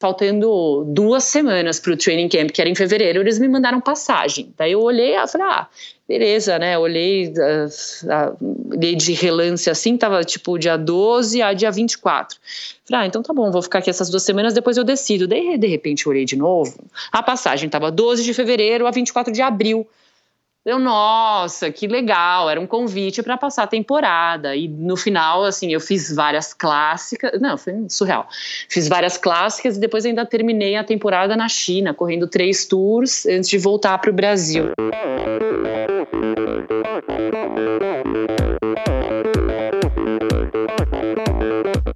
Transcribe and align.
faltando 0.00 0.82
duas 0.88 1.24
semanas 1.24 1.78
para 1.78 1.92
o 1.92 1.96
training 1.96 2.30
camp, 2.30 2.50
que 2.50 2.60
era 2.60 2.70
em 2.70 2.74
fevereiro, 2.74 3.20
eles 3.20 3.38
me 3.38 3.46
mandaram 3.46 3.82
passagem. 3.82 4.52
Daí 4.56 4.72
eu 4.72 4.80
olhei 4.80 5.14
e 5.14 5.28
falei, 5.28 5.46
ah, 5.46 5.68
beleza, 6.08 6.58
né? 6.58 6.78
Olhei, 6.78 7.28
uh, 7.28 8.34
uh, 8.34 8.78
de 8.78 9.12
relance 9.12 9.68
assim, 9.68 9.98
tava 9.98 10.24
tipo 10.24 10.58
dia 10.58 10.78
12 10.78 11.42
a 11.42 11.52
dia 11.52 11.70
24. 11.70 12.38
Falei, 12.88 13.04
ah, 13.04 13.06
então 13.06 13.22
tá 13.22 13.34
bom, 13.34 13.50
vou 13.50 13.60
ficar 13.60 13.80
aqui 13.80 13.90
essas 13.90 14.08
duas 14.08 14.22
semanas, 14.22 14.54
depois 14.54 14.78
eu 14.78 14.84
decido. 14.84 15.28
Daí, 15.28 15.58
de 15.58 15.66
repente, 15.66 16.08
olhei 16.08 16.24
de 16.24 16.34
novo, 16.34 16.82
a 17.12 17.22
passagem 17.22 17.68
tava 17.68 17.90
12 17.90 18.24
de 18.24 18.32
fevereiro 18.32 18.86
a 18.86 18.90
24 18.90 19.30
de 19.30 19.42
abril. 19.42 19.86
Eu, 20.64 20.78
nossa, 20.78 21.72
que 21.72 21.86
legal, 21.86 22.50
era 22.50 22.60
um 22.60 22.66
convite 22.66 23.22
para 23.22 23.38
passar 23.38 23.62
a 23.62 23.66
temporada. 23.66 24.54
E 24.54 24.68
no 24.68 24.94
final, 24.94 25.42
assim, 25.42 25.72
eu 25.72 25.80
fiz 25.80 26.14
várias 26.14 26.52
clássicas. 26.52 27.40
Não, 27.40 27.56
foi 27.56 27.86
surreal. 27.88 28.28
Fiz 28.68 28.86
várias 28.86 29.16
clássicas 29.16 29.78
e 29.78 29.80
depois 29.80 30.04
ainda 30.04 30.26
terminei 30.26 30.76
a 30.76 30.84
temporada 30.84 31.34
na 31.34 31.48
China, 31.48 31.94
correndo 31.94 32.26
três 32.26 32.66
tours 32.66 33.24
antes 33.24 33.48
de 33.48 33.56
voltar 33.56 33.96
para 33.98 34.10
o 34.10 34.12
Brasil. 34.12 34.66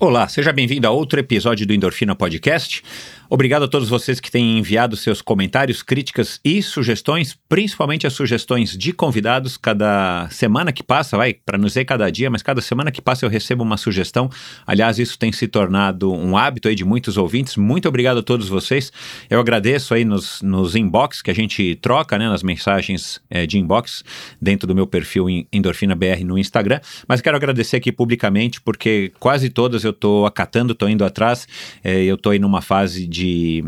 Olá, 0.00 0.28
seja 0.28 0.52
bem-vindo 0.52 0.86
a 0.86 0.92
outro 0.92 1.18
episódio 1.18 1.66
do 1.66 1.74
Endorfina 1.74 2.14
Podcast. 2.14 2.84
Obrigado 3.30 3.64
a 3.64 3.68
todos 3.68 3.90
vocês 3.90 4.20
que 4.20 4.30
têm 4.30 4.56
enviado 4.56 4.96
seus 4.96 5.20
comentários, 5.20 5.82
críticas 5.82 6.40
e 6.42 6.62
sugestões, 6.62 7.36
principalmente 7.46 8.06
as 8.06 8.14
sugestões 8.14 8.74
de 8.74 8.90
convidados. 8.90 9.58
Cada 9.58 10.26
semana 10.30 10.72
que 10.72 10.82
passa, 10.82 11.14
vai, 11.14 11.34
para 11.34 11.58
não 11.58 11.66
dizer 11.66 11.84
cada 11.84 12.08
dia, 12.10 12.30
mas 12.30 12.42
cada 12.42 12.62
semana 12.62 12.90
que 12.90 13.02
passa 13.02 13.26
eu 13.26 13.28
recebo 13.28 13.62
uma 13.62 13.76
sugestão. 13.76 14.30
Aliás, 14.66 14.98
isso 14.98 15.18
tem 15.18 15.30
se 15.30 15.46
tornado 15.46 16.10
um 16.10 16.38
hábito 16.38 16.68
aí 16.68 16.74
de 16.74 16.86
muitos 16.86 17.18
ouvintes. 17.18 17.56
Muito 17.56 17.86
obrigado 17.86 18.18
a 18.18 18.22
todos 18.22 18.48
vocês. 18.48 18.90
Eu 19.28 19.40
agradeço 19.40 19.92
aí 19.92 20.06
nos, 20.06 20.40
nos 20.40 20.74
inbox 20.74 21.20
que 21.20 21.30
a 21.30 21.34
gente 21.34 21.74
troca, 21.82 22.16
né, 22.16 22.28
nas 22.28 22.42
mensagens 22.42 23.20
é, 23.28 23.46
de 23.46 23.58
inbox 23.58 24.02
dentro 24.40 24.66
do 24.66 24.74
meu 24.74 24.86
perfil 24.86 25.26
Endorfina 25.52 25.94
BR 25.94 26.24
no 26.24 26.38
Instagram. 26.38 26.80
Mas 27.06 27.20
quero 27.20 27.36
agradecer 27.36 27.76
aqui 27.76 27.92
publicamente 27.92 28.58
porque 28.58 29.12
quase 29.18 29.50
todas 29.50 29.84
eu 29.84 29.87
estou 29.90 30.26
acatando, 30.26 30.72
estou 30.72 30.88
indo 30.88 31.04
atrás. 31.04 31.46
É, 31.82 32.02
eu 32.04 32.14
estou 32.14 32.32
aí 32.32 32.38
numa 32.38 32.62
fase 32.62 33.06
de 33.06 33.28
de 33.28 33.62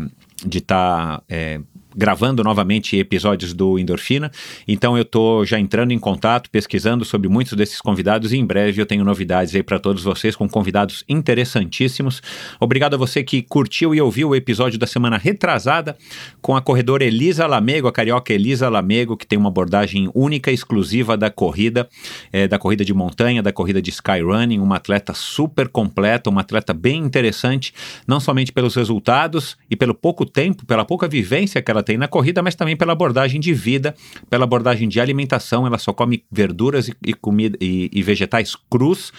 de 0.45 0.57
estar 0.57 1.19
tá, 1.19 1.23
é, 1.29 1.61
gravando 1.95 2.43
novamente 2.43 2.95
episódios 2.97 3.53
do 3.53 3.77
Endorfina. 3.77 4.31
Então 4.67 4.95
eu 4.95 5.03
estou 5.03 5.45
já 5.45 5.59
entrando 5.59 5.91
em 5.91 5.99
contato, 5.99 6.49
pesquisando 6.49 7.03
sobre 7.03 7.27
muitos 7.27 7.53
desses 7.53 7.81
convidados 7.81 8.31
e 8.31 8.37
em 8.37 8.45
breve 8.45 8.81
eu 8.81 8.85
tenho 8.85 9.03
novidades 9.03 9.53
aí 9.55 9.63
para 9.63 9.79
todos 9.79 10.03
vocês 10.03 10.35
com 10.35 10.47
convidados 10.47 11.03
interessantíssimos. 11.07 12.21
Obrigado 12.59 12.93
a 12.93 12.97
você 12.97 13.23
que 13.23 13.41
curtiu 13.41 13.93
e 13.93 14.01
ouviu 14.01 14.29
o 14.29 14.35
episódio 14.35 14.79
da 14.79 14.87
semana 14.87 15.17
retrasada 15.17 15.97
com 16.41 16.55
a 16.55 16.61
corredora 16.61 17.03
Elisa 17.03 17.45
Lamego, 17.45 17.87
a 17.87 17.91
carioca 17.91 18.33
Elisa 18.33 18.69
Lamego, 18.69 19.17
que 19.17 19.27
tem 19.27 19.37
uma 19.37 19.49
abordagem 19.49 20.09
única 20.13 20.51
e 20.51 20.53
exclusiva 20.53 21.17
da 21.17 21.29
corrida, 21.29 21.89
é, 22.31 22.47
da 22.47 22.57
corrida 22.57 22.85
de 22.85 22.93
montanha, 22.93 23.43
da 23.43 23.51
corrida 23.51 23.81
de 23.81 23.89
skyrunning, 23.89 24.59
uma 24.59 24.77
atleta 24.77 25.13
super 25.13 25.67
completa, 25.67 26.29
uma 26.29 26.41
atleta 26.41 26.73
bem 26.73 26.99
interessante, 27.03 27.73
não 28.07 28.19
somente 28.19 28.51
pelos 28.51 28.75
resultados 28.75 29.57
e 29.69 29.75
pelo 29.75 29.93
pouco 29.93 30.25
tempo, 30.25 30.65
pela 30.65 30.85
pouca 30.85 31.07
vivência 31.07 31.61
que 31.61 31.71
ela 31.71 31.80
ela 31.80 31.80
tem 31.83 31.97
na 31.97 32.07
corrida, 32.07 32.41
mas 32.41 32.55
também 32.55 32.75
pela 32.75 32.93
abordagem 32.93 33.39
de 33.39 33.53
vida, 33.53 33.95
pela 34.29 34.43
abordagem 34.43 34.87
de 34.87 34.99
alimentação. 34.99 35.65
Ela 35.65 35.77
só 35.77 35.93
come 35.93 36.23
verduras 36.31 36.87
e, 36.87 36.95
e 37.05 37.13
comida 37.13 37.57
e, 37.61 37.89
e, 37.93 38.03
vegetais 38.03 38.55
crus. 38.69 39.11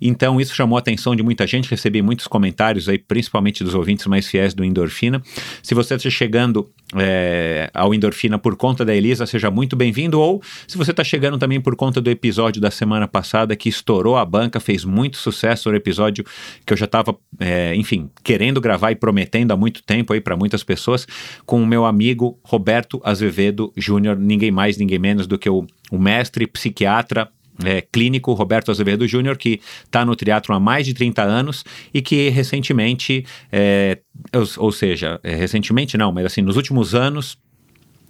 Então 0.00 0.40
isso 0.40 0.54
chamou 0.54 0.76
a 0.76 0.80
atenção 0.80 1.14
de 1.14 1.22
muita 1.22 1.46
gente. 1.46 1.70
Recebi 1.70 2.02
muitos 2.02 2.26
comentários 2.26 2.88
aí, 2.88 2.98
principalmente 2.98 3.64
dos 3.64 3.74
ouvintes 3.74 4.06
mais 4.06 4.26
fiéis 4.26 4.54
do 4.54 4.64
Endorfina. 4.64 5.22
Se 5.62 5.74
você 5.74 5.94
está 5.94 6.10
chegando 6.10 6.70
é, 6.96 7.70
ao 7.74 7.94
Endorfina 7.94 8.38
por 8.38 8.56
conta 8.56 8.84
da 8.84 8.94
Elisa, 8.94 9.26
seja 9.26 9.50
muito 9.50 9.76
bem-vindo. 9.76 10.20
Ou 10.20 10.42
se 10.66 10.76
você 10.76 10.90
está 10.90 11.02
chegando 11.02 11.38
também 11.38 11.60
por 11.60 11.74
conta 11.76 12.00
do 12.00 12.10
episódio 12.10 12.60
da 12.60 12.70
semana 12.70 13.08
passada 13.08 13.56
que 13.56 13.68
estourou 13.68 14.16
a 14.16 14.24
banca, 14.24 14.60
fez 14.60 14.84
muito 14.84 15.16
sucesso, 15.16 15.70
o 15.70 15.74
episódio 15.74 16.24
que 16.64 16.72
eu 16.72 16.76
já 16.76 16.84
estava, 16.84 17.16
é, 17.40 17.74
enfim, 17.74 18.10
querendo 18.22 18.60
gravar 18.60 18.90
e 18.90 18.94
prometendo 18.94 19.52
há 19.52 19.56
muito 19.56 19.82
tempo 19.82 20.12
aí 20.12 20.20
para 20.20 20.36
muitas 20.36 20.62
pessoas, 20.62 21.06
com 21.44 21.62
o 21.62 21.66
meu 21.66 21.84
amigo 21.84 22.03
Roberto 22.42 23.00
Azevedo 23.04 23.72
Júnior, 23.76 24.16
ninguém 24.16 24.50
mais, 24.50 24.76
ninguém 24.76 24.98
menos 24.98 25.26
do 25.26 25.38
que 25.38 25.48
o, 25.48 25.66
o 25.90 25.98
mestre 25.98 26.46
psiquiatra 26.46 27.30
é, 27.62 27.80
clínico 27.80 28.32
Roberto 28.32 28.70
Azevedo 28.70 29.06
Júnior, 29.06 29.36
que 29.36 29.60
está 29.84 30.04
no 30.04 30.16
triatlo 30.16 30.54
há 30.54 30.60
mais 30.60 30.86
de 30.86 30.94
30 30.94 31.22
anos 31.22 31.64
e 31.92 32.02
que 32.02 32.28
recentemente, 32.30 33.24
é, 33.52 33.98
ou, 34.32 34.64
ou, 34.64 34.72
seja, 34.72 35.20
é, 35.22 35.34
recentemente 35.34 35.96
não, 35.96 36.10
mas 36.10 36.26
assim, 36.26 36.42
nos 36.42 36.56
últimos 36.56 36.94
anos 36.94 37.38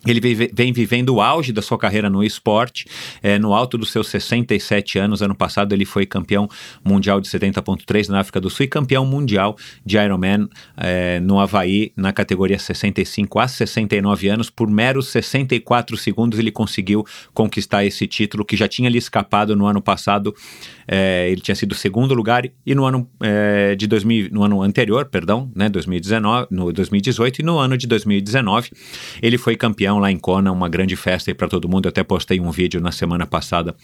ele 0.07 0.21
vem 0.53 0.73
vivendo 0.73 1.11
o 1.11 1.21
auge 1.21 1.53
da 1.53 1.63
sua 1.63 1.79
carreira 1.79 2.11
no 2.11 2.23
esporte, 2.23 2.87
é, 3.23 3.39
no 3.39 3.55
alto 3.55 3.79
dos 3.79 3.91
seus 3.91 4.09
67 4.09 4.99
anos. 4.99 5.23
Ano 5.23 5.35
passado 5.35 5.73
ele 5.73 5.85
foi 5.85 6.05
campeão 6.05 6.49
mundial 6.85 7.21
de 7.21 7.29
70.3 7.29 8.09
na 8.09 8.21
África 8.21 8.41
do 8.41 8.51
Sul 8.51 8.65
e 8.65 8.69
campeão 8.69 9.07
mundial 9.07 9.57
de 9.85 9.97
Ironman 9.97 10.49
é, 10.77 11.21
no 11.21 11.39
Havaí 11.39 11.93
na 11.97 12.13
categoria 12.13 12.59
65 12.59 13.39
a 13.39 13.49
69 13.49 14.29
anos. 14.29 14.51
Por 14.51 14.69
meros 14.69 15.09
64 15.09 15.97
segundos 15.97 16.39
ele 16.39 16.51
conseguiu 16.51 17.05
conquistar 17.33 17.85
esse 17.85 18.07
título 18.07 18.45
que 18.45 18.57
já 18.57 18.69
tinha 18.69 18.91
lhe 18.91 18.99
escapado 18.99 19.57
no 19.57 19.67
ano 19.67 19.81
passado. 19.81 20.35
É, 20.87 21.29
ele 21.31 21.41
tinha 21.41 21.55
sido 21.55 21.75
segundo 21.75 22.15
lugar 22.15 22.45
e 22.67 22.75
no 22.75 22.85
ano 22.85 23.09
é, 23.23 23.75
de 23.75 23.87
2000, 23.87 24.29
no 24.31 24.43
ano 24.43 24.63
anterior, 24.63 25.07
perdão, 25.07 25.51
né, 25.55 25.69
2019, 25.69 26.49
no 26.51 26.73
2018 26.73 27.41
e 27.41 27.43
no 27.43 27.59
ano 27.59 27.77
de 27.77 27.87
2019 27.87 28.71
ele 29.23 29.39
foi 29.39 29.57
campeão 29.57 29.94
lá 29.99 30.11
em 30.11 30.19
Kona, 30.19 30.53
uma 30.53 30.69
grande 30.69 30.97
festa 30.97 31.31
aí 31.31 31.35
para 31.35 31.49
todo 31.49 31.69
mundo. 31.69 31.87
Eu 31.87 31.91
até 31.91 32.03
postei 32.03 32.41
um 32.41 32.51
vídeo 32.51 32.81
na 32.81 32.93
semana 32.93 33.27
passada 33.27 33.75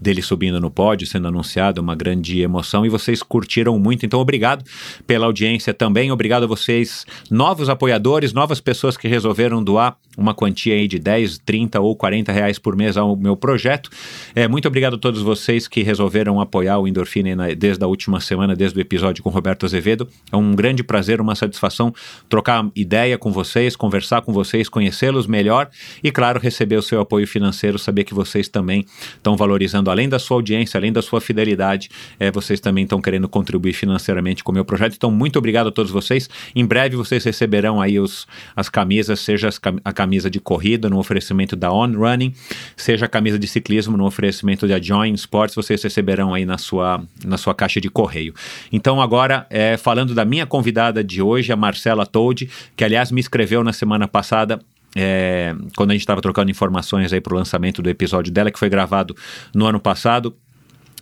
dele 0.00 0.22
subindo 0.22 0.60
no 0.60 0.70
pódio, 0.70 1.06
sendo 1.06 1.28
anunciado, 1.28 1.80
uma 1.80 1.94
grande 1.94 2.40
emoção 2.40 2.84
e 2.84 2.88
vocês 2.88 3.22
curtiram 3.22 3.78
muito. 3.78 4.04
Então, 4.04 4.20
obrigado 4.20 4.64
pela 5.06 5.26
audiência 5.26 5.72
também. 5.72 6.10
Obrigado 6.10 6.44
a 6.44 6.46
vocês, 6.46 7.06
novos 7.30 7.68
apoiadores, 7.68 8.32
novas 8.32 8.60
pessoas 8.60 8.96
que 8.96 9.08
resolveram 9.08 9.62
doar 9.62 9.96
uma 10.20 10.34
quantia 10.34 10.74
aí 10.74 10.86
de 10.86 10.98
10, 10.98 11.38
30 11.38 11.80
ou 11.80 11.96
40 11.96 12.30
reais 12.30 12.58
por 12.58 12.76
mês 12.76 12.96
ao 12.96 13.16
meu 13.16 13.36
projeto. 13.36 13.90
É, 14.34 14.46
muito 14.46 14.68
obrigado 14.68 14.94
a 14.94 14.98
todos 14.98 15.22
vocês 15.22 15.66
que 15.66 15.82
resolveram 15.82 16.40
apoiar 16.40 16.78
o 16.78 16.86
Endorfina 16.86 17.54
desde 17.54 17.82
a 17.82 17.86
última 17.86 18.20
semana, 18.20 18.54
desde 18.54 18.78
o 18.78 18.80
episódio 18.80 19.24
com 19.24 19.30
Roberto 19.30 19.64
Azevedo. 19.64 20.06
É 20.30 20.36
um 20.36 20.54
grande 20.54 20.84
prazer, 20.84 21.20
uma 21.20 21.34
satisfação 21.34 21.92
trocar 22.28 22.68
ideia 22.76 23.16
com 23.16 23.32
vocês, 23.32 23.74
conversar 23.74 24.20
com 24.22 24.32
vocês, 24.32 24.68
conhecê-los 24.68 25.26
melhor 25.26 25.70
e, 26.04 26.12
claro, 26.12 26.38
receber 26.38 26.76
o 26.76 26.82
seu 26.82 27.00
apoio 27.00 27.26
financeiro, 27.26 27.78
saber 27.78 28.04
que 28.04 28.12
vocês 28.12 28.48
também 28.48 28.84
estão 29.16 29.36
valorizando, 29.36 29.90
além 29.90 30.08
da 30.08 30.18
sua 30.18 30.36
audiência, 30.36 30.76
além 30.76 30.92
da 30.92 31.00
sua 31.00 31.20
fidelidade, 31.20 31.88
é, 32.18 32.30
vocês 32.30 32.60
também 32.60 32.84
estão 32.84 33.00
querendo 33.00 33.28
contribuir 33.28 33.72
financeiramente 33.72 34.44
com 34.44 34.52
o 34.52 34.54
meu 34.54 34.64
projeto. 34.64 34.94
Então, 34.96 35.10
muito 35.10 35.38
obrigado 35.38 35.68
a 35.68 35.72
todos 35.72 35.90
vocês. 35.90 36.28
Em 36.54 36.66
breve 36.66 36.96
vocês 36.96 37.24
receberão 37.24 37.80
aí 37.80 37.98
os, 37.98 38.26
as 38.54 38.68
camisas, 38.68 39.20
seja 39.20 39.48
as, 39.48 39.60
a 39.84 39.92
camisa 39.92 40.09
de 40.10 40.40
corrida 40.40 40.88
no 40.88 40.98
oferecimento 40.98 41.54
da 41.54 41.72
On 41.72 41.92
Running, 41.92 42.34
seja 42.76 43.06
a 43.06 43.08
camisa 43.08 43.38
de 43.38 43.46
ciclismo 43.46 43.96
no 43.96 44.04
oferecimento 44.04 44.66
da 44.66 44.80
Join 44.80 45.14
Sports, 45.14 45.54
vocês 45.54 45.82
receberão 45.82 46.34
aí 46.34 46.44
na 46.44 46.58
sua, 46.58 47.02
na 47.24 47.36
sua 47.36 47.54
caixa 47.54 47.80
de 47.80 47.88
correio. 47.88 48.34
Então, 48.72 49.00
agora, 49.00 49.46
é, 49.50 49.76
falando 49.76 50.14
da 50.14 50.24
minha 50.24 50.46
convidada 50.46 51.04
de 51.04 51.22
hoje, 51.22 51.52
a 51.52 51.56
Marcela 51.56 52.04
Told, 52.06 52.50
que 52.76 52.84
aliás 52.84 53.12
me 53.12 53.20
escreveu 53.20 53.62
na 53.62 53.72
semana 53.72 54.08
passada 54.08 54.60
é, 54.96 55.54
quando 55.76 55.90
a 55.90 55.94
gente 55.94 56.02
estava 56.02 56.20
trocando 56.20 56.50
informações 56.50 57.12
aí 57.12 57.20
para 57.20 57.34
o 57.34 57.36
lançamento 57.36 57.80
do 57.80 57.88
episódio 57.88 58.32
dela, 58.32 58.50
que 58.50 58.58
foi 58.58 58.68
gravado 58.68 59.14
no 59.54 59.66
ano 59.66 59.78
passado. 59.78 60.34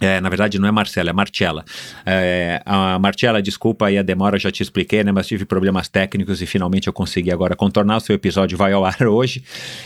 É, 0.00 0.21
na 0.21 0.29
verdade, 0.29 0.59
não 0.59 0.69
é 0.69 0.71
Marcela, 0.71 1.11
é 1.11 1.12
Marcela. 1.12 1.65
É, 2.06 2.62
a 2.65 2.99
Marcela, 2.99 3.43
desculpa 3.43 3.87
aí 3.87 3.99
a 3.99 4.03
demora, 4.03 4.39
já 4.39 4.50
te 4.50 4.62
expliquei, 4.62 5.03
né? 5.03 5.11
Mas 5.11 5.27
tive 5.27 5.45
problemas 5.45 5.89
técnicos 5.89 6.41
e 6.41 6.47
finalmente 6.47 6.87
eu 6.87 6.93
consegui 6.93 7.33
agora 7.33 7.56
contornar. 7.56 7.97
O 7.97 8.00
seu 8.00 8.15
episódio 8.15 8.56
vai 8.56 8.73
ao 8.73 8.85
ar 8.85 9.03
hoje 9.06 9.43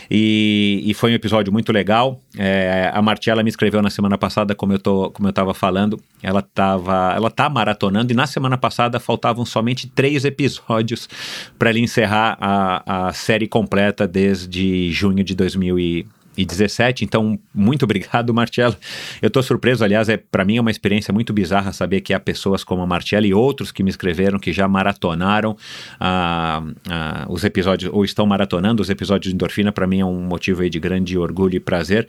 e, 0.09 0.83
e 0.85 0.93
foi 0.93 1.11
um 1.11 1.15
episódio 1.15 1.51
muito 1.51 1.71
legal. 1.71 2.19
É, 2.37 2.91
a 2.93 3.01
Marcela 3.01 3.43
me 3.43 3.49
escreveu 3.49 3.81
na 3.81 3.89
semana 3.89 4.17
passada, 4.17 4.53
como 4.53 4.73
eu, 4.73 4.79
tô, 4.79 5.09
como 5.11 5.27
eu 5.27 5.33
tava 5.33 5.53
falando, 5.53 5.99
ela, 6.21 6.41
tava, 6.41 7.13
ela 7.15 7.31
tá 7.31 7.49
maratonando 7.49 8.13
e 8.13 8.15
na 8.15 8.27
semana 8.27 8.57
passada 8.57 8.99
faltavam 8.99 9.45
somente 9.45 9.87
três 9.87 10.25
episódios 10.25 11.09
para 11.57 11.69
ela 11.69 11.79
encerrar 11.79 12.37
a, 12.39 13.07
a 13.07 13.13
série 13.13 13.47
completa 13.47 14.07
desde 14.07 14.91
junho 14.91 15.23
de 15.23 15.35
2020 15.35 16.22
e 16.37 16.45
17. 16.45 17.03
Então, 17.03 17.39
muito 17.53 17.83
obrigado, 17.83 18.33
Marcelo. 18.33 18.75
Eu 19.21 19.27
estou 19.27 19.43
surpreso, 19.43 19.83
aliás, 19.83 20.09
é 20.09 20.17
para 20.17 20.43
mim 20.43 20.57
é 20.57 20.61
uma 20.61 20.71
experiência 20.71 21.13
muito 21.13 21.33
bizarra 21.33 21.71
saber 21.71 22.01
que 22.01 22.13
há 22.13 22.19
pessoas 22.19 22.63
como 22.63 22.81
a 22.81 22.87
Marcelo 22.87 23.25
e 23.25 23.33
outros 23.33 23.71
que 23.71 23.83
me 23.83 23.89
escreveram 23.89 24.39
que 24.39 24.51
já 24.51 24.67
maratonaram 24.67 25.55
ah, 25.99 26.63
ah, 26.89 27.25
os 27.29 27.43
episódios 27.43 27.91
ou 27.93 28.03
estão 28.03 28.25
maratonando 28.25 28.81
os 28.81 28.89
episódios 28.89 29.31
de 29.31 29.35
Endorfina. 29.35 29.71
Para 29.71 29.87
mim 29.87 29.99
é 29.99 30.05
um 30.05 30.21
motivo 30.21 30.67
de 30.69 30.79
grande 30.79 31.17
orgulho 31.17 31.55
e 31.55 31.59
prazer 31.59 32.07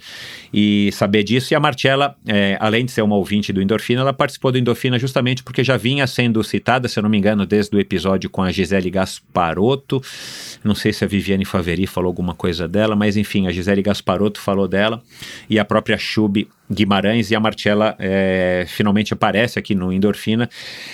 e 0.53 0.91
saber 0.93 1.23
disso. 1.23 1.53
E 1.53 1.55
a 1.55 1.61
Marcela, 1.61 2.17
é, 2.27 2.57
além 2.61 2.85
de 2.85 2.93
ser 2.93 3.03
uma 3.03 3.17
ouvinte 3.17 3.53
do 3.53 3.61
Endorfina, 3.61 4.01
ela 4.01 4.13
participou 4.13 4.53
do 4.53 4.59
Endorfina 4.59 4.99
justamente 4.99 5.43
porque 5.43 5.65
já 5.65 5.77
vinha 5.77 6.07
sendo 6.07 6.43
citada, 6.45 6.89
se 6.89 6.99
eu 6.99 7.03
não 7.03 7.11
me 7.11 7.19
engano, 7.19 7.47
desde 7.47 7.75
o 7.77 7.81
episódio 7.81 8.31
com 8.31 8.43
a 8.43 8.51
Gisele 8.51 8.91
Gasparotto. 8.91 10.01
Não 10.63 10.75
sei 10.75 10.93
se 10.93 11.05
a 11.05 11.09
Viviane 11.09 11.45
Faveri 11.45 11.87
falou 11.87 12.09
alguma 12.09 12.35
coisa 12.35 12.69
dela, 12.69 12.95
mas 12.95 13.17
enfim, 13.17 13.47
a 13.47 13.53
Gisele 13.53 13.83
Gasparotto 13.83 14.14
Paroto 14.15 14.41
falou 14.41 14.69
dela, 14.69 15.03
e 15.51 15.59
a 15.59 15.65
própria 15.65 15.99
Chub 15.99 16.47
Guimarães 16.71 17.33
e 17.33 17.35
a 17.35 17.41
Marcela 17.41 17.97
é, 17.99 18.65
finalmente 18.69 19.13
aparece 19.13 19.59
aqui 19.59 19.75
no 19.75 19.93
Endorfina. 19.93 20.49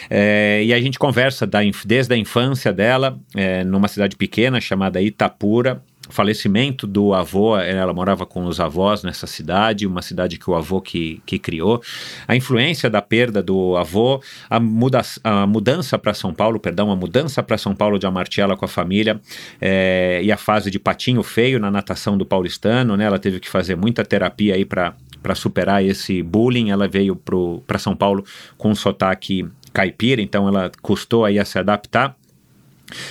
É, 0.08 0.62
e 0.64 0.72
a 0.72 0.80
gente 0.80 0.98
conversa 0.98 1.46
da, 1.46 1.60
desde 1.84 2.14
a 2.14 2.16
infância 2.16 2.72
dela, 2.72 3.18
é, 3.36 3.62
numa 3.62 3.88
cidade 3.88 4.16
pequena 4.16 4.58
chamada 4.58 5.02
Itapura, 5.02 5.82
falecimento 6.10 6.86
do 6.86 7.14
avô, 7.14 7.56
ela 7.58 7.92
morava 7.92 8.26
com 8.26 8.44
os 8.44 8.60
avós 8.60 9.02
nessa 9.02 9.26
cidade, 9.26 9.86
uma 9.86 10.02
cidade 10.02 10.38
que 10.38 10.50
o 10.50 10.54
avô 10.54 10.80
que, 10.80 11.22
que 11.26 11.38
criou, 11.38 11.82
a 12.26 12.36
influência 12.36 12.88
da 12.88 13.02
perda 13.02 13.42
do 13.42 13.76
avô, 13.76 14.22
a, 14.48 14.58
muda, 14.58 15.00
a 15.22 15.46
mudança 15.46 15.98
para 15.98 16.14
São 16.14 16.32
Paulo, 16.32 16.58
perdão, 16.58 16.90
a 16.90 16.96
mudança 16.96 17.42
para 17.42 17.58
São 17.58 17.74
Paulo 17.74 17.98
de 17.98 18.06
Amartela 18.06 18.56
com 18.56 18.64
a 18.64 18.68
família 18.68 19.20
é, 19.60 20.20
e 20.22 20.30
a 20.30 20.36
fase 20.36 20.70
de 20.70 20.78
patinho 20.78 21.22
feio 21.22 21.58
na 21.58 21.70
natação 21.70 22.16
do 22.16 22.26
paulistano, 22.26 22.96
né? 22.96 23.04
Ela 23.04 23.18
teve 23.18 23.40
que 23.40 23.48
fazer 23.48 23.76
muita 23.76 24.04
terapia 24.04 24.54
aí 24.54 24.64
para 24.64 24.94
para 25.22 25.34
superar 25.34 25.84
esse 25.84 26.22
bullying, 26.22 26.70
ela 26.70 26.88
veio 26.88 27.14
para 27.66 27.78
São 27.78 27.94
Paulo 27.94 28.24
com 28.56 28.70
um 28.70 28.74
sotaque 28.74 29.46
caipira, 29.72 30.20
então 30.20 30.48
ela 30.48 30.70
custou 30.82 31.24
aí 31.24 31.38
a 31.38 31.44
se 31.44 31.58
adaptar. 31.58 32.16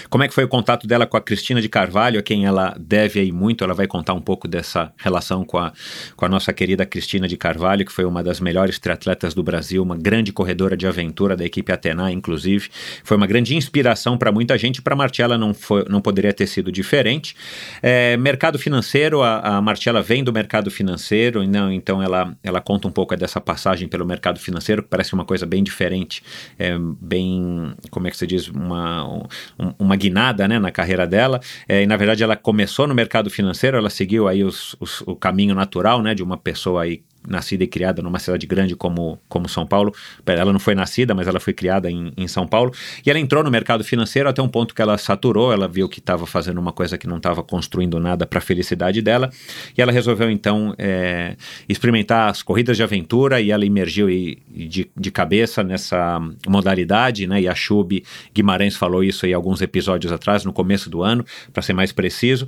Como 0.09 0.23
é 0.23 0.27
que 0.27 0.33
foi 0.33 0.43
o 0.43 0.47
contato 0.47 0.87
dela 0.87 1.05
com 1.05 1.17
a 1.17 1.21
Cristina 1.21 1.61
de 1.61 1.69
Carvalho, 1.69 2.19
a 2.19 2.23
quem 2.23 2.45
ela 2.45 2.75
deve 2.79 3.19
aí 3.19 3.31
muito? 3.31 3.63
Ela 3.63 3.73
vai 3.73 3.87
contar 3.87 4.13
um 4.13 4.21
pouco 4.21 4.47
dessa 4.47 4.91
relação 4.97 5.43
com 5.43 5.57
a, 5.57 5.71
com 6.15 6.25
a 6.25 6.29
nossa 6.29 6.53
querida 6.53 6.85
Cristina 6.85 7.27
de 7.27 7.37
Carvalho, 7.37 7.85
que 7.85 7.91
foi 7.91 8.05
uma 8.05 8.23
das 8.23 8.39
melhores 8.39 8.79
triatletas 8.79 9.33
do 9.33 9.43
Brasil, 9.43 9.81
uma 9.83 9.97
grande 9.97 10.31
corredora 10.31 10.75
de 10.75 10.87
aventura 10.87 11.35
da 11.35 11.45
equipe 11.45 11.71
Atena, 11.71 12.11
inclusive. 12.11 12.69
Foi 13.03 13.17
uma 13.17 13.27
grande 13.27 13.55
inspiração 13.55 14.17
para 14.17 14.31
muita 14.31 14.57
gente, 14.57 14.81
para 14.81 14.93
a 14.93 14.97
Martiela 14.97 15.37
não, 15.37 15.53
foi, 15.53 15.85
não 15.89 16.01
poderia 16.01 16.33
ter 16.33 16.47
sido 16.47 16.71
diferente. 16.71 17.35
É, 17.81 18.17
mercado 18.17 18.57
financeiro, 18.57 19.21
a, 19.21 19.57
a 19.57 19.61
Martiela 19.61 20.01
vem 20.01 20.23
do 20.23 20.31
mercado 20.31 20.71
financeiro, 20.71 21.45
não, 21.47 21.71
então 21.71 22.01
ela, 22.01 22.35
ela 22.43 22.61
conta 22.61 22.87
um 22.87 22.91
pouco 22.91 23.15
dessa 23.15 23.41
passagem 23.41 23.87
pelo 23.87 24.05
mercado 24.05 24.39
financeiro, 24.39 24.83
que 24.83 24.89
parece 24.89 25.13
uma 25.13 25.25
coisa 25.25 25.45
bem 25.45 25.63
diferente, 25.63 26.23
é, 26.57 26.77
bem, 27.01 27.73
como 27.89 28.07
é 28.07 28.11
que 28.11 28.17
se 28.17 28.27
diz, 28.27 28.47
uma, 28.47 29.27
um, 29.69 29.85
uma 29.85 29.95
guinada 29.95 30.47
né, 30.47 30.59
na 30.59 30.71
carreira 30.71 31.05
dela. 31.07 31.39
É, 31.67 31.83
e 31.83 31.87
na 31.87 31.97
verdade 31.97 32.23
ela 32.23 32.35
começou 32.35 32.87
no 32.87 32.95
mercado 32.95 33.29
financeiro, 33.29 33.77
ela 33.77 33.89
seguiu 33.89 34.27
aí 34.27 34.43
os, 34.43 34.75
os, 34.79 35.01
o 35.01 35.15
caminho 35.15 35.55
natural 35.55 36.01
né, 36.01 36.13
de 36.13 36.23
uma 36.23 36.37
pessoa 36.37 36.83
aí 36.83 37.01
nascida 37.27 37.63
e 37.63 37.67
criada 37.67 38.01
numa 38.01 38.19
cidade 38.19 38.45
grande 38.47 38.75
como, 38.75 39.19
como 39.27 39.47
São 39.47 39.65
Paulo. 39.65 39.93
Ela 40.25 40.51
não 40.51 40.59
foi 40.59 40.75
nascida, 40.75 41.13
mas 41.13 41.27
ela 41.27 41.39
foi 41.39 41.53
criada 41.53 41.89
em, 41.89 42.13
em 42.17 42.27
São 42.27 42.47
Paulo. 42.47 42.71
E 43.05 43.09
ela 43.09 43.19
entrou 43.19 43.43
no 43.43 43.51
mercado 43.51 43.83
financeiro 43.83 44.29
até 44.29 44.41
um 44.41 44.47
ponto 44.47 44.73
que 44.73 44.81
ela 44.81 44.97
saturou, 44.97 45.51
ela 45.51 45.67
viu 45.67 45.89
que 45.89 45.99
estava 45.99 46.25
fazendo 46.25 46.57
uma 46.59 46.71
coisa 46.71 46.97
que 46.97 47.07
não 47.07 47.17
estava 47.17 47.43
construindo 47.43 47.99
nada 47.99 48.25
para 48.25 48.39
a 48.39 48.41
felicidade 48.41 49.01
dela. 49.01 49.29
E 49.77 49.81
ela 49.81 49.91
resolveu 49.91 50.29
então 50.29 50.73
é, 50.77 51.35
experimentar 51.67 52.29
as 52.29 52.41
corridas 52.41 52.77
de 52.77 52.83
aventura 52.83 53.41
e 53.41 53.51
ela 53.51 53.65
emergiu 53.65 54.09
e, 54.09 54.41
de, 54.49 54.89
de 54.95 55.11
cabeça 55.11 55.63
nessa 55.63 56.19
modalidade. 56.47 57.27
Né? 57.27 57.41
E 57.41 57.47
a 57.47 57.55
Chub 57.55 58.03
Guimarães 58.33 58.75
falou 58.75 59.03
isso 59.03 59.25
aí 59.25 59.33
alguns 59.33 59.61
episódios 59.61 60.11
atrás, 60.11 60.45
no 60.45 60.53
começo 60.53 60.89
do 60.89 61.03
ano, 61.03 61.25
para 61.51 61.61
ser 61.61 61.73
mais 61.73 61.91
preciso. 61.91 62.47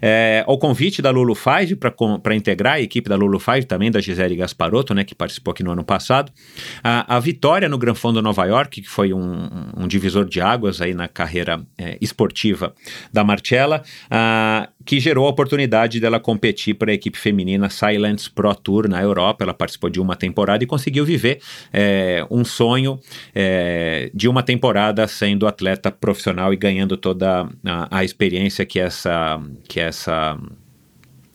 É, 0.00 0.44
o 0.46 0.58
convite 0.58 1.02
da 1.02 1.10
Lulu 1.10 1.34
Five 1.34 1.76
para 1.76 2.34
integrar 2.34 2.74
a 2.74 2.80
equipe 2.80 3.08
da 3.08 3.16
Lulu 3.16 3.38
Five, 3.38 3.64
também 3.64 3.90
da 3.90 4.00
Gisele 4.12 4.36
Gasparotto, 4.36 4.94
né, 4.94 5.04
que 5.04 5.14
participou 5.14 5.52
aqui 5.52 5.62
no 5.62 5.72
ano 5.72 5.84
passado. 5.84 6.32
A, 6.82 7.16
a 7.16 7.20
vitória 7.20 7.68
no 7.68 7.78
Gran 7.78 7.94
Fondo 7.94 8.22
Nova 8.22 8.44
York, 8.44 8.80
que 8.82 8.88
foi 8.88 9.12
um, 9.12 9.48
um 9.76 9.88
divisor 9.88 10.24
de 10.24 10.40
águas 10.40 10.80
aí 10.80 10.94
na 10.94 11.08
carreira 11.08 11.60
é, 11.76 11.98
esportiva 12.00 12.74
da 13.12 13.24
Marcella, 13.24 13.82
a, 14.10 14.68
que 14.84 15.00
gerou 15.00 15.26
a 15.26 15.30
oportunidade 15.30 16.00
dela 16.00 16.20
competir 16.20 16.74
para 16.74 16.90
a 16.90 16.94
equipe 16.94 17.18
feminina 17.18 17.68
Silence 17.70 18.30
Pro 18.30 18.54
Tour 18.54 18.88
na 18.88 19.02
Europa. 19.02 19.44
Ela 19.44 19.54
participou 19.54 19.90
de 19.90 20.00
uma 20.00 20.16
temporada 20.16 20.62
e 20.62 20.66
conseguiu 20.66 21.04
viver 21.04 21.40
é, 21.72 22.26
um 22.30 22.44
sonho 22.44 22.98
é, 23.34 24.10
de 24.14 24.28
uma 24.28 24.42
temporada 24.42 25.06
sendo 25.08 25.46
atleta 25.46 25.90
profissional 25.90 26.52
e 26.52 26.56
ganhando 26.56 26.96
toda 26.96 27.48
a, 27.64 27.98
a 27.98 28.04
experiência 28.04 28.66
que 28.66 28.78
essa, 28.78 29.40
que 29.68 29.80
essa 29.80 30.38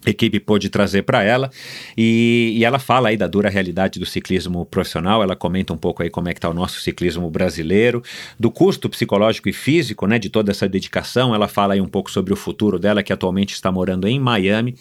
equipe 0.09 0.39
pôde 0.39 0.69
trazer 0.69 1.03
para 1.03 1.23
ela. 1.23 1.49
E, 1.97 2.53
e, 2.57 2.65
ela 2.65 2.79
fala 2.79 3.09
aí 3.09 3.17
da 3.17 3.27
dura 3.27 3.49
realidade 3.49 3.99
do 3.99 4.05
ciclismo 4.05 4.65
profissional, 4.65 5.23
ela 5.23 5.35
comenta 5.35 5.73
um 5.73 5.77
pouco 5.77 6.03
aí 6.03 6.09
como 6.09 6.29
é 6.29 6.33
que 6.33 6.39
está 6.39 6.49
o 6.49 6.53
nosso 6.53 6.79
ciclismo 6.79 7.29
brasileiro, 7.29 8.01
do 8.39 8.49
custo 8.51 8.89
psicológico 8.89 9.49
e 9.49 9.53
físico, 9.53 10.07
né, 10.07 10.19
de 10.19 10.29
toda 10.29 10.51
essa 10.51 10.67
dedicação, 10.67 11.33
ela 11.33 11.47
fala 11.47 11.73
aí 11.73 11.81
um 11.81 11.87
pouco 11.87 12.11
sobre 12.11 12.33
o 12.33 12.35
futuro 12.35 12.79
dela, 12.79 13.03
que 13.03 13.13
atualmente 13.13 13.53
está 13.53 13.71
morando 13.71 14.07
em 14.07 14.19
Miami, 14.19 14.75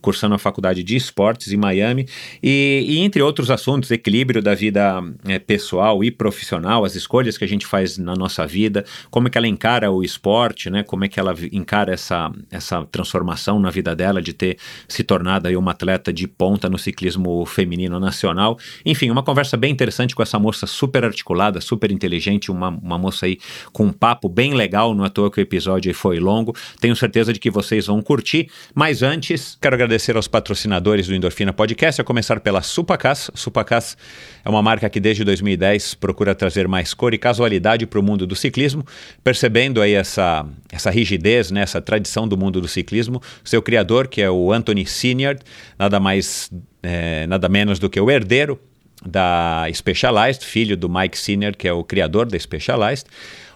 cursando 0.00 0.34
a 0.34 0.38
faculdade 0.38 0.82
de 0.82 0.96
esportes 0.96 1.52
em 1.52 1.56
Miami, 1.56 2.06
e, 2.42 2.84
e 2.86 2.98
entre 2.98 3.22
outros 3.22 3.50
assuntos, 3.50 3.90
equilíbrio 3.90 4.42
da 4.42 4.54
vida 4.54 5.02
é, 5.26 5.38
pessoal 5.38 6.02
e 6.02 6.10
profissional, 6.10 6.84
as 6.84 6.94
escolhas 6.94 7.36
que 7.36 7.44
a 7.44 7.48
gente 7.48 7.66
faz 7.66 7.98
na 7.98 8.14
nossa 8.14 8.46
vida, 8.46 8.84
como 9.10 9.28
é 9.28 9.30
que 9.30 9.38
ela 9.38 9.48
encara 9.48 9.90
o 9.90 10.02
esporte, 10.02 10.70
né, 10.70 10.82
como 10.82 11.04
é 11.04 11.08
que 11.08 11.18
ela 11.18 11.34
encara 11.52 11.92
essa, 11.92 12.30
essa 12.50 12.84
transformação 12.86 13.58
na 13.58 13.70
vida 13.70 13.94
dela 13.94 14.22
de 14.22 14.32
ter 14.32 14.58
se 14.86 15.02
tornado 15.02 15.48
aí 15.48 15.56
uma 15.56 15.72
atleta 15.72 16.12
de 16.12 16.26
ponta 16.26 16.68
no 16.68 16.78
ciclismo 16.78 17.44
feminino 17.44 17.98
nacional. 17.98 18.58
Enfim, 18.84 19.10
uma 19.10 19.22
conversa 19.22 19.56
bem 19.56 19.72
interessante 19.72 20.14
com 20.14 20.22
essa 20.22 20.38
moça 20.38 20.66
super 20.66 21.04
articulada, 21.04 21.60
super 21.60 21.90
inteligente, 21.90 22.50
uma, 22.50 22.68
uma 22.68 22.98
moça 22.98 23.26
aí 23.26 23.38
com 23.72 23.86
um 23.86 23.92
papo 23.92 24.28
bem 24.28 24.54
legal, 24.54 24.94
não 24.94 25.04
é 25.04 25.08
à 25.08 25.10
toa 25.10 25.30
que 25.30 25.40
o 25.40 25.42
episódio 25.42 25.92
foi 25.94 26.18
longo. 26.18 26.54
Tenho 26.80 26.94
certeza 26.94 27.32
de 27.32 27.40
que 27.40 27.50
vocês 27.50 27.86
vão 27.86 28.00
curtir, 28.00 28.48
mas 28.74 29.02
antes, 29.02 29.58
quero 29.60 29.74
agradecer 29.74 29.87
agradecer 29.88 30.16
aos 30.16 30.28
patrocinadores 30.28 31.06
do 31.06 31.14
Endorfina 31.14 31.50
Podcast, 31.50 31.98
a 31.98 32.04
começar 32.04 32.40
pela 32.40 32.60
Supacas. 32.60 33.30
Supacas 33.32 33.96
é 34.44 34.48
uma 34.50 34.62
marca 34.62 34.86
que 34.90 35.00
desde 35.00 35.24
2010 35.24 35.94
procura 35.94 36.34
trazer 36.34 36.68
mais 36.68 36.92
cor 36.92 37.14
e 37.14 37.18
casualidade 37.18 37.86
para 37.86 37.98
o 37.98 38.02
mundo 38.02 38.26
do 38.26 38.36
ciclismo, 38.36 38.84
percebendo 39.24 39.80
aí 39.80 39.94
essa, 39.94 40.44
essa 40.70 40.90
rigidez, 40.90 41.50
né, 41.50 41.62
essa 41.62 41.80
tradição 41.80 42.28
do 42.28 42.36
mundo 42.36 42.60
do 42.60 42.68
ciclismo. 42.68 43.22
Seu 43.42 43.62
criador, 43.62 44.08
que 44.08 44.20
é 44.20 44.30
o 44.30 44.52
Anthony 44.52 44.84
Senior, 44.84 45.38
nada 45.78 45.98
mais, 45.98 46.50
é, 46.82 47.26
nada 47.26 47.48
menos 47.48 47.78
do 47.78 47.88
que 47.88 47.98
o 47.98 48.10
herdeiro 48.10 48.60
da 49.06 49.64
Specialized, 49.72 50.44
filho 50.44 50.76
do 50.76 50.86
Mike 50.86 51.16
Senior, 51.16 51.56
que 51.56 51.66
é 51.66 51.72
o 51.72 51.82
criador 51.82 52.26
da 52.26 52.38
Specialized 52.38 53.06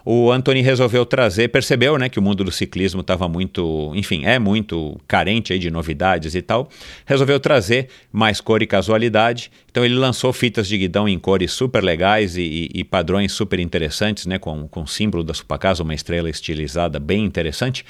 o 0.04 0.30
Anthony 0.30 0.62
resolveu 0.62 1.06
trazer, 1.06 1.48
percebeu 1.48 1.96
né, 1.96 2.08
que 2.08 2.18
o 2.18 2.22
mundo 2.22 2.42
do 2.42 2.50
ciclismo 2.50 3.00
estava 3.00 3.28
muito, 3.28 3.92
enfim, 3.94 4.24
é 4.24 4.38
muito 4.38 5.00
carente 5.06 5.52
aí 5.52 5.58
de 5.58 5.70
novidades 5.70 6.34
e 6.34 6.42
tal, 6.42 6.68
resolveu 7.06 7.38
trazer 7.38 7.88
mais 8.12 8.40
cor 8.40 8.62
e 8.62 8.66
casualidade. 8.66 9.50
Então 9.70 9.84
ele 9.84 9.94
lançou 9.94 10.32
fitas 10.32 10.66
de 10.68 10.76
guidão 10.76 11.08
em 11.08 11.18
cores 11.18 11.52
super 11.52 11.82
legais 11.82 12.36
e, 12.36 12.42
e, 12.42 12.80
e 12.80 12.84
padrões 12.84 13.32
super 13.32 13.60
interessantes, 13.60 14.26
né, 14.26 14.38
com, 14.38 14.66
com 14.68 14.82
o 14.82 14.88
símbolo 14.88 15.22
da 15.22 15.32
Supacasa, 15.32 15.82
uma 15.82 15.94
estrela 15.94 16.28
estilizada 16.28 16.98
bem 16.98 17.24
interessante. 17.24 17.84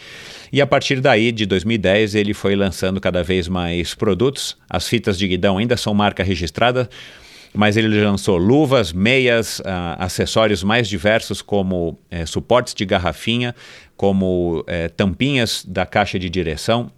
E 0.52 0.60
a 0.60 0.66
partir 0.66 1.00
daí, 1.00 1.32
de 1.32 1.46
2010, 1.46 2.14
ele 2.14 2.34
foi 2.34 2.54
lançando 2.54 3.00
cada 3.00 3.22
vez 3.22 3.48
mais 3.48 3.94
produtos. 3.94 4.56
As 4.68 4.86
fitas 4.86 5.18
de 5.18 5.26
guidão 5.26 5.58
ainda 5.58 5.76
são 5.76 5.94
marca 5.94 6.22
registrada, 6.22 6.88
mas 7.54 7.76
ele 7.76 8.02
lançou 8.02 8.36
luvas, 8.36 8.92
meias, 8.92 9.60
uh, 9.60 9.64
acessórios 9.98 10.62
mais 10.62 10.88
diversos, 10.88 11.42
como 11.42 11.98
eh, 12.10 12.24
suportes 12.24 12.74
de 12.74 12.84
garrafinha, 12.84 13.54
como 13.96 14.64
eh, 14.66 14.88
tampinhas 14.88 15.64
da 15.64 15.84
caixa 15.84 16.18
de 16.18 16.30
direção, 16.30 16.90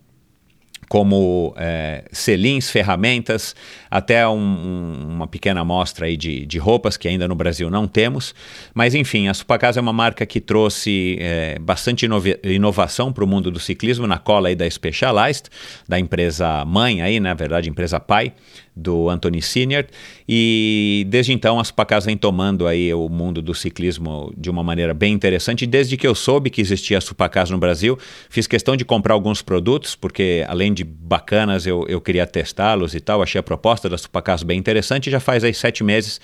como 0.89 1.55
é, 1.57 2.05
selins, 2.13 2.71
ferramentas, 2.71 3.55
até 3.91 4.27
um, 4.29 4.39
um, 4.39 5.09
uma 5.15 5.27
pequena 5.27 5.61
amostra 5.61 6.07
aí 6.07 6.17
de, 6.17 6.47
de 6.47 6.59
roupas 6.59 6.97
que 6.97 7.09
ainda 7.09 7.27
no 7.27 7.35
Brasil 7.35 7.71
não 7.71 7.87
temos. 7.87 8.35
Mas 8.73 8.95
enfim, 8.95 9.29
a 9.29 9.35
Supacasa 9.35 9.81
é 9.81 9.83
uma 9.83 9.93
marca 9.93 10.27
que 10.27 10.41
trouxe 10.41 11.17
é, 11.21 11.59
bastante 11.59 12.07
inovação 12.45 13.13
para 13.13 13.25
o 13.25 13.27
mundo 13.27 13.51
do 13.51 13.59
ciclismo 13.59 14.07
na 14.07 14.19
cola 14.19 14.49
aí 14.49 14.55
da 14.55 14.69
Specialized, 14.69 15.47
da 15.89 15.99
empresa 15.99 16.65
mãe 16.65 17.03
aí, 17.03 17.19
na 17.19 17.35
verdade, 17.35 17.69
empresa 17.69 17.99
pai 17.99 18.33
do 18.77 19.09
Anthony 19.09 19.41
Senior 19.41 19.87
e 20.29 21.07
desde 21.09 21.33
então 21.33 21.61
a 21.61 21.65
Supacasa 21.65 22.07
vem 22.07 22.17
tomando 22.17 22.67
aí 22.67 22.93
o 22.93 23.09
mundo 23.09 23.41
do 23.41 23.55
ciclismo 23.55 24.33
de 24.37 24.51
uma 24.51 24.65
maneira 24.65 24.93
bem 24.93 25.13
interessante. 25.13 25.67
Desde 25.67 25.97
que 25.97 26.07
eu 26.07 26.15
soube 26.15 26.51
que 26.51 26.61
existia 26.61 26.99
a 26.99 27.01
Supacasa 27.01 27.53
no 27.53 27.59
Brasil, 27.59 27.99
fiz 28.29 28.47
questão 28.47 28.77
de 28.77 28.85
comprar 28.85 29.15
alguns 29.15 29.43
produtos, 29.43 29.95
porque 29.95 30.45
além 30.49 30.73
de 30.75 30.83
bacanas 30.83 31.67
eu, 31.67 31.87
eu 31.89 32.01
queria 32.01 32.27
testá-los 32.27 32.95
e 32.95 33.01
tal, 33.01 33.23
achei 33.23 33.39
a 33.39 33.43
proposta 33.43 33.89
da 33.89 33.97
Supacasa 33.97 34.45
bem 34.45 34.59
interessante. 34.59 35.11
Já 35.11 35.21
faz 35.21 35.45
aí 35.45 35.55
sete 35.55 35.85
meses 35.85 36.21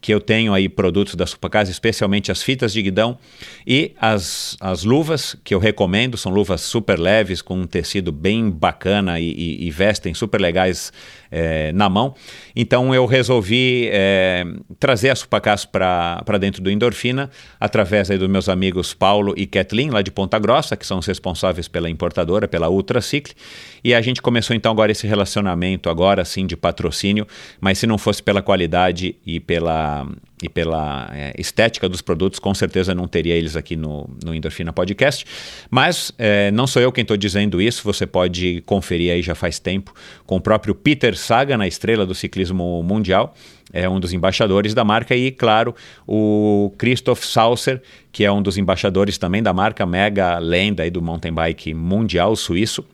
que 0.00 0.12
eu 0.12 0.20
tenho 0.20 0.52
aí 0.52 0.68
produtos 0.68 1.14
da 1.14 1.26
Supacasa, 1.26 1.70
especialmente 1.70 2.30
as 2.30 2.42
fitas 2.42 2.72
de 2.72 2.82
guidão 2.82 3.18
e 3.66 3.92
as, 4.00 4.56
as 4.60 4.84
luvas 4.84 5.36
que 5.42 5.54
eu 5.54 5.58
recomendo, 5.58 6.16
são 6.16 6.30
luvas 6.30 6.60
super 6.60 6.98
leves, 6.98 7.42
com 7.42 7.60
um 7.60 7.66
tecido 7.66 8.12
bem 8.12 8.50
bacana 8.50 9.18
e, 9.18 9.32
e, 9.32 9.66
e 9.66 9.70
vestem 9.70 10.14
super 10.14 10.40
legais 10.40 10.92
é, 11.30 11.72
na 11.72 11.88
mão. 11.88 12.14
Então 12.54 12.94
eu 12.94 13.06
resolvi 13.06 13.88
é, 13.92 14.44
trazer 14.78 15.10
a 15.10 15.16
Supacas 15.16 15.64
para 15.64 16.38
dentro 16.40 16.62
do 16.62 16.70
Endorfina, 16.70 17.30
através 17.58 18.10
aí 18.10 18.18
dos 18.18 18.28
meus 18.28 18.48
amigos 18.48 18.94
Paulo 18.94 19.34
e 19.36 19.46
Kathleen, 19.46 19.90
lá 19.90 20.02
de 20.02 20.10
Ponta 20.10 20.38
Grossa, 20.38 20.76
que 20.76 20.86
são 20.86 20.98
os 20.98 21.06
responsáveis 21.06 21.68
pela 21.68 21.90
importadora, 21.90 22.48
pela 22.48 22.68
Ultracicle. 22.68 23.34
E 23.82 23.94
a 23.94 24.00
gente 24.00 24.20
começou 24.20 24.54
então 24.54 24.72
agora 24.72 24.92
esse 24.92 25.06
relacionamento, 25.06 25.88
agora 25.88 26.24
sim, 26.24 26.46
de 26.46 26.56
patrocínio, 26.56 27.26
mas 27.60 27.78
se 27.78 27.86
não 27.86 27.98
fosse 27.98 28.22
pela 28.22 28.42
qualidade 28.42 29.16
e 29.24 29.38
pela 29.38 30.06
e 30.42 30.48
pela 30.48 31.10
é, 31.12 31.32
estética 31.38 31.88
dos 31.88 32.02
produtos, 32.02 32.38
com 32.38 32.54
certeza 32.54 32.94
não 32.94 33.08
teria 33.08 33.34
eles 33.34 33.56
aqui 33.56 33.74
no, 33.74 34.08
no 34.22 34.34
Endorfina 34.34 34.72
Podcast. 34.72 35.24
Mas 35.70 36.12
é, 36.18 36.50
não 36.50 36.66
sou 36.66 36.82
eu 36.82 36.92
quem 36.92 37.02
estou 37.02 37.16
dizendo 37.16 37.60
isso, 37.60 37.82
você 37.82 38.06
pode 38.06 38.62
conferir 38.66 39.12
aí 39.12 39.22
já 39.22 39.34
faz 39.34 39.58
tempo 39.58 39.94
com 40.26 40.36
o 40.36 40.40
próprio 40.40 40.74
Peter 40.74 41.16
Sagan, 41.16 41.56
na 41.56 41.66
estrela 41.66 42.04
do 42.04 42.14
ciclismo 42.14 42.82
mundial, 42.82 43.34
é 43.72 43.88
um 43.88 43.98
dos 43.98 44.12
embaixadores 44.12 44.74
da 44.74 44.84
marca, 44.84 45.16
e 45.16 45.30
claro, 45.30 45.74
o 46.06 46.72
Christoph 46.78 47.24
Saucer, 47.24 47.82
que 48.12 48.24
é 48.24 48.30
um 48.30 48.42
dos 48.42 48.58
embaixadores 48.58 49.18
também 49.18 49.42
da 49.42 49.52
marca, 49.52 49.84
mega 49.86 50.38
lenda 50.38 50.82
aí 50.82 50.90
do 50.90 51.02
mountain 51.02 51.32
bike 51.32 51.74
mundial 51.74 52.36
suíço 52.36 52.84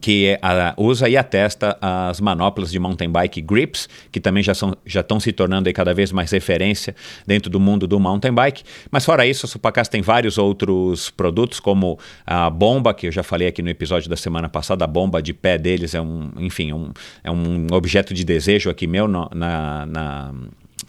que 0.00 0.38
a, 0.40 0.74
usa 0.76 1.08
e 1.08 1.16
atesta 1.16 1.76
as 1.80 2.20
manoplas 2.20 2.70
de 2.70 2.78
mountain 2.78 3.10
bike 3.10 3.40
grips, 3.40 3.88
que 4.10 4.20
também 4.20 4.42
já, 4.42 4.54
são, 4.54 4.74
já 4.84 5.00
estão 5.00 5.20
se 5.20 5.32
tornando 5.32 5.72
cada 5.72 5.92
vez 5.92 6.12
mais 6.12 6.30
referência 6.30 6.94
dentro 7.26 7.50
do 7.50 7.60
mundo 7.60 7.86
do 7.86 7.98
mountain 8.00 8.32
bike. 8.32 8.62
Mas 8.90 9.04
fora 9.04 9.26
isso, 9.26 9.46
a 9.46 9.48
Supacas 9.48 9.88
tem 9.88 10.02
vários 10.02 10.38
outros 10.38 11.10
produtos, 11.10 11.60
como 11.60 11.98
a 12.26 12.48
bomba, 12.48 12.94
que 12.94 13.06
eu 13.06 13.12
já 13.12 13.22
falei 13.22 13.48
aqui 13.48 13.62
no 13.62 13.68
episódio 13.68 14.08
da 14.08 14.16
semana 14.16 14.48
passada, 14.48 14.84
a 14.84 14.88
bomba 14.88 15.20
de 15.20 15.32
pé 15.32 15.58
deles 15.58 15.94
é 15.94 16.00
um, 16.00 16.30
enfim, 16.38 16.72
um, 16.72 16.90
é 17.22 17.30
um 17.30 17.66
objeto 17.72 18.14
de 18.14 18.24
desejo 18.24 18.70
aqui 18.70 18.86
meu 18.86 19.06
no, 19.06 19.28
na, 19.34 19.86
na 19.86 20.34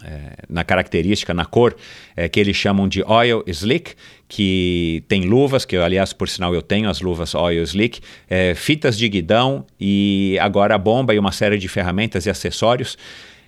é, 0.04 0.44
na 0.48 0.64
característica, 0.64 1.34
na 1.34 1.44
cor, 1.44 1.76
é, 2.16 2.28
que 2.28 2.40
eles 2.40 2.56
chamam 2.56 2.88
de 2.88 3.02
Oil 3.02 3.42
Slick, 3.46 3.94
que 4.28 5.02
tem 5.08 5.22
luvas, 5.22 5.64
que 5.64 5.76
aliás, 5.76 6.12
por 6.12 6.28
sinal, 6.28 6.54
eu 6.54 6.62
tenho 6.62 6.88
as 6.88 7.00
luvas 7.00 7.34
Oil 7.34 7.62
Slick, 7.64 8.00
é, 8.28 8.54
fitas 8.54 8.96
de 8.96 9.08
guidão 9.08 9.66
e 9.78 10.38
agora 10.40 10.74
a 10.74 10.78
bomba 10.78 11.14
e 11.14 11.18
uma 11.18 11.32
série 11.32 11.58
de 11.58 11.68
ferramentas 11.68 12.26
e 12.26 12.30
acessórios 12.30 12.96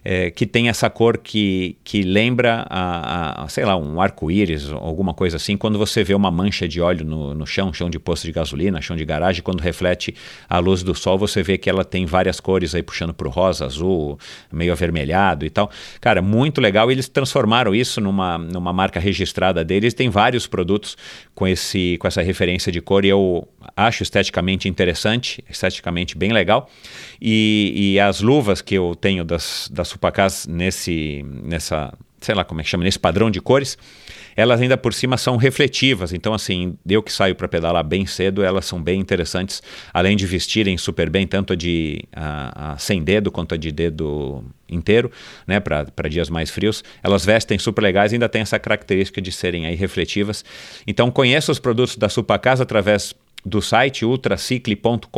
é, 0.04 0.30
que 0.30 0.46
tem 0.46 0.68
essa 0.68 0.90
cor 0.90 1.18
que, 1.18 1.76
que 1.84 2.02
lembra, 2.02 2.66
a, 2.68 3.44
a 3.44 3.48
sei 3.48 3.64
lá, 3.64 3.76
um 3.76 4.00
arco-íris, 4.00 4.70
alguma 4.72 5.14
coisa 5.14 5.36
assim, 5.36 5.56
quando 5.56 5.78
você 5.78 6.02
vê 6.02 6.14
uma 6.14 6.30
mancha 6.30 6.66
de 6.66 6.80
óleo 6.80 7.04
no, 7.04 7.34
no 7.34 7.46
chão, 7.46 7.72
chão 7.72 7.88
de 7.88 7.98
posto 7.98 8.24
de 8.24 8.32
gasolina, 8.32 8.80
chão 8.80 8.96
de 8.96 9.04
garagem, 9.04 9.42
quando 9.42 9.60
reflete 9.60 10.14
a 10.48 10.58
luz 10.58 10.82
do 10.82 10.94
sol, 10.94 11.16
você 11.16 11.42
vê 11.42 11.56
que 11.56 11.70
ela 11.70 11.84
tem 11.84 12.04
várias 12.04 12.40
cores 12.40 12.74
aí 12.74 12.82
puxando 12.82 13.14
para 13.14 13.28
o 13.28 13.30
rosa, 13.30 13.64
azul, 13.64 14.18
meio 14.50 14.72
avermelhado 14.72 15.46
e 15.46 15.50
tal. 15.50 15.70
Cara, 16.00 16.20
muito 16.20 16.60
legal. 16.60 16.90
Eles 16.90 17.08
transformaram 17.08 17.74
isso 17.74 18.00
numa, 18.00 18.38
numa 18.38 18.72
marca 18.72 18.98
registrada 18.98 19.64
deles. 19.64 19.94
Tem 19.94 20.08
vários 20.08 20.46
produtos 20.46 20.96
com, 21.34 21.46
esse, 21.46 21.96
com 21.98 22.08
essa 22.08 22.22
referência 22.22 22.72
de 22.72 22.80
cor 22.80 23.04
e 23.04 23.08
eu 23.08 23.46
acho 23.76 24.02
esteticamente 24.02 24.68
interessante, 24.68 25.44
esteticamente 25.48 26.16
bem 26.16 26.32
legal. 26.32 26.68
E, 27.20 27.92
e 27.94 28.00
as 28.00 28.20
luvas 28.20 28.60
que 28.60 28.74
eu 28.74 28.94
tenho 28.94 29.24
das, 29.24 29.68
das 29.72 29.88
Supacas 29.88 30.46
nesse, 30.46 31.24
nessa, 31.24 31.92
sei 32.20 32.34
lá 32.34 32.44
como 32.44 32.60
é 32.60 32.64
que 32.64 32.70
chama, 32.70 32.84
nesse 32.84 32.98
padrão 32.98 33.30
de 33.30 33.40
cores, 33.40 33.76
elas 34.36 34.60
ainda 34.60 34.76
por 34.76 34.94
cima 34.94 35.16
são 35.16 35.36
refletivas. 35.36 36.12
Então, 36.12 36.32
assim, 36.32 36.76
eu 36.88 37.02
que 37.02 37.12
saio 37.12 37.34
para 37.34 37.48
pedalar 37.48 37.84
bem 37.84 38.06
cedo, 38.06 38.42
elas 38.42 38.64
são 38.64 38.82
bem 38.82 39.00
interessantes, 39.00 39.62
além 39.92 40.16
de 40.16 40.26
vestirem 40.26 40.76
super 40.78 41.10
bem, 41.10 41.26
tanto 41.26 41.52
a 41.52 41.56
de 41.56 42.04
a, 42.14 42.72
a 42.72 42.78
sem 42.78 43.02
dedo 43.02 43.30
quanto 43.30 43.54
a 43.54 43.58
de 43.58 43.70
dedo 43.70 44.44
inteiro, 44.68 45.10
né, 45.46 45.60
para 45.60 46.08
dias 46.08 46.30
mais 46.30 46.50
frios. 46.50 46.82
Elas 47.02 47.24
vestem 47.24 47.58
super 47.58 47.82
legais 47.82 48.12
e 48.12 48.14
ainda 48.14 48.28
tem 48.28 48.42
essa 48.42 48.58
característica 48.58 49.20
de 49.20 49.30
serem 49.30 49.66
aí 49.66 49.74
refletivas. 49.74 50.44
Então, 50.86 51.10
conheça 51.10 51.52
os 51.52 51.58
produtos 51.58 51.96
da 51.96 52.08
Supacas 52.08 52.60
através 52.60 53.14
do 53.44 53.60
site 53.60 54.04
ultracicle.com.br, 54.04 55.08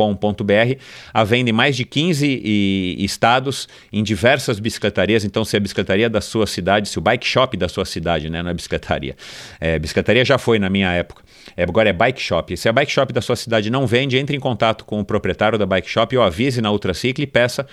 a 1.13 1.23
venda 1.23 1.49
em 1.49 1.53
mais 1.53 1.75
de 1.75 1.85
15 1.85 2.95
estados, 2.97 3.67
em 3.91 4.03
diversas 4.03 4.59
bicicletarias. 4.59 5.23
Então, 5.23 5.45
se 5.45 5.55
a 5.55 5.59
bicicletaria 5.59 6.09
da 6.09 6.21
sua 6.21 6.47
cidade, 6.47 6.89
se 6.89 6.97
o 6.97 7.01
bike 7.01 7.25
shop 7.25 7.55
da 7.55 7.69
sua 7.69 7.85
cidade, 7.85 8.29
né, 8.29 8.41
não 8.41 8.49
é 8.49 8.53
bicicletaria. 8.53 9.15
É, 9.59 9.77
bicicletaria 9.77 10.25
já 10.25 10.37
foi 10.37 10.57
na 10.59 10.69
minha 10.69 10.91
época. 10.91 11.23
É, 11.55 11.63
agora 11.63 11.89
é 11.89 11.93
bike 11.93 12.21
shop. 12.21 12.57
Se 12.57 12.67
a 12.67 12.73
bike 12.73 12.91
shop 12.91 13.13
da 13.13 13.21
sua 13.21 13.35
cidade 13.35 13.69
não 13.69 13.85
vende, 13.85 14.17
entre 14.17 14.35
em 14.35 14.39
contato 14.39 14.83
com 14.85 14.99
o 14.99 15.05
proprietário 15.05 15.59
da 15.59 15.65
bike 15.65 15.89
shop 15.89 16.17
ou 16.17 16.23
avise 16.23 16.61
na 16.61 16.71
Ultracicle 16.71 17.23
e 17.23 17.27
peça 17.27 17.67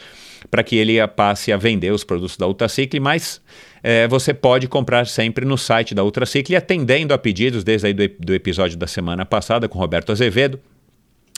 para 0.51 0.63
que 0.63 0.77
ele 0.77 1.07
passe 1.09 1.53
a 1.53 1.57
vender 1.57 1.93
os 1.93 2.05
produtos 2.05 2.37
da 2.37 2.47
Ultracicle, 2.47 3.01
mas 3.01 3.41
é, 3.83 4.07
você 4.07 4.33
pode 4.33 4.69
comprar 4.69 5.07
sempre 5.07 5.45
no 5.45 5.59
site 5.59 5.95
da 5.95 6.05
Ultracicle, 6.05 6.55
atendendo 6.55 7.13
a 7.13 7.19
pedidos, 7.19 7.65
desde 7.65 7.89
aí 7.89 7.93
do, 7.93 8.09
do 8.19 8.35
episódio 8.35 8.79
da 8.79 8.87
semana 8.87 9.27
passada 9.27 9.69
com 9.69 9.79
Roberto 9.79 10.13
Azevedo. 10.13 10.61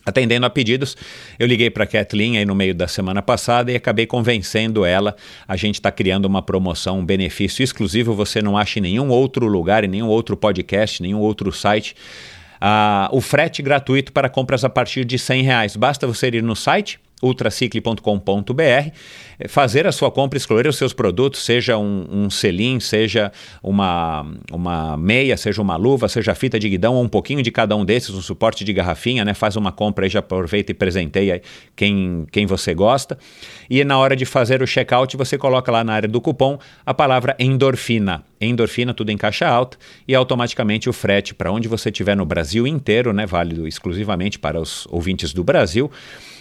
Atendendo 0.06 0.44
a 0.44 0.50
pedidos, 0.50 0.94
eu 1.38 1.46
liguei 1.46 1.70
para 1.70 1.84
a 1.84 1.86
Kathleen 1.86 2.36
aí 2.36 2.44
no 2.44 2.54
meio 2.54 2.74
da 2.74 2.86
semana 2.86 3.22
passada 3.22 3.72
e 3.72 3.76
acabei 3.76 4.04
convencendo 4.04 4.84
ela. 4.84 5.16
A 5.48 5.56
gente 5.56 5.76
está 5.76 5.90
criando 5.90 6.26
uma 6.26 6.42
promoção, 6.42 6.98
um 6.98 7.04
benefício 7.06 7.62
exclusivo. 7.62 8.12
Você 8.14 8.42
não 8.42 8.58
acha 8.58 8.78
em 8.78 8.82
nenhum 8.82 9.08
outro 9.08 9.46
lugar, 9.46 9.82
em 9.82 9.88
nenhum 9.88 10.08
outro 10.08 10.36
podcast, 10.36 11.00
nenhum 11.00 11.20
outro 11.20 11.50
site. 11.50 11.96
Uh, 12.56 13.16
o 13.16 13.20
frete 13.22 13.62
gratuito 13.62 14.12
para 14.12 14.28
compras 14.28 14.62
a 14.62 14.68
partir 14.68 15.06
de 15.06 15.18
100 15.18 15.42
reais. 15.42 15.74
Basta 15.74 16.06
você 16.06 16.28
ir 16.28 16.42
no 16.42 16.54
site 16.54 17.00
ultracicle.com.br, 17.24 18.90
fazer 19.48 19.86
a 19.86 19.92
sua 19.92 20.10
compra, 20.10 20.36
escolher 20.36 20.66
os 20.68 20.76
seus 20.76 20.92
produtos, 20.92 21.44
seja 21.44 21.78
um, 21.78 22.06
um 22.10 22.30
selim, 22.30 22.78
seja 22.78 23.32
uma, 23.62 24.26
uma 24.52 24.96
meia, 24.96 25.36
seja 25.36 25.62
uma 25.62 25.76
luva, 25.76 26.08
seja 26.08 26.34
fita 26.34 26.58
de 26.58 26.68
guidão, 26.68 26.94
ou 26.94 27.02
um 27.02 27.08
pouquinho 27.08 27.42
de 27.42 27.50
cada 27.50 27.74
um 27.74 27.84
desses, 27.84 28.10
um 28.10 28.20
suporte 28.20 28.64
de 28.64 28.72
garrafinha, 28.72 29.24
né? 29.24 29.34
Faz 29.34 29.56
uma 29.56 29.72
compra 29.72 30.06
e 30.06 30.10
já 30.10 30.18
aproveita 30.18 30.70
e 30.72 30.74
presenteia 30.74 31.40
quem, 31.74 32.26
quem 32.30 32.46
você 32.46 32.74
gosta. 32.74 33.18
E 33.68 33.82
na 33.84 33.98
hora 33.98 34.14
de 34.14 34.24
fazer 34.24 34.62
o 34.62 34.66
checkout, 34.66 35.16
você 35.16 35.38
coloca 35.38 35.72
lá 35.72 35.82
na 35.82 35.94
área 35.94 36.08
do 36.08 36.20
cupom 36.20 36.58
a 36.84 36.92
palavra 36.92 37.34
endorfina. 37.38 38.22
Endorfina, 38.40 38.92
tudo 38.92 39.10
em 39.10 39.16
caixa 39.16 39.48
alta, 39.48 39.78
e 40.06 40.14
automaticamente 40.14 40.88
o 40.88 40.92
frete 40.92 41.34
para 41.34 41.50
onde 41.50 41.66
você 41.66 41.88
estiver 41.88 42.14
no 42.14 42.26
Brasil 42.26 42.66
inteiro, 42.66 43.12
né? 43.12 43.24
Válido 43.24 43.66
exclusivamente 43.66 44.38
para 44.38 44.60
os 44.60 44.86
ouvintes 44.90 45.32
do 45.32 45.42
Brasil 45.42 45.90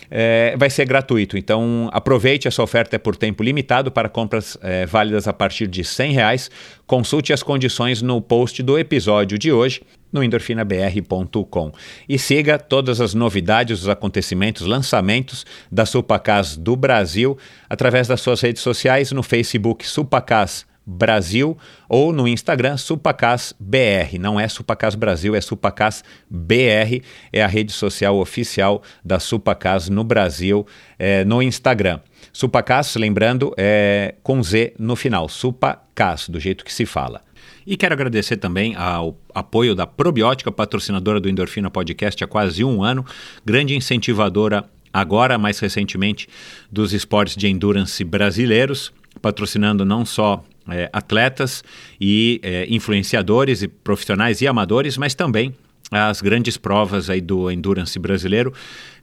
é, 0.09 0.55
vai 0.57 0.69
ser 0.69 0.85
gratuito. 0.85 1.37
Então 1.37 1.89
aproveite 1.91 2.47
essa 2.47 2.61
oferta 2.61 2.95
é 2.95 2.99
por 2.99 3.15
tempo 3.15 3.43
limitado 3.43 3.91
para 3.91 4.09
compras 4.09 4.57
é, 4.61 4.85
válidas 4.85 5.27
a 5.27 5.33
partir 5.33 5.67
de 5.67 5.81
R$ 5.81 6.07
reais. 6.11 6.49
Consulte 6.85 7.33
as 7.33 7.43
condições 7.43 8.01
no 8.01 8.21
post 8.21 8.61
do 8.61 8.77
episódio 8.77 9.37
de 9.37 9.51
hoje 9.51 9.81
no 10.11 10.23
endorfinabr.com. 10.23 11.71
E 12.07 12.19
siga 12.19 12.59
todas 12.59 13.01
as 13.01 13.15
novidades, 13.15 13.81
os 13.81 13.89
acontecimentos, 13.89 14.67
lançamentos 14.67 15.43
da 15.71 15.85
Supacas 15.85 16.55
do 16.55 16.75
Brasil 16.75 17.35
através 17.67 18.07
das 18.07 18.21
suas 18.21 18.39
redes 18.39 18.61
sociais 18.61 19.11
no 19.11 19.23
Facebook 19.23 19.87
Supacas 19.87 20.71
Brasil 20.85 21.57
ou 21.87 22.11
no 22.11 22.27
Instagram 22.27 22.77
Supacas 22.77 23.53
BR. 23.59 24.17
Não 24.19 24.39
é 24.39 24.47
Supacas 24.47 24.95
Brasil, 24.95 25.35
é 25.35 25.41
Supacas 25.41 26.03
BR. 26.29 27.01
É 27.31 27.43
a 27.43 27.47
rede 27.47 27.71
social 27.71 28.17
oficial 28.17 28.81
da 29.03 29.19
Supacas 29.19 29.89
no 29.89 30.03
Brasil, 30.03 30.65
é, 30.99 31.23
no 31.23 31.41
Instagram. 31.41 31.99
Supacas, 32.31 32.95
lembrando, 32.95 33.53
é 33.57 34.15
com 34.23 34.41
Z 34.41 34.73
no 34.77 34.95
final. 34.95 35.29
Supacas, 35.29 36.29
do 36.29 36.39
jeito 36.39 36.65
que 36.65 36.73
se 36.73 36.85
fala. 36.85 37.21
E 37.65 37.77
quero 37.77 37.93
agradecer 37.93 38.37
também 38.37 38.75
ao 38.75 39.17
apoio 39.33 39.73
da 39.73 39.87
Probiótica, 39.87 40.51
patrocinadora 40.51 41.19
do 41.19 41.29
Endorfina 41.29 41.69
Podcast 41.69 42.21
há 42.23 42.27
quase 42.27 42.63
um 42.63 42.83
ano, 42.83 43.05
grande 43.45 43.75
incentivadora 43.75 44.65
agora 44.93 45.37
mais 45.37 45.59
recentemente 45.59 46.27
dos 46.71 46.93
esportes 46.93 47.35
de 47.35 47.47
endurance 47.47 48.03
brasileiros, 48.03 48.93
patrocinando 49.21 49.83
não 49.83 50.05
só 50.05 50.43
é, 50.69 50.89
atletas 50.93 51.63
e 51.99 52.39
é, 52.43 52.65
influenciadores 52.69 53.61
e 53.61 53.67
profissionais 53.67 54.41
e 54.41 54.47
amadores, 54.47 54.97
mas 54.97 55.13
também 55.13 55.53
as 55.91 56.21
grandes 56.21 56.57
provas 56.57 57.09
aí 57.09 57.21
do 57.21 57.51
endurance 57.51 57.97
brasileiro, 57.99 58.53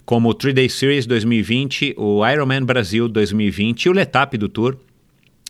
como 0.05 0.29
o 0.29 0.35
3 0.35 0.55
Day 0.55 0.69
Series 0.69 1.07
2020, 1.07 1.95
o 1.97 2.26
Ironman 2.26 2.64
Brasil 2.64 3.09
2020 3.09 3.85
e 3.85 3.88
o 3.88 3.93
Letap 3.93 4.37
do 4.37 4.49
Tour 4.49 4.76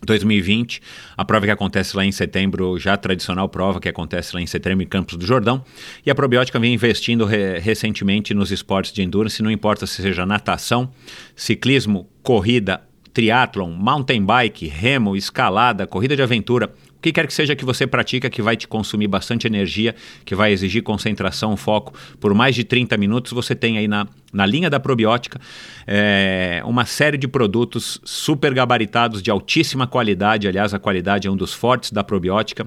2020, 0.02 0.80
a 1.16 1.24
prova 1.24 1.46
que 1.46 1.52
acontece 1.52 1.96
lá 1.96 2.04
em 2.04 2.12
setembro, 2.12 2.78
já 2.78 2.96
tradicional 2.96 3.48
prova 3.48 3.80
que 3.80 3.88
acontece 3.88 4.34
lá 4.34 4.40
em 4.40 4.46
setembro 4.46 4.84
em 4.84 4.88
Campos 4.88 5.16
do 5.16 5.26
Jordão. 5.26 5.64
E 6.04 6.10
a 6.10 6.14
probiótica 6.14 6.58
vem 6.58 6.74
investindo 6.74 7.24
re 7.24 7.58
recentemente 7.58 8.32
nos 8.34 8.50
esportes 8.50 8.92
de 8.92 9.02
endurance, 9.02 9.42
não 9.42 9.50
importa 9.50 9.86
se 9.86 10.02
seja 10.02 10.24
natação, 10.24 10.90
ciclismo, 11.36 12.08
corrida, 12.22 12.82
triatlon, 13.12 13.70
mountain 13.70 14.24
bike, 14.24 14.66
remo, 14.66 15.16
escalada, 15.16 15.86
corrida 15.86 16.16
de 16.16 16.22
aventura, 16.22 16.72
o 16.96 17.02
que 17.02 17.12
quer 17.12 17.26
que 17.26 17.32
seja 17.32 17.56
que 17.56 17.64
você 17.64 17.86
pratica 17.86 18.28
que 18.28 18.42
vai 18.42 18.56
te 18.56 18.68
consumir 18.68 19.08
bastante 19.08 19.46
energia, 19.46 19.94
que 20.24 20.34
vai 20.34 20.52
exigir 20.52 20.82
concentração, 20.82 21.56
foco 21.56 21.94
por 22.20 22.34
mais 22.34 22.54
de 22.54 22.62
30 22.62 22.96
minutos, 22.98 23.32
você 23.32 23.54
tem 23.54 23.78
aí 23.78 23.88
na, 23.88 24.06
na 24.32 24.44
linha 24.44 24.68
da 24.68 24.78
probiótica 24.78 25.40
é, 25.86 26.62
uma 26.66 26.84
série 26.84 27.16
de 27.16 27.26
produtos 27.26 27.98
super 28.04 28.52
gabaritados 28.52 29.22
de 29.22 29.30
altíssima 29.30 29.86
qualidade. 29.86 30.46
Aliás, 30.46 30.74
a 30.74 30.78
qualidade 30.78 31.26
é 31.26 31.30
um 31.30 31.36
dos 31.36 31.54
fortes 31.54 31.90
da 31.90 32.04
probiótica. 32.04 32.66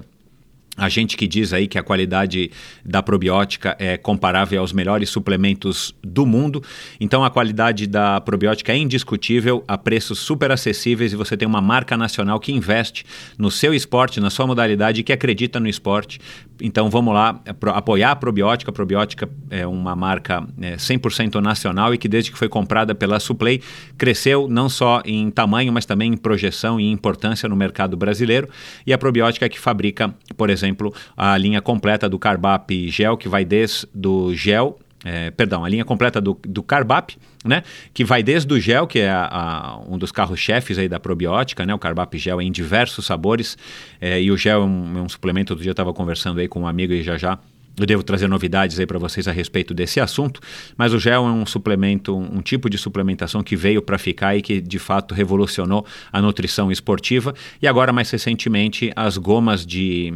A 0.76 0.88
gente 0.88 1.16
que 1.16 1.26
diz 1.26 1.52
aí 1.52 1.68
que 1.68 1.78
a 1.78 1.82
qualidade 1.82 2.50
da 2.84 3.00
probiótica 3.00 3.76
é 3.78 3.96
comparável 3.96 4.60
aos 4.60 4.72
melhores 4.72 5.08
suplementos 5.08 5.94
do 6.02 6.26
mundo. 6.26 6.62
Então 7.00 7.24
a 7.24 7.30
qualidade 7.30 7.86
da 7.86 8.20
probiótica 8.20 8.72
é 8.72 8.76
indiscutível, 8.76 9.62
a 9.68 9.78
preços 9.78 10.18
super 10.18 10.50
acessíveis 10.50 11.12
e 11.12 11.16
você 11.16 11.36
tem 11.36 11.46
uma 11.46 11.60
marca 11.60 11.96
nacional 11.96 12.40
que 12.40 12.52
investe 12.52 13.04
no 13.38 13.50
seu 13.50 13.72
esporte, 13.72 14.18
na 14.18 14.30
sua 14.30 14.46
modalidade 14.48 15.00
e 15.00 15.04
que 15.04 15.12
acredita 15.12 15.60
no 15.60 15.68
esporte. 15.68 16.20
Então 16.60 16.88
vamos 16.88 17.12
lá 17.14 17.40
apoiar 17.74 18.12
a 18.12 18.16
probiótica. 18.16 18.70
A 18.70 18.74
probiótica 18.74 19.28
é 19.50 19.66
uma 19.66 19.96
marca 19.96 20.46
é, 20.60 20.76
100% 20.76 21.40
nacional 21.40 21.92
e 21.92 21.98
que 21.98 22.08
desde 22.08 22.30
que 22.30 22.38
foi 22.38 22.48
comprada 22.48 22.94
pela 22.94 23.18
Suplay 23.18 23.60
cresceu 23.98 24.46
não 24.48 24.68
só 24.68 25.02
em 25.04 25.30
tamanho, 25.30 25.72
mas 25.72 25.84
também 25.84 26.12
em 26.12 26.16
projeção 26.16 26.78
e 26.78 26.90
importância 26.90 27.48
no 27.48 27.56
mercado 27.56 27.96
brasileiro. 27.96 28.48
E 28.86 28.92
a 28.92 28.98
probiótica 28.98 29.46
é 29.46 29.48
que 29.48 29.58
fabrica, 29.58 30.14
por 30.36 30.50
exemplo, 30.50 30.94
a 31.16 31.36
linha 31.36 31.60
completa 31.60 32.08
do 32.08 32.18
Carbap 32.18 32.88
Gel, 32.88 33.16
que 33.16 33.28
vai 33.28 33.44
desde 33.44 33.86
do 33.94 34.34
gel 34.34 34.78
é, 35.04 35.30
perdão, 35.30 35.64
a 35.64 35.68
linha 35.68 35.84
completa 35.84 36.20
do, 36.20 36.38
do 36.42 36.62
Carbap, 36.62 37.16
né, 37.44 37.62
que 37.92 38.04
vai 38.04 38.22
desde 38.22 38.52
o 38.52 38.58
gel, 38.58 38.86
que 38.86 39.00
é 39.00 39.10
a, 39.10 39.26
a, 39.26 39.78
um 39.86 39.98
dos 39.98 40.10
carros-chefes 40.10 40.78
aí 40.78 40.88
da 40.88 40.98
probiótica, 40.98 41.66
né, 41.66 41.74
o 41.74 41.78
Carbap 41.78 42.16
Gel 42.16 42.40
em 42.40 42.50
diversos 42.50 43.04
sabores, 43.04 43.58
é, 44.00 44.20
e 44.20 44.30
o 44.30 44.36
gel 44.36 44.62
é 44.62 44.64
um, 44.64 44.98
é 44.98 45.02
um 45.02 45.08
suplemento, 45.08 45.52
outro 45.52 45.62
dia 45.62 45.70
eu 45.70 45.74
estava 45.74 45.92
conversando 45.92 46.40
aí 46.40 46.48
com 46.48 46.62
um 46.62 46.66
amigo 46.66 46.92
e 46.92 47.02
já 47.02 47.18
já 47.18 47.38
eu 47.76 47.86
devo 47.86 48.02
trazer 48.04 48.28
novidades 48.28 48.78
aí 48.78 48.86
para 48.86 48.98
vocês 48.98 49.26
a 49.26 49.32
respeito 49.32 49.74
desse 49.74 49.98
assunto, 49.98 50.40
mas 50.76 50.94
o 50.94 50.98
gel 50.98 51.26
é 51.26 51.30
um 51.30 51.44
suplemento, 51.44 52.16
um 52.16 52.40
tipo 52.40 52.70
de 52.70 52.78
suplementação 52.78 53.42
que 53.42 53.56
veio 53.56 53.82
para 53.82 53.98
ficar 53.98 54.36
e 54.36 54.42
que 54.42 54.60
de 54.60 54.78
fato 54.78 55.12
revolucionou 55.12 55.84
a 56.12 56.22
nutrição 56.22 56.70
esportiva, 56.70 57.34
e 57.60 57.66
agora 57.66 57.92
mais 57.92 58.08
recentemente 58.10 58.92
as 58.94 59.18
gomas 59.18 59.66
de 59.66 60.14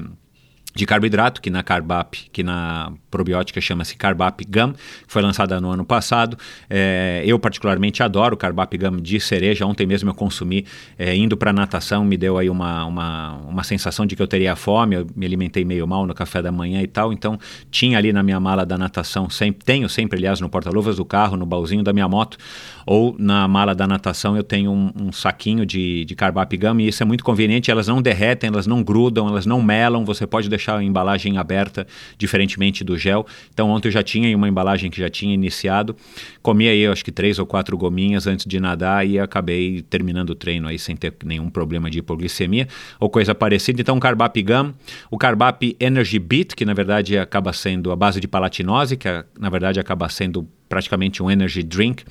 de 0.78 0.86
carboidrato, 0.86 1.42
que 1.42 1.50
na 1.50 1.60
Carbap, 1.60 2.16
que 2.32 2.44
na 2.44 2.92
probiótica 3.10 3.60
chama-se 3.60 3.96
Carbap 3.96 4.44
Gum, 4.44 4.72
foi 5.08 5.20
lançada 5.20 5.60
no 5.60 5.70
ano 5.70 5.84
passado. 5.84 6.38
É, 6.70 7.20
eu 7.26 7.36
particularmente 7.36 8.00
adoro 8.00 8.36
Carbap 8.36 8.78
Gum 8.78 8.96
de 8.98 9.18
cereja. 9.18 9.66
Ontem 9.66 9.84
mesmo 9.84 10.10
eu 10.10 10.14
consumi, 10.14 10.64
é, 10.96 11.16
indo 11.16 11.36
para 11.36 11.52
natação, 11.52 12.04
me 12.04 12.16
deu 12.16 12.38
aí 12.38 12.48
uma, 12.48 12.84
uma, 12.84 13.32
uma 13.38 13.64
sensação 13.64 14.06
de 14.06 14.14
que 14.14 14.22
eu 14.22 14.28
teria 14.28 14.54
fome, 14.54 14.94
eu 14.94 15.06
me 15.16 15.26
alimentei 15.26 15.64
meio 15.64 15.84
mal 15.84 16.06
no 16.06 16.14
café 16.14 16.40
da 16.40 16.52
manhã 16.52 16.80
e 16.80 16.86
tal, 16.86 17.12
então 17.12 17.36
tinha 17.72 17.98
ali 17.98 18.12
na 18.12 18.22
minha 18.22 18.38
mala 18.38 18.64
da 18.64 18.78
natação, 18.78 19.28
sempre, 19.28 19.64
tenho 19.64 19.88
sempre, 19.88 20.16
aliás, 20.16 20.40
no 20.40 20.48
porta-luvas 20.48 20.96
do 20.96 21.04
carro, 21.04 21.36
no 21.36 21.44
baúzinho 21.44 21.82
da 21.82 21.92
minha 21.92 22.08
moto, 22.08 22.38
ou 22.86 23.16
na 23.18 23.48
mala 23.48 23.74
da 23.74 23.86
natação 23.86 24.36
eu 24.36 24.44
tenho 24.44 24.70
um, 24.70 24.92
um 24.94 25.12
saquinho 25.12 25.66
de, 25.66 26.04
de 26.04 26.14
Carbap 26.14 26.56
Gum 26.56 26.78
e 26.78 26.86
isso 26.86 27.02
é 27.02 27.06
muito 27.06 27.24
conveniente, 27.24 27.68
elas 27.68 27.88
não 27.88 28.00
derretem, 28.00 28.48
elas 28.48 28.66
não 28.66 28.80
grudam, 28.80 29.26
elas 29.26 29.44
não 29.44 29.60
melam, 29.60 30.04
você 30.04 30.24
pode 30.24 30.48
deixar 30.48 30.67
deixar 30.68 30.76
a 30.76 30.84
embalagem 30.84 31.38
aberta, 31.38 31.86
diferentemente 32.18 32.84
do 32.84 32.98
gel. 32.98 33.26
Então 33.52 33.70
ontem 33.70 33.88
eu 33.88 33.92
já 33.92 34.02
tinha 34.02 34.36
uma 34.36 34.48
embalagem 34.48 34.90
que 34.90 35.00
já 35.00 35.08
tinha 35.08 35.32
iniciado. 35.32 35.96
Comi 36.42 36.68
aí, 36.68 36.86
acho 36.86 37.04
que 37.04 37.10
três 37.10 37.38
ou 37.38 37.46
quatro 37.46 37.76
gominhas 37.76 38.26
antes 38.26 38.44
de 38.44 38.60
nadar 38.60 39.06
e 39.06 39.18
acabei 39.18 39.82
terminando 39.82 40.30
o 40.30 40.34
treino 40.34 40.68
aí 40.68 40.78
sem 40.78 40.94
ter 40.94 41.14
nenhum 41.24 41.48
problema 41.48 41.90
de 41.90 42.00
hipoglicemia 42.00 42.68
ou 43.00 43.08
coisa 43.08 43.34
parecida. 43.34 43.80
Então, 43.80 43.96
o 43.96 44.00
Carbap 44.00 44.42
Gum, 44.42 44.72
o 45.10 45.16
Carbap 45.16 45.76
Energy 45.80 46.18
Beat, 46.18 46.54
que 46.54 46.64
na 46.64 46.74
verdade 46.74 47.16
acaba 47.16 47.52
sendo 47.52 47.90
a 47.90 47.96
base 47.96 48.20
de 48.20 48.28
palatinose, 48.28 48.96
que 48.96 49.08
na 49.38 49.48
verdade 49.48 49.80
acaba 49.80 50.08
sendo 50.08 50.46
praticamente 50.68 51.22
um 51.22 51.30
energy 51.30 51.62
drink 51.62 52.04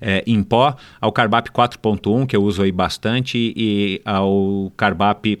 é, 0.00 0.24
em 0.26 0.42
pó, 0.42 0.74
ao 1.00 1.12
Carbap 1.12 1.50
4.1, 1.50 2.26
que 2.26 2.34
eu 2.34 2.42
uso 2.42 2.62
aí 2.62 2.72
bastante, 2.72 3.52
e 3.56 4.02
ao 4.04 4.72
Carbap 4.76 5.38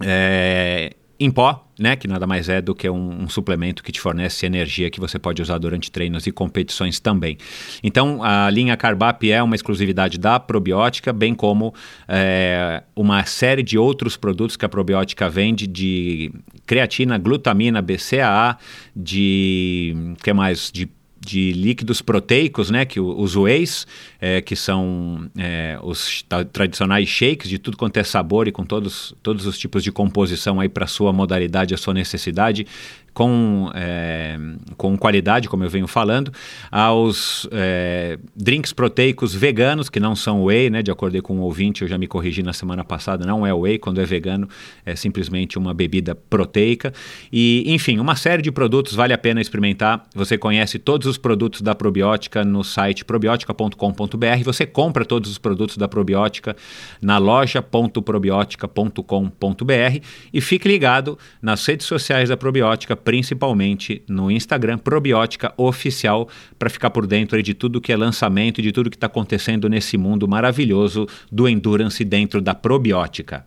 é, 0.00 0.92
em 1.18 1.30
pó, 1.30 1.64
né, 1.78 1.96
que 1.96 2.08
nada 2.08 2.26
mais 2.26 2.48
é 2.48 2.60
do 2.60 2.74
que 2.74 2.88
um, 2.88 3.22
um, 3.22 3.28
suplemento 3.28 3.82
que 3.82 3.92
te 3.92 4.00
fornece 4.00 4.46
energia 4.46 4.90
que 4.90 5.00
você 5.00 5.18
pode 5.18 5.40
usar 5.40 5.58
durante 5.58 5.90
treinos 5.90 6.26
e 6.26 6.32
competições 6.32 6.98
também. 7.00 7.36
Então, 7.82 8.22
a 8.22 8.48
linha 8.50 8.76
Carbap 8.76 9.30
é 9.30 9.42
uma 9.42 9.54
exclusividade 9.54 10.18
da 10.18 10.38
probiótica, 10.38 11.12
bem 11.12 11.34
como 11.34 11.74
é, 12.08 12.82
uma 12.94 13.24
série 13.24 13.62
de 13.62 13.78
outros 13.78 14.16
produtos 14.16 14.56
que 14.56 14.64
a 14.64 14.68
probiótica 14.68 15.28
vende 15.28 15.66
de 15.66 16.32
creatina, 16.66 17.18
glutamina, 17.18 17.80
BCAA, 17.80 18.56
de 18.94 20.14
que 20.22 20.32
mais, 20.32 20.70
de 20.72 20.88
de 21.24 21.52
líquidos 21.52 22.02
proteicos, 22.02 22.70
né, 22.70 22.84
que 22.84 23.00
os 23.00 23.36
wheys, 23.36 23.86
é, 24.20 24.40
que 24.40 24.54
são 24.54 25.30
é, 25.36 25.78
os 25.82 26.24
tradicionais 26.52 27.08
shakes 27.08 27.48
de 27.48 27.58
tudo 27.58 27.76
quanto 27.76 27.96
é 27.96 28.04
sabor 28.04 28.46
e 28.48 28.52
com 28.52 28.64
todos, 28.64 29.14
todos 29.22 29.46
os 29.46 29.58
tipos 29.58 29.82
de 29.82 29.90
composição 29.90 30.60
aí 30.60 30.68
para 30.68 30.86
sua 30.86 31.12
modalidade, 31.12 31.74
a 31.74 31.76
sua 31.76 31.94
necessidade, 31.94 32.66
com, 33.14 33.70
é, 33.74 34.36
com 34.76 34.98
qualidade, 34.98 35.48
como 35.48 35.64
eu 35.64 35.70
venho 35.70 35.86
falando, 35.86 36.32
aos 36.70 37.48
é, 37.52 38.18
drinks 38.36 38.72
proteicos 38.72 39.32
veganos, 39.32 39.88
que 39.88 40.00
não 40.00 40.16
são 40.16 40.44
whey, 40.44 40.68
né? 40.68 40.82
De 40.82 40.90
acordo 40.90 41.14
com 41.22 41.34
o 41.34 41.36
um 41.38 41.40
ouvinte, 41.42 41.82
eu 41.82 41.88
já 41.88 41.96
me 41.96 42.08
corrigi 42.08 42.42
na 42.42 42.52
semana 42.52 42.84
passada, 42.84 43.24
não 43.24 43.46
é 43.46 43.54
whey, 43.54 43.78
quando 43.78 44.00
é 44.00 44.04
vegano 44.04 44.48
é 44.84 44.96
simplesmente 44.96 45.56
uma 45.56 45.72
bebida 45.72 46.14
proteica. 46.14 46.92
E, 47.32 47.64
enfim, 47.68 48.00
uma 48.00 48.16
série 48.16 48.42
de 48.42 48.50
produtos 48.50 48.94
vale 48.94 49.12
a 49.12 49.18
pena 49.18 49.40
experimentar. 49.40 50.04
Você 50.14 50.36
conhece 50.36 50.78
todos 50.78 51.06
os 51.06 51.16
produtos 51.16 51.62
da 51.62 51.74
probiótica 51.74 52.44
no 52.44 52.64
site 52.64 53.04
probiotica.com.br. 53.04 54.44
Você 54.44 54.66
compra 54.66 55.04
todos 55.04 55.30
os 55.30 55.38
produtos 55.38 55.76
da 55.76 55.86
probiótica 55.86 56.56
na 57.00 57.18
loja.probiotica.com.br 57.18 60.00
e 60.32 60.40
fique 60.40 60.66
ligado 60.66 61.16
nas 61.40 61.64
redes 61.64 61.86
sociais 61.86 62.28
da 62.28 62.36
probiótica 62.36 62.96
principalmente 63.04 64.02
no 64.08 64.30
Instagram 64.30 64.78
Probiótica 64.78 65.52
Oficial, 65.56 66.28
para 66.58 66.70
ficar 66.70 66.90
por 66.90 67.06
dentro 67.06 67.40
de 67.42 67.54
tudo 67.54 67.80
que 67.80 67.92
é 67.92 67.96
lançamento 67.96 68.60
e 68.60 68.62
de 68.62 68.72
tudo 68.72 68.90
que 68.90 68.96
está 68.96 69.06
acontecendo 69.06 69.68
nesse 69.68 69.96
mundo 69.96 70.26
maravilhoso 70.26 71.06
do 71.30 71.48
endurance 71.48 72.04
dentro 72.04 72.40
da 72.40 72.54
probiótica. 72.54 73.44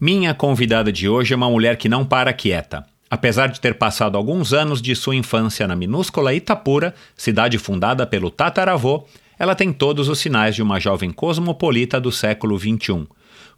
Minha 0.00 0.32
convidada 0.32 0.92
de 0.92 1.08
hoje 1.08 1.34
é 1.34 1.36
uma 1.36 1.50
mulher 1.50 1.76
que 1.76 1.88
não 1.88 2.06
para 2.06 2.32
quieta. 2.32 2.86
Apesar 3.10 3.48
de 3.48 3.60
ter 3.60 3.74
passado 3.74 4.16
alguns 4.16 4.52
anos 4.52 4.80
de 4.80 4.94
sua 4.94 5.16
infância 5.16 5.66
na 5.66 5.74
minúscula 5.74 6.34
Itapura, 6.34 6.94
cidade 7.16 7.58
fundada 7.58 8.06
pelo 8.06 8.30
tataravô, 8.30 9.06
ela 9.38 9.54
tem 9.54 9.72
todos 9.72 10.08
os 10.08 10.18
sinais 10.18 10.54
de 10.54 10.62
uma 10.62 10.78
jovem 10.78 11.10
cosmopolita 11.10 12.00
do 12.00 12.12
século 12.12 12.58
XXI. 12.58 13.06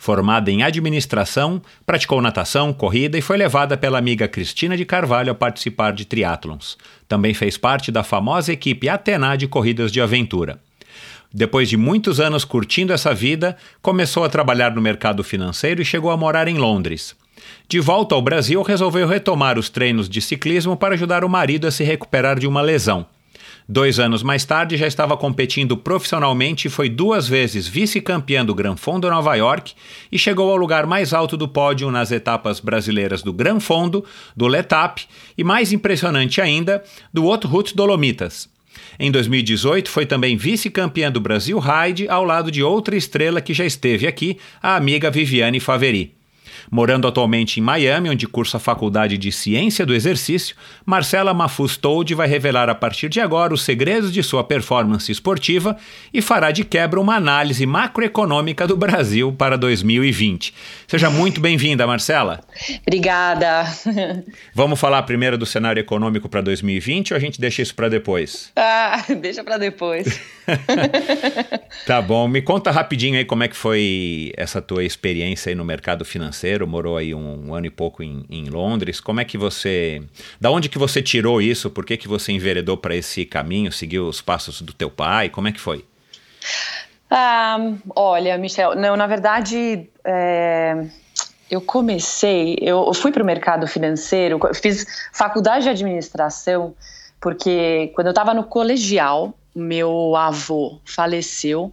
Formada 0.00 0.50
em 0.50 0.62
administração, 0.62 1.60
praticou 1.84 2.22
natação, 2.22 2.72
corrida 2.72 3.18
e 3.18 3.20
foi 3.20 3.36
levada 3.36 3.76
pela 3.76 3.98
amiga 3.98 4.26
Cristina 4.26 4.74
de 4.74 4.86
Carvalho 4.86 5.30
a 5.30 5.34
participar 5.34 5.92
de 5.92 6.06
triatlons. 6.06 6.78
Também 7.06 7.34
fez 7.34 7.58
parte 7.58 7.92
da 7.92 8.02
famosa 8.02 8.50
equipe 8.50 8.88
Atena 8.88 9.36
de 9.36 9.46
corridas 9.46 9.92
de 9.92 10.00
aventura. 10.00 10.58
Depois 11.30 11.68
de 11.68 11.76
muitos 11.76 12.18
anos 12.18 12.46
curtindo 12.46 12.94
essa 12.94 13.12
vida, 13.12 13.58
começou 13.82 14.24
a 14.24 14.30
trabalhar 14.30 14.74
no 14.74 14.80
mercado 14.80 15.22
financeiro 15.22 15.82
e 15.82 15.84
chegou 15.84 16.10
a 16.10 16.16
morar 16.16 16.48
em 16.48 16.56
Londres. 16.56 17.14
De 17.68 17.78
volta 17.78 18.14
ao 18.14 18.22
Brasil, 18.22 18.62
resolveu 18.62 19.06
retomar 19.06 19.58
os 19.58 19.68
treinos 19.68 20.08
de 20.08 20.22
ciclismo 20.22 20.78
para 20.78 20.94
ajudar 20.94 21.26
o 21.26 21.28
marido 21.28 21.66
a 21.66 21.70
se 21.70 21.84
recuperar 21.84 22.38
de 22.38 22.46
uma 22.46 22.62
lesão. 22.62 23.06
Dois 23.72 24.00
anos 24.00 24.24
mais 24.24 24.44
tarde, 24.44 24.76
já 24.76 24.88
estava 24.88 25.16
competindo 25.16 25.76
profissionalmente 25.76 26.66
e 26.66 26.68
foi 26.68 26.88
duas 26.88 27.28
vezes 27.28 27.68
vice-campeã 27.68 28.44
do 28.44 28.52
Gran 28.52 28.74
Fondo 28.74 29.09
Nova 29.09 29.33
York 29.37 29.74
e 30.11 30.18
chegou 30.18 30.50
ao 30.50 30.56
lugar 30.56 30.87
mais 30.87 31.14
alto 31.14 31.37
do 31.37 31.46
pódio 31.46 31.88
nas 31.88 32.11
etapas 32.11 32.59
brasileiras 32.59 33.22
do 33.22 33.33
Gran 33.33 33.61
Fondo, 33.61 34.04
do 34.37 34.48
Letap 34.48 35.04
e, 35.38 35.44
mais 35.44 35.72
impressionante 35.72 36.40
ainda, 36.40 36.83
do 37.14 37.22
Route 37.22 37.76
Dolomitas. 37.76 38.48
Em 38.98 39.09
2018, 39.09 39.88
foi 39.88 40.04
também 40.04 40.37
vice-campeã 40.37 41.09
do 41.09 41.20
Brasil 41.20 41.61
Ride, 41.61 42.09
ao 42.09 42.24
lado 42.24 42.50
de 42.50 42.64
outra 42.64 42.96
estrela 42.96 43.40
que 43.40 43.54
já 43.54 43.64
esteve 43.64 44.04
aqui, 44.04 44.37
a 44.61 44.74
amiga 44.74 45.12
Viviane 45.12 45.61
Faveri. 45.61 46.19
Morando 46.70 47.09
atualmente 47.09 47.59
em 47.59 47.62
Miami, 47.62 48.11
onde 48.11 48.28
cursa 48.28 48.59
a 48.59 48.61
Faculdade 48.61 49.18
de 49.18 49.33
Ciência 49.33 49.85
do 49.85 49.92
Exercício, 49.92 50.54
Marcela 50.87 51.35
Mafuz 51.35 51.76
Told 51.76 52.14
vai 52.14 52.28
revelar 52.28 52.68
a 52.68 52.74
partir 52.74 53.09
de 53.09 53.20
agora 53.20 53.52
os 53.52 53.62
segredos 53.62 54.12
de 54.12 54.22
sua 54.22 54.44
performance 54.44 55.11
esportiva 55.11 55.76
e 56.14 56.22
fará 56.22 56.52
de 56.52 56.64
quebra 56.64 57.00
uma 57.00 57.16
análise 57.16 57.66
macroeconômica 57.66 58.68
do 58.68 58.76
Brasil 58.76 59.33
para 59.33 59.59
2020. 59.59 60.54
Seja 60.87 61.11
muito 61.11 61.40
bem-vinda, 61.40 61.87
Marcela. 61.87 62.40
Obrigada. 62.87 63.64
Vamos 64.54 64.78
falar 64.78 65.02
primeiro 65.02 65.37
do 65.37 65.46
cenário 65.46 65.80
econômico 65.80 66.28
para 66.28 66.40
2020 66.40 67.12
ou 67.12 67.16
a 67.16 67.20
gente 67.20 67.40
deixa 67.40 67.62
isso 67.62 67.74
para 67.74 67.88
depois? 67.88 68.52
Ah, 68.54 69.04
deixa 69.20 69.42
para 69.42 69.59
depois. 69.59 70.20
tá 71.87 72.00
bom. 72.00 72.28
Me 72.28 72.42
conta 72.42 72.70
rapidinho 72.70 73.18
aí 73.18 73.24
como 73.24 73.42
é 73.42 73.48
que 73.48 73.56
foi 73.56 74.33
essa 74.37 74.62
tua 74.62 74.85
experiência 74.85 75.50
aí 75.50 75.54
no 75.54 75.64
mercado 75.64 76.04
financeiro. 76.04 76.60
Morou 76.66 76.96
aí 76.96 77.14
um, 77.14 77.49
um 77.49 77.55
ano 77.55 77.66
e 77.66 77.70
pouco 77.70 78.03
em, 78.03 78.25
em, 78.29 78.44
Londres. 78.44 79.01
Como 79.01 79.20
é 79.20 79.25
que 79.25 79.38
você, 79.38 80.03
da 80.40 80.51
onde 80.51 80.68
que 80.68 80.79
você 80.79 81.03
tirou 81.03 81.40
isso? 81.40 81.70
Por 81.70 81.85
que 81.85 81.96
que 81.96 82.09
você 82.09 82.33
enveredou 82.33 82.77
para 82.77 82.94
esse 82.94 83.25
caminho? 83.25 83.73
Seguiu 83.73 84.09
os 84.09 84.20
passos 84.20 84.61
do 84.62 84.73
teu 84.73 84.90
pai? 84.90 85.29
Como 85.29 85.49
é 85.49 85.53
que 85.53 85.61
foi? 85.61 85.85
Ah, 87.11 87.59
olha, 87.96 88.38
Michel, 88.38 88.77
não, 88.77 88.96
na 88.96 89.07
verdade, 89.07 89.88
é, 90.05 90.87
eu 91.51 91.61
comecei, 91.61 92.57
eu 92.62 92.94
fui 92.94 93.11
para 93.11 93.23
o 93.23 93.27
mercado 93.27 93.66
financeiro, 93.66 94.38
fiz 94.55 94.87
faculdade 95.12 95.64
de 95.64 95.70
administração, 95.70 96.75
porque 97.20 97.90
quando 97.94 98.07
eu 98.07 98.12
estava 98.12 98.33
no 98.33 98.44
colegial, 98.44 99.35
meu 99.55 100.14
avô 100.14 100.79
faleceu 100.85 101.73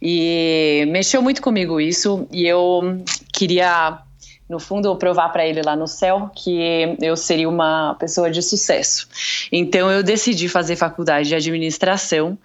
e 0.00 0.84
mexeu 0.88 1.20
muito 1.20 1.42
comigo 1.42 1.80
isso 1.80 2.26
e 2.30 2.46
eu 2.46 3.02
queria 3.32 4.00
no 4.48 4.60
fundo 4.60 4.94
provar 4.96 5.30
para 5.30 5.46
ele 5.46 5.60
lá 5.62 5.74
no 5.74 5.86
céu 5.86 6.30
que 6.34 6.96
eu 7.00 7.16
seria 7.16 7.48
uma 7.48 7.94
pessoa 7.98 8.30
de 8.30 8.42
sucesso 8.42 9.08
então 9.50 9.90
eu 9.90 10.02
decidi 10.02 10.48
fazer 10.48 10.76
faculdade 10.76 11.28
de 11.28 11.34
administração 11.34 12.38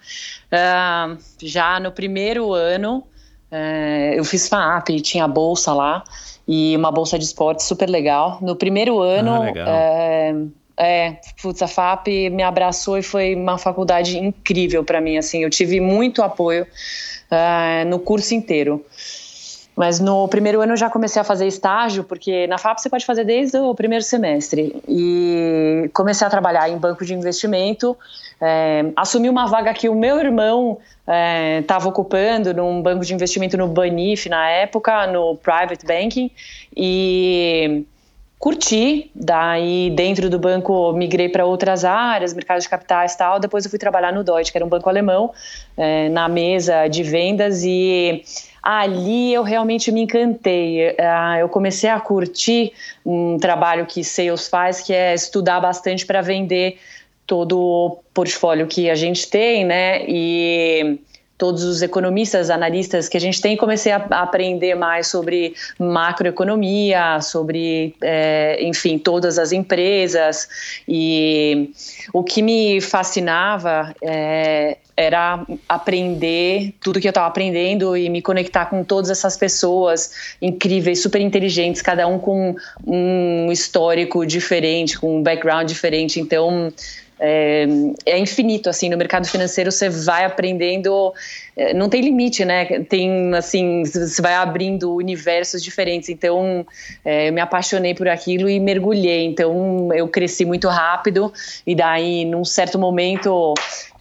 uh, 0.52 1.16
já 1.40 1.78
no 1.78 1.92
primeiro 1.92 2.52
ano 2.52 3.04
uh, 3.50 4.14
eu 4.14 4.24
fiz 4.24 4.48
FAP 4.48 5.00
tinha 5.02 5.28
bolsa 5.28 5.72
lá 5.72 6.02
e 6.46 6.76
uma 6.76 6.90
bolsa 6.90 7.18
de 7.18 7.24
esporte 7.24 7.62
super 7.62 7.88
legal 7.88 8.38
no 8.40 8.56
primeiro 8.56 9.00
ano 9.00 9.34
ah, 9.34 9.38
legal. 9.38 9.68
Uh, 9.68 10.62
é, 10.76 11.20
putz, 11.40 11.62
a 11.62 11.68
FAP 11.68 12.08
me 12.30 12.42
abraçou 12.42 12.98
e 12.98 13.02
foi 13.02 13.34
uma 13.34 13.58
faculdade 13.58 14.18
incrível 14.18 14.82
para 14.82 15.00
mim, 15.00 15.16
assim, 15.16 15.44
eu 15.44 15.50
tive 15.50 15.80
muito 15.80 16.22
apoio 16.22 16.64
uh, 16.64 17.88
no 17.88 17.98
curso 17.98 18.34
inteiro. 18.34 18.84
Mas 19.74 19.98
no 19.98 20.28
primeiro 20.28 20.60
ano 20.60 20.72
eu 20.72 20.76
já 20.76 20.90
comecei 20.90 21.20
a 21.20 21.24
fazer 21.24 21.46
estágio, 21.46 22.04
porque 22.04 22.46
na 22.46 22.58
FAP 22.58 22.78
você 22.78 22.90
pode 22.90 23.06
fazer 23.06 23.24
desde 23.24 23.56
o 23.58 23.74
primeiro 23.74 24.04
semestre. 24.04 24.82
E 24.86 25.90
comecei 25.94 26.26
a 26.26 26.30
trabalhar 26.30 26.68
em 26.68 26.76
banco 26.76 27.04
de 27.04 27.14
investimento, 27.14 27.96
é, 28.40 28.84
assumi 28.94 29.28
uma 29.28 29.46
vaga 29.46 29.72
que 29.72 29.88
o 29.88 29.94
meu 29.94 30.18
irmão 30.18 30.78
estava 31.60 31.86
é, 31.86 31.88
ocupando 31.88 32.52
num 32.52 32.82
banco 32.82 33.04
de 33.04 33.14
investimento 33.14 33.56
no 33.56 33.66
Banif 33.66 34.28
na 34.28 34.48
época, 34.48 35.06
no 35.06 35.36
Private 35.36 35.86
Banking, 35.86 36.30
e 36.76 37.84
curti, 38.42 39.08
daí 39.14 39.88
dentro 39.90 40.28
do 40.28 40.36
banco 40.36 40.92
migrei 40.94 41.28
para 41.28 41.46
outras 41.46 41.84
áreas, 41.84 42.34
mercado 42.34 42.60
de 42.60 42.68
capitais 42.68 43.12
e 43.12 43.18
tal, 43.18 43.38
depois 43.38 43.64
eu 43.64 43.70
fui 43.70 43.78
trabalhar 43.78 44.12
no 44.12 44.24
Deutsche, 44.24 44.50
que 44.50 44.58
era 44.58 44.64
um 44.64 44.68
banco 44.68 44.88
alemão, 44.88 45.32
é, 45.76 46.08
na 46.08 46.28
mesa 46.28 46.88
de 46.88 47.04
vendas. 47.04 47.62
E 47.62 48.24
ali 48.60 49.32
eu 49.32 49.44
realmente 49.44 49.92
me 49.92 50.00
encantei, 50.00 50.88
uh, 50.88 51.38
eu 51.38 51.48
comecei 51.48 51.88
a 51.88 52.00
curtir 52.00 52.72
um 53.06 53.38
trabalho 53.38 53.86
que 53.86 54.02
Sales 54.02 54.48
faz, 54.48 54.80
que 54.80 54.92
é 54.92 55.14
estudar 55.14 55.60
bastante 55.60 56.04
para 56.04 56.20
vender 56.20 56.80
todo 57.24 57.56
o 57.56 57.98
portfólio 58.12 58.66
que 58.66 58.90
a 58.90 58.96
gente 58.96 59.30
tem, 59.30 59.64
né, 59.64 60.04
e 60.08 60.98
todos 61.42 61.64
os 61.64 61.82
economistas, 61.82 62.50
analistas 62.50 63.08
que 63.08 63.16
a 63.16 63.20
gente 63.20 63.40
tem, 63.40 63.56
comecei 63.56 63.90
a, 63.90 63.96
aprender 63.96 64.76
mais 64.76 65.08
sobre 65.08 65.56
macroeconomia, 65.76 67.20
sobre, 67.20 67.96
é, 68.00 68.62
enfim, 68.62 68.96
todas 68.96 69.40
as 69.40 69.50
empresas. 69.50 70.48
E 70.86 71.72
o 72.12 72.22
que 72.22 72.42
me 72.42 72.80
fascinava 72.80 73.92
é, 74.00 74.76
era 74.96 75.44
aprender 75.68 76.74
tudo 76.80 77.00
que 77.00 77.08
eu 77.08 77.10
estava 77.10 77.26
aprendendo 77.26 77.96
e 77.96 78.08
me 78.08 78.22
conectar 78.22 78.66
com 78.66 78.84
todas 78.84 79.10
essas 79.10 79.36
pessoas 79.36 80.12
incríveis, 80.40 81.02
super 81.02 81.20
inteligentes, 81.20 81.82
cada 81.82 82.06
um 82.06 82.20
com 82.20 82.54
um 82.86 83.50
histórico 83.50 84.24
diferente, 84.24 84.96
com 84.96 85.18
um 85.18 85.22
background 85.24 85.66
diferente. 85.66 86.20
Então, 86.20 86.72
é, 87.24 87.66
é, 88.04 88.18
infinito 88.18 88.68
assim 88.68 88.88
no 88.88 88.96
mercado 88.96 89.28
financeiro 89.28 89.70
você 89.70 89.88
vai 89.88 90.24
aprendendo 90.24 91.14
é, 91.56 91.72
não 91.72 91.88
tem 91.88 92.00
limite 92.00 92.44
né? 92.44 92.64
Tem 92.88 93.32
assim 93.34 93.84
você 93.84 94.20
vai 94.20 94.34
abrindo 94.34 94.92
universos 94.92 95.62
diferentes. 95.62 96.08
Então 96.08 96.66
é, 97.04 97.28
eu 97.28 97.32
me 97.32 97.40
apaixonei 97.40 97.94
por 97.94 98.08
aquilo 98.08 98.50
e 98.50 98.58
mergulhei. 98.58 99.24
Então 99.24 99.88
eu 99.94 100.08
cresci 100.08 100.44
muito 100.44 100.66
rápido 100.66 101.32
e 101.64 101.76
daí 101.76 102.24
num 102.24 102.44
certo 102.44 102.76
momento 102.76 103.54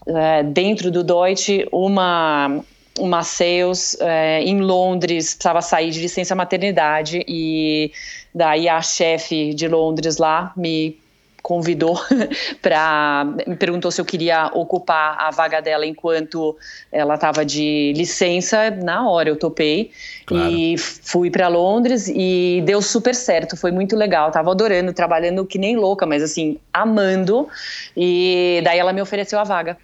é, 0.08 0.42
dentro 0.42 0.90
do 0.90 1.04
Deutsche 1.04 1.68
uma 1.72 2.64
uma 3.00 3.24
sales 3.24 3.96
é, 4.02 4.42
em 4.42 4.60
Londres 4.62 5.36
precisava 5.36 5.62
sair 5.62 5.92
de 5.92 6.02
licença 6.02 6.36
maternidade 6.36 7.24
e 7.28 7.92
daí 8.34 8.68
a 8.68 8.82
chefe 8.82 9.54
de 9.54 9.68
Londres 9.68 10.18
lá 10.18 10.52
me 10.58 11.00
convidou 11.42 12.00
para 12.62 13.26
me 13.48 13.56
perguntou 13.56 13.92
se 13.92 14.00
eu 14.00 14.06
queria 14.06 14.52
ocupar 14.54 15.18
a 15.20 15.32
vaga 15.32 15.62
dela 15.62 15.86
enquanto 15.86 16.56
ela 16.92 17.16
estava 17.16 17.44
de 17.46 17.94
licença. 17.96 18.70
Na 18.72 19.10
hora 19.10 19.30
eu 19.30 19.36
topei 19.36 19.92
claro. 20.26 20.52
e 20.52 20.78
fui 20.78 21.30
para 21.30 21.48
Londres 21.48 22.08
e 22.08 22.62
deu 22.66 22.82
super 22.82 23.16
certo. 23.16 23.58
Foi 23.58 23.72
muito 23.72 23.96
legal. 23.96 24.32
Tava 24.32 24.52
adorando 24.52 24.94
trabalhando 24.94 25.46
que 25.46 25.58
nem 25.58 25.76
louca 25.76 26.06
mas 26.06 26.24
assim 26.24 26.58
amando. 26.74 27.48
E 27.96 28.62
daí 28.64 28.80
ela 28.80 28.94
me 28.94 29.02
ofereceu 29.02 29.40
a 29.40 29.44
vaga. 29.44 29.78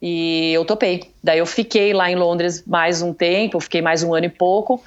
E 0.00 0.52
eu 0.52 0.64
topei. 0.64 1.10
Daí 1.22 1.38
eu 1.38 1.46
fiquei 1.46 1.92
lá 1.92 2.10
em 2.10 2.16
Londres 2.16 2.62
mais 2.66 3.00
um 3.02 3.12
tempo 3.12 3.58
fiquei 3.60 3.80
mais 3.80 4.02
um 4.02 4.14
ano 4.14 4.26
e 4.26 4.30
pouco 4.30 4.82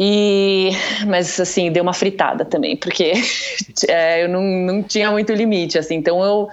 e, 0.00 0.70
mas 1.08 1.40
assim, 1.40 1.72
deu 1.72 1.82
uma 1.82 1.92
fritada 1.92 2.44
também, 2.44 2.76
porque 2.76 3.14
é, 3.88 4.22
eu 4.22 4.28
não, 4.28 4.40
não 4.40 4.80
tinha 4.80 5.10
muito 5.10 5.32
limite, 5.32 5.76
assim, 5.76 5.96
então 5.96 6.22
eu 6.22 6.48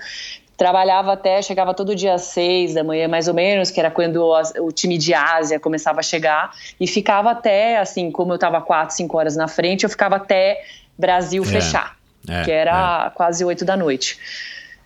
trabalhava 0.57 1.13
até, 1.13 1.43
chegava 1.43 1.71
todo 1.71 1.93
dia 1.93 2.15
às 2.15 2.23
seis 2.23 2.73
da 2.73 2.83
manhã, 2.83 3.07
mais 3.07 3.27
ou 3.27 3.35
menos, 3.35 3.69
que 3.69 3.79
era 3.79 3.91
quando 3.91 4.33
o 4.59 4.71
time 4.71 4.97
de 4.97 5.13
Ásia 5.13 5.59
começava 5.59 5.99
a 5.99 6.03
chegar, 6.03 6.55
e 6.79 6.87
ficava 6.87 7.29
até, 7.29 7.77
assim, 7.77 8.09
como 8.09 8.31
eu 8.31 8.35
estava 8.35 8.59
quatro, 8.61 8.95
cinco 8.95 9.15
horas 9.15 9.35
na 9.35 9.47
frente, 9.47 9.83
eu 9.83 9.91
ficava 9.91 10.15
até 10.15 10.63
Brasil 10.97 11.43
é, 11.43 11.45
fechar, 11.45 11.95
é, 12.27 12.43
que 12.43 12.51
era 12.51 13.05
é. 13.05 13.09
quase 13.15 13.45
oito 13.45 13.63
da 13.63 13.77
noite. 13.77 14.17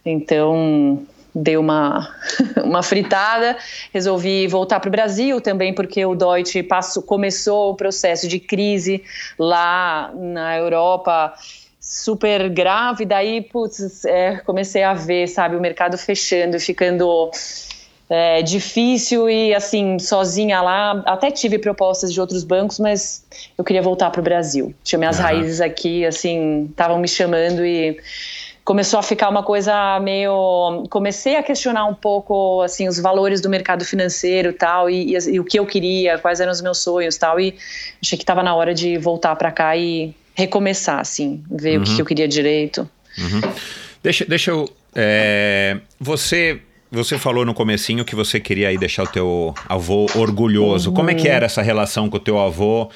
Então, 0.06 1.06
deu 1.34 1.62
uma, 1.62 2.10
uma 2.64 2.84
fritada, 2.84 3.58
resolvi 3.94 4.48
voltar 4.48 4.80
para 4.80 4.88
o 4.88 4.92
Brasil 4.92 5.40
também 5.40 5.74
porque 5.74 6.06
o 6.06 6.16
Deutsche 6.16 6.64
passou, 6.64 7.04
começou 7.04 7.72
o 7.72 7.76
processo 7.76 8.28
de 8.28 8.40
crise 8.40 9.04
lá 9.38 10.12
na 10.16 10.58
Europa 10.58 11.34
super 11.80 12.50
grave, 12.50 13.06
daí 13.06 13.42
putz, 13.42 14.06
é, 14.06 14.38
comecei 14.46 14.84
a 14.84 14.94
ver, 14.94 15.28
sabe, 15.28 15.56
o 15.56 15.60
mercado 15.60 15.98
fechando, 15.98 16.60
ficando 16.60 17.32
é, 18.10 18.42
difícil 18.42 19.30
e 19.30 19.54
assim, 19.54 20.00
sozinha 20.00 20.62
lá, 20.62 21.04
até 21.06 21.30
tive 21.30 21.60
propostas 21.60 22.12
de 22.12 22.20
outros 22.20 22.44
bancos, 22.44 22.80
mas 22.80 23.24
eu 23.58 23.64
queria 23.64 23.82
voltar 23.82 24.10
para 24.10 24.20
o 24.20 24.24
Brasil. 24.24 24.74
Tinha 24.84 24.98
minhas 25.00 25.18
uhum. 25.18 25.24
raízes 25.24 25.62
aqui, 25.62 26.06
assim, 26.06 26.66
estavam 26.70 26.98
me 26.98 27.08
chamando 27.08 27.66
e 27.66 28.00
começou 28.70 29.00
a 29.00 29.02
ficar 29.02 29.30
uma 29.30 29.42
coisa 29.42 30.00
meio 30.00 30.84
comecei 30.92 31.36
a 31.36 31.42
questionar 31.42 31.86
um 31.86 31.96
pouco 31.96 32.62
assim 32.62 32.88
os 32.88 33.00
valores 33.00 33.42
do 33.42 33.50
mercado 33.50 33.84
financeiro 33.84 34.54
tal 34.54 34.88
e, 34.88 35.16
e, 35.16 35.18
e 35.32 35.40
o 35.40 35.44
que 35.44 35.58
eu 35.58 35.66
queria 35.66 36.20
quais 36.20 36.40
eram 36.40 36.52
os 36.52 36.62
meus 36.62 36.78
sonhos 36.78 37.18
tal 37.18 37.40
e 37.40 37.56
achei 38.00 38.16
que 38.16 38.22
estava 38.22 38.44
na 38.44 38.54
hora 38.54 38.72
de 38.72 38.96
voltar 39.00 39.36
para 39.38 39.52
cá 39.52 39.76
e 39.76 40.14
recomeçar 40.36 41.00
assim 41.00 41.44
ver 41.50 41.78
uhum. 41.78 41.82
o 41.82 41.84
que 41.84 41.94
uhum. 41.94 41.98
eu 41.98 42.06
queria 42.06 42.28
direito 42.28 42.88
uhum. 43.18 43.42
deixa 44.04 44.24
deixa 44.26 44.52
eu 44.52 44.70
é, 44.96 45.78
você 46.00 46.62
você 46.92 47.18
falou 47.18 47.44
no 47.44 47.56
comecinho 47.56 48.06
que 48.06 48.16
você 48.16 48.40
queria 48.40 48.68
aí 48.68 48.78
deixar 48.78 49.04
o 49.04 49.08
teu 49.08 49.54
avô 49.68 50.08
orgulhoso. 50.16 50.90
Uhum. 50.90 50.96
Como 50.96 51.12
é 51.12 51.14
que 51.14 51.28
era 51.28 51.46
essa 51.46 51.62
relação 51.62 52.10
com 52.10 52.18
o 52.18 52.20
teu 52.20 52.40
avô? 52.40 52.90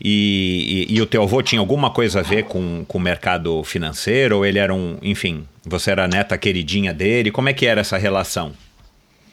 E, 0.00 0.86
e, 0.88 0.96
e, 0.96 1.02
o 1.02 1.06
teu 1.06 1.22
avô 1.22 1.42
tinha 1.42 1.60
alguma 1.60 1.90
coisa 1.90 2.20
a 2.20 2.22
ver 2.22 2.44
com, 2.44 2.84
com 2.86 2.98
o 2.98 3.00
mercado 3.00 3.62
financeiro? 3.64 4.36
Ou 4.36 4.46
ele 4.46 4.58
era 4.58 4.72
um, 4.72 4.96
enfim, 5.02 5.46
você 5.64 5.90
era 5.90 6.04
a 6.04 6.08
neta 6.08 6.38
queridinha 6.38 6.94
dele? 6.94 7.30
Como 7.30 7.48
é 7.48 7.52
que 7.52 7.66
era 7.66 7.80
essa 7.80 7.98
relação? 7.98 8.52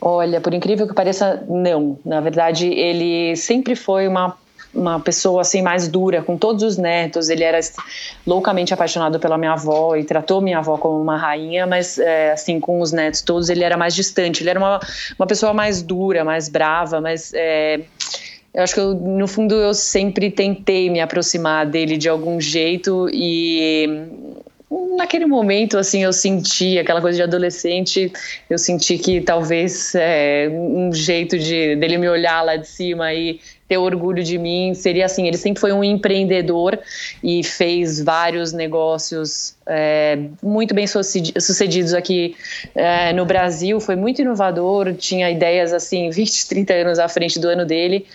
Olha, 0.02 0.42
por 0.42 0.54
incrível 0.54 0.88
que 0.88 0.94
pareça, 0.94 1.44
não. 1.48 2.00
Na 2.06 2.20
verdade, 2.20 2.68
ele 2.68 3.36
sempre 3.36 3.76
foi 3.76 4.08
uma 4.08 4.36
uma 4.76 5.00
pessoa 5.00 5.42
assim 5.42 5.62
mais 5.62 5.88
dura 5.88 6.22
com 6.22 6.38
todos 6.38 6.62
os 6.62 6.78
netos. 6.78 7.30
Ele 7.30 7.44
era 7.44 7.60
loucamente 8.28 8.74
apaixonado 8.74 9.20
pela 9.20 9.38
minha 9.38 9.54
avó 9.54 9.96
e 9.96 10.04
tratou 10.04 10.42
minha 10.42 10.58
avó 10.58 10.78
como 10.78 11.02
uma 11.02 11.18
rainha, 11.18 11.66
mas 11.66 11.98
é, 11.98 12.34
assim 12.34 12.60
com 12.60 12.82
os 12.82 12.92
netos 12.92 13.22
todos 13.22 13.50
ele 13.50 13.64
era 13.64 13.78
mais 13.78 13.96
distante. 13.96 14.44
Ele 14.44 14.50
era 14.50 14.60
uma, 14.60 14.80
uma 15.18 15.26
pessoa 15.26 15.54
mais 15.54 15.82
dura, 15.82 16.26
mais 16.26 16.50
brava, 16.50 17.00
mas 17.00 17.32
é, 17.34 17.82
eu 18.56 18.64
acho 18.64 18.74
que 18.74 18.80
eu, 18.80 18.96
no 18.96 19.28
fundo 19.28 19.54
eu 19.54 19.74
sempre 19.74 20.32
tentei 20.32 20.90
me 20.90 21.02
aproximar 21.02 21.66
dele 21.66 21.98
de 21.98 22.08
algum 22.08 22.40
jeito 22.40 23.10
e 23.12 23.86
naquele 24.98 25.26
momento, 25.26 25.78
assim, 25.78 26.04
eu 26.04 26.14
senti 26.14 26.80
aquela 26.80 27.02
coisa 27.02 27.18
de 27.18 27.24
adolescente, 27.24 28.12
eu 28.50 28.58
senti 28.58 28.98
que 28.98 29.22
talvez 29.22 29.94
é, 29.96 30.48
um 30.52 30.92
jeito 30.92 31.38
de 31.38 31.76
dele 31.76 31.98
me 31.98 32.10
olhar 32.10 32.42
lá 32.42 32.56
de 32.56 32.68
cima 32.68 33.14
e 33.14 33.40
ter 33.68 33.78
orgulho 33.78 34.24
de 34.24 34.38
mim 34.38 34.74
seria 34.74 35.06
assim. 35.06 35.28
Ele 35.28 35.38
sempre 35.38 35.60
foi 35.60 35.72
um 35.72 35.84
empreendedor 35.84 36.80
e 37.24 37.44
fez 37.44 38.02
vários 38.02 38.54
negócios 38.54 39.56
é, 39.68 40.20
muito 40.42 40.74
bem 40.74 40.86
sucedidos 40.88 41.94
aqui 41.94 42.36
é, 42.76 43.12
no 43.14 43.26
Brasil. 43.26 43.80
Foi 43.80 43.96
muito 43.96 44.22
inovador, 44.22 44.94
tinha 44.94 45.30
ideias 45.30 45.74
assim 45.74 46.10
20, 46.10 46.48
30 46.48 46.74
anos 46.74 47.00
à 47.00 47.08
frente 47.08 47.40
do 47.40 47.48
ano 47.48 47.66
dele. 47.66 48.06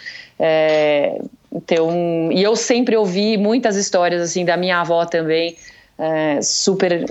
É, 0.42 1.20
então, 1.52 2.32
e 2.32 2.42
eu 2.42 2.56
sempre 2.56 2.96
ouvi 2.96 3.36
muitas 3.36 3.76
histórias 3.76 4.22
assim 4.22 4.42
da 4.42 4.56
minha 4.56 4.80
avó 4.80 5.04
também 5.04 5.54
é, 5.98 6.40
super 6.40 7.04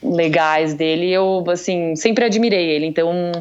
legais 0.00 0.74
dele. 0.74 1.10
Eu, 1.10 1.44
assim, 1.48 1.96
sempre 1.96 2.24
admirei 2.24 2.70
ele. 2.70 2.86
Então, 2.86 3.32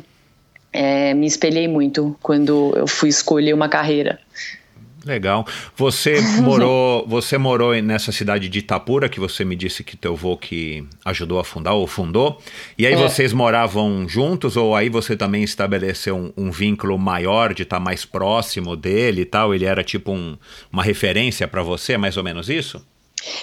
é, 0.73 1.13
me 1.13 1.27
espelhei 1.27 1.67
muito 1.67 2.17
quando 2.21 2.73
eu 2.75 2.87
fui 2.87 3.09
escolher 3.09 3.53
uma 3.53 3.69
carreira. 3.69 4.19
Legal. 5.07 5.47
Você 5.75 6.19
morou, 6.43 7.07
você 7.07 7.37
morou 7.37 7.73
nessa 7.81 8.11
cidade 8.11 8.49
de 8.49 8.59
Itapura, 8.59 9.07
que 9.07 9.19
você 9.19 9.45
me 9.45 9.55
disse 9.55 9.83
que 9.83 9.95
teu 9.95 10.13
avô 10.13 10.35
que 10.35 10.83
ajudou 11.05 11.39
a 11.39 11.43
fundar 11.43 11.73
ou 11.73 11.87
fundou. 11.87 12.41
E 12.77 12.85
aí 12.85 12.93
é. 12.93 12.97
vocês 12.97 13.31
moravam 13.31 14.07
juntos 14.07 14.57
ou 14.57 14.75
aí 14.75 14.89
você 14.89 15.15
também 15.15 15.43
estabeleceu 15.43 16.17
um, 16.17 16.33
um 16.35 16.51
vínculo 16.51 16.97
maior 16.99 17.53
de 17.53 17.63
estar 17.63 17.79
mais 17.79 18.03
próximo 18.03 18.75
dele 18.75 19.21
e 19.21 19.25
tal? 19.25 19.55
Ele 19.55 19.65
era 19.65 19.83
tipo 19.83 20.11
um, 20.11 20.37
uma 20.71 20.83
referência 20.83 21.47
para 21.47 21.63
você, 21.63 21.97
mais 21.97 22.17
ou 22.17 22.23
menos 22.23 22.49
isso? 22.49 22.85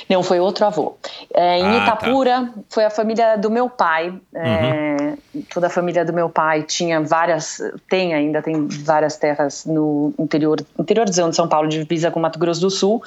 Não, 0.08 0.22
foi 0.22 0.40
outro 0.40 0.64
avô. 0.64 0.96
É, 1.32 1.58
em 1.58 1.64
ah, 1.64 1.70
tá. 1.70 1.84
Itapura, 1.84 2.52
tá. 2.54 2.62
foi 2.68 2.84
a 2.84 2.90
família 2.90 3.36
do 3.36 3.50
meu 3.50 3.68
pai. 3.68 4.14
É, 4.34 4.96
uhum. 5.00 5.42
Toda 5.52 5.66
a 5.66 5.70
família 5.70 6.04
do 6.04 6.12
meu 6.12 6.28
pai 6.28 6.62
tinha 6.62 7.00
várias, 7.00 7.60
tem 7.88 8.14
ainda, 8.14 8.40
tem 8.40 8.66
várias 8.68 9.16
terras 9.16 9.64
no 9.64 10.12
interior, 10.18 10.64
interiorzão 10.78 11.30
de 11.30 11.36
São 11.36 11.48
Paulo, 11.48 11.68
divisa 11.68 12.10
com 12.10 12.20
Mato 12.20 12.38
Grosso 12.38 12.60
do 12.60 12.70
Sul. 12.70 13.02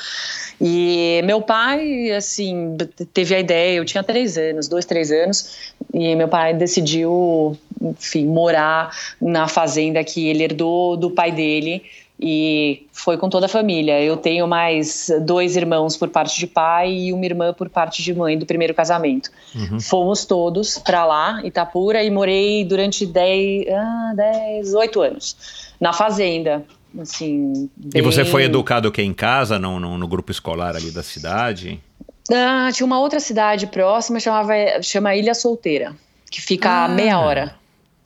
E 0.60 1.22
meu 1.24 1.42
pai, 1.42 2.12
assim, 2.12 2.76
teve 3.14 3.36
a 3.36 3.40
ideia, 3.40 3.78
eu 3.78 3.86
tinha 3.86 4.04
três 4.04 4.38
anos, 4.38 4.68
dois, 4.68 4.86
três 4.86 5.12
anos, 5.12 5.74
e 5.94 6.16
meu 6.16 6.28
pai 6.28 6.54
decidiu, 6.54 7.58
enfim, 7.82 8.26
morar 8.26 8.92
na 9.22 9.48
fazenda 9.48 10.04
que 10.04 10.28
ele 10.28 10.44
herdou 10.44 10.98
do 10.98 11.12
pai 11.12 11.32
dele 11.32 11.84
e 12.20 12.88
foi 12.92 13.18
com 13.18 13.30
toda 13.30 13.46
a 13.46 13.50
família. 13.50 14.02
Eu 14.02 14.18
tenho 14.18 14.48
mais 14.48 15.10
dois 15.22 15.56
irmãos 15.56 15.96
por 15.96 16.10
parte 16.10 16.40
de 16.40 16.48
pai 16.48 16.92
e 16.92 17.14
uma 17.14 17.26
irmã 17.26 17.54
por 17.54 17.70
parte 17.70 18.02
de 18.02 18.14
mãe 18.14 18.38
do 18.38 18.46
primeiro 18.46 18.74
casamento. 18.74 19.30
Uhum. 19.56 19.80
Fomos 19.80 20.26
todos 20.26 20.80
para 20.80 21.06
lá, 21.06 21.42
Itapura, 21.44 22.04
e 22.04 22.10
morei 22.10 22.66
durante 22.66 23.06
10, 23.06 23.68
ah, 23.70 24.14
10, 24.16 24.74
8 24.74 25.02
anos 25.02 25.38
na 25.80 25.94
fazenda. 25.94 26.66
Assim, 27.00 27.70
bem... 27.78 28.02
E 28.02 28.02
você 28.02 28.26
foi 28.26 28.44
educado 28.44 28.92
que 28.92 29.02
em 29.02 29.14
casa, 29.14 29.60
no, 29.60 29.80
no, 29.80 29.98
no, 29.98 30.08
grupo 30.08 30.32
escolar 30.32 30.76
ali 30.76 30.90
da 30.90 31.04
cidade? 31.04 31.80
Ah, 32.32 32.70
tinha 32.74 32.86
uma 32.86 33.00
outra 33.00 33.20
cidade 33.20 33.68
próxima, 33.68 34.20
chamava, 34.20 34.54
chama 34.82 35.16
Ilha 35.16 35.36
Solteira, 35.36 35.96
que 36.32 36.42
fica 36.42 36.70
ah. 36.70 36.86
a 36.86 36.88
meia 36.88 37.20
hora. 37.20 37.56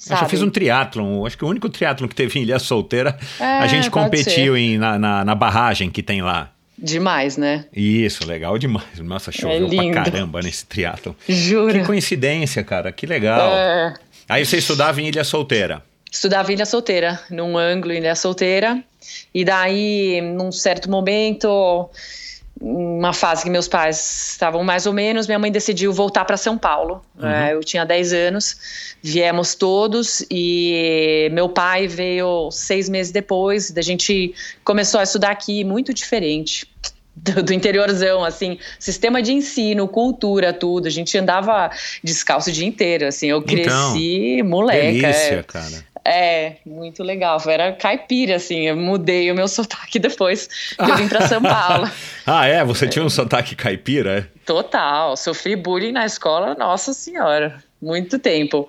Sabe? 0.01 0.19
Eu 0.19 0.23
já 0.23 0.29
fiz 0.29 0.41
um 0.41 0.49
triatlon, 0.49 1.27
acho 1.27 1.37
que 1.37 1.45
o 1.45 1.47
único 1.47 1.69
triatlon 1.69 2.07
que 2.07 2.15
teve 2.15 2.39
em 2.39 2.41
Ilha 2.41 2.57
Solteira, 2.57 3.19
é, 3.39 3.43
a 3.43 3.67
gente 3.67 3.87
competiu 3.91 4.57
em, 4.57 4.75
na, 4.75 4.97
na, 4.97 5.23
na, 5.23 5.35
barragem 5.35 5.91
que 5.91 6.01
tem 6.01 6.23
lá. 6.23 6.49
Demais, 6.75 7.37
né? 7.37 7.65
Isso, 7.71 8.25
legal 8.25 8.57
demais. 8.57 8.97
Nossa, 8.97 9.31
choveu 9.31 9.67
é 9.67 9.91
pra 9.91 10.03
caramba 10.03 10.41
nesse 10.41 10.65
triatlon. 10.65 11.13
Juro. 11.29 11.73
Que 11.73 11.85
coincidência, 11.85 12.63
cara, 12.63 12.91
que 12.91 13.05
legal. 13.05 13.51
É... 13.53 13.93
Aí 14.27 14.43
você 14.43 14.57
estudava 14.57 14.99
em 14.99 15.07
Ilha 15.07 15.23
Solteira? 15.23 15.83
Estudava 16.11 16.51
em 16.51 16.55
Ilha 16.55 16.65
Solteira, 16.65 17.19
num 17.29 17.55
ângulo 17.55 17.93
em 17.93 17.97
Ilha 17.97 18.15
Solteira. 18.15 18.83
E 19.31 19.45
daí, 19.45 20.19
num 20.19 20.51
certo 20.51 20.89
momento, 20.89 21.91
uma 22.61 23.11
fase 23.11 23.43
que 23.43 23.49
meus 23.49 23.67
pais 23.67 24.29
estavam 24.33 24.63
mais 24.63 24.85
ou 24.85 24.93
menos, 24.93 25.25
minha 25.25 25.39
mãe 25.39 25.51
decidiu 25.51 25.91
voltar 25.91 26.23
para 26.25 26.37
São 26.37 26.57
Paulo. 26.57 27.03
Uhum. 27.19 27.27
É, 27.27 27.53
eu 27.53 27.61
tinha 27.61 27.83
10 27.83 28.13
anos, 28.13 28.57
viemos 29.01 29.55
todos 29.55 30.23
e 30.29 31.27
meu 31.31 31.49
pai 31.49 31.87
veio 31.87 32.51
seis 32.51 32.87
meses 32.87 33.11
depois. 33.11 33.75
A 33.75 33.81
gente 33.81 34.35
começou 34.63 34.99
a 34.99 35.03
estudar 35.03 35.31
aqui, 35.31 35.63
muito 35.63 35.93
diferente. 35.93 36.69
Do, 37.13 37.43
do, 37.43 37.53
interiorzão, 37.53 38.23
assim, 38.23 38.57
sistema 38.79 39.21
de 39.21 39.33
ensino, 39.33 39.85
cultura, 39.85 40.53
tudo. 40.53 40.87
A 40.87 40.89
gente 40.89 41.15
andava 41.17 41.69
descalço 42.01 42.49
o 42.49 42.53
dia 42.53 42.65
inteiro, 42.65 43.05
assim. 43.05 43.27
Eu 43.27 43.39
então, 43.39 43.53
cresci 43.53 44.35
então, 44.37 44.49
moleca. 44.49 44.91
Delícia, 44.93 45.35
é. 45.35 45.43
cara. 45.43 45.85
É, 46.03 46.55
muito 46.65 47.03
legal. 47.03 47.41
Era 47.47 47.73
caipira, 47.73 48.35
assim. 48.35 48.67
Eu 48.67 48.75
mudei 48.75 49.31
o 49.31 49.35
meu 49.35 49.47
sotaque 49.49 49.99
depois 49.99 50.47
que 50.75 50.81
eu 50.81 50.95
vim 50.95 51.07
para 51.07 51.27
São 51.27 51.41
Paulo. 51.41 51.89
ah, 52.25 52.47
é? 52.47 52.63
Você 52.63 52.87
tinha 52.87 53.05
um 53.05 53.09
sotaque 53.09 53.55
caipira, 53.55 54.19
é? 54.19 54.27
Total. 54.45 55.15
Sofri 55.15 55.55
bullying 55.55 55.91
na 55.91 56.05
escola, 56.05 56.55
nossa 56.55 56.93
senhora. 56.93 57.63
Muito 57.81 58.19
tempo. 58.19 58.67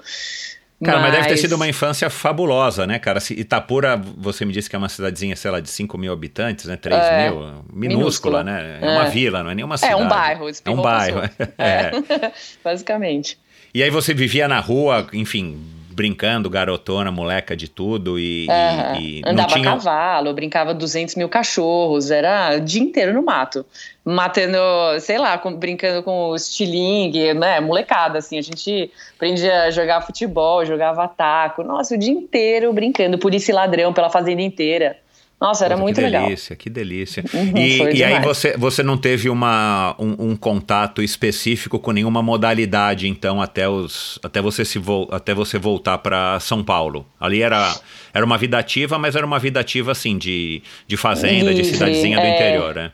Cara, 0.85 0.99
mas... 0.99 1.11
mas 1.11 1.16
deve 1.16 1.29
ter 1.29 1.37
sido 1.37 1.55
uma 1.55 1.68
infância 1.68 2.11
fabulosa, 2.11 2.87
né, 2.87 2.99
cara? 2.99 3.21
Itapura, 3.31 3.97
você 3.97 4.45
me 4.45 4.53
disse 4.53 4.68
que 4.68 4.75
é 4.75 4.79
uma 4.79 4.88
cidadezinha, 4.88 5.37
sei 5.37 5.51
lá, 5.51 5.61
de 5.61 5.71
5 5.71 5.97
mil 5.97 6.12
habitantes, 6.12 6.64
né? 6.64 6.77
3 6.77 7.01
é, 7.01 7.31
mil. 7.31 7.40
Minúscula, 7.73 7.73
minúscula, 7.73 8.45
né? 8.45 8.79
É, 8.83 8.87
é 8.87 8.90
uma 8.90 9.05
vila, 9.05 9.42
não 9.45 9.51
é 9.51 9.55
nenhuma 9.55 9.77
cidade. 9.79 9.95
É 9.95 10.05
um 10.05 10.09
bairro. 10.09 10.49
É 10.49 10.71
um 10.71 10.83
bairro. 10.83 11.21
É. 11.57 11.62
é. 11.64 12.33
Basicamente. 12.64 13.38
E 13.73 13.83
aí 13.83 13.90
você 13.90 14.12
vivia 14.12 14.49
na 14.49 14.59
rua, 14.59 15.07
enfim, 15.12 15.59
brincando, 15.92 16.50
garotona, 16.50 17.11
moleca 17.11 17.57
de 17.57 17.68
tudo 17.68 18.18
e, 18.18 18.46
uhum. 18.48 19.00
e, 19.00 19.20
e 19.20 19.22
Andava 19.24 19.48
tinha... 19.48 19.70
a 19.70 19.72
cavalo, 19.72 20.33
brincava 20.35 20.74
200 20.74 21.14
mil 21.14 21.28
cachorros, 21.28 22.11
era 22.11 22.57
o 22.57 22.61
dia 22.61 22.83
inteiro 22.83 23.12
no 23.12 23.22
mato. 23.22 23.64
Matando, 24.05 24.59
sei 25.00 25.18
lá, 25.18 25.38
com, 25.38 25.55
brincando 25.55 26.02
com 26.02 26.31
o 26.31 26.37
estilingue, 26.37 27.35
né, 27.35 27.61
molecada, 27.61 28.18
assim, 28.18 28.37
a 28.37 28.42
gente 28.42 28.90
aprendia 29.14 29.62
a 29.62 29.70
jogar 29.70 30.00
futebol, 30.00 30.66
jogava 30.66 31.07
taco, 31.07 31.62
nossa, 31.62 31.94
o 31.94 31.98
dia 31.98 32.12
inteiro 32.12 32.72
brincando, 32.72 33.18
polícia 33.18 33.52
e 33.52 33.55
ladrão 33.55 33.92
pela 33.92 34.11
fazenda 34.11 34.42
inteira. 34.42 34.96
Nossa, 35.42 35.64
era 35.64 35.76
muito 35.76 35.96
que 35.96 36.02
legal. 36.02 36.22
Que 36.22 36.28
delícia, 36.28 36.57
que 36.57 36.70
delícia. 36.70 37.24
Uhum, 37.35 37.59
e, 37.59 37.96
e 37.96 38.05
aí 38.05 38.22
você, 38.22 38.57
você 38.57 38.81
não 38.81 38.96
teve 38.96 39.28
uma, 39.28 39.96
um, 39.98 40.31
um, 40.31 40.37
contato 40.37 41.02
específico 41.02 41.81
com 41.81 41.90
nenhuma 41.90 42.22
modalidade, 42.22 43.09
então, 43.09 43.42
até, 43.42 43.68
os, 43.68 44.20
até, 44.22 44.40
você, 44.40 44.64
se 44.64 44.78
vo, 44.78 45.09
até 45.11 45.35
você 45.35 45.59
voltar 45.59 45.98
para 45.98 46.38
São 46.38 46.62
Paulo. 46.62 47.05
Ali 47.18 47.42
era, 47.42 47.74
era 48.14 48.24
uma 48.24 48.38
vida 48.38 48.57
ativa, 48.57 49.00
mas 49.00 49.16
era 49.16 49.26
uma 49.26 49.40
vida 49.40 49.59
ativa, 49.59 49.90
assim, 49.90 50.16
de, 50.16 50.62
de 50.87 50.96
fazenda, 50.96 51.50
Livre, 51.50 51.55
de 51.55 51.64
cidadezinha 51.64 52.20
do 52.20 52.24
é... 52.24 52.35
interior, 52.37 52.76
né? 52.76 52.92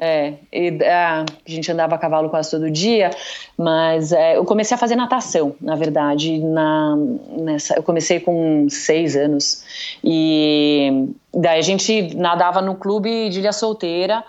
É, 0.00 0.34
e, 0.52 0.78
a 0.84 1.24
gente 1.44 1.72
andava 1.72 1.96
a 1.96 1.98
cavalo 1.98 2.30
quase 2.30 2.52
todo 2.52 2.70
dia, 2.70 3.10
mas 3.56 4.12
é, 4.12 4.36
eu 4.36 4.44
comecei 4.44 4.76
a 4.76 4.78
fazer 4.78 4.94
natação, 4.94 5.56
na 5.60 5.74
verdade, 5.74 6.38
na, 6.38 6.96
nessa, 7.36 7.74
eu 7.74 7.82
comecei 7.82 8.20
com 8.20 8.68
seis 8.70 9.16
anos, 9.16 9.64
e 10.04 11.08
daí 11.34 11.58
a 11.58 11.62
gente 11.62 12.14
nadava 12.14 12.62
no 12.62 12.76
clube 12.76 13.28
de 13.28 13.40
Ilha 13.40 13.52
Solteira, 13.52 14.22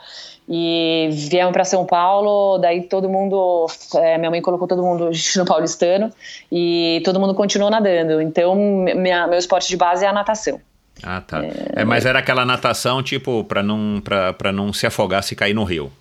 e 0.51 1.09
viemos 1.11 1.53
para 1.53 1.63
São 1.63 1.85
Paulo, 1.85 2.57
daí 2.57 2.81
todo 2.81 3.07
mundo, 3.07 3.67
é, 3.97 4.17
minha 4.17 4.31
mãe 4.31 4.41
colocou 4.41 4.67
todo 4.67 4.81
mundo 4.81 5.11
no 5.37 5.45
paulistano, 5.45 6.11
e 6.51 6.99
todo 7.05 7.19
mundo 7.19 7.35
continuou 7.35 7.69
nadando, 7.69 8.19
então 8.19 8.55
minha, 8.55 9.27
meu 9.27 9.37
esporte 9.37 9.67
de 9.69 9.77
base 9.77 10.03
é 10.03 10.07
a 10.07 10.13
natação. 10.13 10.59
Ah, 11.03 11.21
tá. 11.21 11.41
É, 11.75 11.83
mas 11.83 12.05
era 12.05 12.19
aquela 12.19 12.45
natação, 12.45 13.01
tipo, 13.01 13.43
para 13.43 13.63
não, 13.63 14.01
pra, 14.01 14.51
não 14.51 14.73
se 14.73 14.85
afogar 14.85 15.23
se 15.23 15.35
cair 15.35 15.53
no 15.53 15.63
rio. 15.63 15.91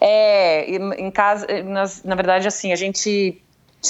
É, 0.00 0.68
em 0.70 1.10
casa, 1.10 1.46
nas, 1.64 2.02
na 2.02 2.14
verdade, 2.14 2.46
assim, 2.46 2.72
a 2.72 2.76
gente. 2.76 3.40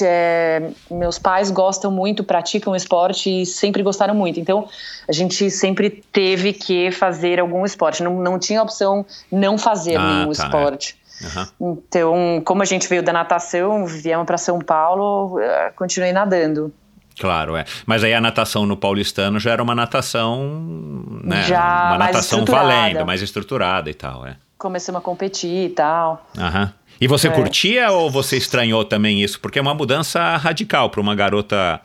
É, 0.02 0.70
meus 0.90 1.18
pais 1.18 1.50
gostam 1.50 1.90
muito, 1.90 2.22
praticam 2.22 2.76
esporte 2.76 3.42
e 3.42 3.46
sempre 3.46 3.82
gostaram 3.82 4.14
muito. 4.14 4.38
Então, 4.38 4.68
a 5.08 5.12
gente 5.12 5.50
sempre 5.50 5.88
teve 6.12 6.52
que 6.52 6.90
fazer 6.90 7.40
algum 7.40 7.64
esporte. 7.64 8.02
Não, 8.02 8.20
não 8.20 8.38
tinha 8.38 8.62
opção 8.62 9.06
não 9.32 9.56
fazer 9.56 9.96
ah, 9.96 10.02
nenhum 10.02 10.32
tá, 10.32 10.42
é. 10.42 10.46
esporte. 10.46 10.96
É. 10.96 11.06
Uhum. 11.24 11.78
Então, 11.78 12.42
como 12.44 12.62
a 12.62 12.66
gente 12.66 12.86
veio 12.88 13.02
da 13.02 13.12
natação, 13.12 13.86
viemos 13.86 14.26
para 14.26 14.36
São 14.36 14.58
Paulo, 14.58 15.38
continuei 15.76 16.12
nadando. 16.12 16.70
Claro, 17.18 17.56
é. 17.56 17.64
Mas 17.86 18.04
aí 18.04 18.12
a 18.12 18.20
natação 18.20 18.66
no 18.66 18.76
paulistano 18.76 19.40
já 19.40 19.52
era 19.52 19.62
uma 19.62 19.74
natação, 19.74 21.18
né? 21.24 21.42
Já 21.44 21.88
uma 21.88 21.98
natação 21.98 22.44
valendo, 22.44 23.06
mais 23.06 23.22
estruturada 23.22 23.88
e 23.90 23.94
tal, 23.94 24.26
é. 24.26 24.36
Começamos 24.58 25.00
a 25.00 25.02
competir 25.02 25.66
e 25.66 25.70
tal. 25.70 26.26
Aham. 26.38 26.72
E 27.00 27.06
você 27.06 27.28
É. 27.28 27.30
curtia 27.30 27.90
ou 27.90 28.10
você 28.10 28.36
estranhou 28.36 28.84
também 28.84 29.22
isso? 29.22 29.38
Porque 29.40 29.58
é 29.58 29.62
uma 29.62 29.74
mudança 29.74 30.36
radical 30.36 30.88
para 30.88 31.00
uma 31.00 31.14
garota, 31.14 31.80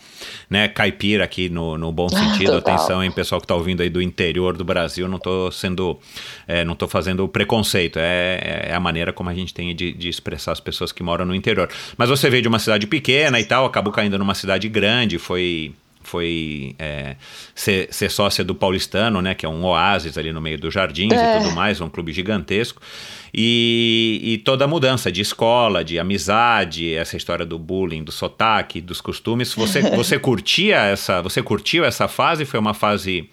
né, 0.50 0.68
caipira 0.68 1.24
aqui 1.24 1.50
no, 1.50 1.78
no 1.78 1.92
bom 1.92 2.08
sentido. 2.10 2.54
Total. 2.54 2.76
Atenção, 2.76 3.04
hein, 3.04 3.12
pessoal 3.12 3.42
que 3.42 3.48
tá 3.48 3.56
ouvindo 3.56 3.82
aí 3.82 3.90
do 3.90 4.02
interior 4.02 4.56
do 4.56 4.64
Brasil, 4.64 5.08
não 5.08 5.20
tô 5.20 5.52
sendo, 5.52 6.00
é, 6.48 6.64
não 6.64 6.76
tô 6.76 6.88
fazendo 6.88 7.28
preconceito. 7.28 7.98
É, 8.00 8.68
é 8.70 8.74
a 8.74 8.80
maneira 8.80 9.12
como 9.12 9.30
a 9.30 9.34
gente 9.34 9.54
tem 9.54 9.76
de, 9.76 9.92
de 9.92 10.08
expressar 10.08 10.54
as 10.54 10.60
pessoas 10.60 10.92
que 10.92 11.04
moram 11.04 11.26
no 11.26 11.36
interior. 11.36 11.70
Mas 11.98 12.10
você 12.10 12.30
veio 12.30 12.42
de 12.42 12.48
uma 12.48 12.60
cidade 12.60 12.88
pequena 12.88 13.40
e 13.40 13.44
tal, 13.44 13.66
acabou 13.66 13.92
caindo 13.92 14.18
numa 14.18 14.34
cidade 14.36 14.70
grande, 14.70 15.18
foi 15.18 15.74
foi 16.04 16.76
é, 16.80 17.16
ser, 17.54 17.88
ser 17.92 18.10
sócia 18.10 18.44
do 18.44 18.56
Paulistano, 18.56 19.22
né, 19.22 19.36
que 19.36 19.46
é 19.46 19.50
um 19.50 19.64
oásis 19.64 20.18
ali 20.18 20.34
no 20.34 20.42
meio 20.42 20.58
dos 20.58 20.74
jardins 20.74 21.14
É. 21.14 21.38
e 21.38 21.42
tudo 21.44 21.54
mais, 21.56 21.80
um 21.80 21.88
clube 21.90 22.12
gigantesco. 22.12 22.82
E, 23.34 24.20
e 24.24 24.38
toda 24.40 24.66
a 24.66 24.68
mudança 24.68 25.12
de 25.12 25.22
escola, 25.22 25.84
de 25.84 25.98
amizade, 25.98 26.94
essa 26.94 27.16
história 27.16 27.46
do 27.46 27.58
bullying, 27.58 28.04
do 28.04 28.12
sotaque, 28.12 28.82
dos 28.82 29.00
costumes. 29.00 29.54
Você, 29.54 29.82
você 29.96 30.20
curtia 30.20 30.78
essa, 30.78 31.22
você 31.22 31.42
curtiu 31.42 31.86
essa 31.86 32.08
fase? 32.08 32.46
Foi 32.46 32.60
uma 32.60 32.74
fase 32.74 33.30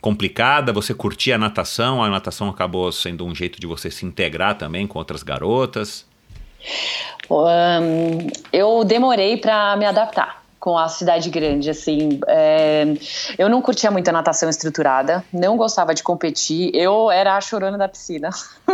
complicada? 0.00 0.72
Você 0.72 0.94
curtia 0.94 1.34
a 1.34 1.38
natação? 1.38 2.02
A 2.02 2.08
natação 2.08 2.48
acabou 2.48 2.90
sendo 2.90 3.26
um 3.26 3.34
jeito 3.34 3.60
de 3.60 3.66
você 3.66 3.90
se 3.90 4.06
integrar 4.06 4.56
também 4.56 4.86
com 4.86 4.98
outras 4.98 5.22
garotas? 5.22 6.06
Ahn, 7.30 8.28
eu 8.52 8.84
demorei 8.84 9.36
para 9.36 9.76
me 9.76 9.84
adaptar 9.84 10.41
com 10.62 10.78
a 10.78 10.86
cidade 10.86 11.28
grande, 11.28 11.68
assim, 11.68 12.20
é, 12.28 12.84
eu 13.36 13.48
não 13.48 13.60
curtia 13.60 13.90
muito 13.90 14.06
a 14.08 14.12
natação 14.12 14.48
estruturada, 14.48 15.24
não 15.32 15.56
gostava 15.56 15.92
de 15.92 16.04
competir, 16.04 16.70
eu 16.72 17.10
era 17.10 17.36
a 17.36 17.40
chorona 17.40 17.76
da 17.76 17.88
piscina. 17.88 18.30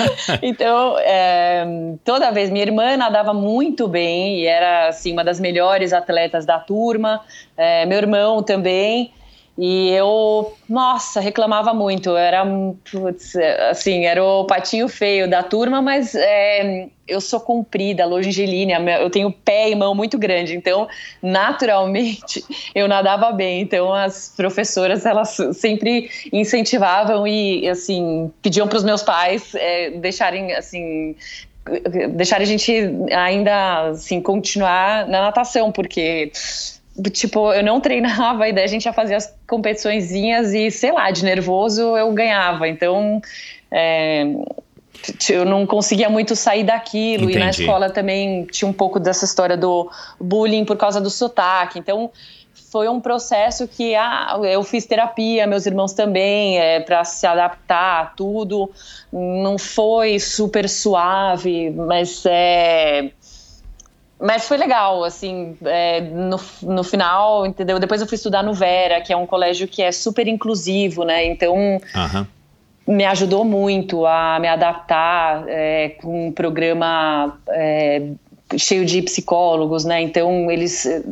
então, 0.40 0.96
é, 0.98 1.92
toda 2.06 2.30
vez, 2.30 2.48
minha 2.48 2.64
irmã 2.64 2.96
nadava 2.96 3.34
muito 3.34 3.86
bem 3.86 4.40
e 4.40 4.46
era, 4.46 4.88
assim, 4.88 5.12
uma 5.12 5.22
das 5.22 5.38
melhores 5.38 5.92
atletas 5.92 6.46
da 6.46 6.58
turma, 6.58 7.20
é, 7.54 7.84
meu 7.84 7.98
irmão 7.98 8.42
também, 8.42 9.12
e 9.62 9.90
eu, 9.90 10.56
nossa, 10.66 11.20
reclamava 11.20 11.74
muito. 11.74 12.08
Eu 12.08 12.16
era, 12.16 12.46
putz, 12.90 13.36
assim, 13.68 14.06
era 14.06 14.24
o 14.24 14.46
patinho 14.46 14.88
feio 14.88 15.28
da 15.28 15.42
turma, 15.42 15.82
mas 15.82 16.14
é, 16.14 16.88
eu 17.06 17.20
sou 17.20 17.38
comprida, 17.38 18.06
longilínea, 18.06 18.80
eu 18.98 19.10
tenho 19.10 19.30
pé 19.30 19.68
e 19.68 19.74
mão 19.74 19.94
muito 19.94 20.16
grande, 20.16 20.56
então, 20.56 20.88
naturalmente, 21.22 22.42
eu 22.74 22.88
nadava 22.88 23.32
bem. 23.32 23.60
Então, 23.60 23.92
as 23.92 24.32
professoras, 24.34 25.04
elas 25.04 25.36
sempre 25.52 26.08
incentivavam 26.32 27.26
e, 27.28 27.68
assim, 27.68 28.32
pediam 28.40 28.66
para 28.66 28.78
os 28.78 28.84
meus 28.84 29.02
pais 29.02 29.54
é, 29.54 29.90
deixarem, 29.90 30.54
assim, 30.54 31.14
deixarem 32.14 32.44
a 32.44 32.48
gente 32.48 32.72
ainda, 33.12 33.88
assim, 33.90 34.22
continuar 34.22 35.06
na 35.06 35.20
natação, 35.20 35.70
porque 35.70 36.32
tipo, 37.08 37.52
eu 37.52 37.62
não 37.62 37.80
treinava, 37.80 38.46
e 38.48 38.52
daí 38.52 38.64
a 38.64 38.68
gente 38.68 38.82
já 38.82 38.92
fazia 38.92 39.16
as 39.16 39.32
competiçõezinhas 39.48 40.52
e, 40.52 40.70
sei 40.70 40.92
lá, 40.92 41.10
de 41.10 41.24
nervoso 41.24 41.96
eu 41.96 42.12
ganhava. 42.12 42.68
Então, 42.68 43.22
é, 43.70 44.24
eu 45.28 45.44
não 45.44 45.66
conseguia 45.66 46.08
muito 46.08 46.36
sair 46.36 46.64
daquilo. 46.64 47.24
Entendi. 47.24 47.38
E 47.38 47.40
na 47.40 47.50
escola 47.50 47.90
também 47.90 48.44
tinha 48.46 48.68
um 48.68 48.72
pouco 48.72 48.98
dessa 48.98 49.24
história 49.24 49.56
do 49.56 49.90
bullying 50.20 50.64
por 50.64 50.76
causa 50.76 51.00
do 51.00 51.10
sotaque. 51.10 51.78
Então, 51.78 52.10
foi 52.70 52.88
um 52.88 53.00
processo 53.00 53.66
que 53.66 53.94
ah, 53.96 54.38
eu 54.44 54.62
fiz 54.62 54.86
terapia, 54.86 55.46
meus 55.46 55.66
irmãos 55.66 55.92
também, 55.92 56.58
é, 56.58 56.80
para 56.80 57.04
se 57.04 57.26
adaptar 57.26 58.02
a 58.02 58.06
tudo. 58.06 58.70
Não 59.12 59.58
foi 59.58 60.20
super 60.20 60.68
suave, 60.68 61.70
mas 61.70 62.22
é 62.26 63.10
mas 64.20 64.46
foi 64.46 64.58
legal, 64.58 65.02
assim, 65.02 65.56
é, 65.64 66.00
no, 66.02 66.38
no 66.62 66.84
final, 66.84 67.46
entendeu? 67.46 67.78
Depois 67.78 68.00
eu 68.00 68.06
fui 68.06 68.16
estudar 68.16 68.42
no 68.42 68.52
Vera, 68.52 69.00
que 69.00 69.12
é 69.12 69.16
um 69.16 69.26
colégio 69.26 69.66
que 69.66 69.82
é 69.82 69.90
super 69.90 70.28
inclusivo, 70.28 71.04
né? 71.04 71.24
Então, 71.24 71.80
Aham. 71.94 72.26
me 72.86 73.04
ajudou 73.06 73.44
muito 73.44 74.04
a 74.04 74.38
me 74.38 74.46
adaptar 74.46 75.44
é, 75.48 75.90
com 76.00 76.28
um 76.28 76.32
programa 76.32 77.38
é, 77.48 78.02
cheio 78.58 78.84
de 78.84 79.00
psicólogos, 79.02 79.84
né? 79.84 80.02
Então, 80.02 80.50
eles 80.50 80.84
eh, 80.86 81.02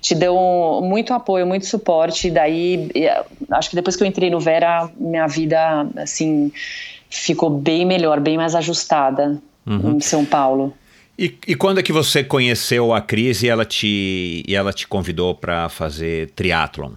te 0.00 0.14
dão 0.14 0.80
muito 0.82 1.14
apoio, 1.14 1.46
muito 1.46 1.66
suporte. 1.66 2.28
E 2.28 2.30
daí, 2.30 2.90
eh, 2.94 3.24
acho 3.52 3.70
que 3.70 3.76
depois 3.76 3.96
que 3.96 4.02
eu 4.02 4.06
entrei 4.06 4.30
no 4.30 4.40
Vera, 4.40 4.90
minha 4.98 5.26
vida, 5.26 5.86
assim, 5.96 6.52
ficou 7.08 7.50
bem 7.50 7.84
melhor, 7.84 8.20
bem 8.20 8.36
mais 8.36 8.54
ajustada 8.54 9.40
em 9.66 10.00
São 10.00 10.24
Paulo. 10.24 10.74
E, 11.18 11.38
e 11.46 11.54
quando 11.54 11.78
é 11.78 11.82
que 11.82 11.92
você 11.92 12.24
conheceu 12.24 12.92
a 12.92 13.00
Cris 13.00 13.42
e 13.42 13.48
ela 13.48 13.64
te, 13.64 14.42
e 14.46 14.54
ela 14.54 14.72
te 14.72 14.86
convidou 14.86 15.34
para 15.34 15.68
fazer 15.68 16.30
triatlon? 16.30 16.92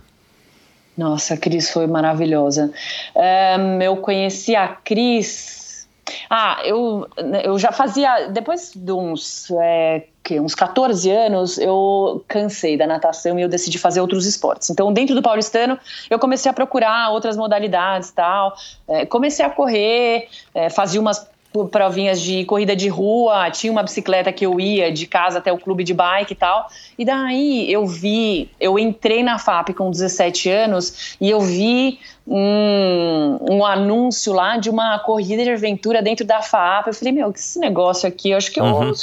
Nossa, 0.98 1.36
a 1.36 1.38
Cris 1.38 1.70
foi 1.70 1.86
maravilhosa. 1.86 2.72
Ahn, 3.16 3.80
eu 3.82 3.98
conheci 3.98 4.56
a 4.56 4.68
Cris. 4.68 5.88
Ah, 6.28 6.62
eu, 6.66 7.08
eu 7.44 7.60
já 7.60 7.72
fazia. 7.72 8.30
Depois 8.30 8.72
de 8.76 8.92
uns, 8.92 9.52
é, 9.52 10.06
que, 10.24 10.40
uns 10.40 10.56
14 10.56 11.12
anos, 11.12 11.60
eu 11.60 12.26
cansei 12.28 12.76
da 12.76 12.88
natação 12.88 13.38
e 13.38 13.44
eu 13.44 13.50
decidi 13.50 13.78
fazer 13.78 14.02
outros 14.02 14.26
esportes. 14.26 14.72
Então, 14.72 14.92
dentro 14.92 15.14
do 15.14 15.22
paulistano, 15.22 15.78
eu 16.10 16.18
comecei 16.18 16.50
a 16.50 16.54
procurar 16.54 17.12
outras 17.12 17.38
modalidades 17.38 18.10
tal. 18.10 18.56
É, 18.88 19.06
comecei 19.06 19.46
a 19.46 19.50
correr, 19.52 20.28
é, 20.56 20.72
fazia 20.72 21.00
umas 21.00 21.28
provinhas 21.66 22.22
de 22.22 22.46
corrida 22.46 22.76
de 22.76 22.88
rua, 22.88 23.50
tinha 23.52 23.72
uma 23.72 23.84
bicicleta 23.84 24.32
que 24.32 24.46
eu 24.46 24.60
ia 24.60 24.92
de 24.92 25.08
casa 25.08 25.40
até 25.40 25.52
o 25.52 25.58
clube 25.58 25.84
de 25.84 25.94
bike 25.94 26.34
e 26.34 26.36
tal. 26.36 26.68
E 26.98 27.04
daí 27.06 27.72
eu 27.72 27.86
vi, 27.86 28.50
eu 28.60 28.78
entrei 28.78 29.24
na 29.24 29.38
FAP 29.40 29.70
com 29.74 29.90
17 29.90 30.50
anos 30.50 31.16
e 31.20 31.30
eu 31.30 31.40
vi 31.42 32.00
um, 32.28 33.38
um 33.50 33.66
anúncio 33.66 34.34
lá 34.34 34.58
de 34.58 34.70
uma 34.70 35.00
corrida 35.00 35.44
de 35.44 35.52
aventura 35.52 36.02
dentro 36.02 36.26
da 36.26 36.42
FAP. 36.42 36.88
Eu 36.88 36.94
falei, 36.94 37.14
meu, 37.14 37.32
que 37.32 37.40
esse 37.40 37.60
negócio 37.60 38.08
aqui, 38.08 38.32
eu 38.32 38.38
acho 38.38 38.52
que 38.52 38.62
Uhum. 38.62 38.90
eu 38.90 38.94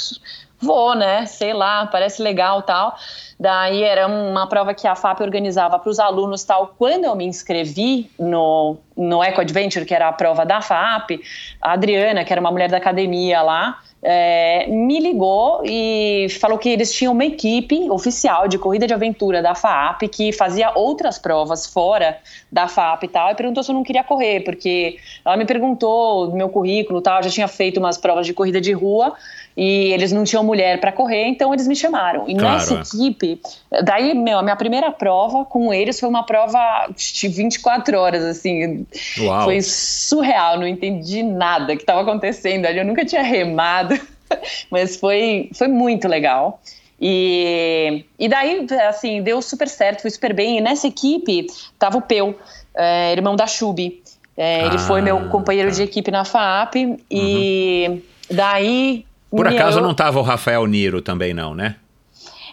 vou, 0.61 0.95
né? 0.95 1.27
Sei 1.27 1.53
lá, 1.53 1.87
parece 1.87 2.23
legal 2.23 2.63
tal. 2.63 2.97
Daí 3.39 3.83
era 3.83 4.07
uma 4.07 4.47
prova 4.47 4.73
que 4.75 4.87
a 4.87 4.95
FAP 4.95 5.21
organizava 5.21 5.79
para 5.79 5.91
os 5.91 5.99
alunos 5.99 6.45
tal. 6.45 6.75
Quando 6.79 7.05
eu 7.05 7.15
me 7.15 7.25
inscrevi 7.25 8.11
no, 8.19 8.77
no 8.97 9.23
Eco 9.23 9.41
Adventure, 9.41 9.85
que 9.85 9.95
era 9.95 10.09
a 10.09 10.13
prova 10.13 10.45
da 10.45 10.61
FAP, 10.61 11.21
a 11.61 11.73
Adriana, 11.73 12.25
que 12.25 12.33
era 12.33 12.41
uma 12.41 12.51
mulher 12.51 12.71
da 12.71 12.77
academia 12.77 13.43
lá, 13.43 13.81
é, 14.07 14.67
me 14.67 15.01
ligou 15.01 15.63
e 15.65 16.27
falou 16.39 16.59
que 16.59 16.69
eles 16.69 16.93
tinham 16.93 17.15
uma 17.15 17.25
equipe 17.25 17.91
oficial 17.91 18.47
de 18.47 18.59
corrida 18.59 18.87
de 18.87 18.93
aventura 18.93 19.41
da 19.41 19.55
FAP 19.55 20.03
que 20.09 20.31
fazia 20.31 20.71
outras 20.75 21.19
provas 21.19 21.67
fora 21.67 22.19
da 22.53 22.69
FAP 22.69 23.05
e 23.05 23.09
tal, 23.09 23.31
e 23.31 23.35
perguntou 23.35 23.63
se 23.63 23.71
eu 23.71 23.75
não 23.75 23.83
queria 23.83 24.05
correr, 24.05 24.41
porque 24.41 24.99
ela 25.25 25.39
me 25.39 25.47
perguntou 25.47 26.29
do 26.29 26.37
meu 26.37 26.51
currículo 26.51 26.99
e 26.99 27.03
tal, 27.03 27.17
eu 27.19 27.23
já 27.25 27.31
tinha 27.31 27.49
feito 27.49 27.81
umas 27.81 27.97
provas 27.97 28.27
de 28.27 28.35
corrida 28.35 28.61
de 28.61 28.73
rua 28.73 29.15
e 29.57 29.93
eles 29.93 30.13
não 30.13 30.25
tinham 30.25 30.43
mulher 30.43 30.81
para 30.81 30.93
correr, 30.93 31.27
então 31.27 31.55
eles 31.55 31.67
me 31.67 31.77
chamaram. 31.77 32.29
E 32.29 32.35
Claro, 32.35 32.55
nessa 32.55 32.75
é. 32.75 32.81
equipe, 32.81 33.41
daí, 33.83 34.13
meu, 34.13 34.39
a 34.39 34.43
minha 34.43 34.57
primeira 34.57 34.91
prova 34.91 35.45
com 35.45 35.73
eles 35.73 35.99
foi 35.99 36.09
uma 36.09 36.25
prova 36.25 36.89
de 36.95 37.29
24 37.29 37.99
horas, 37.99 38.25
assim, 38.25 38.84
Uau. 39.19 39.45
foi 39.45 39.61
surreal, 39.63 40.59
não 40.59 40.67
entendi 40.67 41.23
nada 41.23 41.75
que 41.77 41.83
estava 41.83 42.03
acontecendo 42.03 42.67
ali, 42.67 42.79
eu 42.79 42.85
nunca 42.85 43.05
tinha 43.05 43.23
remado, 43.23 43.99
mas 44.71 44.97
foi, 44.97 45.51
foi 45.55 45.69
muito 45.69 46.07
legal. 46.09 46.61
E, 47.01 48.05
e 48.19 48.29
daí, 48.29 48.67
assim, 48.89 49.23
deu 49.23 49.43
super 49.43 49.69
certo, 49.69 50.03
foi 50.03 50.11
super 50.11 50.33
bem. 50.33 50.59
E 50.59 50.61
nessa 50.61 50.87
equipe 50.87 51.47
tava 51.79 51.99
o 51.99 52.03
Peu, 52.03 52.35
é, 52.75 53.13
irmão 53.13 53.37
da 53.37 53.47
Chubi. 53.47 54.03
É, 54.37 54.65
ele 54.67 54.77
Ah, 54.77 54.79
foi 54.79 55.03
meu 55.03 55.29
companheiro 55.29 55.69
tá. 55.71 55.77
de 55.77 55.83
equipe 55.83 56.11
na 56.11 56.25
FAP. 56.25 56.77
E 57.11 58.03
daí. 58.31 59.05
Por 59.31 59.47
acaso 59.47 59.81
não 59.81 59.93
tava 59.95 60.19
o 60.19 60.23
Rafael 60.23 60.65
Niro 60.67 61.03
também 61.03 61.35
não, 61.35 61.55
né? 61.55 61.77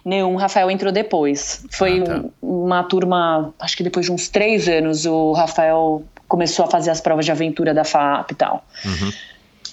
Nenhum, 0.03 0.33
o 0.33 0.37
Rafael 0.37 0.69
entrou 0.71 0.91
depois. 0.91 1.63
Foi 1.71 1.99
Ah, 2.01 2.03
tá. 2.03 2.23
uma 2.41 2.83
turma, 2.83 3.53
acho 3.59 3.77
que 3.77 3.83
depois 3.83 4.07
de 4.07 4.11
uns 4.11 4.27
três 4.27 4.67
anos, 4.67 5.05
o 5.05 5.31
Rafael 5.33 6.03
começou 6.31 6.63
a 6.63 6.67
fazer 6.69 6.89
as 6.89 7.01
provas 7.01 7.25
de 7.25 7.31
aventura 7.33 7.73
da 7.73 7.83
FAP 7.83 8.31
e 8.31 8.35
tal. 8.35 8.63
Uhum. 8.85 9.11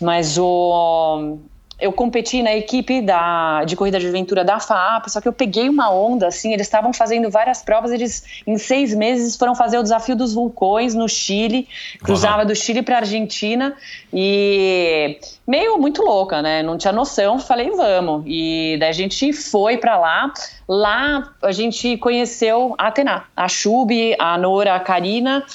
Mas 0.01 0.37
o, 0.37 1.39
eu 1.81 1.93
competi 1.93 2.43
na 2.43 2.53
equipe 2.53 3.01
da, 3.01 3.63
de 3.63 3.77
corrida 3.77 4.01
de 4.01 4.09
aventura 4.09 4.45
da 4.45 4.59
FAP, 4.59 5.09
só 5.09 5.21
que 5.21 5.29
eu 5.29 5.33
peguei 5.33 5.69
uma 5.69 5.89
onda, 5.89 6.27
assim, 6.27 6.53
eles 6.53 6.67
estavam 6.67 6.93
fazendo 6.93 7.31
várias 7.31 7.63
provas, 7.63 7.93
eles 7.93 8.25
em 8.45 8.59
seis 8.59 8.93
meses 8.93 9.37
foram 9.37 9.55
fazer 9.55 9.79
o 9.79 9.83
desafio 9.85 10.17
dos 10.17 10.35
vulcões 10.35 10.97
no 10.97 11.09
Chile, 11.09 11.69
cruzava 12.03 12.45
do 12.45 12.57
Chile 12.57 12.83
para 12.83 12.97
Argentina 12.97 13.77
e 14.13 15.21
meio 15.47 15.79
muito 15.79 16.03
louca, 16.03 16.43
né? 16.43 16.61
Não 16.61 16.77
tinha 16.77 16.93
noção, 16.93 17.39
falei 17.39 17.71
vamos. 17.71 18.25
E 18.27 18.77
daí 18.81 18.89
a 18.89 18.93
gente 18.93 19.33
foi 19.33 19.77
para 19.77 19.97
lá. 19.97 20.33
Lá 20.67 21.33
a 21.41 21.53
gente 21.53 21.97
conheceu 21.99 22.75
a 22.77 22.89
Atena, 22.89 23.27
a 23.37 23.47
Chub, 23.47 24.17
a 24.19 24.37
Nora, 24.37 24.75
a 24.75 24.81
Karina 24.81 25.47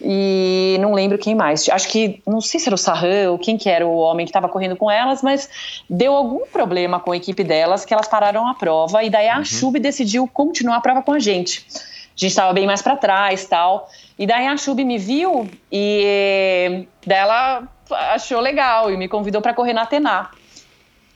e 0.00 0.76
não 0.80 0.92
lembro 0.92 1.18
quem 1.18 1.34
mais. 1.34 1.68
Acho 1.68 1.88
que, 1.88 2.22
não 2.26 2.40
sei 2.40 2.60
se 2.60 2.68
era 2.68 2.74
o 2.74 2.78
Sarran 2.78 3.30
ou 3.30 3.38
quem 3.38 3.56
que 3.56 3.68
era 3.68 3.86
o 3.86 3.96
homem 3.96 4.24
que 4.24 4.30
estava 4.30 4.48
correndo 4.48 4.76
com 4.76 4.90
elas, 4.90 5.22
mas 5.22 5.48
deu 5.88 6.14
algum 6.14 6.46
problema 6.46 7.00
com 7.00 7.12
a 7.12 7.16
equipe 7.16 7.42
delas 7.42 7.84
que 7.84 7.92
elas 7.92 8.06
pararam 8.06 8.46
a 8.46 8.54
prova 8.54 9.02
e 9.02 9.10
daí 9.10 9.28
a 9.28 9.38
uhum. 9.38 9.44
Chub 9.44 9.78
decidiu 9.78 10.28
continuar 10.28 10.76
a 10.76 10.80
prova 10.80 11.02
com 11.02 11.12
a 11.12 11.18
gente. 11.18 11.66
A 11.70 12.20
gente 12.20 12.30
estava 12.30 12.52
bem 12.52 12.66
mais 12.66 12.82
para 12.82 12.96
trás 12.96 13.46
tal. 13.46 13.88
E 14.18 14.26
daí 14.26 14.46
a 14.46 14.56
Chub 14.56 14.84
me 14.84 14.98
viu 14.98 15.48
e 15.70 16.86
dela 17.06 17.62
achou 17.90 18.40
legal 18.40 18.90
e 18.90 18.96
me 18.96 19.08
convidou 19.08 19.40
para 19.40 19.54
correr 19.54 19.72
na 19.72 19.82
Atena. 19.82 20.30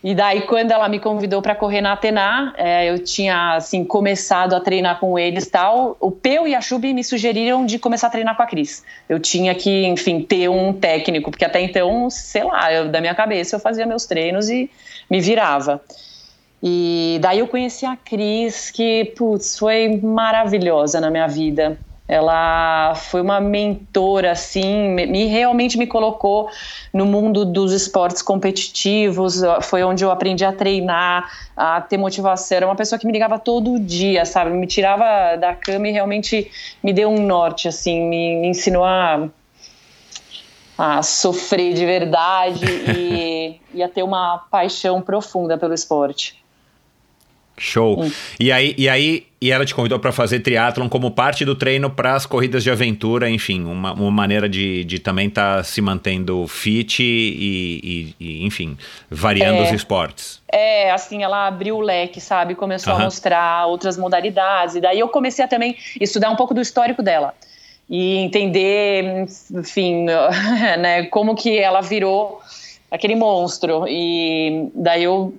E 0.02 0.16
daí, 0.16 0.42
quando 0.42 0.72
ela 0.72 0.88
me 0.88 0.98
convidou 0.98 1.40
para 1.40 1.54
correr 1.54 1.80
na 1.80 1.92
Atena, 1.92 2.52
é, 2.56 2.90
eu 2.90 2.98
tinha, 2.98 3.54
assim, 3.54 3.84
começado 3.84 4.52
a 4.54 4.60
treinar 4.60 4.98
com 4.98 5.16
eles 5.16 5.46
tal. 5.48 5.96
O 6.00 6.10
Peu 6.10 6.48
e 6.48 6.56
a 6.56 6.60
Chubi 6.60 6.92
me 6.92 7.04
sugeriram 7.04 7.64
de 7.64 7.78
começar 7.78 8.08
a 8.08 8.10
treinar 8.10 8.36
com 8.36 8.42
a 8.42 8.46
Cris. 8.46 8.82
Eu 9.08 9.20
tinha 9.20 9.54
que, 9.54 9.86
enfim, 9.86 10.20
ter 10.20 10.48
um 10.48 10.72
técnico, 10.72 11.30
porque 11.30 11.44
até 11.44 11.60
então, 11.60 12.10
sei 12.10 12.42
lá, 12.42 12.72
eu, 12.72 12.88
da 12.88 13.00
minha 13.00 13.14
cabeça 13.14 13.54
eu 13.54 13.60
fazia 13.60 13.86
meus 13.86 14.04
treinos 14.04 14.50
e 14.50 14.68
me 15.08 15.20
virava. 15.20 15.80
E 16.60 17.18
daí 17.20 17.38
eu 17.38 17.46
conheci 17.46 17.86
a 17.86 17.96
Cris, 17.96 18.72
que, 18.72 19.04
putz, 19.16 19.56
foi 19.56 20.00
maravilhosa 20.02 21.00
na 21.00 21.10
minha 21.10 21.28
vida. 21.28 21.78
Ela 22.12 22.94
foi 22.94 23.22
uma 23.22 23.40
mentora, 23.40 24.32
assim, 24.32 24.90
me, 24.90 25.24
realmente 25.24 25.78
me 25.78 25.86
colocou 25.86 26.46
no 26.92 27.06
mundo 27.06 27.42
dos 27.42 27.72
esportes 27.72 28.20
competitivos. 28.20 29.40
Foi 29.62 29.82
onde 29.82 30.04
eu 30.04 30.10
aprendi 30.10 30.44
a 30.44 30.52
treinar, 30.52 31.26
a 31.56 31.80
ter 31.80 31.96
motivação. 31.96 32.54
Era 32.54 32.66
uma 32.66 32.76
pessoa 32.76 32.98
que 32.98 33.06
me 33.06 33.12
ligava 33.14 33.38
todo 33.38 33.80
dia, 33.80 34.26
sabe? 34.26 34.50
Me 34.50 34.66
tirava 34.66 35.36
da 35.36 35.54
cama 35.54 35.88
e 35.88 35.92
realmente 35.92 36.50
me 36.82 36.92
deu 36.92 37.08
um 37.08 37.24
norte, 37.24 37.66
assim, 37.66 38.02
me, 38.02 38.36
me 38.42 38.48
ensinou 38.48 38.84
a, 38.84 39.30
a 40.76 41.02
sofrer 41.02 41.72
de 41.72 41.86
verdade 41.86 42.66
e, 42.94 43.58
e 43.72 43.82
a 43.82 43.88
ter 43.88 44.02
uma 44.02 44.36
paixão 44.50 45.00
profunda 45.00 45.56
pelo 45.56 45.72
esporte. 45.72 46.41
Show. 47.62 48.02
Hum. 48.02 48.10
E 48.40 48.50
aí, 48.50 48.74
e 48.76 48.88
aí, 48.88 49.24
e 49.40 49.52
ela 49.52 49.64
te 49.64 49.72
convidou 49.72 49.96
para 50.00 50.10
fazer 50.10 50.40
triatlon 50.40 50.88
como 50.88 51.12
parte 51.12 51.44
do 51.44 51.54
treino 51.54 51.88
para 51.88 52.16
as 52.16 52.26
corridas 52.26 52.64
de 52.64 52.72
aventura, 52.72 53.30
enfim, 53.30 53.62
uma, 53.62 53.92
uma 53.92 54.10
maneira 54.10 54.48
de, 54.48 54.82
de 54.82 54.98
também 54.98 55.28
estar 55.28 55.58
tá 55.58 55.62
se 55.62 55.80
mantendo 55.80 56.44
fit 56.48 57.00
e, 57.04 58.14
e, 58.18 58.24
e 58.24 58.44
enfim, 58.44 58.76
variando 59.08 59.58
é, 59.58 59.62
os 59.62 59.70
esportes. 59.70 60.42
É, 60.50 60.90
assim, 60.90 61.22
ela 61.22 61.46
abriu 61.46 61.76
o 61.76 61.80
leque, 61.80 62.20
sabe? 62.20 62.56
Começou 62.56 62.94
a 62.94 62.98
mostrar 62.98 63.66
outras 63.66 63.96
modalidades. 63.96 64.74
E 64.74 64.80
daí 64.80 64.98
eu 64.98 65.08
comecei 65.08 65.44
a 65.44 65.48
também 65.48 65.76
estudar 66.00 66.30
um 66.30 66.36
pouco 66.36 66.52
do 66.52 66.60
histórico 66.60 67.00
dela 67.00 67.32
e 67.88 68.16
entender, 68.16 69.26
enfim, 69.52 70.06
né, 70.80 71.04
como 71.04 71.36
que 71.36 71.58
ela 71.58 71.80
virou 71.80 72.40
aquele 72.92 73.16
monstro. 73.16 73.86
E 73.88 74.68
daí 74.74 75.04
eu 75.04 75.34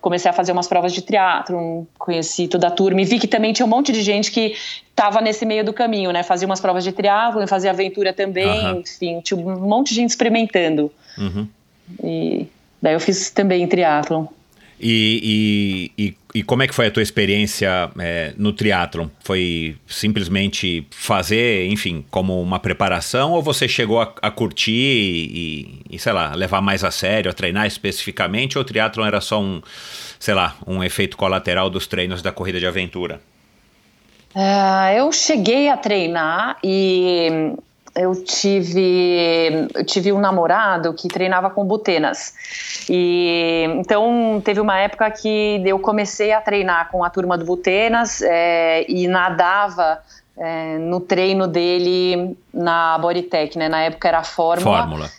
comecei 0.00 0.30
a 0.30 0.34
fazer 0.34 0.52
umas 0.52 0.66
provas 0.66 0.92
de 0.92 1.02
teatro, 1.02 1.86
conheci 1.98 2.48
toda 2.48 2.68
a 2.68 2.70
turma 2.70 3.02
e 3.02 3.04
vi 3.04 3.18
que 3.18 3.28
também 3.28 3.52
tinha 3.52 3.66
um 3.66 3.68
monte 3.68 3.92
de 3.92 4.02
gente 4.02 4.32
que 4.32 4.56
estava 4.90 5.20
nesse 5.20 5.44
meio 5.44 5.62
do 5.62 5.74
caminho, 5.74 6.10
né? 6.10 6.22
Fazia 6.22 6.46
umas 6.46 6.58
provas 6.58 6.82
de 6.82 6.90
triatlo, 6.90 7.46
fazia 7.46 7.70
aventura 7.70 8.14
também, 8.14 8.72
uhum. 8.72 8.80
enfim, 8.80 9.20
tinha 9.20 9.38
um 9.38 9.60
monte 9.60 9.90
de 9.90 9.96
gente 9.96 10.10
experimentando. 10.10 10.90
Uhum. 11.18 11.46
E 12.02 12.46
daí 12.80 12.94
eu 12.94 13.00
fiz 13.00 13.30
também 13.30 13.68
triatlo. 13.68 14.28
E, 14.80 15.90
e, 15.96 16.04
e, 16.06 16.16
e, 16.36 16.42
como 16.42 16.62
é 16.62 16.66
que 16.66 16.74
foi 16.74 16.88
a 16.88 16.90
tua 16.90 17.02
experiência 17.02 17.90
é, 17.98 18.34
no 18.36 18.52
triatlon? 18.52 19.08
Foi 19.20 19.76
simplesmente 19.86 20.86
fazer, 20.90 21.66
enfim, 21.68 22.04
como 22.10 22.42
uma 22.42 22.58
preparação 22.58 23.32
ou 23.32 23.42
você 23.42 23.66
chegou 23.66 24.00
a, 24.00 24.12
a 24.20 24.30
curtir 24.30 24.72
e, 24.72 25.80
e, 25.90 25.98
sei 25.98 26.12
lá, 26.12 26.34
levar 26.34 26.60
mais 26.60 26.84
a 26.84 26.90
sério, 26.90 27.30
a 27.30 27.34
treinar 27.34 27.66
especificamente 27.66 28.58
ou 28.58 28.62
o 28.62 28.64
triatlon 28.64 29.06
era 29.06 29.20
só 29.20 29.40
um, 29.40 29.62
sei 30.18 30.34
lá, 30.34 30.56
um 30.66 30.84
efeito 30.84 31.16
colateral 31.16 31.70
dos 31.70 31.86
treinos 31.86 32.20
da 32.20 32.30
corrida 32.30 32.60
de 32.60 32.66
aventura? 32.66 33.20
Uh, 34.34 34.92
eu 34.94 35.10
cheguei 35.12 35.70
a 35.70 35.78
treinar 35.78 36.58
e 36.62 37.54
eu 37.96 38.14
tive, 38.14 39.68
eu 39.74 39.84
tive 39.84 40.12
um 40.12 40.18
namorado 40.18 40.92
que 40.92 41.08
treinava 41.08 41.48
com 41.50 41.64
butenas. 41.64 42.34
E 42.88 43.64
então 43.78 44.40
teve 44.44 44.60
uma 44.60 44.78
época 44.78 45.10
que 45.10 45.62
eu 45.64 45.78
comecei 45.78 46.32
a 46.32 46.40
treinar 46.40 46.90
com 46.90 47.02
a 47.02 47.10
turma 47.10 47.36
do 47.38 47.44
Butenas 47.44 48.20
é, 48.22 48.84
e 48.88 49.08
nadava 49.08 50.00
é, 50.36 50.78
no 50.78 51.00
treino 51.00 51.48
dele 51.48 52.36
na 52.52 52.98
Bodytech, 52.98 53.56
né? 53.58 53.68
Na 53.68 53.80
época 53.80 54.08
era 54.08 54.18
a 54.18 54.24
Fórmula. 54.24 54.78
Fórmula. 54.78 55.10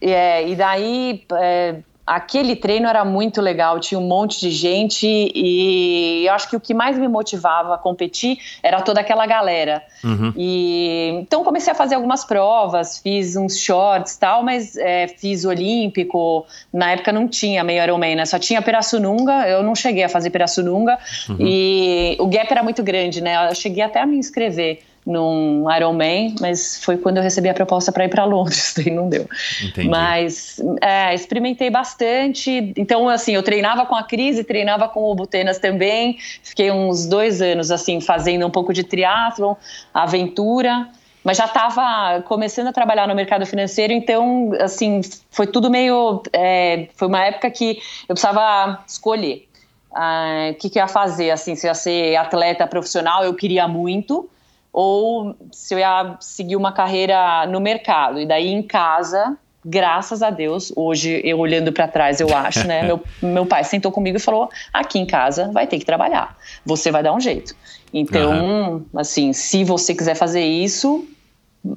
É, 0.00 0.48
e 0.48 0.56
daí 0.56 1.24
é, 1.34 1.76
aquele 2.06 2.56
treino 2.56 2.88
era 2.88 3.04
muito 3.04 3.40
legal, 3.40 3.78
tinha 3.78 3.98
um 3.98 4.06
monte 4.06 4.40
de 4.40 4.50
gente 4.50 5.06
e 5.06 6.24
eu 6.26 6.32
acho 6.32 6.50
que 6.50 6.56
o 6.56 6.60
que 6.60 6.74
mais 6.74 6.98
me 6.98 7.06
motivava 7.06 7.74
a 7.74 7.78
competir 7.78 8.38
era 8.62 8.82
toda 8.82 9.00
aquela 9.00 9.24
galera. 9.24 9.82
Uhum. 10.02 10.32
E 10.36 11.10
então 11.20 11.44
comecei 11.44 11.72
a 11.72 11.76
fazer 11.76 11.94
algumas 11.94 12.24
provas, 12.24 12.98
fiz 12.98 13.36
uns 13.36 13.58
shorts 13.58 14.16
tal, 14.16 14.42
mas 14.42 14.76
é, 14.76 15.06
fiz 15.06 15.44
olímpico. 15.44 16.44
Na 16.72 16.90
época 16.90 17.12
não 17.12 17.28
tinha 17.28 17.62
meio 17.62 17.82
Ironman, 17.82 18.16
né? 18.16 18.26
Só 18.26 18.38
tinha 18.38 18.60
Pirassununga. 18.60 19.48
Eu 19.48 19.62
não 19.62 19.74
cheguei 19.74 20.02
a 20.02 20.08
fazer 20.08 20.30
Pirassununga 20.30 20.98
uhum. 21.28 21.36
e 21.38 22.16
o 22.18 22.26
gap 22.26 22.50
era 22.50 22.62
muito 22.62 22.82
grande, 22.82 23.20
né? 23.20 23.48
Eu 23.48 23.54
cheguei 23.54 23.82
até 23.82 24.00
a 24.00 24.06
me 24.06 24.16
inscrever 24.16 24.80
num 25.04 25.64
Ironman, 25.74 26.34
mas 26.40 26.82
foi 26.82 26.96
quando 26.96 27.16
eu 27.16 27.22
recebi 27.22 27.48
a 27.48 27.54
proposta 27.54 27.90
para 27.90 28.04
ir 28.04 28.08
para 28.08 28.24
Londres, 28.24 28.74
daí 28.78 28.90
não 28.90 29.08
deu. 29.08 29.28
Entendi. 29.62 29.88
Mas 29.88 30.60
é, 30.80 31.14
experimentei 31.14 31.70
bastante. 31.70 32.72
Então, 32.76 33.08
assim, 33.08 33.34
eu 33.34 33.42
treinava 33.42 33.84
com 33.84 33.94
a 33.94 34.04
Cris 34.04 34.38
e 34.38 34.44
treinava 34.44 34.88
com 34.88 35.10
o 35.10 35.14
Butenas 35.14 35.58
também. 35.58 36.18
Fiquei 36.42 36.70
uns 36.70 37.06
dois 37.06 37.42
anos, 37.42 37.70
assim, 37.70 38.00
fazendo 38.00 38.46
um 38.46 38.50
pouco 38.50 38.72
de 38.72 38.84
triatlon, 38.84 39.54
aventura. 39.92 40.88
Mas 41.24 41.36
já 41.36 41.44
estava 41.44 42.20
começando 42.22 42.68
a 42.68 42.72
trabalhar 42.72 43.06
no 43.06 43.14
mercado 43.14 43.46
financeiro, 43.46 43.92
então, 43.92 44.50
assim, 44.60 45.00
foi 45.30 45.46
tudo 45.46 45.70
meio. 45.70 46.20
É, 46.32 46.88
foi 46.94 47.06
uma 47.06 47.24
época 47.24 47.48
que 47.50 47.78
eu 48.08 48.14
precisava 48.14 48.82
escolher 48.88 49.48
ah, 49.94 50.48
o 50.50 50.54
que, 50.54 50.68
que 50.68 50.78
eu 50.78 50.82
ia 50.82 50.88
fazer, 50.88 51.30
assim, 51.30 51.54
se 51.54 51.66
ia 51.66 51.74
ser 51.74 52.16
atleta 52.16 52.66
profissional, 52.66 53.24
eu 53.24 53.34
queria 53.34 53.68
muito 53.68 54.28
ou 54.72 55.36
se 55.52 55.74
eu 55.74 55.78
ia 55.78 56.16
seguir 56.20 56.56
uma 56.56 56.72
carreira 56.72 57.46
no 57.46 57.60
mercado. 57.60 58.18
E 58.18 58.26
daí 58.26 58.48
em 58.48 58.62
casa, 58.62 59.36
graças 59.64 60.22
a 60.22 60.30
Deus, 60.30 60.72
hoje 60.74 61.20
eu 61.24 61.38
olhando 61.38 61.72
para 61.72 61.86
trás, 61.86 62.20
eu 62.20 62.34
acho, 62.34 62.66
né? 62.66 62.82
meu, 62.86 63.02
meu 63.22 63.46
pai 63.46 63.64
sentou 63.64 63.92
comigo 63.92 64.16
e 64.16 64.20
falou: 64.20 64.48
aqui 64.72 64.98
em 64.98 65.06
casa 65.06 65.50
vai 65.52 65.66
ter 65.66 65.78
que 65.78 65.84
trabalhar, 65.84 66.36
você 66.64 66.90
vai 66.90 67.02
dar 67.02 67.12
um 67.12 67.20
jeito. 67.20 67.54
Então, 67.92 68.32
uhum. 68.32 68.86
assim, 68.96 69.32
se 69.34 69.64
você 69.64 69.94
quiser 69.94 70.14
fazer 70.14 70.44
isso, 70.44 71.06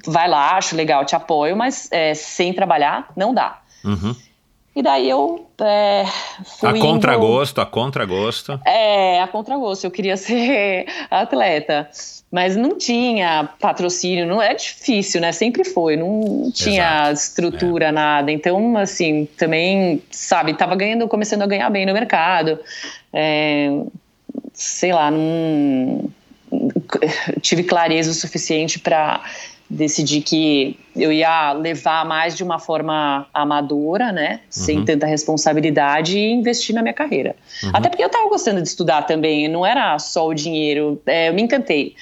vai 0.05 0.29
lá, 0.29 0.55
acho 0.55 0.75
legal, 0.75 1.03
te 1.03 1.15
apoio, 1.15 1.57
mas 1.57 1.89
é, 1.91 2.13
sem 2.13 2.53
trabalhar, 2.53 3.11
não 3.15 3.33
dá. 3.33 3.59
Uhum. 3.83 4.15
E 4.75 4.83
daí 4.83 5.09
eu 5.09 5.47
é, 5.61 6.03
fui. 6.59 6.69
A 6.69 6.81
contragosto, 6.81 7.61
a 7.61 7.65
contragosto. 7.65 8.59
É, 8.65 9.21
a 9.21 9.27
contragosto. 9.27 9.87
Eu 9.87 9.91
queria 9.91 10.17
ser 10.17 10.85
atleta 11.09 11.89
mas 12.35 12.57
não 12.57 12.77
tinha 12.77 13.47
patrocínio, 13.61 14.25
não 14.25 14.41
é 14.41 14.53
difícil, 14.53 15.21
né? 15.21 15.31
Sempre 15.31 15.63
foi, 15.63 15.95
não 15.95 16.51
tinha 16.53 17.03
Exato. 17.03 17.13
estrutura, 17.13 17.85
é. 17.85 17.91
nada. 17.93 18.29
Então, 18.29 18.75
assim, 18.77 19.25
também, 19.37 20.03
sabe, 20.11 20.53
tava 20.53 20.75
ganhando, 20.75 21.07
começando 21.07 21.43
a 21.43 21.47
ganhar 21.47 21.69
bem 21.69 21.85
no 21.85 21.93
mercado. 21.93 22.59
É, 23.13 23.69
sei 24.53 24.91
lá, 24.91 25.09
não 25.09 26.09
tive 27.39 27.63
clareza 27.63 28.11
o 28.11 28.13
suficiente 28.13 28.79
para 28.79 29.23
decidir 29.69 30.21
que 30.21 30.77
eu 30.95 31.11
ia 31.11 31.53
levar 31.53 32.05
mais 32.05 32.35
de 32.35 32.43
uma 32.43 32.59
forma 32.59 33.25
amadora, 33.33 34.11
né, 34.11 34.41
sem 34.49 34.79
uhum. 34.79 34.85
tanta 34.85 35.05
responsabilidade 35.05 36.17
e 36.17 36.31
investir 36.31 36.73
na 36.75 36.81
minha 36.81 36.93
carreira. 36.93 37.35
Uhum. 37.63 37.71
Até 37.73 37.89
porque 37.89 38.03
eu 38.03 38.07
estava 38.07 38.29
gostando 38.29 38.61
de 38.61 38.67
estudar 38.67 39.03
também, 39.03 39.47
não 39.47 39.65
era 39.65 39.97
só 39.99 40.27
o 40.27 40.33
dinheiro, 40.33 41.01
é, 41.05 41.29
eu 41.29 41.33
me 41.33 41.41
encantei 41.41 41.95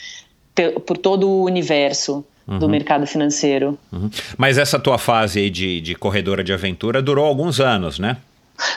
por 0.86 0.98
todo 0.98 1.28
o 1.28 1.44
universo 1.46 2.24
uhum. 2.48 2.60
do 2.60 2.70
mercado 2.70 3.08
financeiro. 3.08 3.78
Uhum. 3.92 4.10
Mas 4.38 4.58
essa 4.58 4.78
tua 4.78 4.98
fase 4.98 5.40
aí 5.40 5.50
de, 5.50 5.82
de 5.82 5.96
corredora 5.96 6.44
de 6.44 6.54
aventura 6.54 7.02
durou 7.02 7.26
alguns 7.26 7.60
anos, 7.60 7.98
né? 7.98 8.18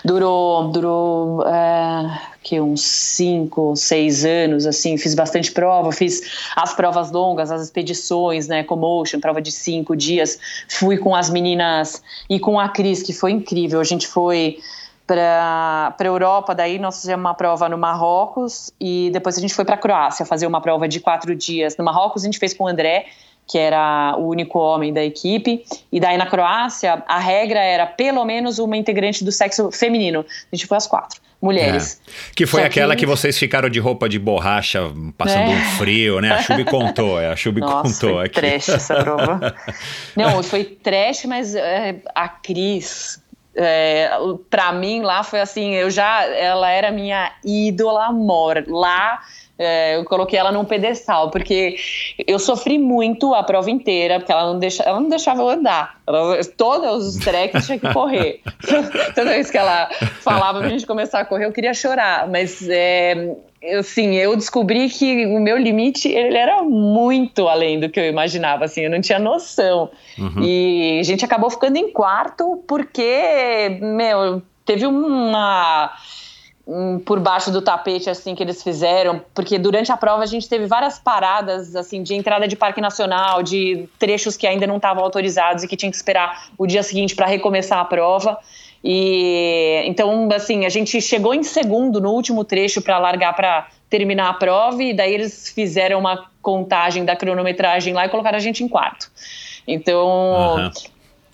Durou, 0.05 0.68
durou 0.68 1.47
é, 1.47 2.20
que 2.43 2.61
uns 2.61 2.81
cinco, 2.81 3.77
seis 3.77 4.24
anos, 4.24 4.66
assim, 4.66 4.97
fiz 4.97 5.14
bastante 5.14 5.53
prova, 5.53 5.93
fiz 5.93 6.22
as 6.57 6.74
provas 6.74 7.11
longas, 7.11 7.51
as 7.51 7.62
expedições, 7.62 8.49
né, 8.49 8.62
Commotion, 8.64 9.20
prova 9.20 9.43
de 9.43 9.53
cinco 9.53 9.95
dias, 9.95 10.39
fui 10.68 10.97
com 10.97 11.14
as 11.14 11.29
meninas 11.29 12.03
e 12.29 12.41
com 12.41 12.59
a 12.59 12.68
Cris, 12.68 13.03
que 13.03 13.12
foi 13.12 13.33
incrível, 13.33 13.81
a 13.81 13.85
gente 13.85 14.07
foi 14.07 14.59
para 15.07 15.95
a 15.99 16.05
Europa, 16.05 16.55
daí 16.55 16.79
nós 16.79 17.01
fizemos 17.01 17.22
uma 17.22 17.35
prova 17.35 17.68
no 17.68 17.79
Marrocos 17.79 18.72
e 18.81 19.11
depois 19.12 19.39
a 19.39 19.41
gente 19.41 19.55
foi 19.55 19.64
para 19.64 19.77
a 19.77 19.79
Croácia 19.79 20.27
fazer 20.27 20.47
uma 20.47 20.61
prova 20.61 20.89
de 20.89 20.99
quatro 20.99 21.35
dias. 21.37 21.77
No 21.77 21.85
Marrocos 21.85 22.22
a 22.22 22.27
gente 22.27 22.41
fez 22.41 22.53
com 22.53 22.64
o 22.64 22.66
André, 22.66 23.07
que 23.47 23.59
era 23.59 24.16
o 24.18 24.28
único 24.28 24.59
homem 24.59 24.92
da 24.92 25.05
equipe, 25.05 25.64
e 25.92 26.01
daí 26.01 26.16
na 26.16 26.26
Croácia 26.26 27.03
a 27.07 27.18
regra 27.18 27.61
era 27.61 27.86
pelo 27.86 28.24
menos 28.24 28.59
uma 28.59 28.76
integrante 28.76 29.24
do 29.24 29.30
sexo 29.30 29.70
feminino. 29.70 30.24
A 30.53 30.57
gente 30.57 30.66
foi 30.66 30.76
as 30.76 30.86
quatro 30.86 31.20
mulheres. 31.40 32.01
É. 32.07 32.32
Que 32.34 32.47
foi 32.47 32.62
Só 32.62 32.66
aquela 32.66 32.94
que... 32.94 33.01
que... 33.01 33.07
vocês 33.07 33.38
ficaram 33.38 33.68
de 33.68 33.78
roupa 33.78 34.09
de 34.09 34.18
borracha, 34.18 34.80
passando 35.16 35.51
é. 35.51 35.55
um 35.55 35.61
frio, 35.76 36.20
né? 36.20 36.32
A 36.32 36.42
Chubi 36.42 36.64
contou, 36.66 37.20
é, 37.20 37.30
a 37.30 37.36
Chubi 37.36 37.61
Nossa, 37.61 37.82
contou 37.82 38.16
foi 38.16 38.24
aqui. 38.24 38.40
trash 38.40 38.68
essa 38.70 38.94
prova. 38.97 39.55
Não, 40.16 40.42
foi 40.42 40.64
trash, 40.64 41.24
mas 41.26 41.55
é, 41.55 41.97
a 42.14 42.28
Cris 42.28 43.22
é, 43.57 44.11
para 44.51 44.72
mim 44.72 45.01
lá 45.01 45.22
foi 45.22 45.40
assim, 45.40 45.74
eu 45.74 45.90
já, 45.90 46.24
ela 46.24 46.70
era 46.70 46.90
minha 46.90 47.32
ídola 47.44 48.07
amor. 48.07 48.64
Lá 48.66 49.20
é, 49.59 49.96
eu 49.96 50.04
coloquei 50.04 50.38
ela 50.38 50.52
num 50.52 50.64
pedestal, 50.64 51.30
porque 51.30 51.76
eu 52.26 52.38
sofri 52.38 52.78
muito 52.78 53.34
a 53.34 53.42
prova 53.42 53.70
inteira, 53.70 54.18
porque 54.18 54.30
ela 54.30 54.52
não, 54.52 54.59
deixa, 54.59 54.82
ela 54.82 55.00
não 55.00 55.09
deixava 55.09 55.40
eu 55.40 55.48
andar. 55.48 55.98
Ela, 56.07 56.44
todos 56.57 57.07
os 57.07 57.24
treks 57.24 57.64
tinha 57.64 57.78
que 57.78 57.90
correr. 57.92 58.42
Toda 59.14 59.30
vez 59.30 59.50
que 59.50 59.57
ela 59.57 59.88
falava 60.20 60.61
pra 60.61 60.68
gente 60.68 60.86
começar 60.86 61.20
a 61.20 61.24
correr, 61.24 61.46
eu 61.46 61.52
queria 61.52 61.72
chorar. 61.72 62.28
Mas 62.28 62.68
é, 62.68 63.34
assim, 63.78 64.14
eu 64.16 64.36
descobri 64.36 64.90
que 64.90 65.24
o 65.24 65.40
meu 65.40 65.57
limite 65.57 66.07
ele 66.07 66.36
era 66.36 66.62
muito 66.62 67.48
além 67.48 67.80
do 67.80 67.88
que 67.88 67.98
eu 67.98 68.04
imaginava, 68.04 68.66
assim, 68.66 68.82
eu 68.82 68.90
não 68.90 69.00
tinha 69.00 69.18
noção. 69.18 69.90
Uhum. 70.18 70.42
E 70.42 70.98
a 71.00 71.02
gente 71.02 71.24
acabou 71.24 71.48
ficando 71.48 71.78
em 71.78 71.90
quarto 71.90 72.62
porque, 72.68 73.78
meu, 73.80 74.42
teve 74.66 74.84
uma 74.84 75.92
um, 75.94 76.16
por 77.05 77.21
baixo 77.21 77.53
do 77.53 77.62
tapete 77.62 78.11
assim 78.11 78.35
que 78.35 78.43
eles 78.43 78.61
fizeram, 78.61 79.23
porque 79.33 79.57
durante 79.57 79.93
a 79.93 79.97
prova 79.97 80.25
a 80.25 80.27
gente 80.27 80.49
teve 80.49 80.67
várias 80.67 80.99
paradas 80.99 81.77
assim 81.77 82.03
de 82.03 82.14
entrada 82.14 82.49
de 82.49 82.57
parque 82.57 82.81
nacional, 82.81 83.41
de 83.41 83.89
trechos 84.01 84.37
que 84.37 84.47
ainda 84.49 84.67
não 84.67 84.77
estavam 84.77 85.05
autorizados 85.05 85.62
e 85.62 85.69
que 85.69 85.77
tinha 85.77 85.91
que 85.91 85.97
esperar 85.97 86.49
o 86.59 86.67
dia 86.67 86.83
seguinte 86.83 87.14
para 87.14 87.27
recomeçar 87.27 87.79
a 87.79 87.85
prova. 87.85 88.37
E 88.83 89.83
então, 89.85 90.29
assim, 90.35 90.67
a 90.67 90.69
gente 90.69 91.01
chegou 91.01 91.33
em 91.35 91.45
segundo 91.45 92.01
no 92.01 92.11
último 92.11 92.45
trecho 92.45 92.83
para 92.83 92.99
largar 92.99 93.35
para 93.35 93.69
terminar 93.89 94.31
a 94.31 94.35
prova 94.35 94.83
e 94.83 94.93
daí 94.93 95.14
eles 95.14 95.49
fizeram 95.49 96.01
uma 96.01 96.27
contagem 96.43 97.05
da 97.05 97.14
cronometragem 97.14 97.95
lá 97.95 98.07
e 98.07 98.09
colocaram 98.09 98.37
a 98.37 98.41
gente 98.41 98.64
em 98.64 98.69
quarto. 98.69 99.09
Então, 99.69 100.57
uhum. 100.57 100.71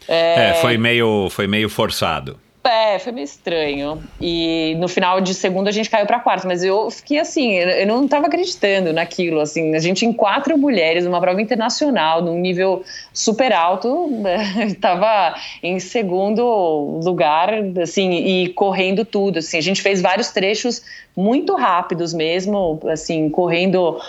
é... 0.08 0.50
é, 0.50 0.54
foi 0.54 0.76
meio 0.76 1.28
foi 1.30 1.46
meio 1.46 1.70
forçado. 1.70 2.38
É, 2.64 2.96
foi 3.00 3.10
meio 3.10 3.24
estranho. 3.24 4.00
E 4.20 4.76
no 4.78 4.86
final 4.86 5.20
de 5.20 5.34
segundo 5.34 5.66
a 5.66 5.72
gente 5.72 5.90
caiu 5.90 6.06
para 6.06 6.20
quarto, 6.20 6.46
mas 6.46 6.62
eu 6.62 6.88
fiquei 6.90 7.18
assim, 7.18 7.54
eu 7.54 7.86
não 7.88 8.04
estava 8.04 8.26
acreditando 8.26 8.92
naquilo, 8.92 9.40
assim, 9.40 9.74
a 9.74 9.80
gente 9.80 10.06
em 10.06 10.12
quatro 10.12 10.56
mulheres, 10.56 11.04
numa 11.04 11.20
prova 11.20 11.42
internacional, 11.42 12.22
num 12.22 12.38
nível 12.38 12.84
super 13.12 13.52
alto, 13.52 14.08
estava 14.64 15.34
em 15.60 15.80
segundo 15.80 17.00
lugar, 17.04 17.52
assim, 17.82 18.12
e 18.12 18.48
correndo 18.50 19.04
tudo, 19.04 19.40
assim, 19.40 19.58
a 19.58 19.62
gente 19.62 19.82
fez 19.82 20.00
vários 20.00 20.30
trechos 20.30 20.82
muito 21.16 21.56
rápidos 21.56 22.14
mesmo, 22.14 22.78
assim, 22.88 23.28
correndo, 23.28 24.00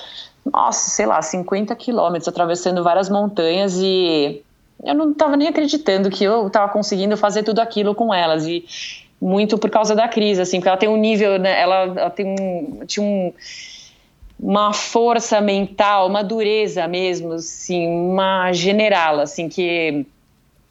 nossa, 0.46 0.92
sei 0.92 1.08
lá, 1.08 1.20
50 1.24 1.76
quilômetros, 1.76 2.28
atravessando 2.28 2.84
várias 2.84 3.10
montanhas 3.10 3.80
e 3.82 4.44
eu 4.86 4.94
não 4.94 5.12
estava 5.12 5.38
nem 5.38 5.48
acreditando 5.48 6.10
que 6.10 6.24
eu 6.24 6.48
estava 6.48 6.72
conseguindo 6.72 7.16
fazer 7.16 7.44
tudo 7.44 7.60
aquilo 7.60 7.96
com 7.96 8.14
elas 8.14 8.46
e 8.46 8.66
muito 9.22 9.58
por 9.58 9.70
causa 9.70 9.96
da 9.96 10.08
crise, 10.08 10.42
assim, 10.42 10.58
porque 10.58 10.68
ela 10.68 10.78
tem 10.78 10.90
um 10.90 10.98
nível, 10.98 11.40
né, 11.40 11.60
ela, 11.60 11.84
ela 11.84 12.10
tem 12.10 12.26
um, 12.28 12.86
tinha 12.86 13.06
um, 13.06 13.34
uma 14.38 14.74
força 14.74 15.40
mental, 15.40 16.08
uma 16.08 16.22
dureza 16.22 16.86
mesmo, 16.88 17.34
assim, 17.34 17.88
uma 17.88 18.52
general, 18.52 19.22
assim, 19.22 19.48
que 19.48 20.06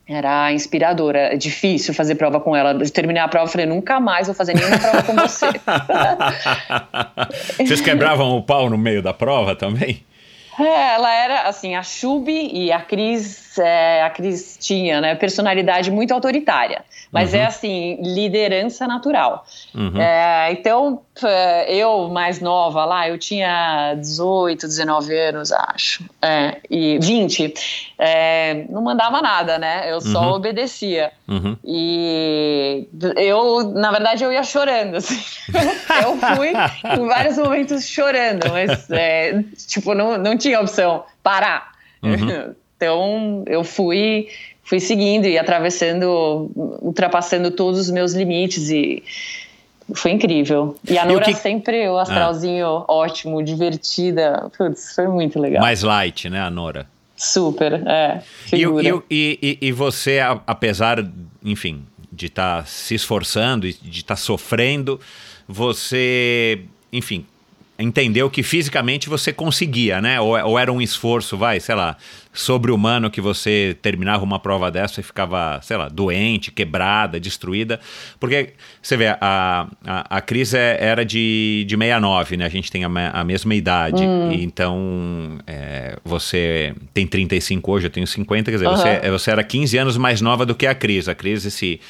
era 0.06 0.52
inspiradora. 0.52 1.32
É 1.32 1.36
difícil 1.36 1.94
fazer 1.94 2.16
prova 2.16 2.38
com 2.40 2.54
ela. 2.54 2.72
Eu 2.72 2.90
terminei 2.90 3.22
a 3.22 3.28
prova 3.28 3.48
e 3.48 3.52
falei, 3.52 3.66
nunca 3.66 3.98
mais 3.98 4.26
vou 4.26 4.36
fazer 4.36 4.54
nenhuma 4.54 4.78
prova 4.78 5.02
com 5.02 5.14
você. 5.14 5.46
Vocês 7.56 7.80
quebravam 7.80 8.36
o 8.36 8.42
pau 8.42 8.68
no 8.68 8.76
meio 8.76 9.02
da 9.02 9.14
prova 9.14 9.56
também? 9.56 10.04
É, 10.60 10.94
ela 10.94 11.14
era, 11.14 11.42
assim, 11.42 11.74
a 11.74 11.82
Chubi 11.82 12.50
e 12.52 12.70
a 12.70 12.80
Cris, 12.80 13.51
é, 13.58 14.02
a 14.02 14.10
Cris 14.10 14.58
tinha, 14.60 15.00
né, 15.00 15.14
personalidade 15.14 15.90
muito 15.90 16.12
autoritária, 16.12 16.84
mas 17.10 17.34
é, 17.34 17.38
uhum. 17.38 17.42
é, 17.42 17.46
assim, 17.46 17.98
liderança 18.02 18.86
natural. 18.86 19.44
Uhum. 19.74 20.00
É, 20.00 20.52
então, 20.52 21.02
eu 21.68 22.08
mais 22.08 22.40
nova 22.40 22.84
lá, 22.84 23.08
eu 23.08 23.18
tinha 23.18 23.94
18, 23.94 24.66
19 24.66 25.18
anos, 25.18 25.52
acho, 25.52 26.04
é, 26.20 26.58
e 26.70 26.98
20, 27.00 27.54
é, 27.98 28.64
não 28.68 28.82
mandava 28.82 29.20
nada, 29.20 29.58
né, 29.58 29.92
eu 29.92 30.00
só 30.00 30.22
uhum. 30.22 30.34
obedecia. 30.34 31.12
Uhum. 31.28 31.56
E 31.64 32.88
eu, 33.16 33.72
na 33.72 33.90
verdade, 33.90 34.24
eu 34.24 34.32
ia 34.32 34.42
chorando, 34.42 34.96
assim. 34.96 35.20
eu 36.04 36.36
fui 36.36 36.52
em 36.52 37.06
vários 37.06 37.38
momentos 37.38 37.86
chorando, 37.86 38.50
mas, 38.50 38.90
é, 38.90 39.42
tipo, 39.68 39.94
não, 39.94 40.18
não 40.18 40.36
tinha 40.36 40.60
opção, 40.60 41.04
parar. 41.22 41.72
Uhum. 42.02 42.54
Então 42.82 43.44
eu 43.46 43.62
fui 43.62 44.28
fui 44.64 44.80
seguindo 44.80 45.26
e 45.26 45.38
atravessando, 45.38 46.50
ultrapassando 46.80 47.50
todos 47.50 47.80
os 47.80 47.90
meus 47.90 48.12
limites 48.12 48.70
e 48.70 49.02
foi 49.94 50.12
incrível. 50.12 50.76
E 50.88 50.98
a 50.98 51.04
Nora 51.04 51.24
que... 51.24 51.34
sempre, 51.34 51.88
o 51.88 51.98
astralzinho 51.98 52.66
ah. 52.66 52.84
ótimo, 52.88 53.42
divertida. 53.42 54.50
Putz, 54.56 54.94
foi 54.94 55.06
muito 55.06 55.38
legal. 55.38 55.60
Mais 55.60 55.82
light, 55.82 56.28
né, 56.28 56.40
a 56.40 56.50
Nora? 56.50 56.88
Super, 57.16 57.86
é. 57.86 58.22
E, 58.52 58.64
e, 59.10 59.38
e, 59.40 59.58
e, 59.60 59.72
você, 59.72 60.18
apesar, 60.46 61.04
enfim, 61.44 61.84
de 62.10 62.26
estar 62.26 62.62
tá 62.62 62.64
se 62.64 62.94
esforçando 62.94 63.66
e 63.66 63.72
de 63.74 64.00
estar 64.00 64.14
tá 64.14 64.20
sofrendo, 64.20 64.98
você, 65.46 66.62
enfim, 66.92 67.26
entendeu 67.82 68.30
que 68.30 68.42
fisicamente 68.42 69.08
você 69.08 69.32
conseguia, 69.32 70.00
né? 70.00 70.20
Ou, 70.20 70.38
ou, 70.44 70.58
era 70.58 70.72
um 70.72 70.80
esforço, 70.80 71.36
vai, 71.36 71.60
sei 71.60 71.74
lá, 71.74 71.96
sobre-humano 72.32 73.10
que 73.10 73.20
você 73.20 73.76
terminava 73.82 74.24
uma 74.24 74.38
prova 74.38 74.70
dessa 74.70 75.00
e 75.00 75.02
ficava, 75.02 75.60
sei 75.62 75.76
lá, 75.76 75.88
doente, 75.88 76.50
quebrada, 76.50 77.20
destruída. 77.20 77.80
Porque, 78.18 78.54
você 78.80 78.96
vê, 78.96 79.08
a, 79.08 79.66
a, 79.84 80.16
a 80.16 80.20
Cris 80.20 80.54
é, 80.54 80.78
era 80.80 81.04
de, 81.04 81.64
de 81.66 81.76
69, 81.76 82.36
né? 82.36 82.46
A 82.46 82.48
gente 82.48 82.70
tem 82.70 82.84
a, 82.84 82.88
a 83.12 83.24
mesma 83.24 83.54
idade. 83.54 84.02
Hum. 84.02 84.32
E 84.32 84.42
então, 84.42 85.38
é, 85.46 85.96
você 86.04 86.74
tem 86.94 87.06
35 87.06 87.70
hoje, 87.70 87.86
eu 87.86 87.90
tenho 87.90 88.06
50, 88.06 88.50
quer 88.50 88.56
dizer, 88.56 88.68
uhum. 88.68 88.76
você, 88.76 89.10
você 89.10 89.30
era 89.30 89.44
15 89.44 89.76
anos 89.78 89.96
mais 89.96 90.20
nova 90.20 90.46
do 90.46 90.54
que 90.54 90.66
a 90.66 90.74
Cris. 90.74 91.08
A 91.08 91.14
Cris, 91.14 91.44
esse 91.44 91.80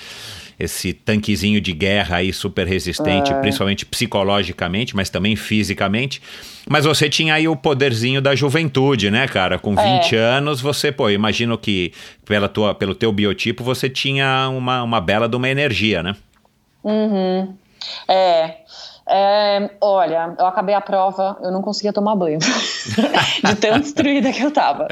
esse 0.59 0.93
tanquezinho 0.93 1.61
de 1.61 1.73
guerra 1.73 2.17
aí 2.17 2.33
super 2.33 2.67
resistente, 2.67 3.33
é. 3.33 3.41
principalmente 3.41 3.85
psicologicamente, 3.87 4.95
mas 4.95 5.11
também 5.11 5.37
fisicamente. 5.37 6.21
Mas 6.69 6.85
você 6.85 7.09
tinha 7.09 7.35
aí 7.35 7.49
o 7.49 7.57
poderzinho 7.57 8.21
da 8.21 8.35
juventude, 8.35 9.11
né, 9.11 9.27
cara? 9.27 9.59
Com 9.59 9.75
20 9.75 10.15
é. 10.15 10.19
anos, 10.19 10.61
você, 10.61 10.93
pô, 10.93 11.11
imagino 11.11 11.59
que 11.59 11.93
pela 12.25 12.49
tua, 12.49 12.75
pelo 12.75 12.95
teu 12.95 13.11
biotipo 13.13 13.65
você 13.65 13.89
tinha 13.89 14.49
uma, 14.49 14.83
uma 14.83 15.01
bela 15.01 15.29
de 15.29 15.37
uma 15.37 15.49
energia, 15.49 16.03
né? 16.03 16.15
Uhum. 16.85 17.55
É. 18.09 18.57
É, 19.07 19.71
olha, 19.81 20.35
eu 20.39 20.47
acabei 20.47 20.75
a 20.75 20.81
prova, 20.81 21.37
eu 21.43 21.51
não 21.51 21.61
conseguia 21.61 21.93
tomar 21.93 22.15
banho, 22.15 22.39
de 23.45 23.55
tão 23.57 23.81
destruída 23.81 24.33
que 24.33 24.43
eu 24.43 24.51
tava. 24.51 24.87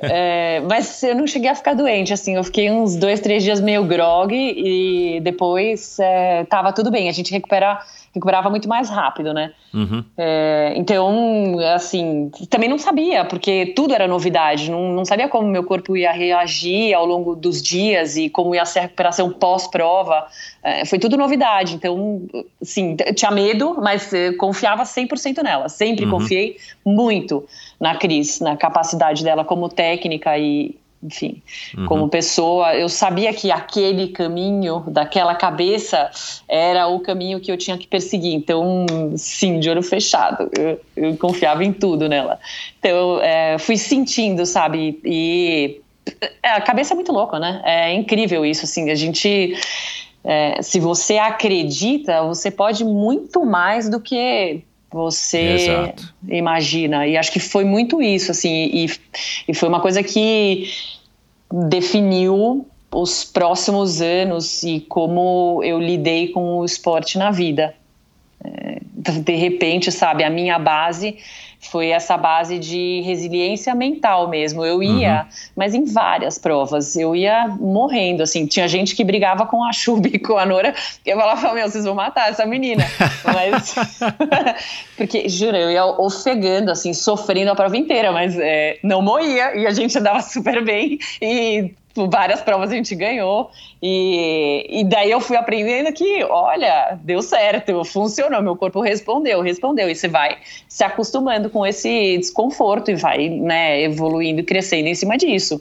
É, 0.00 0.60
mas 0.68 1.02
eu 1.02 1.14
não 1.14 1.26
cheguei 1.26 1.48
a 1.48 1.54
ficar 1.54 1.74
doente, 1.74 2.12
assim, 2.12 2.34
eu 2.34 2.44
fiquei 2.44 2.70
uns 2.70 2.96
dois, 2.96 3.20
três 3.20 3.42
dias 3.42 3.60
meio 3.60 3.84
grog 3.84 4.34
e 4.34 5.20
depois 5.20 5.98
é, 6.00 6.44
tava 6.44 6.72
tudo 6.72 6.90
bem. 6.90 7.08
A 7.08 7.12
gente 7.12 7.32
recupera 7.32 7.80
recuperava 8.14 8.50
muito 8.50 8.68
mais 8.68 8.90
rápido, 8.90 9.32
né? 9.32 9.52
Uhum. 9.72 10.04
É, 10.18 10.74
então, 10.76 11.56
assim, 11.74 12.30
também 12.50 12.68
não 12.68 12.78
sabia, 12.78 13.24
porque 13.24 13.72
tudo 13.74 13.94
era 13.94 14.06
novidade, 14.06 14.70
não, 14.70 14.92
não 14.92 15.04
sabia 15.04 15.28
como 15.28 15.48
meu 15.48 15.64
corpo 15.64 15.96
ia 15.96 16.12
reagir 16.12 16.92
ao 16.94 17.06
longo 17.06 17.34
dos 17.34 17.62
dias 17.62 18.16
e 18.16 18.28
como 18.28 18.54
ia 18.54 18.66
ser 18.66 18.80
a 18.80 18.82
recuperação 18.82 19.30
pós-prova. 19.30 20.26
É, 20.62 20.84
foi 20.84 20.98
tudo 20.98 21.16
novidade, 21.16 21.74
então, 21.74 22.22
sim, 22.60 22.96
tinha 23.14 23.30
medo, 23.30 23.78
mas 23.80 24.10
confiava 24.38 24.82
100% 24.82 25.42
nela, 25.42 25.68
sempre 25.68 26.04
uhum. 26.04 26.10
confiei 26.10 26.56
muito 26.84 27.46
na 27.80 27.96
Cris, 27.96 28.40
na 28.40 28.56
capacidade 28.56 29.24
dela 29.24 29.44
como 29.44 29.68
técnica 29.68 30.36
e, 30.38 30.76
enfim, 31.02 31.42
uhum. 31.76 31.86
como 31.86 32.08
pessoa, 32.08 32.76
eu 32.76 32.88
sabia 32.88 33.32
que 33.34 33.50
aquele 33.50 34.08
caminho, 34.08 34.84
daquela 34.86 35.34
cabeça, 35.34 36.10
era 36.48 36.86
o 36.86 37.00
caminho 37.00 37.40
que 37.40 37.50
eu 37.50 37.56
tinha 37.56 37.76
que 37.76 37.86
perseguir. 37.86 38.34
Então, 38.34 38.86
sim, 39.16 39.58
de 39.58 39.68
olho 39.68 39.82
fechado, 39.82 40.48
eu, 40.56 40.80
eu 40.96 41.16
confiava 41.16 41.64
em 41.64 41.72
tudo 41.72 42.08
nela. 42.08 42.38
Então, 42.78 43.20
é, 43.20 43.58
fui 43.58 43.76
sentindo, 43.76 44.46
sabe? 44.46 45.00
E 45.04 45.80
é, 46.42 46.50
a 46.50 46.60
cabeça 46.60 46.94
é 46.94 46.96
muito 46.96 47.12
louca, 47.12 47.38
né? 47.38 47.60
É 47.64 47.92
incrível 47.92 48.46
isso, 48.46 48.64
assim, 48.64 48.90
a 48.90 48.94
gente. 48.94 49.56
É, 50.24 50.62
se 50.62 50.78
você 50.78 51.18
acredita, 51.18 52.22
você 52.22 52.48
pode 52.48 52.84
muito 52.84 53.44
mais 53.44 53.88
do 53.88 54.00
que 54.00 54.62
você 54.92 55.38
Exato. 55.38 56.14
imagina. 56.28 57.06
E 57.06 57.16
acho 57.16 57.32
que 57.32 57.40
foi 57.40 57.64
muito 57.64 58.02
isso, 58.02 58.30
assim, 58.30 58.70
e, 58.72 58.90
e 59.48 59.54
foi 59.54 59.68
uma 59.68 59.80
coisa 59.80 60.02
que 60.02 60.70
definiu 61.68 62.66
os 62.90 63.24
próximos 63.24 64.02
anos 64.02 64.62
e 64.62 64.80
como 64.80 65.62
eu 65.64 65.78
lidei 65.78 66.28
com 66.28 66.58
o 66.58 66.64
esporte 66.64 67.16
na 67.16 67.30
vida. 67.30 67.74
É, 68.44 68.80
de 69.20 69.34
repente, 69.34 69.90
sabe, 69.90 70.24
a 70.24 70.30
minha 70.30 70.58
base 70.58 71.18
foi 71.70 71.88
essa 71.88 72.16
base 72.16 72.58
de 72.58 73.00
resiliência 73.02 73.74
mental 73.74 74.28
mesmo. 74.28 74.64
Eu 74.64 74.82
ia, 74.82 75.22
uhum. 75.22 75.36
mas 75.56 75.74
em 75.74 75.84
várias 75.84 76.36
provas, 76.38 76.96
eu 76.96 77.14
ia 77.14 77.48
morrendo, 77.48 78.22
assim. 78.22 78.46
Tinha 78.46 78.66
gente 78.66 78.94
que 78.96 79.04
brigava 79.04 79.46
com 79.46 79.64
a 79.64 79.72
Chubi, 79.72 80.18
com 80.20 80.36
a 80.36 80.44
Nora, 80.44 80.74
que 81.04 81.10
eu 81.10 81.16
falava, 81.16 81.54
meu, 81.54 81.68
vocês 81.68 81.84
vão 81.84 81.94
matar 81.94 82.30
essa 82.30 82.44
menina. 82.44 82.84
mas, 83.24 83.74
porque, 84.96 85.28
juro, 85.28 85.56
eu 85.56 85.70
ia 85.70 85.84
ofegando, 85.84 86.70
assim, 86.70 86.92
sofrendo 86.92 87.50
a 87.50 87.54
prova 87.54 87.76
inteira, 87.76 88.12
mas 88.12 88.36
é, 88.38 88.78
não 88.82 89.00
morria, 89.00 89.56
e 89.56 89.66
a 89.66 89.70
gente 89.70 89.96
andava 89.96 90.20
super 90.20 90.64
bem, 90.64 90.98
e 91.20 91.72
várias 91.94 92.40
provas 92.40 92.70
a 92.70 92.74
gente 92.74 92.94
ganhou. 92.94 93.50
E, 93.82 94.80
e 94.80 94.84
daí 94.84 95.10
eu 95.10 95.20
fui 95.20 95.36
aprendendo 95.36 95.92
que, 95.92 96.22
olha, 96.24 96.98
deu 97.02 97.20
certo, 97.22 97.84
funcionou, 97.84 98.42
meu 98.42 98.56
corpo 98.56 98.80
respondeu, 98.80 99.40
respondeu. 99.40 99.88
E 99.88 99.94
você 99.94 100.08
vai 100.08 100.38
se 100.68 100.84
acostumando 100.84 101.50
com 101.50 101.66
esse 101.66 102.18
desconforto 102.18 102.90
e 102.90 102.94
vai 102.94 103.28
né, 103.28 103.82
evoluindo 103.82 104.40
e 104.40 104.44
crescendo 104.44 104.88
em 104.88 104.94
cima 104.94 105.16
disso. 105.16 105.60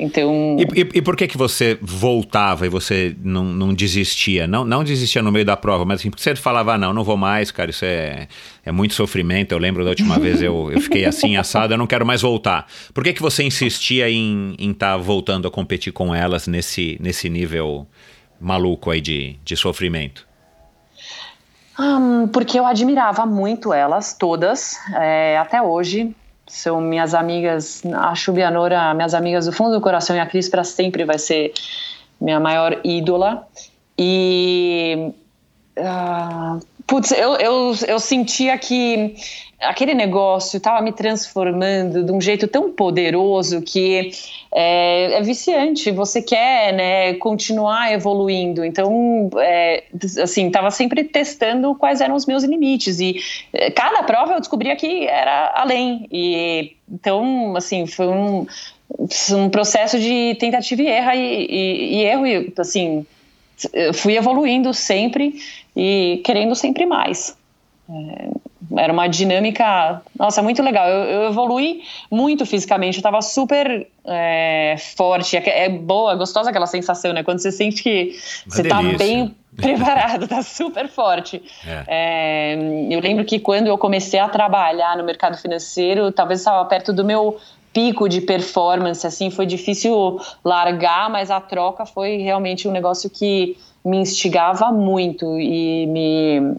Então... 0.00 0.56
E, 0.58 0.80
e, 0.80 0.88
e, 0.94 1.02
por 1.02 1.14
que 1.14 1.28
que 1.28 1.36
você 1.36 1.78
voltava 1.82 2.64
e 2.64 2.70
você 2.70 3.14
não, 3.22 3.44
não 3.44 3.74
desistia? 3.74 4.46
Não, 4.46 4.64
não 4.64 4.82
desistia 4.82 5.20
no 5.20 5.30
meio 5.30 5.44
da 5.44 5.58
prova, 5.58 5.84
mas 5.84 6.00
assim, 6.00 6.08
porque 6.08 6.22
você 6.22 6.34
falava, 6.34 6.72
ah, 6.72 6.78
não, 6.78 6.94
não 6.94 7.04
vou 7.04 7.18
mais, 7.18 7.50
cara, 7.50 7.70
isso 7.70 7.84
é, 7.84 8.26
é 8.64 8.72
muito 8.72 8.94
sofrimento. 8.94 9.52
Eu 9.52 9.58
lembro 9.58 9.84
da 9.84 9.90
última 9.90 10.16
vez 10.18 10.40
eu, 10.40 10.72
eu 10.72 10.80
fiquei 10.80 11.04
assim, 11.04 11.36
assado, 11.36 11.74
eu 11.74 11.78
não 11.78 11.86
quero 11.86 12.06
mais 12.06 12.22
voltar. 12.22 12.66
Por 12.94 13.04
que 13.04 13.12
que 13.12 13.20
você 13.20 13.42
insistia 13.42 14.08
em 14.08 14.56
estar 14.58 14.92
tá 14.92 14.96
voltando 14.96 15.46
a 15.46 15.50
competir 15.50 15.92
com 15.92 16.14
elas 16.14 16.48
nesse, 16.48 16.96
nesse 16.98 17.28
nível 17.28 17.86
maluco 18.40 18.90
aí 18.90 19.02
de, 19.02 19.36
de 19.44 19.54
sofrimento? 19.54 20.26
Um, 21.78 22.26
porque 22.28 22.58
eu 22.58 22.64
admirava 22.64 23.26
muito 23.26 23.72
elas, 23.72 24.14
todas, 24.14 24.78
é, 24.94 25.36
até 25.38 25.60
hoje 25.60 26.14
são 26.50 26.80
minhas 26.80 27.14
amigas, 27.14 27.82
a 27.94 28.14
Chubianora, 28.14 28.92
minhas 28.92 29.14
amigas 29.14 29.46
do 29.46 29.52
fundo 29.52 29.72
do 29.72 29.80
coração 29.80 30.16
e 30.16 30.18
a 30.18 30.26
Cris 30.26 30.48
para 30.48 30.64
sempre 30.64 31.04
vai 31.04 31.18
ser 31.18 31.52
minha 32.20 32.40
maior 32.40 32.80
ídola. 32.84 33.46
E. 33.96 35.12
Uh, 35.78 36.60
putz, 36.90 37.12
eu, 37.12 37.36
eu, 37.36 37.72
eu 37.86 38.00
sentia 38.00 38.58
que 38.58 39.14
aquele 39.60 39.94
negócio 39.94 40.56
estava 40.56 40.82
me 40.82 40.90
transformando 40.90 42.02
de 42.02 42.10
um 42.10 42.20
jeito 42.20 42.48
tão 42.48 42.72
poderoso 42.72 43.62
que 43.62 44.10
é, 44.50 45.12
é 45.12 45.22
viciante. 45.22 45.92
Você 45.92 46.20
quer, 46.20 46.72
né, 46.72 47.14
continuar 47.14 47.92
evoluindo. 47.92 48.64
Então, 48.64 49.30
é, 49.38 49.84
assim, 50.20 50.48
estava 50.48 50.72
sempre 50.72 51.04
testando 51.04 51.76
quais 51.76 52.00
eram 52.00 52.16
os 52.16 52.26
meus 52.26 52.42
limites 52.42 52.98
e 52.98 53.20
é, 53.52 53.70
cada 53.70 54.02
prova 54.02 54.32
eu 54.32 54.40
descobria 54.40 54.74
que 54.74 55.06
era 55.06 55.52
além. 55.54 56.08
E 56.10 56.74
então, 56.90 57.54
assim, 57.56 57.86
foi 57.86 58.08
um, 58.08 58.46
um 59.30 59.48
processo 59.48 59.96
de 59.96 60.34
tentativa 60.40 60.82
e 60.82 60.88
erro 60.88 61.12
e, 61.12 61.46
e, 61.46 61.94
e 61.94 62.02
erro 62.02 62.26
e 62.26 62.52
assim 62.58 63.06
fui 63.92 64.16
evoluindo 64.16 64.72
sempre 64.72 65.34
e 65.76 66.20
querendo 66.24 66.54
sempre 66.54 66.86
mais. 66.86 67.36
É, 67.88 68.30
era 68.76 68.92
uma 68.92 69.08
dinâmica, 69.08 70.02
nossa, 70.18 70.42
muito 70.42 70.62
legal. 70.62 70.88
Eu, 70.88 71.04
eu 71.04 71.30
evolui 71.30 71.82
muito 72.10 72.46
fisicamente, 72.46 72.96
eu 72.96 73.00
estava 73.00 73.20
super 73.20 73.86
é, 74.04 74.76
forte. 74.96 75.36
É, 75.36 75.64
é, 75.64 75.68
boa, 75.68 76.14
gostosa 76.14 76.50
aquela 76.50 76.66
sensação, 76.66 77.12
né? 77.12 77.22
Quando 77.22 77.40
você 77.40 77.50
sente 77.50 77.82
que 77.82 78.16
uma 78.46 78.54
você 78.54 78.62
está 78.62 78.82
bem 78.82 79.34
preparado, 79.56 80.24
está 80.24 80.42
super 80.44 80.88
forte. 80.88 81.42
É. 81.66 81.84
é. 81.88 82.86
eu 82.90 83.00
lembro 83.00 83.24
que 83.24 83.38
quando 83.40 83.66
eu 83.66 83.76
comecei 83.76 84.20
a 84.20 84.28
trabalhar 84.28 84.96
no 84.96 85.04
mercado 85.04 85.36
financeiro, 85.36 86.12
talvez 86.12 86.40
estava 86.40 86.64
perto 86.66 86.92
do 86.92 87.04
meu 87.04 87.38
pico 87.72 88.08
de 88.08 88.20
performance, 88.20 89.06
assim, 89.06 89.30
foi 89.30 89.46
difícil 89.46 90.20
largar, 90.44 91.08
mas 91.08 91.30
a 91.30 91.40
troca 91.40 91.86
foi 91.86 92.16
realmente 92.16 92.66
um 92.66 92.72
negócio 92.72 93.08
que 93.08 93.56
me 93.84 93.98
instigava 93.98 94.70
muito 94.70 95.38
e 95.38 95.86
me 95.86 96.56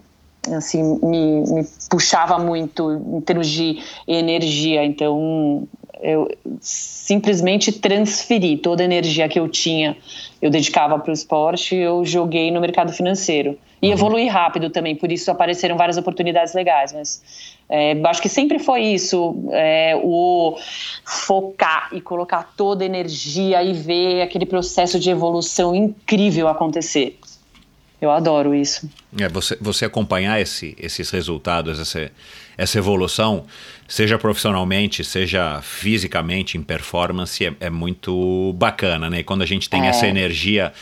assim 0.56 0.98
me, 1.02 1.42
me 1.52 1.64
puxava 1.88 2.38
muito 2.38 2.92
em 2.92 3.20
termos 3.20 3.48
de 3.48 3.80
energia. 4.08 4.84
Então 4.84 5.68
eu 6.02 6.28
simplesmente 6.60 7.70
transferi 7.72 8.56
toda 8.56 8.82
a 8.82 8.84
energia 8.84 9.28
que 9.28 9.38
eu 9.38 9.48
tinha 9.48 9.96
eu 10.40 10.50
dedicava 10.50 10.98
para 10.98 11.10
o 11.10 11.14
esporte 11.14 11.76
eu 11.76 12.04
joguei 12.04 12.50
no 12.50 12.60
mercado 12.60 12.92
financeiro 12.92 13.56
e 13.80 13.86
uhum. 13.86 13.92
evolui 13.92 14.26
rápido 14.26 14.68
também 14.68 14.96
por 14.96 15.12
isso 15.12 15.30
apareceram 15.30 15.76
várias 15.76 15.96
oportunidades 15.96 16.54
legais 16.54 16.92
mas 16.92 17.22
é, 17.68 17.98
acho 18.04 18.20
que 18.20 18.28
sempre 18.28 18.58
foi 18.58 18.82
isso 18.82 19.48
é, 19.52 19.98
o 20.02 20.56
focar 21.04 21.88
e 21.92 22.00
colocar 22.00 22.52
toda 22.56 22.84
a 22.84 22.86
energia 22.86 23.62
e 23.62 23.72
ver 23.72 24.22
aquele 24.22 24.44
processo 24.44 24.98
de 24.98 25.08
evolução 25.08 25.74
incrível 25.74 26.48
acontecer 26.48 27.18
eu 28.04 28.10
adoro 28.10 28.54
isso. 28.54 28.90
É, 29.18 29.28
você, 29.28 29.56
você 29.60 29.84
acompanhar 29.84 30.40
esse, 30.40 30.74
esses 30.78 31.10
resultados, 31.10 31.78
essa, 31.78 32.10
essa 32.58 32.78
evolução, 32.78 33.46
seja 33.86 34.18
profissionalmente, 34.18 35.04
seja 35.04 35.60
fisicamente, 35.62 36.58
em 36.58 36.62
performance, 36.62 37.46
é, 37.46 37.54
é 37.60 37.70
muito 37.70 38.52
bacana, 38.54 39.08
né? 39.08 39.20
E 39.20 39.24
quando 39.24 39.42
a 39.42 39.46
gente 39.46 39.70
tem 39.70 39.86
é. 39.86 39.88
essa 39.88 40.06
energia 40.06 40.72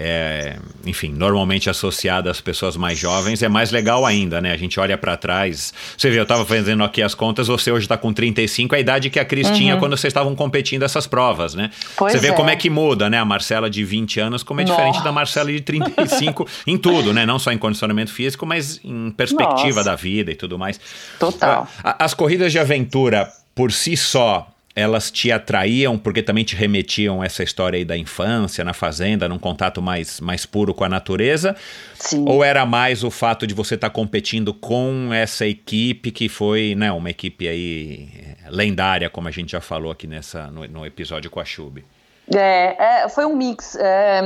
é, 0.00 0.56
enfim, 0.86 1.08
normalmente 1.08 1.68
associada 1.68 2.30
às 2.30 2.40
pessoas 2.40 2.76
mais 2.76 2.96
jovens, 2.96 3.42
é 3.42 3.48
mais 3.48 3.72
legal 3.72 4.06
ainda, 4.06 4.40
né? 4.40 4.52
A 4.52 4.56
gente 4.56 4.78
olha 4.78 4.96
para 4.96 5.16
trás. 5.16 5.74
Você 5.96 6.08
vê, 6.08 6.20
eu 6.20 6.22
estava 6.22 6.46
fazendo 6.46 6.84
aqui 6.84 7.02
as 7.02 7.16
contas, 7.16 7.48
você 7.48 7.72
hoje 7.72 7.86
está 7.86 7.96
com 7.96 8.12
35, 8.12 8.76
a 8.76 8.78
idade 8.78 9.10
que 9.10 9.18
a 9.18 9.24
Cris 9.24 9.48
uhum. 9.48 9.54
tinha 9.54 9.76
quando 9.76 9.96
vocês 9.96 10.12
estavam 10.12 10.36
competindo 10.36 10.84
essas 10.84 11.08
provas, 11.08 11.56
né? 11.56 11.70
Pois 11.96 12.12
você 12.12 12.18
vê 12.20 12.28
é. 12.28 12.32
como 12.32 12.48
é 12.48 12.54
que 12.54 12.70
muda, 12.70 13.10
né? 13.10 13.18
A 13.18 13.24
Marcela 13.24 13.68
de 13.68 13.82
20 13.84 14.20
anos, 14.20 14.44
como 14.44 14.60
é 14.60 14.64
Nossa. 14.64 14.76
diferente 14.76 15.02
da 15.02 15.10
Marcela 15.10 15.50
de 15.50 15.60
35 15.62 16.46
em 16.64 16.78
tudo, 16.78 17.12
né? 17.12 17.26
Não 17.26 17.40
só 17.40 17.50
em 17.50 17.58
condicionamento 17.58 18.12
físico, 18.12 18.46
mas 18.46 18.80
em 18.84 19.10
perspectiva 19.10 19.78
Nossa. 19.78 19.90
da 19.90 19.96
vida 19.96 20.30
e 20.30 20.36
tudo 20.36 20.56
mais. 20.56 20.78
Total. 21.18 21.66
As 21.82 22.14
corridas 22.14 22.52
de 22.52 22.60
aventura 22.60 23.28
por 23.52 23.72
si 23.72 23.96
só 23.96 24.46
elas 24.78 25.10
te 25.10 25.32
atraíam 25.32 25.98
porque 25.98 26.22
também 26.22 26.44
te 26.44 26.54
remetiam 26.54 27.22
essa 27.22 27.42
história 27.42 27.76
aí 27.76 27.84
da 27.84 27.96
infância, 27.96 28.64
na 28.64 28.72
fazenda, 28.72 29.28
num 29.28 29.38
contato 29.38 29.82
mais, 29.82 30.20
mais 30.20 30.46
puro 30.46 30.72
com 30.72 30.84
a 30.84 30.88
natureza? 30.88 31.56
Sim. 31.94 32.24
Ou 32.28 32.44
era 32.44 32.64
mais 32.64 33.02
o 33.02 33.10
fato 33.10 33.46
de 33.46 33.54
você 33.54 33.74
estar 33.74 33.88
tá 33.88 33.94
competindo 33.94 34.54
com 34.54 35.12
essa 35.12 35.44
equipe 35.44 36.12
que 36.12 36.28
foi, 36.28 36.76
né, 36.76 36.92
uma 36.92 37.10
equipe 37.10 37.48
aí 37.48 38.08
eh, 38.16 38.50
lendária, 38.50 39.10
como 39.10 39.26
a 39.26 39.32
gente 39.32 39.50
já 39.50 39.60
falou 39.60 39.90
aqui 39.90 40.06
nessa, 40.06 40.46
no, 40.46 40.66
no 40.68 40.86
episódio 40.86 41.28
com 41.28 41.40
a 41.40 41.44
Chub? 41.44 41.84
É, 42.32 43.02
é, 43.02 43.08
foi 43.08 43.24
um 43.24 43.34
mix. 43.34 43.74
É, 43.74 44.20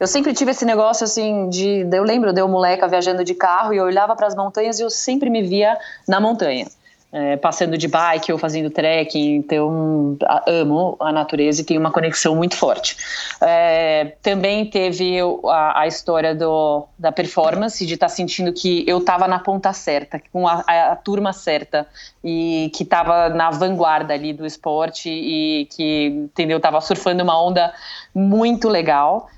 eu 0.00 0.06
sempre 0.06 0.32
tive 0.32 0.50
esse 0.50 0.64
negócio 0.64 1.04
assim 1.04 1.48
de. 1.50 1.86
Eu 1.92 2.02
lembro 2.02 2.32
de 2.32 2.40
eu 2.40 2.48
moleca 2.48 2.88
viajando 2.88 3.22
de 3.22 3.34
carro 3.34 3.74
e 3.74 3.76
eu 3.76 3.84
olhava 3.84 4.16
para 4.16 4.26
as 4.26 4.34
montanhas 4.34 4.80
e 4.80 4.82
eu 4.82 4.88
sempre 4.88 5.28
me 5.28 5.42
via 5.42 5.76
na 6.08 6.18
montanha 6.18 6.66
é, 7.14 7.36
passando 7.36 7.78
de 7.78 7.86
bike 7.86 8.32
ou 8.32 8.38
fazendo 8.38 8.68
trekking, 8.68 9.36
então 9.36 10.18
amo 10.48 10.96
a 10.98 11.12
natureza 11.12 11.60
e 11.60 11.64
tenho 11.64 11.78
uma 11.78 11.92
conexão 11.92 12.34
muito 12.34 12.56
forte. 12.56 12.96
É, 13.40 14.16
também 14.20 14.66
teve 14.66 15.18
a, 15.46 15.82
a, 15.82 15.86
história 15.86 16.34
do, 16.34 16.88
da 16.98 17.12
performance, 17.12 17.86
de 17.86 17.94
estar 17.94 18.08
tá 18.08 18.12
sentindo 18.12 18.52
que 18.52 18.82
eu 18.88 18.98
estava 18.98 19.28
na 19.28 19.38
ponta 19.38 19.72
certa, 19.72 20.20
com 20.32 20.48
a, 20.48 20.64
a, 20.66 20.92
a 20.92 20.96
turma 20.96 21.32
certa 21.32 21.86
e 22.24 22.68
que 22.74 22.82
estava 22.82 23.28
na 23.28 23.48
vanguarda 23.48 24.12
ali 24.12 24.32
do 24.32 24.44
esporte 24.44 25.08
e 25.08 25.66
que, 25.66 26.06
entendeu, 26.06 26.56
estava 26.56 26.80
surfando 26.80 27.22
uma 27.22 27.40
onda 27.40 27.72
muito 28.12 28.68
legal. 28.68 29.30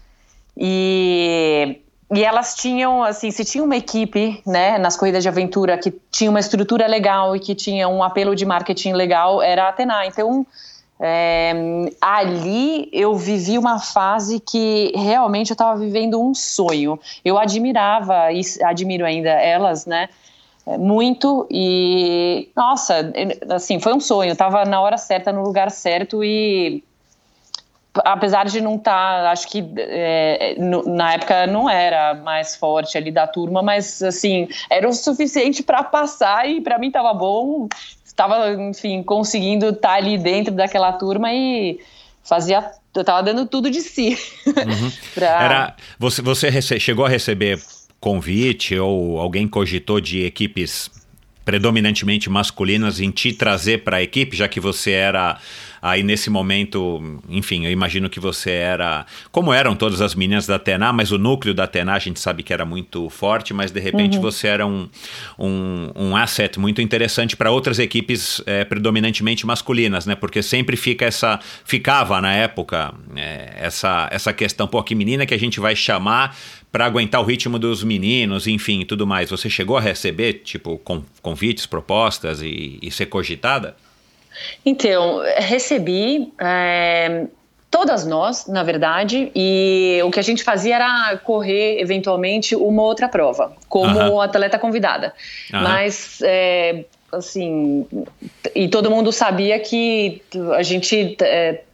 E 0.57 1.83
e 2.15 2.25
elas 2.25 2.55
tinham, 2.55 3.03
assim, 3.03 3.31
se 3.31 3.45
tinha 3.45 3.65
uma 3.65 3.77
equipe, 3.77 4.41
né, 4.47 4.79
nas 4.79 4.97
corridas 4.97 5.23
de 5.23 5.29
aventura 5.29 5.77
que 5.77 5.93
tinha 6.11 6.31
uma 6.31 6.39
estrutura 6.41 6.87
legal 6.87 7.35
e 7.35 7.41
que 7.41 7.55
tinha 7.55 7.89
um 7.89 8.03
apelo 8.03 8.35
de 8.37 8.45
marketing 8.47 8.93
legal, 8.93 9.43
era 9.43 9.65
a 9.65 9.69
Atena. 9.71 10.07
Então, 10.07 10.47
É, 10.99 11.53
ali 12.01 12.89
eu 12.91 13.15
vivi 13.17 13.59
uma 13.59 13.79
fase 13.79 14.41
que 14.41 14.93
realmente 14.97 15.51
eu 15.51 15.55
estava 15.55 15.79
vivendo 15.79 16.19
um 16.19 16.35
sonho. 16.35 16.99
Eu 17.23 17.37
admirava 17.39 18.33
e 18.33 18.41
admiro 18.65 19.05
ainda 19.05 19.29
elas, 19.29 19.85
né? 19.85 20.09
é, 20.67 20.79
Muito 20.79 21.47
e 21.51 22.49
nossa, 22.57 23.13
assim 23.51 23.79
foi 23.79 23.93
um 23.93 24.01
sonho. 24.01 24.31
Eu 24.31 24.37
tava 24.37 24.65
na 24.65 24.81
hora 24.81 24.97
certa, 24.97 25.31
no 25.33 25.43
lugar 25.43 25.71
certo 25.71 26.25
e 26.25 26.83
apesar 28.05 28.47
de 28.47 28.61
não 28.61 28.77
estar, 28.77 29.23
tá, 29.23 29.31
acho 29.31 29.49
que 29.49 29.65
é, 29.77 30.57
na 30.59 31.15
época 31.15 31.47
não 31.47 31.69
era 31.69 32.15
mais 32.15 32.57
forte 32.57 32.97
ali 32.97 33.11
da 33.11 33.27
turma, 33.27 33.63
mas 33.63 34.03
assim 34.03 34.49
era 34.71 34.89
o 34.89 34.93
suficiente 34.93 35.63
para 35.63 35.83
passar 35.83 36.49
e 36.49 36.61
para 36.61 36.79
mim 36.79 36.89
estava 36.89 37.13
bom 37.15 37.69
estava, 38.17 38.51
enfim, 38.55 39.03
conseguindo 39.03 39.69
estar 39.69 39.89
tá 39.91 39.95
ali 39.95 40.17
dentro 40.17 40.55
daquela 40.55 40.93
turma 40.93 41.33
e 41.33 41.79
fazia. 42.25 42.65
Eu 42.95 43.03
estava 43.03 43.23
dando 43.23 43.47
tudo 43.47 43.71
de 43.71 43.83
si. 43.83 44.17
Uhum. 44.47 44.91
pra... 45.15 45.27
Era, 45.27 45.77
você 45.99 46.23
você 46.23 46.49
rece, 46.49 46.81
chegou 46.81 47.05
a 47.05 47.09
receber 47.11 47.63
convite 48.01 48.77
ou 48.79 49.21
alguém 49.21 49.47
cogitou 49.47 50.01
de 50.01 50.25
equipes 50.25 50.91
predominantemente 51.45 52.29
masculinas 52.29 52.99
em 52.99 53.11
te 53.11 53.33
trazer 53.33 53.85
para 53.85 53.99
a 53.99 54.03
equipe, 54.03 54.37
já 54.37 54.49
que 54.49 54.59
você 54.59 54.93
era 54.93 55.39
Aí 55.81 56.03
nesse 56.03 56.31
momento, 56.31 57.21
enfim, 57.29 57.65
eu 57.65 57.71
imagino 57.71 58.09
que 58.09 58.21
você 58.21 58.51
era. 58.51 59.07
Como 59.31 59.53
eram 59.53 59.75
todas 59.75 60.01
as 60.01 60.15
meninas 60.15 60.47
da 60.47 60.57
Atena, 60.57 60.93
mas 60.93 61.13
o 61.13 61.19
núcleo 61.19 61.55
da 61.55 61.65
Atena 61.65 61.95
a 61.95 61.99
gente 61.99 62.21
sabe 62.21 62.43
que 62.43 62.53
era 62.53 62.65
muito 62.65 63.09
forte, 63.11 63.53
mas 63.53 63.71
de 63.71 63.81
repente 63.81 64.17
uhum. 64.17 64.23
você 64.23 64.49
era 64.49 64.67
um, 64.67 64.89
um, 65.39 65.91
um 65.95 66.17
asset 66.17 66.59
muito 66.59 66.81
interessante 66.81 67.37
para 67.37 67.51
outras 67.51 67.79
equipes 67.79 68.43
é, 68.47 68.65
predominantemente 68.65 69.47
masculinas, 69.47 70.07
né? 70.07 70.15
Porque 70.15 70.43
sempre 70.43 70.77
fica 70.77 71.05
essa. 71.05 71.39
Ficava 71.65 72.21
na 72.21 72.33
época 72.33 72.95
é, 73.15 73.55
essa, 73.59 74.09
essa 74.11 74.33
questão, 74.33 74.67
pô, 74.67 74.83
que 74.83 74.95
menina 74.95 75.27
que 75.27 75.35
a 75.35 75.39
gente 75.39 75.61
vai 75.61 75.77
chamar 75.77 76.37
para 76.77 76.85
aguentar 76.85 77.23
o 77.23 77.25
ritmo 77.25 77.59
dos 77.59 77.83
meninos, 77.83 78.47
enfim, 78.47 78.85
tudo 78.85 79.07
mais. 79.07 79.31
Você 79.31 79.49
chegou 79.49 79.79
a 79.79 79.81
receber, 79.81 80.43
tipo, 80.45 80.79
convites, 81.23 81.65
propostas 81.65 82.43
e, 82.43 82.79
e 82.83 82.91
ser 82.91 83.07
cogitada? 83.07 83.77
Então, 84.65 85.23
recebi. 85.39 86.33
É, 86.39 87.27
todas 87.71 88.07
nós, 88.07 88.47
na 88.47 88.63
verdade, 88.63 89.31
e 89.35 90.01
o 90.05 90.11
que 90.11 90.19
a 90.19 90.23
gente 90.23 90.43
fazia 90.43 90.77
era 90.77 91.17
correr 91.19 91.79
eventualmente 91.81 92.57
uma 92.57 92.83
outra 92.83 93.09
prova, 93.09 93.53
como 93.69 93.99
uhum. 93.99 94.21
atleta 94.21 94.59
convidada. 94.59 95.13
Uhum. 95.53 95.63
Mas, 95.63 96.19
é, 96.23 96.85
assim, 97.13 97.87
e 98.55 98.69
todo 98.69 98.91
mundo 98.91 99.13
sabia 99.13 99.59
que 99.59 100.23
a 100.55 100.63
gente 100.63 101.17
é, 101.21 101.65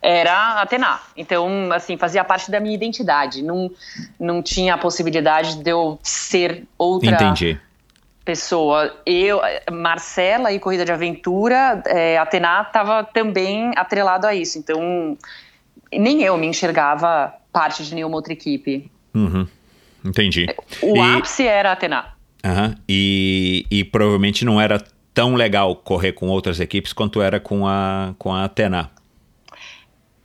era 0.00 0.62
Atena. 0.62 1.00
Então, 1.16 1.70
assim, 1.72 1.96
fazia 1.96 2.24
parte 2.24 2.50
da 2.50 2.58
minha 2.58 2.74
identidade. 2.74 3.42
Não, 3.42 3.70
não 4.18 4.42
tinha 4.42 4.74
a 4.74 4.78
possibilidade 4.78 5.56
de 5.56 5.70
eu 5.70 5.98
ser 6.02 6.64
outra. 6.78 7.10
Entendi 7.10 7.60
pessoa. 8.24 8.94
Eu, 9.04 9.40
Marcela 9.70 10.52
e 10.52 10.58
Corrida 10.58 10.84
de 10.84 10.92
Aventura, 10.92 11.82
é, 11.86 12.18
Atena 12.18 12.62
estava 12.62 13.04
também 13.04 13.72
atrelado 13.76 14.26
a 14.26 14.34
isso. 14.34 14.58
Então, 14.58 15.16
nem 15.92 16.22
eu 16.22 16.36
me 16.36 16.46
enxergava 16.46 17.34
parte 17.52 17.84
de 17.84 17.94
nenhuma 17.94 18.16
outra 18.16 18.32
equipe. 18.32 18.90
Uhum. 19.14 19.46
Entendi. 20.04 20.46
O 20.80 20.96
e... 20.96 21.00
ápice 21.00 21.46
era 21.46 21.72
Atena. 21.72 22.14
Uhum. 22.44 22.74
E, 22.88 23.66
e 23.70 23.84
provavelmente 23.84 24.44
não 24.44 24.60
era 24.60 24.82
tão 25.14 25.34
legal 25.34 25.76
correr 25.76 26.12
com 26.12 26.28
outras 26.28 26.58
equipes 26.58 26.92
quanto 26.92 27.20
era 27.20 27.38
com 27.38 27.66
a, 27.66 28.14
com 28.18 28.32
a 28.32 28.44
Atena. 28.44 28.90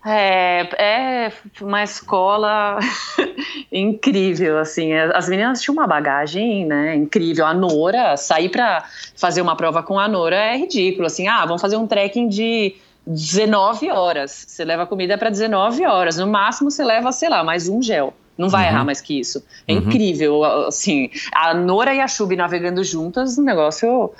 É, 0.10 0.70
é 0.78 1.34
uma 1.60 1.84
escola 1.84 2.80
incrível, 3.70 4.58
assim. 4.58 4.94
As 4.94 5.28
meninas 5.28 5.62
tinham 5.62 5.74
uma 5.74 5.86
bagagem, 5.86 6.66
né, 6.66 6.96
incrível. 6.96 7.46
A 7.46 7.54
Nora, 7.54 8.16
sair 8.16 8.48
para 8.48 8.86
fazer 9.16 9.42
uma 9.42 9.56
prova 9.56 9.84
com 9.84 10.00
a 10.00 10.08
Nora 10.08 10.38
é 10.38 10.56
ridículo, 10.56 11.08
assim. 11.08 11.28
Ah, 11.28 11.46
vamos 11.46 11.62
fazer 11.62 11.76
um 11.76 11.86
trekking 11.86 12.30
de 12.30 12.76
19 13.06 13.90
horas. 13.92 14.46
Você 14.48 14.64
leva 14.64 14.86
comida 14.86 15.18
para 15.18 15.30
19 15.30 15.86
horas. 15.86 16.18
No 16.18 16.28
máximo 16.28 16.72
você 16.72 16.86
leva, 16.86 17.12
sei 17.12 17.28
lá, 17.28 17.44
mais 17.44 17.68
um 17.68 17.82
gel. 17.82 18.14
Não 18.38 18.48
vai 18.48 18.66
uhum. 18.66 18.70
errar 18.70 18.86
mais 18.86 19.02
que 19.02 19.20
isso. 19.20 19.44
É 19.68 19.74
uhum. 19.74 19.80
incrível, 19.80 20.44
assim. 20.68 21.10
A 21.34 21.54
Nora 21.54 21.94
e 21.94 22.00
a 22.00 22.08
Chubi 22.08 22.36
navegando 22.38 22.82
juntas, 22.84 23.38
um 23.38 23.44
negócio 23.44 24.14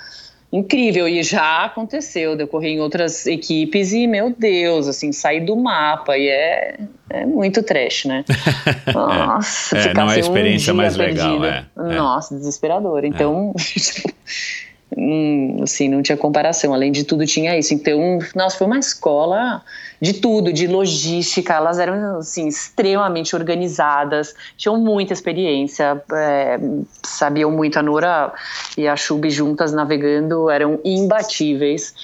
incrível 0.52 1.06
e 1.06 1.22
já 1.22 1.64
aconteceu 1.64 2.34
de 2.34 2.44
ocorrer 2.44 2.70
em 2.72 2.80
outras 2.80 3.26
equipes 3.26 3.92
e 3.92 4.06
meu 4.06 4.34
Deus 4.36 4.88
assim 4.88 5.12
sair 5.12 5.40
do 5.40 5.54
mapa 5.54 6.16
e 6.16 6.28
é, 6.28 6.78
é 7.10 7.26
muito 7.26 7.62
trash 7.62 8.06
né? 8.06 8.24
Nossa 8.94 9.76
é, 9.76 9.94
não 9.94 10.10
é 10.10 10.14
a 10.14 10.18
experiência 10.18 10.72
um 10.72 10.76
mais 10.76 10.96
legal 10.96 11.44
é, 11.44 11.66
é, 11.76 11.82
nossa 11.94 12.34
desesperador. 12.34 13.04
Então 13.04 13.52
hum, 14.96 15.60
assim, 15.62 15.88
não 15.88 16.02
tinha 16.02 16.16
comparação. 16.16 16.72
Além 16.72 16.92
de 16.92 17.04
tudo, 17.04 17.26
tinha 17.26 17.58
isso. 17.58 17.74
Então, 17.74 18.18
nossa, 18.34 18.56
foi 18.56 18.66
uma 18.66 18.78
escola 18.78 19.62
de 20.00 20.14
tudo, 20.14 20.52
de 20.52 20.66
logística. 20.66 21.54
Elas 21.54 21.78
eram, 21.78 22.18
assim, 22.18 22.48
extremamente 22.48 23.34
organizadas, 23.34 24.34
tinham 24.56 24.78
muita 24.78 25.12
experiência, 25.12 26.02
é, 26.12 26.58
sabiam 27.02 27.50
muito. 27.50 27.78
A 27.78 27.82
Nora 27.82 28.32
e 28.76 28.86
a 28.86 28.96
Chubi 28.96 29.30
juntas 29.30 29.72
navegando 29.72 30.48
eram 30.50 30.80
imbatíveis. 30.84 31.94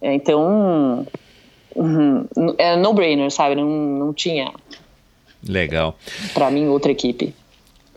É, 0.00 0.14
então, 0.14 1.06
um, 1.74 2.26
é 2.58 2.76
no-brainer, 2.76 3.30
sabe? 3.30 3.54
Não, 3.54 3.66
não 3.66 4.12
tinha. 4.12 4.52
Legal. 5.46 5.96
Para 6.32 6.50
mim, 6.50 6.68
outra 6.68 6.90
equipe. 6.90 7.34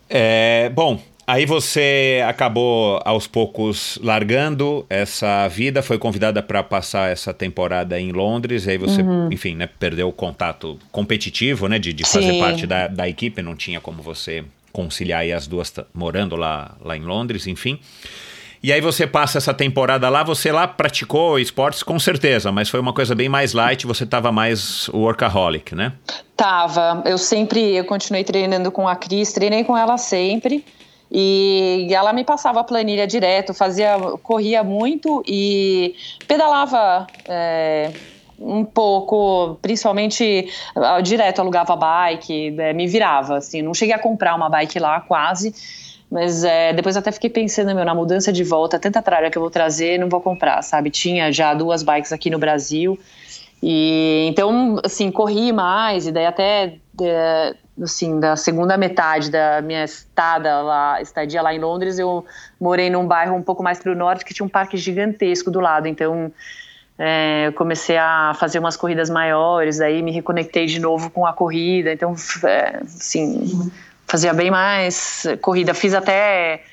É, 0.09 0.69
bom, 0.69 0.99
Aí 1.29 1.45
você 1.45 2.23
acabou 2.25 3.01
aos 3.03 3.27
poucos 3.27 3.99
largando 4.01 4.85
essa 4.89 5.45
vida, 5.49 5.83
foi 5.83 5.97
convidada 5.97 6.41
para 6.41 6.63
passar 6.63 7.11
essa 7.11 7.33
temporada 7.33 7.99
em 7.99 8.13
Londres, 8.13 8.65
aí 8.65 8.77
você, 8.77 9.01
uhum. 9.01 9.27
enfim, 9.29 9.53
né, 9.53 9.67
perdeu 9.77 10.07
o 10.07 10.13
contato 10.13 10.79
competitivo, 10.89 11.67
né, 11.67 11.77
de, 11.79 11.91
de 11.91 12.05
fazer 12.05 12.39
parte 12.39 12.65
da, 12.65 12.87
da 12.87 13.09
equipe, 13.09 13.41
não 13.41 13.57
tinha 13.57 13.81
como 13.81 14.01
você 14.01 14.45
conciliar 14.71 15.19
aí 15.19 15.33
as 15.33 15.47
duas 15.47 15.73
morando 15.93 16.37
lá, 16.37 16.77
lá 16.79 16.95
em 16.95 17.01
Londres, 17.01 17.45
enfim. 17.45 17.77
E 18.63 18.71
aí 18.71 18.79
você 18.79 19.05
passa 19.05 19.37
essa 19.37 19.53
temporada 19.53 20.07
lá, 20.07 20.23
você 20.23 20.49
lá 20.49 20.65
praticou 20.65 21.37
esportes 21.37 21.83
com 21.83 21.99
certeza, 21.99 22.53
mas 22.53 22.69
foi 22.69 22.79
uma 22.79 22.93
coisa 22.93 23.13
bem 23.13 23.27
mais 23.27 23.51
light, 23.51 23.85
você 23.85 24.05
estava 24.05 24.31
mais 24.31 24.87
workaholic, 24.89 25.75
né? 25.75 25.91
Tava, 26.37 27.03
eu 27.05 27.17
sempre, 27.17 27.75
eu 27.75 27.83
continuei 27.83 28.23
treinando 28.23 28.71
com 28.71 28.87
a 28.87 28.95
Cris, 28.95 29.33
treinei 29.33 29.65
com 29.65 29.77
ela 29.77 29.97
sempre, 29.97 30.63
e 31.09 31.87
ela 31.91 32.11
me 32.11 32.23
passava 32.23 32.59
a 32.59 32.63
planilha 32.63 33.07
direto, 33.07 33.53
fazia, 33.53 33.97
corria 34.21 34.63
muito 34.63 35.23
e 35.25 35.95
pedalava 36.27 37.07
é, 37.27 37.91
um 38.39 38.65
pouco, 38.65 39.57
principalmente 39.61 40.47
direto 41.03 41.39
alugava 41.39 41.75
bike, 41.75 42.55
é, 42.59 42.73
me 42.73 42.87
virava, 42.87 43.37
assim, 43.37 43.61
não 43.61 43.73
cheguei 43.73 43.95
a 43.95 43.99
comprar 43.99 44.35
uma 44.35 44.49
bike 44.49 44.79
lá 44.79 44.99
quase, 44.99 45.53
mas 46.11 46.43
é, 46.43 46.73
depois 46.73 46.95
até 46.97 47.11
fiquei 47.11 47.29
pensando, 47.29 47.73
meu, 47.73 47.85
na 47.85 47.95
mudança 47.95 48.31
de 48.31 48.43
volta, 48.43 48.77
tanta 48.77 49.01
tralha 49.01 49.29
que 49.29 49.37
eu 49.37 49.41
vou 49.41 49.51
trazer, 49.51 49.97
não 49.99 50.09
vou 50.09 50.21
comprar, 50.21 50.61
sabe? 50.61 50.89
Tinha 50.89 51.31
já 51.31 51.53
duas 51.53 51.83
bikes 51.83 52.11
aqui 52.11 52.29
no 52.29 52.37
Brasil, 52.37 52.99
e 53.61 54.27
então, 54.29 54.79
assim, 54.83 55.09
corri 55.09 55.51
mais, 55.51 56.05
e 56.05 56.11
daí 56.11 56.25
até 56.25 56.75
é, 57.01 57.55
assim, 57.81 58.19
da 58.19 58.35
segunda 58.35 58.77
metade 58.77 59.29
da 59.29 59.61
minha 59.61 59.83
estada 59.83 60.61
lá, 60.61 61.01
estadia 61.01 61.41
lá 61.41 61.53
em 61.53 61.59
Londres, 61.59 61.99
eu 61.99 62.25
morei 62.59 62.89
num 62.89 63.05
bairro 63.05 63.35
um 63.35 63.43
pouco 63.43 63.63
mais 63.63 63.79
para 63.79 63.91
o 63.91 63.95
norte 63.95 64.25
que 64.25 64.33
tinha 64.33 64.45
um 64.45 64.49
parque 64.49 64.77
gigantesco 64.77 65.51
do 65.51 65.59
lado. 65.59 65.87
Então, 65.87 66.31
é, 66.97 67.47
eu 67.47 67.53
comecei 67.53 67.97
a 67.97 68.33
fazer 68.39 68.59
umas 68.59 68.75
corridas 68.75 69.09
maiores, 69.09 69.79
aí 69.79 70.01
me 70.01 70.11
reconectei 70.11 70.65
de 70.65 70.79
novo 70.79 71.09
com 71.09 71.25
a 71.25 71.33
corrida. 71.33 71.93
Então, 71.93 72.15
é, 72.43 72.79
assim, 72.83 73.71
fazia 74.07 74.33
bem 74.33 74.49
mais 74.49 75.25
corrida. 75.41 75.73
Fiz 75.73 75.93
até 75.93 76.63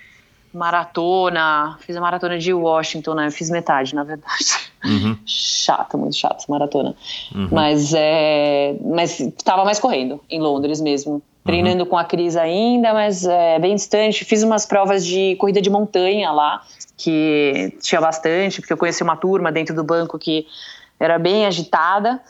maratona, 0.56 1.76
fiz 1.80 1.96
a 1.96 2.00
maratona 2.00 2.38
de 2.38 2.52
Washington, 2.52 3.14
né? 3.14 3.30
fiz 3.30 3.50
metade, 3.50 3.94
na 3.94 4.04
verdade. 4.04 4.72
Uhum. 4.84 5.16
Chata, 5.26 5.96
muito 5.96 6.16
chata 6.16 6.36
essa 6.36 6.50
maratona. 6.50 6.94
Uhum. 7.34 7.48
Mas 7.50 7.92
é, 7.94 8.76
mas 8.82 9.18
estava 9.20 9.64
mais 9.64 9.78
correndo 9.78 10.20
em 10.28 10.40
Londres 10.40 10.80
mesmo, 10.80 11.22
treinando 11.44 11.84
uhum. 11.84 11.90
com 11.90 11.98
a 11.98 12.04
Cris 12.04 12.36
ainda, 12.36 12.92
mas 12.92 13.24
é, 13.24 13.58
bem 13.58 13.74
distante. 13.74 14.24
Fiz 14.24 14.42
umas 14.42 14.66
provas 14.66 15.04
de 15.04 15.36
corrida 15.36 15.60
de 15.60 15.70
montanha 15.70 16.30
lá, 16.30 16.62
que 16.96 17.76
tinha 17.80 18.00
bastante, 18.00 18.60
porque 18.60 18.72
eu 18.72 18.76
conheci 18.76 19.02
uma 19.02 19.16
turma 19.16 19.52
dentro 19.52 19.74
do 19.74 19.84
banco 19.84 20.18
que 20.18 20.46
era 20.98 21.18
bem 21.18 21.44
agitada, 21.44 22.20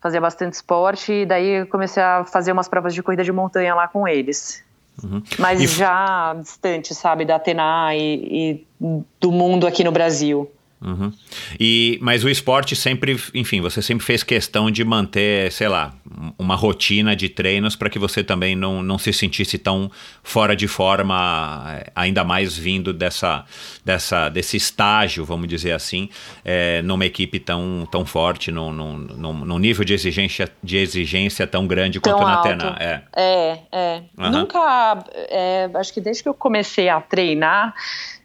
fazia 0.00 0.20
bastante 0.20 0.54
esporte, 0.54 1.12
e 1.12 1.26
daí 1.26 1.66
comecei 1.66 2.02
a 2.02 2.24
fazer 2.24 2.52
umas 2.52 2.68
provas 2.68 2.94
de 2.94 3.02
corrida 3.02 3.24
de 3.24 3.32
montanha 3.32 3.74
lá 3.74 3.88
com 3.88 4.06
eles. 4.06 4.63
Uhum. 5.02 5.22
Mas 5.38 5.60
e... 5.60 5.66
já 5.66 6.34
distante, 6.34 6.94
sabe, 6.94 7.24
da 7.24 7.36
Atena 7.36 7.94
e, 7.94 8.66
e, 8.80 9.04
do 9.20 9.32
mundo 9.32 9.66
aqui 9.66 9.82
no 9.82 9.92
Brasil. 9.92 10.50
Uhum. 10.84 11.10
E, 11.58 11.98
mas 12.02 12.22
o 12.24 12.28
esporte 12.28 12.76
sempre, 12.76 13.18
enfim, 13.32 13.62
você 13.62 13.80
sempre 13.80 14.04
fez 14.04 14.22
questão 14.22 14.70
de 14.70 14.84
manter, 14.84 15.50
sei 15.50 15.66
lá, 15.66 15.94
uma 16.38 16.54
rotina 16.54 17.16
de 17.16 17.30
treinos 17.30 17.74
para 17.74 17.88
que 17.88 17.98
você 17.98 18.22
também 18.22 18.54
não, 18.54 18.82
não 18.82 18.98
se 18.98 19.10
sentisse 19.10 19.56
tão 19.56 19.90
fora 20.22 20.54
de 20.54 20.68
forma, 20.68 21.64
eh, 21.68 21.90
ainda 21.94 22.22
mais 22.22 22.56
vindo 22.56 22.92
dessa, 22.92 23.46
dessa, 23.82 24.28
desse 24.28 24.58
estágio, 24.58 25.24
vamos 25.24 25.48
dizer 25.48 25.72
assim, 25.72 26.10
é, 26.44 26.82
numa 26.82 27.06
equipe 27.06 27.40
tão, 27.40 27.88
tão 27.90 28.04
forte, 28.04 28.52
num, 28.52 28.70
num, 28.70 28.98
num, 28.98 29.58
nível 29.58 29.84
de 29.84 29.94
exigência, 29.94 30.50
de 30.62 30.76
exigência 30.76 31.46
tão 31.46 31.66
grande 31.66 31.98
Tão 31.98 32.12
quanto 32.12 32.26
na 32.26 32.34
alto. 32.36 32.48
Atena. 32.48 32.76
É. 32.78 33.02
É, 33.16 33.58
é. 33.72 34.02
Aham. 34.18 34.30
Nunca. 34.30 35.04
é, 35.30 35.70
acho 35.74 35.94
que 35.94 36.00
desde 36.00 36.22
que 36.22 36.28
eu 36.28 36.34
comecei 36.34 36.90
a 36.90 37.00
treinar 37.00 37.74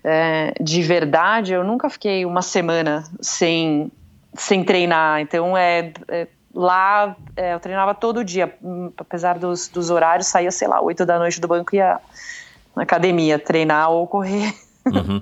é, 0.03 0.53
de 0.59 0.81
verdade, 0.81 1.53
eu 1.53 1.63
nunca 1.63 1.89
fiquei 1.89 2.25
uma 2.25 2.41
semana 2.41 3.03
sem, 3.21 3.91
sem 4.33 4.63
treinar. 4.63 5.19
Então, 5.21 5.57
é, 5.57 5.91
é, 6.07 6.27
lá 6.53 7.15
é, 7.35 7.53
eu 7.53 7.59
treinava 7.59 7.93
todo 7.93 8.23
dia. 8.23 8.53
Hum, 8.63 8.91
Apesar 8.97 9.37
dos, 9.37 9.67
dos 9.67 9.89
horários, 9.89 10.27
saía, 10.27 10.51
sei 10.51 10.67
lá, 10.67 10.81
8 10.81 11.05
da 11.05 11.19
noite 11.19 11.41
do 11.41 11.47
banco 11.47 11.75
e 11.75 11.77
ia 11.77 11.99
na 12.75 12.83
academia 12.83 13.37
treinar 13.37 13.89
ou 13.91 14.07
correr. 14.07 14.53
Uhum. 14.85 15.21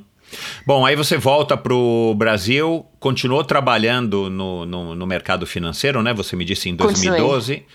Bom, 0.66 0.86
aí 0.86 0.96
você 0.96 1.18
volta 1.18 1.56
para 1.56 1.74
o 1.74 2.14
Brasil, 2.14 2.86
continuou 3.00 3.44
trabalhando 3.44 4.30
no, 4.30 4.66
no, 4.66 4.96
no 4.96 5.08
mercado 5.08 5.48
financeiro, 5.48 6.02
né? 6.04 6.14
Você 6.14 6.36
me 6.36 6.44
disse 6.44 6.70
em 6.70 6.76
Continuei. 6.76 7.20
2012. 7.22 7.66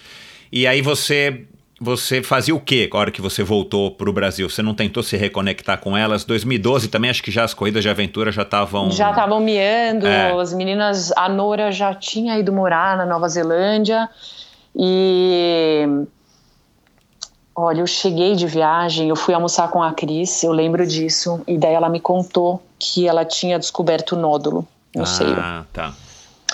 E 0.53 0.67
aí 0.67 0.83
você 0.83 1.47
você 1.83 2.23
fazia 2.23 2.55
o 2.55 2.61
quê 2.61 2.89
na 2.93 2.99
hora 3.01 3.11
que 3.11 3.21
você 3.21 3.43
voltou 3.43 3.91
para 3.91 4.09
o 4.09 4.13
Brasil? 4.13 4.49
Você 4.49 4.63
não 4.63 4.73
tentou 4.75 5.03
se 5.03 5.17
reconectar 5.17 5.79
com 5.79 5.97
elas? 5.97 6.25
2012 6.25 6.89
também, 6.89 7.11
acho 7.11 7.23
que 7.23 7.31
já 7.31 7.43
as 7.45 7.53
corridas 7.53 7.83
de 7.83 7.89
aventura 7.89 8.31
já 8.31 8.43
estavam... 8.43 8.91
Já 8.91 9.11
estavam 9.11 9.41
miando, 9.41 10.07
É. 10.07 10.31
as 10.41 10.53
meninas, 10.55 11.11
a 11.17 11.29
Nora 11.29 11.73
já 11.73 11.93
tinha 11.95 12.39
ido 12.39 12.53
morar 12.53 12.97
na 12.97 13.05
Nova 13.05 13.29
Zelândia 13.29 14.09
e 14.77 15.87
olha, 17.55 17.81
eu 17.81 17.87
cheguei 17.87 18.35
de 18.35 18.47
viagem, 18.47 19.09
eu 19.09 19.17
fui 19.17 19.35
almoçar 19.35 19.69
com 19.69 19.83
a 19.83 19.93
Cris, 19.93 20.43
eu 20.43 20.53
lembro 20.53 20.87
disso, 20.87 21.43
e 21.47 21.59
daí 21.59 21.75
ela 21.75 21.89
me 21.89 22.01
contou 22.01 22.63
que 22.79 23.07
ela 23.07 23.25
tinha 23.25 23.59
descoberto 23.59 24.13
o 24.13 24.17
nódulo 24.19 24.67
no 24.95 25.05
seio. 25.07 25.37
Ah, 25.39 25.65
tá. 25.73 25.93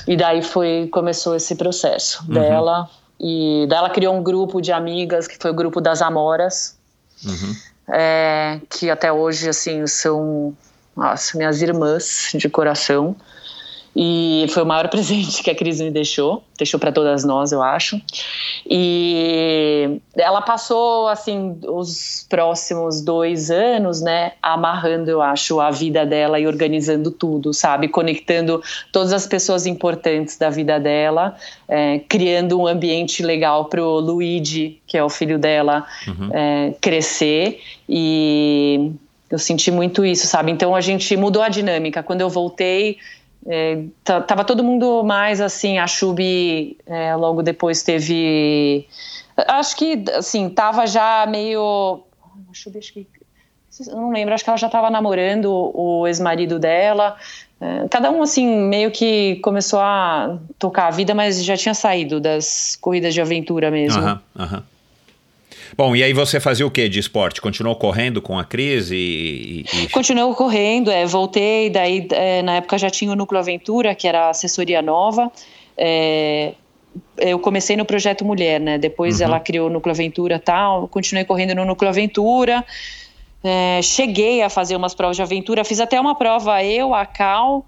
E 0.06 0.16
daí 0.16 0.42
foi 0.42 0.88
começou 0.90 1.34
esse 1.34 1.54
processo 1.54 2.24
Uhum. 2.28 2.34
dela 2.34 2.88
e 3.20 3.66
daí 3.68 3.78
ela 3.78 3.90
criou 3.90 4.14
um 4.14 4.22
grupo 4.22 4.60
de 4.60 4.72
amigas 4.72 5.26
que 5.26 5.36
foi 5.38 5.50
o 5.50 5.54
grupo 5.54 5.80
das 5.80 6.00
Amoras, 6.02 6.76
Uhum. 7.24 7.56
é, 7.88 8.60
que 8.70 8.88
até 8.88 9.12
hoje 9.12 9.48
assim 9.48 9.86
são 9.88 10.56
nossa, 10.96 11.36
minhas 11.36 11.62
irmãs 11.62 12.30
de 12.34 12.48
coração. 12.48 13.16
E 13.94 14.46
foi 14.50 14.62
o 14.62 14.66
maior 14.66 14.88
presente 14.90 15.42
que 15.42 15.50
a 15.50 15.54
Cris 15.54 15.80
me 15.80 15.90
deixou, 15.90 16.42
deixou 16.56 16.78
para 16.78 16.92
todas 16.92 17.24
nós, 17.24 17.52
eu 17.52 17.62
acho. 17.62 18.00
E 18.68 20.00
ela 20.16 20.42
passou 20.42 21.08
assim 21.08 21.58
os 21.66 22.26
próximos 22.28 23.00
dois 23.02 23.50
anos, 23.50 24.00
né, 24.00 24.32
amarrando, 24.42 25.10
eu 25.10 25.22
acho, 25.22 25.60
a 25.60 25.70
vida 25.70 26.04
dela 26.04 26.38
e 26.38 26.46
organizando 26.46 27.10
tudo, 27.10 27.52
sabe, 27.52 27.88
conectando 27.88 28.62
todas 28.92 29.12
as 29.12 29.26
pessoas 29.26 29.66
importantes 29.66 30.36
da 30.36 30.50
vida 30.50 30.78
dela, 30.78 31.36
é, 31.68 32.00
criando 32.08 32.60
um 32.60 32.66
ambiente 32.66 33.22
legal 33.22 33.66
para 33.66 33.82
o 33.82 33.98
Luigi, 33.98 34.80
que 34.86 34.96
é 34.96 35.02
o 35.02 35.08
filho 35.08 35.38
dela, 35.38 35.86
é, 36.32 36.74
crescer 36.80 37.60
e 37.88 38.92
eu 39.30 39.38
senti 39.38 39.70
muito 39.70 40.04
isso, 40.04 40.26
sabe? 40.26 40.50
Então 40.50 40.74
a 40.74 40.80
gente 40.80 41.14
mudou 41.16 41.42
a 41.42 41.48
dinâmica. 41.48 42.02
Quando 42.02 42.22
eu 42.22 42.30
voltei, 42.30 42.96
é, 43.46 43.84
tá- 44.04 44.20
tava 44.20 44.44
todo 44.44 44.64
mundo 44.64 45.02
mais 45.04 45.40
assim. 45.40 45.78
A 45.78 45.86
Chubi 45.86 46.76
é, 46.86 47.14
logo 47.14 47.42
depois 47.42 47.82
teve. 47.82 48.86
Acho 49.46 49.76
que 49.76 50.04
assim, 50.16 50.48
tava 50.50 50.86
já 50.86 51.26
meio. 51.26 52.02
A 52.50 52.54
Chubi, 52.54 52.78
acho 52.78 52.92
que. 52.92 53.06
Não 53.92 54.10
lembro, 54.10 54.34
acho 54.34 54.42
que 54.42 54.50
ela 54.50 54.56
já 54.56 54.66
estava 54.66 54.90
namorando 54.90 55.46
o 55.74 56.06
ex-marido 56.06 56.58
dela. 56.58 57.16
É, 57.60 57.86
Cada 57.88 58.10
um, 58.10 58.22
assim, 58.22 58.44
meio 58.46 58.90
que 58.90 59.36
começou 59.36 59.78
a 59.78 60.38
tocar 60.58 60.86
a 60.88 60.90
vida, 60.90 61.14
mas 61.14 61.44
já 61.44 61.56
tinha 61.56 61.74
saído 61.74 62.18
das 62.20 62.76
corridas 62.80 63.14
de 63.14 63.20
aventura 63.20 63.70
mesmo. 63.70 64.02
Aham, 64.02 64.20
aham. 64.36 64.62
Bom, 65.78 65.94
e 65.94 66.02
aí 66.02 66.12
você 66.12 66.40
fazia 66.40 66.66
o 66.66 66.70
que 66.72 66.88
de 66.88 66.98
esporte? 66.98 67.40
Continuou 67.40 67.76
correndo 67.76 68.20
com 68.20 68.36
a 68.36 68.42
Cris 68.44 68.90
e... 68.90 69.64
e- 69.72 69.88
Continuei 69.90 70.34
correndo, 70.34 70.90
é, 70.90 71.06
voltei, 71.06 71.70
daí 71.70 72.08
é, 72.10 72.42
na 72.42 72.56
época 72.56 72.76
já 72.76 72.90
tinha 72.90 73.12
o 73.12 73.14
Núcleo 73.14 73.38
Aventura, 73.40 73.94
que 73.94 74.08
era 74.08 74.26
a 74.26 74.30
assessoria 74.30 74.82
nova. 74.82 75.30
É, 75.76 76.54
eu 77.16 77.38
comecei 77.38 77.76
no 77.76 77.84
Projeto 77.84 78.24
Mulher, 78.24 78.58
né? 78.58 78.76
Depois 78.76 79.20
Uhum. 79.20 79.26
ela 79.26 79.38
criou 79.38 79.68
o 79.68 79.70
Núcleo 79.70 79.94
Aventura 79.94 80.34
e 80.34 80.40
tal, 80.40 80.88
continuei 80.88 81.24
correndo 81.24 81.54
no 81.54 81.64
Núcleo 81.64 81.88
Aventura. 81.88 82.64
É, 83.44 83.80
cheguei 83.80 84.42
a 84.42 84.50
fazer 84.50 84.74
umas 84.74 84.96
provas 84.96 85.14
de 85.16 85.22
aventura, 85.22 85.62
fiz 85.64 85.78
até 85.78 86.00
uma 86.00 86.16
prova 86.16 86.60
eu, 86.64 86.92
a 86.92 87.06
Cal, 87.06 87.64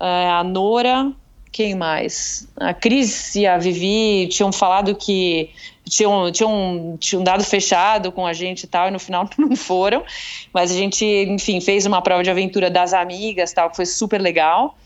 é, 0.00 0.30
a 0.30 0.42
Nora, 0.42 1.12
quem 1.52 1.74
mais? 1.74 2.48
A 2.56 2.72
Cris 2.72 3.34
e 3.34 3.46
a 3.46 3.58
Vivi 3.58 4.28
tinham 4.28 4.50
falado 4.50 4.94
que 4.94 5.50
tinham, 5.90 6.30
tinham, 6.30 6.96
tinham 6.98 7.22
dado 7.22 7.44
fechado 7.44 8.12
com 8.12 8.24
a 8.24 8.32
gente 8.32 8.64
e 8.64 8.66
tal, 8.66 8.88
e 8.88 8.90
no 8.90 8.98
final 8.98 9.28
não 9.36 9.56
foram. 9.56 10.02
Mas 10.52 10.70
a 10.70 10.74
gente, 10.74 11.04
enfim, 11.04 11.60
fez 11.60 11.84
uma 11.84 12.00
prova 12.00 12.22
de 12.22 12.30
aventura 12.30 12.70
das 12.70 12.94
amigas 12.94 13.52
tal, 13.52 13.68
que 13.68 13.76
foi 13.76 13.86
super 13.86 14.20
legal. 14.20 14.76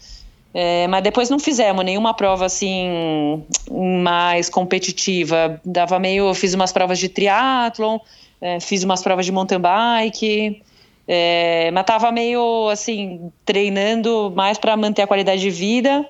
É, 0.52 0.86
mas 0.86 1.02
depois 1.02 1.28
não 1.28 1.38
fizemos 1.38 1.84
nenhuma 1.84 2.14
prova 2.14 2.46
assim 2.46 3.44
mais 3.70 4.48
competitiva. 4.48 5.60
Dava 5.64 5.98
meio, 5.98 6.32
fiz 6.32 6.54
umas 6.54 6.72
provas 6.72 6.98
de 6.98 7.08
triatlon, 7.08 7.98
é, 8.40 8.58
fiz 8.60 8.82
umas 8.82 9.02
provas 9.02 9.26
de 9.26 9.32
mountain 9.32 9.60
bike. 9.60 10.62
É, 11.06 11.70
mas 11.72 11.84
tava 11.84 12.10
meio 12.10 12.70
assim 12.70 13.30
treinando 13.44 14.32
mais 14.34 14.56
para 14.56 14.74
manter 14.74 15.02
a 15.02 15.06
qualidade 15.06 15.42
de 15.42 15.50
vida 15.50 16.08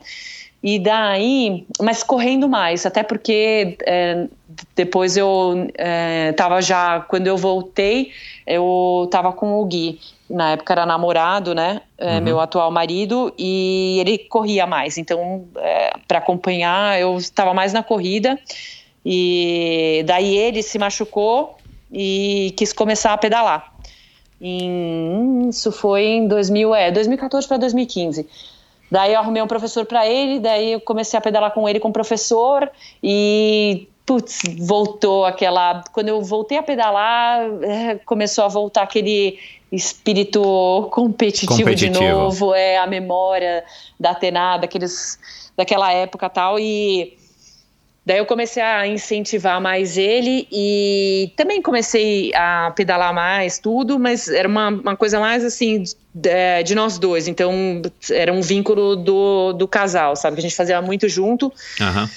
e 0.64 0.78
daí, 0.78 1.66
mas 1.78 2.02
correndo 2.02 2.48
mais, 2.48 2.86
até 2.86 3.02
porque 3.02 3.76
é, 3.84 4.26
depois 4.74 5.14
eu 5.14 5.70
é, 5.76 6.32
tava 6.32 6.62
já, 6.62 7.00
quando 7.00 7.26
eu 7.26 7.36
voltei, 7.36 8.12
eu 8.46 9.06
tava 9.10 9.30
com 9.30 9.60
o 9.60 9.64
Gui, 9.66 10.00
na 10.28 10.52
época 10.52 10.72
era 10.72 10.86
namorado, 10.86 11.54
né, 11.54 11.82
é, 11.98 12.18
meu 12.18 12.40
atual 12.40 12.70
marido, 12.70 13.30
e 13.38 13.98
ele 14.00 14.16
corria 14.16 14.66
mais, 14.66 14.96
então 14.96 15.44
é, 15.58 15.92
para 16.08 16.16
acompanhar 16.16 16.98
eu 16.98 17.18
estava 17.18 17.52
mais 17.52 17.74
na 17.74 17.82
corrida, 17.82 18.38
e 19.04 20.02
daí 20.06 20.34
ele 20.34 20.62
se 20.62 20.78
machucou 20.78 21.58
e 21.92 22.54
quis 22.56 22.72
começar 22.72 23.12
a 23.12 23.18
pedalar. 23.18 23.70
Em, 24.40 25.50
isso 25.50 25.70
foi 25.70 26.04
em 26.04 26.26
2000, 26.26 26.74
é, 26.74 26.90
2014 26.90 27.46
para 27.46 27.58
2015. 27.58 28.26
Daí 28.95 29.12
eu 29.12 29.18
arrumei 29.18 29.42
um 29.42 29.47
professor 29.49 29.84
para 29.84 30.07
ele, 30.07 30.38
daí 30.38 30.74
eu 30.74 30.80
comecei 30.80 31.18
a 31.18 31.20
pedalar 31.20 31.51
com 31.51 31.68
ele 31.68 31.80
com 31.80 31.88
o 31.88 31.92
professor 31.92 32.70
e 33.03 33.88
putz, 34.07 34.42
voltou 34.57 35.24
aquela, 35.24 35.82
quando 35.92 36.11
eu 36.11 36.22
voltei 36.22 36.59
a 36.59 36.62
pedalar, 36.62 37.40
é, 37.64 37.97
começou 38.07 38.45
a 38.45 38.49
voltar 38.49 38.82
aquele 38.82 39.36
espírito 39.72 40.88
competitivo, 40.92 41.59
Competitivo. 41.59 41.99
de 41.99 42.09
novo, 42.09 42.55
é 42.55 42.78
a 42.78 42.86
memória 42.86 43.64
da 43.99 44.12
Atena, 44.12 44.59
daqueles 44.59 45.18
daquela 45.57 45.92
época 45.92 46.30
tal 46.30 46.57
e 46.61 47.16
Daí 48.07 48.18
eu 48.18 48.26
comecei 48.26 48.62
a 48.62 48.86
incentivar 48.86 49.61
mais 49.61 49.96
ele 49.96 50.46
e 50.52 51.32
também 51.36 51.62
comecei 51.62 52.34
a 52.34 52.70
pedalar 52.76 53.14
mais, 53.14 53.59
tudo, 53.59 53.98
mas 53.98 54.28
era 54.28 54.46
uma, 54.46 54.68
uma 54.68 54.96
coisa 54.96 55.18
mais 55.18 55.42
assim 55.42 55.84
de, 56.14 56.62
de 56.64 56.74
nós 56.74 56.98
dois. 56.98 57.26
Então 57.26 57.80
era 58.11 58.30
um 58.30 58.42
vínculo 58.42 58.94
do, 58.94 59.55
do 59.55 59.66
casal, 59.66 60.16
sabe? 60.16 60.36
Que 60.36 60.40
a 60.40 60.42
gente 60.42 60.57
fazia 60.57 60.82
muito 60.82 61.09
junto. 61.09 61.50
Aham. 61.80 62.11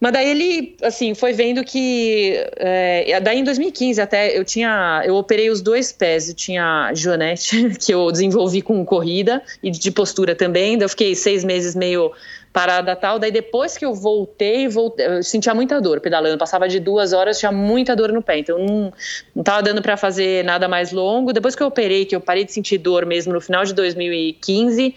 Mas 0.00 0.14
daí 0.14 0.30
ele, 0.30 0.76
assim, 0.82 1.14
foi 1.14 1.34
vendo 1.34 1.62
que. 1.62 2.34
é, 2.56 3.20
daí 3.20 3.38
em 3.38 3.44
2015 3.44 4.00
até 4.00 4.36
eu 4.36 4.42
tinha. 4.46 5.02
Eu 5.04 5.14
operei 5.14 5.50
os 5.50 5.60
dois 5.60 5.92
pés. 5.92 6.30
Eu 6.30 6.34
tinha 6.34 6.86
a 6.86 6.94
Joanete, 6.94 7.68
que 7.78 7.92
eu 7.92 8.10
desenvolvi 8.10 8.62
com 8.62 8.82
corrida 8.82 9.42
e 9.62 9.70
de 9.70 9.90
postura 9.90 10.34
também. 10.34 10.78
Daí 10.78 10.86
eu 10.86 10.88
fiquei 10.88 11.14
seis 11.14 11.44
meses 11.44 11.74
meio 11.74 12.10
parada 12.52 12.96
tal. 12.96 13.18
Daí 13.18 13.30
depois 13.30 13.76
que 13.76 13.84
eu 13.84 13.94
voltei, 13.94 14.68
voltei 14.68 15.06
eu 15.06 15.22
sentia 15.22 15.54
muita 15.54 15.80
dor 15.80 16.00
pedalando. 16.00 16.38
Passava 16.38 16.68
de 16.68 16.80
duas 16.80 17.12
horas, 17.12 17.38
tinha 17.38 17.52
muita 17.52 17.94
dor 17.94 18.12
no 18.12 18.22
pé. 18.22 18.38
Então 18.38 18.58
não, 18.58 18.92
não 19.34 19.42
tava 19.42 19.62
dando 19.62 19.82
para 19.82 19.96
fazer 19.96 20.44
nada 20.44 20.68
mais 20.68 20.92
longo. 20.92 21.32
Depois 21.32 21.54
que 21.54 21.62
eu 21.62 21.66
operei, 21.66 22.04
que 22.04 22.14
eu 22.14 22.20
parei 22.20 22.44
de 22.44 22.52
sentir 22.52 22.78
dor 22.78 23.06
mesmo 23.06 23.32
no 23.32 23.40
final 23.40 23.64
de 23.64 23.74
2015. 23.74 24.94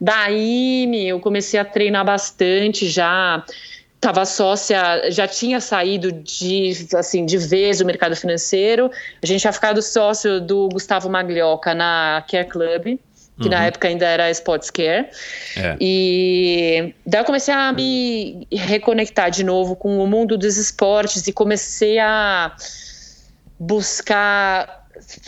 Daí, 0.00 0.86
meu, 0.86 1.16
eu 1.16 1.20
comecei 1.20 1.58
a 1.58 1.64
treinar 1.64 2.04
bastante 2.04 2.88
já 2.88 3.44
estava 3.98 4.24
sócia, 4.24 5.10
já 5.10 5.26
tinha 5.26 5.60
saído 5.60 6.12
de 6.12 6.86
assim 6.94 7.26
de 7.26 7.36
vez 7.36 7.78
do 7.78 7.84
mercado 7.84 8.14
financeiro. 8.14 8.90
A 9.20 9.26
gente 9.26 9.40
tinha 9.40 9.52
ficado 9.52 9.82
sócio 9.82 10.40
do 10.40 10.68
Gustavo 10.68 11.10
Maglioca 11.10 11.74
na 11.74 12.24
Care 12.30 12.48
Club, 12.48 12.98
que 13.38 13.44
uhum. 13.44 13.50
na 13.50 13.64
época 13.64 13.88
ainda 13.88 14.06
era 14.06 14.30
Sports 14.30 14.70
Care. 14.70 15.08
É. 15.56 15.76
E 15.80 16.94
daí 17.06 17.20
eu 17.20 17.24
comecei 17.24 17.54
a 17.54 17.72
me 17.72 18.46
reconectar 18.52 19.30
de 19.30 19.44
novo 19.44 19.76
com 19.76 19.98
o 19.98 20.06
mundo 20.06 20.36
dos 20.36 20.56
esportes 20.56 21.26
e 21.26 21.32
comecei 21.32 21.98
a 21.98 22.54
buscar 23.58 24.86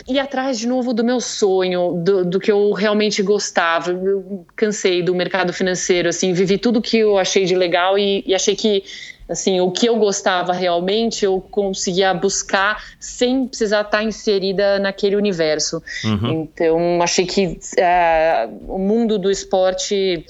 ir 0.08 0.18
atrás 0.18 0.58
de 0.58 0.66
novo 0.66 0.92
do 0.92 1.04
meu 1.04 1.20
sonho, 1.20 2.02
do, 2.04 2.24
do, 2.24 2.40
que 2.40 2.50
eu 2.50 2.72
realmente 2.72 3.22
gostava. 3.22 3.92
Eu 3.92 4.44
cansei 4.56 5.02
do 5.02 5.14
mercado 5.14 5.52
financeiro, 5.52 6.08
assim, 6.08 6.32
vivi 6.32 6.58
tudo 6.58 6.82
que 6.82 6.98
eu 6.98 7.18
achei 7.18 7.44
de 7.44 7.54
legal 7.54 7.98
e, 7.98 8.22
e 8.26 8.34
achei 8.34 8.56
que 8.56 8.84
assim, 9.31 9.61
o 9.61 9.70
que 9.70 9.89
eu 9.89 9.97
gostava 9.97 10.53
realmente 10.53 11.24
eu 11.24 11.41
conseguia 11.41 12.12
buscar 12.12 12.85
sem 12.99 13.47
precisar 13.47 13.83
estar 13.83 14.03
inserida 14.03 14.78
naquele 14.81 15.14
universo. 15.14 15.81
Uhum. 16.05 16.43
Então, 16.43 17.01
achei 17.01 17.24
que 17.24 17.47
uh, 17.47 18.74
o 18.74 18.78
mundo 18.78 19.18
do 19.18 19.31
esporte 19.31 20.26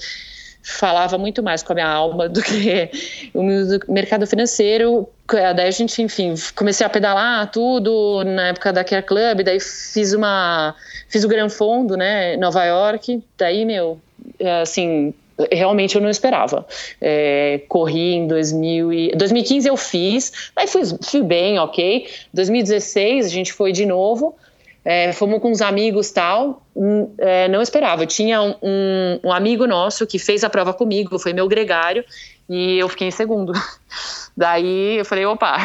falava 0.63 1.17
muito 1.17 1.41
mais 1.41 1.63
com 1.63 1.73
a 1.73 1.75
minha 1.75 1.87
alma 1.87 2.29
do 2.29 2.41
que 2.43 2.91
o 3.33 3.43
mercado 3.91 4.27
financeiro. 4.27 5.09
Daí 5.55 5.67
a 5.67 5.71
gente, 5.71 6.01
enfim, 6.01 6.35
comecei 6.55 6.85
a 6.85 6.89
pedalar 6.89 7.49
tudo 7.49 8.23
na 8.23 8.49
época 8.49 8.71
da 8.71 8.83
Care 8.83 9.03
Club, 9.03 9.43
daí 9.43 9.59
fiz 9.59 10.13
uma 10.13 10.75
fiz 11.09 11.23
o 11.23 11.27
Gran 11.27 11.49
Fondo, 11.49 11.97
né, 11.97 12.37
Nova 12.37 12.63
York. 12.65 13.23
Daí, 13.37 13.65
meu, 13.65 13.99
é, 14.39 14.61
assim, 14.61 15.13
realmente 15.51 15.95
eu 15.95 16.01
não 16.01 16.09
esperava. 16.09 16.65
É, 16.99 17.61
corri 17.67 18.15
em 18.15 18.27
2000 18.27 18.93
e, 18.93 19.11
2015 19.15 19.67
eu 19.67 19.77
fiz, 19.77 20.51
aí 20.55 20.67
fui, 20.67 20.81
fui 21.01 21.23
bem, 21.23 21.59
ok. 21.59 22.07
2016 22.33 23.25
a 23.25 23.29
gente 23.29 23.53
foi 23.53 23.71
de 23.71 23.85
novo, 23.85 24.35
é, 24.83 25.11
fomos 25.13 25.41
com 25.41 25.51
uns 25.51 25.61
amigos 25.61 26.11
tal, 26.11 26.63
hum, 26.75 27.13
é, 27.17 27.47
não 27.47 27.61
esperava. 27.61 28.03
Eu 28.03 28.07
tinha 28.07 28.41
um, 28.41 28.55
um, 28.61 29.19
um, 29.25 29.31
amigo 29.31 29.67
nosso 29.67 30.07
que 30.07 30.17
fez 30.17 30.43
a 30.43 30.49
prova 30.49 30.73
comigo, 30.73 31.19
foi 31.19 31.33
meu 31.33 31.47
gregário, 31.47 32.03
e 32.49 32.77
eu 32.79 32.89
fiquei 32.89 33.07
em 33.07 33.11
segundo. 33.11 33.53
Daí 34.35 34.97
eu 34.97 35.05
falei, 35.05 35.25
opa, 35.25 35.57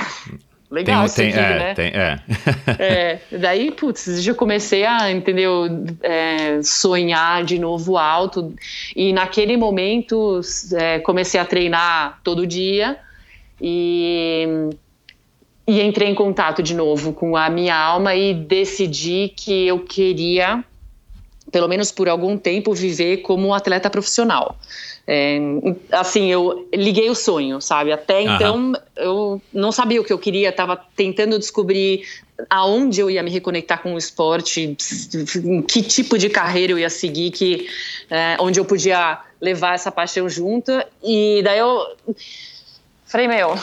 legal 0.70 1.08
tem, 1.08 1.32
tem, 1.32 1.40
é, 1.42 1.58
né? 1.58 1.74
Tem, 1.74 1.86
é. 1.86 2.20
é. 2.78 3.38
Daí, 3.38 3.70
putz, 3.70 4.22
já 4.22 4.34
comecei 4.34 4.84
a, 4.84 5.10
entendeu, 5.10 5.66
é, 6.02 6.60
sonhar 6.62 7.44
de 7.44 7.58
novo 7.58 7.96
alto. 7.96 8.54
E 8.94 9.12
naquele 9.12 9.56
momento 9.56 10.40
é, 10.74 10.98
comecei 11.00 11.40
a 11.40 11.44
treinar 11.44 12.20
todo 12.24 12.46
dia 12.46 12.98
e, 13.60 14.70
e 15.66 15.80
entrei 15.80 16.08
em 16.08 16.14
contato 16.14 16.62
de 16.62 16.74
novo 16.74 17.12
com 17.12 17.36
a 17.36 17.48
minha 17.48 17.76
alma 17.76 18.14
e 18.14 18.34
decidi 18.34 19.32
que 19.34 19.66
eu 19.66 19.80
queria, 19.80 20.64
pelo 21.50 21.68
menos 21.68 21.90
por 21.90 22.08
algum 22.08 22.36
tempo, 22.36 22.74
viver 22.74 23.18
como 23.18 23.54
atleta 23.54 23.88
profissional. 23.88 24.56
É, 25.08 25.38
assim, 25.92 26.32
eu 26.32 26.68
liguei 26.74 27.08
o 27.08 27.14
sonho, 27.14 27.60
sabe? 27.60 27.92
Até 27.92 28.22
então 28.22 28.56
uhum. 28.56 28.74
eu 28.96 29.42
não 29.52 29.70
sabia 29.70 30.00
o 30.00 30.04
que 30.04 30.12
eu 30.12 30.18
queria, 30.18 30.48
estava 30.48 30.76
tentando 30.96 31.38
descobrir 31.38 32.02
aonde 32.50 33.00
eu 33.00 33.10
ia 33.10 33.22
me 33.22 33.30
reconectar 33.30 33.82
com 33.82 33.94
o 33.94 33.98
esporte, 33.98 34.76
que 35.68 35.82
tipo 35.82 36.18
de 36.18 36.28
carreira 36.28 36.72
eu 36.72 36.78
ia 36.78 36.90
seguir, 36.90 37.30
que, 37.30 37.68
é, 38.10 38.36
onde 38.40 38.58
eu 38.58 38.64
podia 38.64 39.20
levar 39.40 39.74
essa 39.74 39.92
paixão 39.92 40.28
junto. 40.28 40.72
E 41.02 41.40
daí 41.44 41.58
eu 41.58 41.96
falei, 43.06 43.28
meu, 43.28 43.54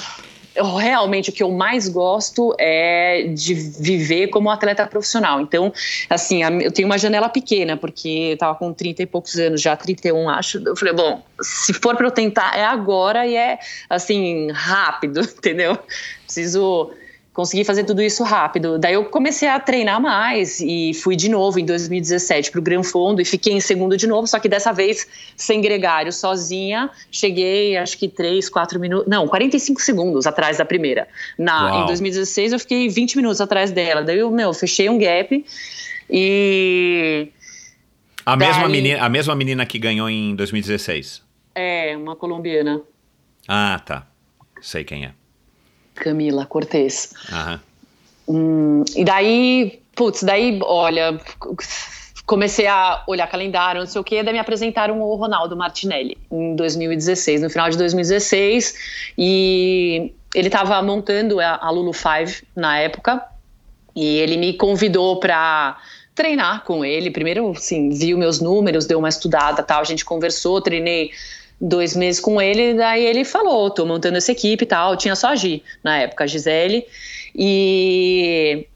realmente 0.56 1.30
o 1.30 1.34
que 1.34 1.42
eu 1.42 1.52
mais 1.52 1.88
gosto 1.88 2.56
é 2.60 3.24
de 3.24 3.54
viver 3.54 4.28
como 4.28 4.50
atleta 4.50 4.86
profissional. 4.86 5.42
Então, 5.42 5.74
assim, 6.10 6.44
eu 6.44 6.72
tenho 6.72 6.88
uma 6.88 6.98
janela 6.98 7.30
pequena, 7.30 7.76
porque 7.76 8.30
eu 8.32 8.38
tava 8.38 8.56
com 8.56 8.72
30 8.74 9.04
e 9.04 9.06
poucos 9.06 9.36
anos, 9.38 9.62
já 9.62 9.76
31, 9.76 10.30
acho. 10.30 10.60
Eu 10.66 10.76
falei, 10.76 10.94
bom, 10.94 11.24
se 11.42 11.74
for 11.74 11.96
para 11.96 12.08
eu 12.08 12.12
tentar, 12.12 12.58
é 12.58 12.64
agora 12.64 13.26
e 13.26 13.36
é, 13.36 13.60
assim, 13.90 14.52
rápido, 14.52 15.22
entendeu? 15.38 15.78
Preciso 16.26 16.92
consegui 17.34 17.66
fazer 17.66 17.84
tudo 17.84 18.02
isso 18.02 18.24
rápido. 18.24 18.78
Daí 18.78 18.94
eu 18.94 19.06
comecei 19.06 19.48
a 19.48 19.60
treinar 19.60 20.00
mais 20.00 20.60
e 20.60 20.94
fui 20.94 21.16
de 21.16 21.28
novo 21.28 21.60
em 21.60 21.66
2017 21.66 22.52
para 22.52 22.60
o 22.60 22.62
Gran 22.62 22.84
Fondo 22.84 23.22
e 23.22 23.26
fiquei 23.26 23.54
em 23.54 23.60
segundo 23.60 23.98
de 23.98 24.06
novo, 24.06 24.28
só 24.28 24.40
que 24.40 24.48
dessa 24.48 24.72
vez 24.72 25.08
sem 25.36 25.60
gregário, 25.60 26.14
sozinha. 26.14 26.90
Cheguei, 27.12 27.76
acho 27.76 27.98
que 27.98 28.08
3, 28.08 28.48
4 28.48 28.80
minutos, 28.80 29.08
não, 29.10 29.28
45 29.28 29.82
segundos 29.82 30.28
atrás 30.28 30.58
da 30.58 30.66
primeira. 30.66 31.08
Na, 31.38 31.82
em 31.82 31.86
2016 31.88 32.54
eu 32.54 32.60
fiquei 32.60 32.88
20 32.88 33.16
minutos 33.16 33.42
atrás 33.42 33.72
dela. 33.72 34.04
Daí 34.04 34.20
eu, 34.20 34.30
meu, 34.30 34.54
fechei 34.54 34.88
um 34.88 35.00
gap 35.00 35.44
e. 36.10 37.30
A, 38.26 38.36
daí... 38.36 38.48
mesma 38.48 38.70
menina, 38.70 39.04
a 39.04 39.10
mesma 39.10 39.36
menina 39.36 39.66
que 39.66 39.80
ganhou 39.80 40.08
em 40.08 40.36
2016? 40.36 41.24
É, 41.56 41.98
uma 41.98 42.16
colombiana. 42.16 42.82
Ah, 43.48 43.82
tá. 43.84 44.08
Sei 44.62 44.84
quem 44.84 45.06
é. 45.06 45.23
Camila 45.96 46.46
Cortez. 46.46 47.14
Hum, 48.28 48.84
e 48.96 49.04
daí, 49.04 49.82
putz, 49.96 50.24
daí, 50.24 50.60
olha, 50.64 51.20
comecei 52.26 52.68
a 52.68 53.04
olhar 53.08 53.28
calendário, 53.28 53.82
não 53.82 53.88
sei 53.88 54.00
o 54.00 54.04
quê, 54.04 54.24
daí 54.24 54.34
me 54.34 54.40
apresentaram 54.40 55.02
o 55.02 55.16
Ronaldo 55.16 55.56
Martinelli 55.58 56.18
em 56.32 56.56
2016, 56.56 57.42
no 57.42 57.50
final 57.50 57.70
de 57.70 57.78
2016, 57.78 58.76
e 59.18 60.14
ele 60.34 60.48
estava 60.48 60.82
montando 60.82 61.40
a 61.40 61.70
Lulu 61.70 61.94
Five 61.94 62.44
na 62.56 62.80
época, 62.80 63.24
e 63.96 64.18
ele 64.18 64.38
me 64.38 64.54
convidou 64.54 65.20
para 65.20 65.78
treinar 66.16 66.64
com 66.64 66.84
ele. 66.84 67.12
Primeiro, 67.12 67.52
assim, 67.52 67.90
viu 67.90 68.18
meus 68.18 68.40
números, 68.40 68.86
deu 68.86 69.00
uma 69.00 69.10
estudada, 69.10 69.62
tal, 69.62 69.82
a 69.82 69.84
gente 69.84 70.04
conversou, 70.04 70.62
treinei 70.62 71.12
dois 71.64 71.96
meses 71.96 72.20
com 72.20 72.42
ele, 72.42 72.74
daí 72.74 73.06
ele 73.06 73.24
falou, 73.24 73.70
tô 73.70 73.86
montando 73.86 74.18
essa 74.18 74.34
equipe 74.34 74.64
e 74.64 74.68
tal, 74.68 74.98
tinha 74.98 75.16
só 75.16 75.30
a 75.30 75.36
Gi, 75.36 75.64
na 75.82 75.98
época, 75.98 76.26
a 76.26 76.28
Gisele, 76.28 76.86
e 77.34 78.68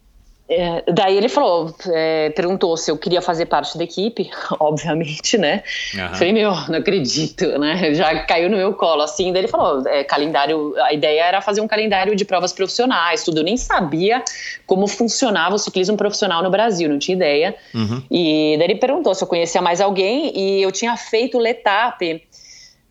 é, 0.50 0.84
daí 0.94 1.18
ele 1.18 1.28
falou, 1.28 1.76
é, 1.88 2.30
perguntou 2.30 2.78
se 2.78 2.90
eu 2.90 2.98
queria 2.98 3.22
fazer 3.22 3.48
parte 3.48 3.78
da 3.78 3.84
equipe, 3.84 4.30
obviamente, 4.60 5.38
né? 5.38 5.62
Uhum. 5.94 6.16
Falei, 6.16 6.32
meu, 6.32 6.52
não 6.70 6.80
acredito, 6.80 7.46
né? 7.60 7.94
Já 7.94 8.24
caiu 8.24 8.50
no 8.50 8.56
meu 8.56 8.74
colo, 8.74 9.02
assim. 9.02 9.34
Daí 9.34 9.42
ele 9.42 9.50
falou, 9.50 9.86
é, 9.86 10.06
calendário, 10.06 10.74
a 10.78 10.94
ideia 10.94 11.24
era 11.26 11.42
fazer 11.42 11.60
um 11.60 11.68
calendário 11.68 12.16
de 12.16 12.24
provas 12.24 12.54
profissionais, 12.54 13.26
tudo. 13.26 13.40
Eu 13.40 13.44
nem 13.44 13.58
sabia 13.58 14.24
como 14.66 14.88
funcionava 14.88 15.56
o 15.56 15.60
ciclismo 15.60 15.98
profissional 15.98 16.42
no 16.42 16.50
Brasil, 16.50 16.88
não 16.88 16.98
tinha 16.98 17.16
ideia. 17.16 17.54
Uhum. 17.74 18.02
E 18.10 18.56
daí 18.58 18.68
ele 18.68 18.76
perguntou 18.76 19.14
se 19.14 19.24
eu 19.24 19.28
conhecia 19.28 19.62
mais 19.62 19.82
alguém 19.82 20.32
e 20.34 20.62
eu 20.62 20.72
tinha 20.72 20.96
feito 20.96 21.38
o 21.38 21.42
Letap 21.42 22.24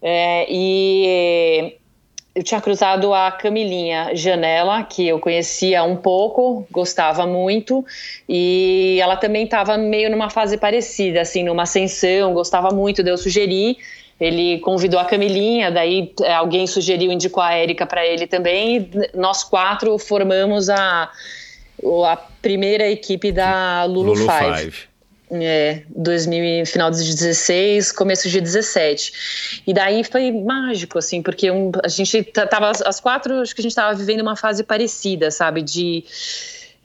é, 0.02 0.46
e 0.48 1.76
eu 2.36 2.42
tinha 2.42 2.60
cruzado 2.60 3.14
a 3.14 3.32
Camilinha 3.32 4.14
Janela, 4.14 4.82
que 4.82 5.08
eu 5.08 5.18
conhecia 5.18 5.82
um 5.82 5.96
pouco, 5.96 6.66
gostava 6.70 7.26
muito, 7.26 7.82
e 8.28 8.98
ela 9.00 9.16
também 9.16 9.44
estava 9.44 9.78
meio 9.78 10.10
numa 10.10 10.28
fase 10.28 10.58
parecida, 10.58 11.22
assim, 11.22 11.42
numa 11.42 11.62
ascensão, 11.62 12.34
gostava 12.34 12.68
muito, 12.74 13.02
deu 13.02 13.16
sugerir. 13.16 13.78
Ele 14.20 14.58
convidou 14.60 15.00
a 15.00 15.04
Camilinha, 15.06 15.70
daí 15.70 16.12
é, 16.22 16.34
alguém 16.34 16.66
sugeriu, 16.66 17.10
indicou 17.10 17.42
a 17.42 17.54
Érica 17.54 17.86
para 17.86 18.06
ele 18.06 18.26
também, 18.26 18.76
e 18.76 19.16
nós 19.18 19.42
quatro 19.42 19.98
formamos 19.98 20.68
a, 20.68 21.10
a 22.04 22.16
primeira 22.42 22.86
equipe 22.86 23.32
da 23.32 23.84
Lulu, 23.84 24.12
Lulu 24.12 24.26
Five. 24.26 24.60
Five. 24.62 24.95
É, 25.28 25.82
2000, 25.88 26.66
final 26.66 26.88
de 26.90 26.98
16, 26.98 27.90
começo 27.90 28.28
de 28.28 28.40
17. 28.40 29.62
E 29.66 29.74
daí 29.74 30.04
foi 30.04 30.30
mágico, 30.30 30.98
assim, 30.98 31.20
porque 31.20 31.50
um, 31.50 31.72
a 31.82 31.88
gente 31.88 32.22
tava, 32.22 32.70
as 32.70 33.00
quatro, 33.00 33.40
acho 33.40 33.54
que 33.54 33.60
a 33.60 33.64
gente 33.64 33.74
tava 33.74 33.94
vivendo 33.94 34.20
uma 34.20 34.36
fase 34.36 34.62
parecida, 34.62 35.30
sabe, 35.30 35.62
de. 35.62 36.04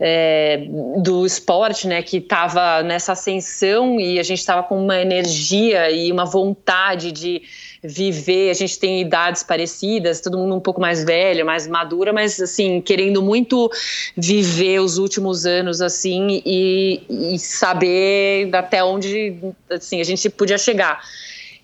É, 0.03 0.65
do 0.97 1.27
esporte, 1.27 1.87
né, 1.87 2.01
que 2.01 2.17
estava 2.17 2.81
nessa 2.81 3.11
ascensão 3.11 3.99
e 3.99 4.17
a 4.17 4.23
gente 4.23 4.39
estava 4.39 4.63
com 4.63 4.83
uma 4.83 4.99
energia 4.99 5.91
e 5.91 6.11
uma 6.11 6.25
vontade 6.25 7.11
de 7.11 7.43
viver. 7.83 8.49
A 8.49 8.53
gente 8.53 8.77
tem 8.77 9.01
idades 9.01 9.43
parecidas, 9.43 10.21
todo 10.21 10.37
mundo 10.37 10.55
um 10.55 10.59
pouco 10.59 10.79
mais 10.79 11.03
velho, 11.03 11.45
mais 11.45 11.67
madura, 11.67 12.13
mas 12.13 12.39
assim, 12.39 12.81
querendo 12.81 13.21
muito 13.21 13.69
viver 14.15 14.79
os 14.79 14.97
últimos 14.97 15.45
anos 15.45 15.81
assim 15.81 16.41
e, 16.45 17.01
e 17.09 17.39
saber 17.39 18.53
até 18.53 18.83
onde 18.83 19.35
assim, 19.69 19.99
a 19.99 20.03
gente 20.03 20.29
podia 20.29 20.57
chegar. 20.57 21.01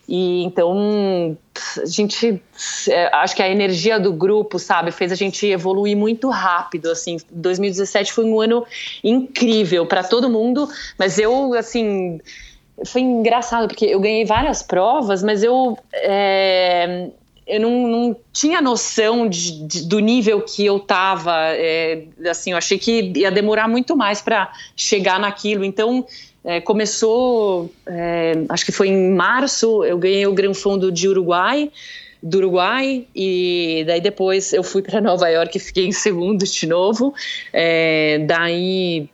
E 0.10 0.44
então 0.44 1.38
a 1.82 1.86
gente 1.86 2.42
é, 2.88 3.14
acho 3.14 3.36
que 3.36 3.44
a 3.44 3.50
energia 3.50 4.00
do 4.00 4.14
grupo, 4.14 4.58
sabe, 4.58 4.90
fez 4.92 5.12
a 5.12 5.16
gente 5.16 5.46
evoluir 5.46 5.98
muito 5.98 6.30
rápido, 6.30 6.90
assim. 6.90 7.18
2017 7.30 8.14
foi 8.14 8.24
um 8.24 8.40
ano 8.40 8.66
incrível 9.04 9.86
para 9.86 10.04
todo 10.04 10.30
mundo, 10.30 10.70
mas 10.98 11.20
eu 11.20 11.54
assim, 11.54 12.22
foi 12.86 13.02
engraçado, 13.02 13.68
porque 13.68 13.86
eu 13.86 14.00
ganhei 14.00 14.26
várias 14.26 14.62
provas, 14.62 15.24
mas 15.24 15.44
eu, 15.44 15.78
é, 15.94 17.08
eu 17.46 17.60
não, 17.60 17.88
não, 17.88 18.16
tinha 18.32 18.62
noção 18.62 19.28
de, 19.28 19.66
de, 19.66 19.88
do 19.88 20.00
nível 20.00 20.42
que 20.42 20.66
eu 20.66 20.80
tava. 20.80 21.34
É, 21.56 22.04
assim, 22.30 22.52
eu 22.52 22.58
achei 22.58 22.78
que 22.78 23.12
ia 23.16 23.32
demorar 23.32 23.68
muito 23.68 23.96
mais 23.96 24.22
para 24.22 24.52
chegar 24.76 25.20
naquilo. 25.20 25.64
Então, 25.64 26.06
É, 26.48 26.62
começou, 26.62 27.70
é, 27.86 28.46
acho 28.48 28.64
que 28.64 28.72
foi 28.72 28.88
em 28.88 29.12
março, 29.12 29.84
eu 29.84 29.98
ganhei 29.98 30.26
o 30.26 30.34
Gran 30.34 30.54
Fundo 30.54 30.90
de 30.90 31.06
Uruguai, 31.10 31.70
do 32.24 32.38
Uruguai, 32.38 33.06
e 33.14 33.84
daí 33.86 34.00
depois 34.00 34.54
eu 34.54 34.64
fui 34.64 34.82
para 34.82 35.02
Nova 35.02 35.28
York 35.28 35.58
e 35.58 35.60
fiquei 35.60 35.86
em 35.86 35.92
segundo 35.92 36.46
de 36.46 36.66
novo. 36.66 37.14
É, 37.52 38.20
daí, 38.26 39.10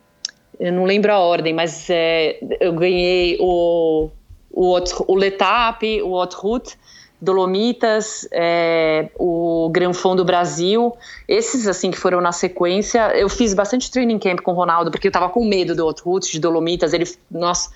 eu 0.63 0.71
não 0.71 0.85
lembro 0.85 1.11
a 1.11 1.19
ordem, 1.19 1.53
mas 1.53 1.89
é, 1.89 2.37
eu 2.61 2.71
ganhei 2.71 3.35
o, 3.37 4.09
o, 4.49 4.79
o 5.07 5.15
Letap, 5.15 6.01
o 6.01 6.11
Outroute, 6.11 6.77
Dolomitas, 7.19 8.25
é, 8.31 9.09
o 9.19 9.69
Gran 9.73 9.91
Fundo 9.91 10.23
Brasil, 10.23 10.95
esses 11.27 11.67
assim 11.67 11.91
que 11.91 11.97
foram 11.97 12.21
na 12.21 12.31
sequência. 12.31 13.11
Eu 13.13 13.27
fiz 13.27 13.53
bastante 13.53 13.91
training 13.91 14.17
camp 14.17 14.39
com 14.39 14.51
o 14.51 14.53
Ronaldo, 14.53 14.89
porque 14.89 15.09
eu 15.09 15.11
tava 15.11 15.27
com 15.27 15.43
medo 15.43 15.75
do 15.75 15.85
Outroute, 15.85 16.31
de 16.31 16.39
Dolomitas. 16.39 16.93
Ele, 16.93 17.05
nossa, 17.29 17.69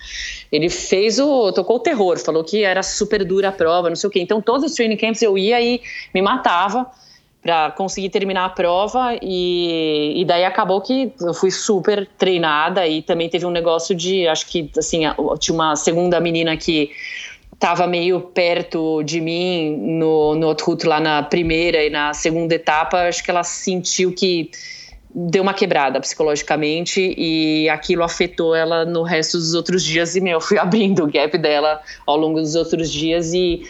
ele 0.50 0.70
fez 0.70 1.18
o. 1.18 1.52
tocou 1.52 1.76
o 1.76 1.80
terror, 1.80 2.18
falou 2.18 2.42
que 2.42 2.64
era 2.64 2.82
super 2.82 3.22
dura 3.22 3.50
a 3.50 3.52
prova, 3.52 3.90
não 3.90 3.96
sei 3.96 4.08
o 4.08 4.10
quê. 4.10 4.20
Então, 4.20 4.40
todos 4.40 4.64
os 4.64 4.74
training 4.74 4.96
camps 4.96 5.20
eu 5.20 5.36
ia 5.36 5.60
e 5.60 5.82
me 6.14 6.22
matava 6.22 6.90
para 7.48 7.70
conseguir 7.70 8.10
terminar 8.10 8.44
a 8.44 8.48
prova 8.50 9.16
e, 9.22 10.20
e 10.20 10.24
daí 10.26 10.44
acabou 10.44 10.82
que 10.82 11.10
eu 11.18 11.32
fui 11.32 11.50
super 11.50 12.06
treinada 12.18 12.86
e 12.86 13.00
também 13.00 13.26
teve 13.26 13.46
um 13.46 13.50
negócio 13.50 13.94
de 13.96 14.28
acho 14.28 14.46
que 14.46 14.70
assim 14.76 15.00
tinha 15.38 15.56
uma 15.56 15.74
segunda 15.74 16.20
menina 16.20 16.58
que 16.58 16.90
estava 17.50 17.86
meio 17.86 18.20
perto 18.20 19.02
de 19.02 19.18
mim 19.18 19.78
no, 19.78 20.34
no 20.34 20.46
Outroute 20.48 20.86
lá 20.86 21.00
na 21.00 21.22
primeira 21.22 21.82
e 21.82 21.88
na 21.88 22.12
segunda 22.12 22.54
etapa, 22.54 23.08
acho 23.08 23.24
que 23.24 23.30
ela 23.30 23.42
sentiu 23.42 24.12
que 24.12 24.50
deu 25.14 25.42
uma 25.42 25.54
quebrada 25.54 25.98
psicologicamente 26.02 27.14
e 27.16 27.66
aquilo 27.70 28.02
afetou 28.02 28.54
ela 28.54 28.84
no 28.84 29.02
resto 29.02 29.38
dos 29.38 29.54
outros 29.54 29.82
dias 29.82 30.14
e 30.16 30.20
meu, 30.20 30.34
eu 30.34 30.40
fui 30.42 30.58
abrindo 30.58 31.02
o 31.02 31.06
gap 31.10 31.38
dela 31.38 31.80
ao 32.06 32.18
longo 32.18 32.40
dos 32.40 32.54
outros 32.54 32.92
dias 32.92 33.32
e 33.32 33.62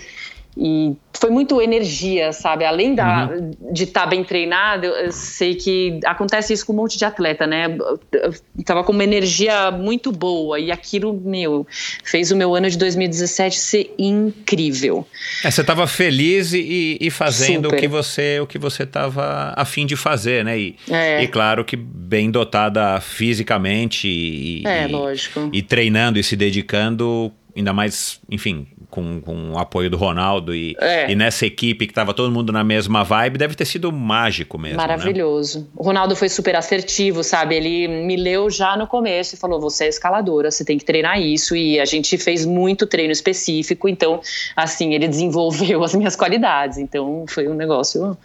e 0.60 0.96
foi 1.14 1.30
muito 1.30 1.62
energia, 1.62 2.32
sabe? 2.32 2.64
Além 2.64 2.92
da, 2.92 3.28
uhum. 3.28 3.72
de 3.72 3.84
estar 3.84 4.02
tá 4.02 4.06
bem 4.08 4.24
treinado, 4.24 4.86
eu 4.86 5.12
sei 5.12 5.54
que 5.54 6.00
acontece 6.04 6.52
isso 6.52 6.66
com 6.66 6.72
um 6.72 6.76
monte 6.76 6.98
de 6.98 7.04
atleta, 7.04 7.46
né? 7.46 7.76
Eu 8.12 8.34
tava 8.64 8.82
com 8.82 8.90
uma 8.90 9.04
energia 9.04 9.70
muito 9.70 10.10
boa 10.10 10.58
e 10.58 10.72
aquilo, 10.72 11.12
meu, 11.12 11.64
fez 12.02 12.32
o 12.32 12.36
meu 12.36 12.56
ano 12.56 12.68
de 12.68 12.76
2017 12.76 13.56
ser 13.56 13.94
incrível. 13.96 15.06
É, 15.44 15.50
você 15.50 15.62
tava 15.62 15.86
feliz 15.86 16.52
e, 16.52 16.98
e 17.00 17.08
fazendo 17.08 17.66
Super. 17.66 17.76
o 17.76 17.80
que 17.80 17.86
você 17.86 18.40
o 18.40 18.46
que 18.46 18.58
você 18.58 18.84
tava 18.84 19.54
afim 19.56 19.86
de 19.86 19.94
fazer, 19.94 20.44
né? 20.44 20.58
E, 20.58 20.76
é. 20.90 21.22
e 21.22 21.28
claro 21.28 21.64
que 21.64 21.76
bem 21.76 22.32
dotada 22.32 23.00
fisicamente 23.00 24.08
e, 24.08 24.66
é, 24.66 24.88
e, 24.88 24.88
lógico. 24.88 25.50
e 25.52 25.62
treinando 25.62 26.18
e 26.18 26.24
se 26.24 26.34
dedicando 26.34 27.32
ainda 27.58 27.72
mais, 27.72 28.20
enfim, 28.30 28.66
com, 28.90 29.20
com 29.20 29.52
o 29.52 29.58
apoio 29.58 29.90
do 29.90 29.96
Ronaldo 29.96 30.54
e, 30.54 30.74
é. 30.80 31.10
e 31.10 31.14
nessa 31.14 31.44
equipe 31.44 31.86
que 31.86 31.92
estava 31.92 32.14
todo 32.14 32.32
mundo 32.32 32.52
na 32.52 32.64
mesma 32.64 33.04
vibe, 33.04 33.38
deve 33.38 33.54
ter 33.54 33.66
sido 33.66 33.92
mágico 33.92 34.58
mesmo. 34.58 34.78
Né? 34.78 34.86
Maravilhoso. 34.86 35.60
Né? 35.60 35.66
O 35.76 35.82
Ronaldo 35.82 36.16
foi 36.16 36.28
super 36.28 36.56
assertivo, 36.56 37.22
sabe? 37.22 37.54
Ele 37.54 37.86
me 37.86 38.16
leu 38.16 38.48
já 38.48 38.76
no 38.76 38.86
começo 38.86 39.34
e 39.34 39.38
falou: 39.38 39.60
você 39.60 39.84
é 39.84 39.88
escaladora, 39.88 40.50
você 40.50 40.64
tem 40.64 40.78
que 40.78 40.84
treinar 40.84 41.20
isso. 41.20 41.54
E 41.54 41.78
a 41.78 41.84
gente 41.84 42.16
fez 42.16 42.46
muito 42.46 42.86
treino 42.86 43.12
específico, 43.12 43.88
então, 43.88 44.20
assim, 44.56 44.94
ele 44.94 45.06
desenvolveu 45.08 45.84
as 45.84 45.94
minhas 45.94 46.16
qualidades. 46.16 46.78
Então, 46.78 47.26
foi 47.28 47.46
um 47.46 47.54
negócio 47.54 48.16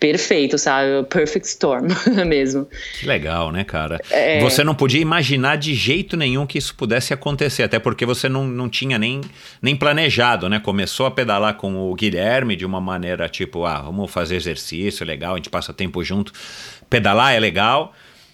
perfeito, 0.00 0.58
sabe? 0.58 1.04
Perfect 1.08 1.46
storm 1.46 1.86
mesmo. 2.26 2.66
Que 2.98 3.06
legal, 3.06 3.52
né, 3.52 3.62
cara? 3.62 4.00
É... 4.10 4.40
Você 4.40 4.64
não 4.64 4.74
podia 4.74 5.00
imaginar 5.00 5.56
de 5.56 5.74
jeito 5.74 6.16
nenhum 6.16 6.44
que 6.44 6.58
isso 6.58 6.74
pudesse 6.74 7.14
acontecer, 7.14 7.62
até 7.62 7.78
porque 7.78 8.04
você 8.04 8.28
não, 8.28 8.46
não 8.46 8.68
tinha 8.68 8.98
nem, 8.98 9.20
nem 9.62 9.76
planejado 9.76 10.07
planejado, 10.08 10.48
né? 10.48 10.58
Começou 10.58 11.06
a 11.06 11.10
pedalar 11.10 11.54
com 11.54 11.90
o 11.90 11.94
Guilherme 11.94 12.56
de 12.56 12.64
uma 12.64 12.80
maneira 12.80 13.28
tipo, 13.28 13.64
ah, 13.64 13.82
vamos 13.82 14.10
fazer 14.10 14.36
exercício, 14.36 15.06
legal, 15.06 15.34
a 15.34 15.36
gente 15.36 15.50
passa 15.50 15.72
tempo 15.72 16.02
junto. 16.02 16.32
Pedalar 16.88 17.34
é 17.34 17.38
legal. 17.38 17.92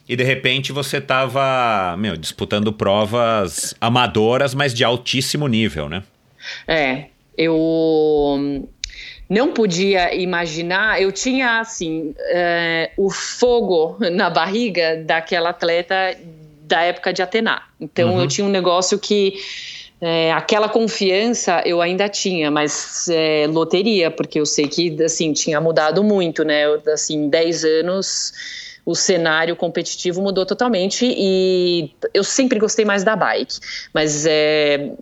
E 0.09 0.15
de 0.15 0.23
repente 0.23 0.71
você 0.71 1.01
tava, 1.01 1.97
meu, 1.99 2.17
disputando 2.17 2.73
provas 2.73 3.75
amadoras, 3.81 4.55
mas 4.55 4.73
de 4.73 4.85
altíssimo 4.85 5.49
nível, 5.49 5.89
né? 5.89 6.03
É, 6.69 7.07
eu 7.37 8.69
não 9.29 9.53
podia 9.53 10.15
imaginar, 10.15 11.01
eu 11.01 11.11
tinha 11.11 11.59
assim, 11.59 12.15
é, 12.29 12.91
o 12.99 13.11
fogo 13.11 13.97
na 14.13 14.29
barriga 14.29 15.03
daquela 15.05 15.51
atleta 15.51 16.17
da 16.63 16.83
época 16.83 17.13
de 17.13 17.23
Atena. 17.23 17.63
Então 17.81 18.15
uhum. 18.15 18.21
eu 18.21 18.29
tinha 18.29 18.47
um 18.47 18.51
negócio 18.51 18.99
que 18.99 19.35
é, 20.01 20.33
aquela 20.33 20.69
confiança 20.69 21.63
eu 21.65 21.81
ainda 21.81 22.09
tinha, 22.09 22.51
mas 22.51 23.09
é, 23.09 23.47
loteria, 23.49 24.11
porque 24.11 24.39
eu 24.41 24.47
sei 24.47 24.69
que 24.69 25.03
assim 25.03 25.33
tinha 25.33 25.61
mudado 25.61 26.03
muito, 26.03 26.45
né? 26.45 26.65
Assim, 26.93 27.29
10 27.29 27.65
anos 27.65 28.33
o 28.87 28.95
cenário 28.95 29.57
competitivo 29.57 30.21
mudou 30.21 30.45
totalmente 30.45 31.07
e 31.07 31.91
eu 32.13 32.23
sempre 32.23 32.59
gostei 32.59 32.85
mais 32.85 33.03
da 33.03 33.17
bike, 33.17 33.59
mas 33.95 34.27
é, 34.27 34.93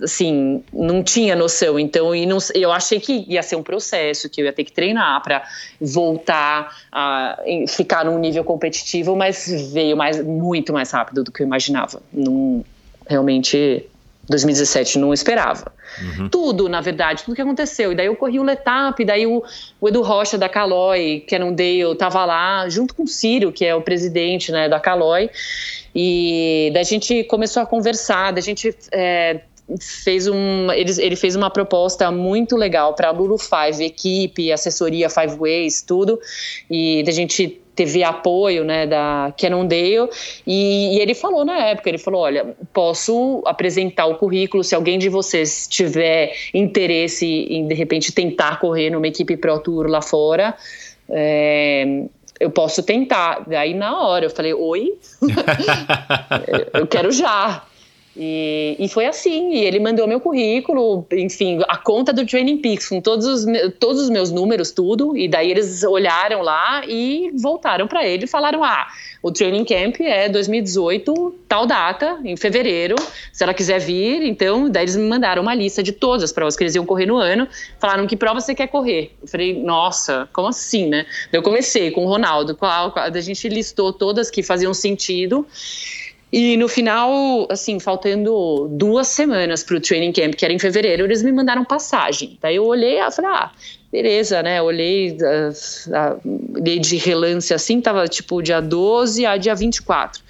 assim 0.00 0.62
não 0.72 1.02
tinha 1.02 1.34
noção. 1.34 1.78
Então 1.78 2.14
e 2.14 2.24
não, 2.24 2.38
eu 2.54 2.70
achei 2.70 3.00
que 3.00 3.24
ia 3.28 3.42
ser 3.42 3.56
um 3.56 3.62
processo 3.62 4.28
que 4.30 4.40
eu 4.40 4.44
ia 4.44 4.52
ter 4.52 4.64
que 4.64 4.72
treinar 4.72 5.20
para 5.22 5.42
voltar 5.80 6.76
a 6.92 7.40
ficar 7.66 8.04
num 8.04 8.18
nível 8.18 8.44
competitivo, 8.44 9.16
mas 9.16 9.72
veio 9.72 9.96
mais 9.96 10.22
muito 10.24 10.72
mais 10.72 10.90
rápido 10.92 11.24
do 11.24 11.32
que 11.32 11.42
eu 11.42 11.46
imaginava. 11.46 12.00
Não 12.12 12.64
realmente 13.08 13.88
2017 14.28 14.98
não 14.98 15.12
esperava. 15.12 15.72
Uhum. 16.00 16.28
Tudo, 16.28 16.68
na 16.68 16.80
verdade, 16.80 17.24
tudo 17.24 17.34
que 17.34 17.42
aconteceu. 17.42 17.92
E 17.92 17.94
daí 17.94 18.06
eu 18.06 18.16
corri 18.16 18.38
o 18.38 18.42
Letap, 18.42 19.04
daí 19.04 19.26
o, 19.26 19.42
o 19.80 19.88
Edu 19.88 20.02
Rocha 20.02 20.38
da 20.38 20.48
Caloi, 20.48 21.24
que 21.26 21.34
era 21.34 21.44
um 21.44 21.54
Dale, 21.54 21.94
tava 21.98 22.24
lá, 22.24 22.68
junto 22.68 22.94
com 22.94 23.02
o 23.02 23.08
Círio, 23.08 23.52
que 23.52 23.64
é 23.64 23.74
o 23.74 23.82
presidente 23.82 24.52
né, 24.52 24.68
da 24.68 24.78
Caloi. 24.78 25.30
E 25.94 26.70
daí 26.72 26.82
a 26.82 26.84
gente 26.84 27.24
começou 27.24 27.62
a 27.62 27.66
conversar, 27.66 28.32
daí 28.32 28.40
a 28.40 28.42
gente 28.42 28.74
é, 28.92 29.40
fez 29.80 30.26
um, 30.26 30.70
ele, 30.72 30.92
ele 30.98 31.16
fez 31.16 31.36
uma 31.36 31.50
proposta 31.50 32.10
muito 32.10 32.56
legal 32.56 32.94
para 32.94 33.08
a 33.08 33.10
Lulu 33.10 33.38
Five, 33.38 33.84
equipe, 33.84 34.52
assessoria 34.52 35.08
Five 35.08 35.36
Ways, 35.36 35.82
tudo. 35.82 36.20
E 36.70 37.04
a 37.06 37.10
gente 37.10 37.61
teve 37.74 38.04
apoio 38.04 38.64
né, 38.64 38.86
da 38.86 39.32
Cannondale 39.38 40.08
e, 40.46 40.96
e 40.96 41.00
ele 41.00 41.14
falou 41.14 41.44
na 41.44 41.58
época, 41.68 41.88
ele 41.88 41.98
falou, 41.98 42.20
olha, 42.20 42.54
posso 42.72 43.42
apresentar 43.46 44.06
o 44.06 44.16
currículo 44.16 44.62
se 44.62 44.74
alguém 44.74 44.98
de 44.98 45.08
vocês 45.08 45.66
tiver 45.68 46.34
interesse 46.52 47.26
em 47.26 47.66
de 47.66 47.74
repente 47.74 48.12
tentar 48.12 48.60
correr 48.60 48.90
numa 48.90 49.06
equipe 49.06 49.36
Pro 49.36 49.58
Tour 49.58 49.86
lá 49.86 50.02
fora, 50.02 50.54
é, 51.08 52.04
eu 52.38 52.50
posso 52.50 52.82
tentar. 52.82 53.44
Daí 53.46 53.72
na 53.72 54.00
hora 54.00 54.26
eu 54.26 54.30
falei, 54.30 54.52
oi, 54.52 54.94
eu 56.74 56.86
quero 56.86 57.12
já. 57.12 57.64
E, 58.14 58.76
e, 58.78 58.88
foi 58.88 59.06
assim, 59.06 59.54
e 59.54 59.64
ele 59.64 59.80
mandou 59.80 60.06
meu 60.06 60.20
currículo, 60.20 61.06
enfim, 61.12 61.60
a 61.66 61.78
conta 61.78 62.12
do 62.12 62.26
Training 62.26 62.58
Peaks, 62.58 62.88
com 62.88 63.00
todos 63.00 63.26
os, 63.26 63.46
todos 63.78 64.02
os 64.02 64.10
meus 64.10 64.30
números, 64.30 64.70
tudo, 64.70 65.16
e 65.16 65.26
daí 65.26 65.50
eles 65.50 65.82
olharam 65.82 66.42
lá 66.42 66.82
e 66.86 67.30
voltaram 67.40 67.88
para 67.88 68.06
ele 68.06 68.24
e 68.24 68.28
falaram: 68.28 68.62
ah, 68.62 68.86
o 69.22 69.32
Training 69.32 69.64
Camp 69.64 69.98
é 70.00 70.28
2018, 70.28 71.34
tal 71.48 71.66
data, 71.66 72.18
em 72.22 72.36
fevereiro, 72.36 72.96
se 73.32 73.42
ela 73.42 73.54
quiser 73.54 73.78
vir, 73.78 74.22
então, 74.22 74.68
daí 74.68 74.84
eles 74.84 74.96
me 74.96 75.08
mandaram 75.08 75.40
uma 75.40 75.54
lista 75.54 75.82
de 75.82 75.92
todas 75.92 76.22
as 76.22 76.32
provas 76.32 76.54
que 76.54 76.64
eles 76.64 76.74
iam 76.74 76.84
correr 76.84 77.06
no 77.06 77.16
ano, 77.16 77.48
falaram 77.80 78.06
que 78.06 78.16
prova 78.16 78.40
você 78.40 78.54
quer 78.54 78.66
correr. 78.66 79.12
Eu 79.22 79.28
falei, 79.28 79.58
nossa, 79.62 80.28
como 80.34 80.48
assim, 80.48 80.86
né? 80.86 81.06
Eu 81.32 81.42
comecei 81.42 81.90
com 81.90 82.04
o 82.04 82.08
Ronaldo, 82.08 82.54
qual, 82.54 82.92
qual, 82.92 83.06
a 83.06 83.20
gente 83.20 83.48
listou 83.48 83.90
todas 83.90 84.30
que 84.30 84.42
faziam 84.42 84.74
sentido. 84.74 85.46
E 86.32 86.56
no 86.56 86.66
final, 86.66 87.46
assim, 87.50 87.78
faltando 87.78 88.66
duas 88.70 89.08
semanas 89.08 89.62
para 89.62 89.76
o 89.76 89.80
training 89.80 90.12
camp, 90.12 90.34
que 90.34 90.44
era 90.46 90.54
em 90.54 90.58
fevereiro, 90.58 91.04
eles 91.04 91.22
me 91.22 91.30
mandaram 91.30 91.62
passagem. 91.62 92.38
Daí 92.40 92.56
eu 92.56 92.64
olhei 92.64 92.98
e 92.98 93.10
falei, 93.10 93.30
ah, 93.30 93.50
beleza, 93.92 94.42
né? 94.42 94.62
Olhei, 94.62 95.14
uh, 95.14 96.80
de 96.80 96.96
relance 96.96 97.52
assim, 97.52 97.82
tava 97.82 98.08
tipo 98.08 98.40
dia 98.40 98.62
12 98.62 99.26
a 99.26 99.36
dia 99.36 99.54
24. 99.54 100.22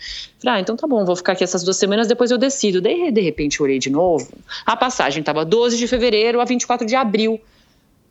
Falei, 0.42 0.58
ah, 0.58 0.60
então 0.60 0.74
tá 0.74 0.88
bom, 0.88 1.04
vou 1.04 1.14
ficar 1.14 1.32
aqui 1.34 1.44
essas 1.44 1.62
duas 1.62 1.76
semanas, 1.76 2.08
depois 2.08 2.32
eu 2.32 2.38
decido. 2.38 2.80
Daí, 2.80 3.12
de 3.12 3.20
repente, 3.20 3.60
eu 3.60 3.64
olhei 3.64 3.78
de 3.78 3.88
novo, 3.88 4.28
a 4.66 4.76
passagem 4.76 5.22
tava 5.22 5.44
12 5.44 5.78
de 5.78 5.86
fevereiro 5.86 6.40
a 6.40 6.44
24 6.44 6.84
de 6.84 6.96
abril. 6.96 7.40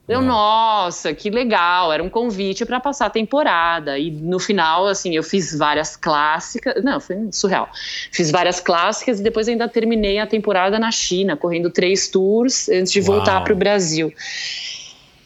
Eu, 0.07 0.21
nossa, 0.21 1.13
que 1.13 1.29
legal, 1.29 1.93
era 1.93 2.03
um 2.03 2.09
convite 2.09 2.65
para 2.65 2.79
passar 2.79 3.05
a 3.05 3.09
temporada. 3.09 3.97
E 3.97 4.11
no 4.11 4.39
final, 4.39 4.87
assim, 4.87 5.15
eu 5.15 5.23
fiz 5.23 5.57
várias 5.57 5.95
clássicas. 5.95 6.83
Não, 6.83 6.99
foi 6.99 7.29
surreal. 7.31 7.69
Fiz 8.11 8.29
várias 8.29 8.59
clássicas 8.59 9.19
e 9.19 9.23
depois 9.23 9.47
ainda 9.47 9.69
terminei 9.69 10.19
a 10.19 10.27
temporada 10.27 10.77
na 10.77 10.91
China, 10.91 11.37
correndo 11.37 11.69
três 11.69 12.09
tours 12.09 12.67
antes 12.67 12.91
de 12.91 12.99
Uau. 12.99 13.17
voltar 13.17 13.41
para 13.41 13.53
o 13.53 13.55
Brasil. 13.55 14.13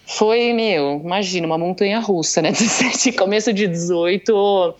Foi, 0.05 0.53
meu, 0.53 1.01
imagina, 1.03 1.47
uma 1.47 1.57
montanha 1.57 1.99
russa, 1.99 2.41
né? 2.41 2.51
17, 2.53 3.13
começo 3.13 3.51
de 3.51 3.67
18. 3.67 4.75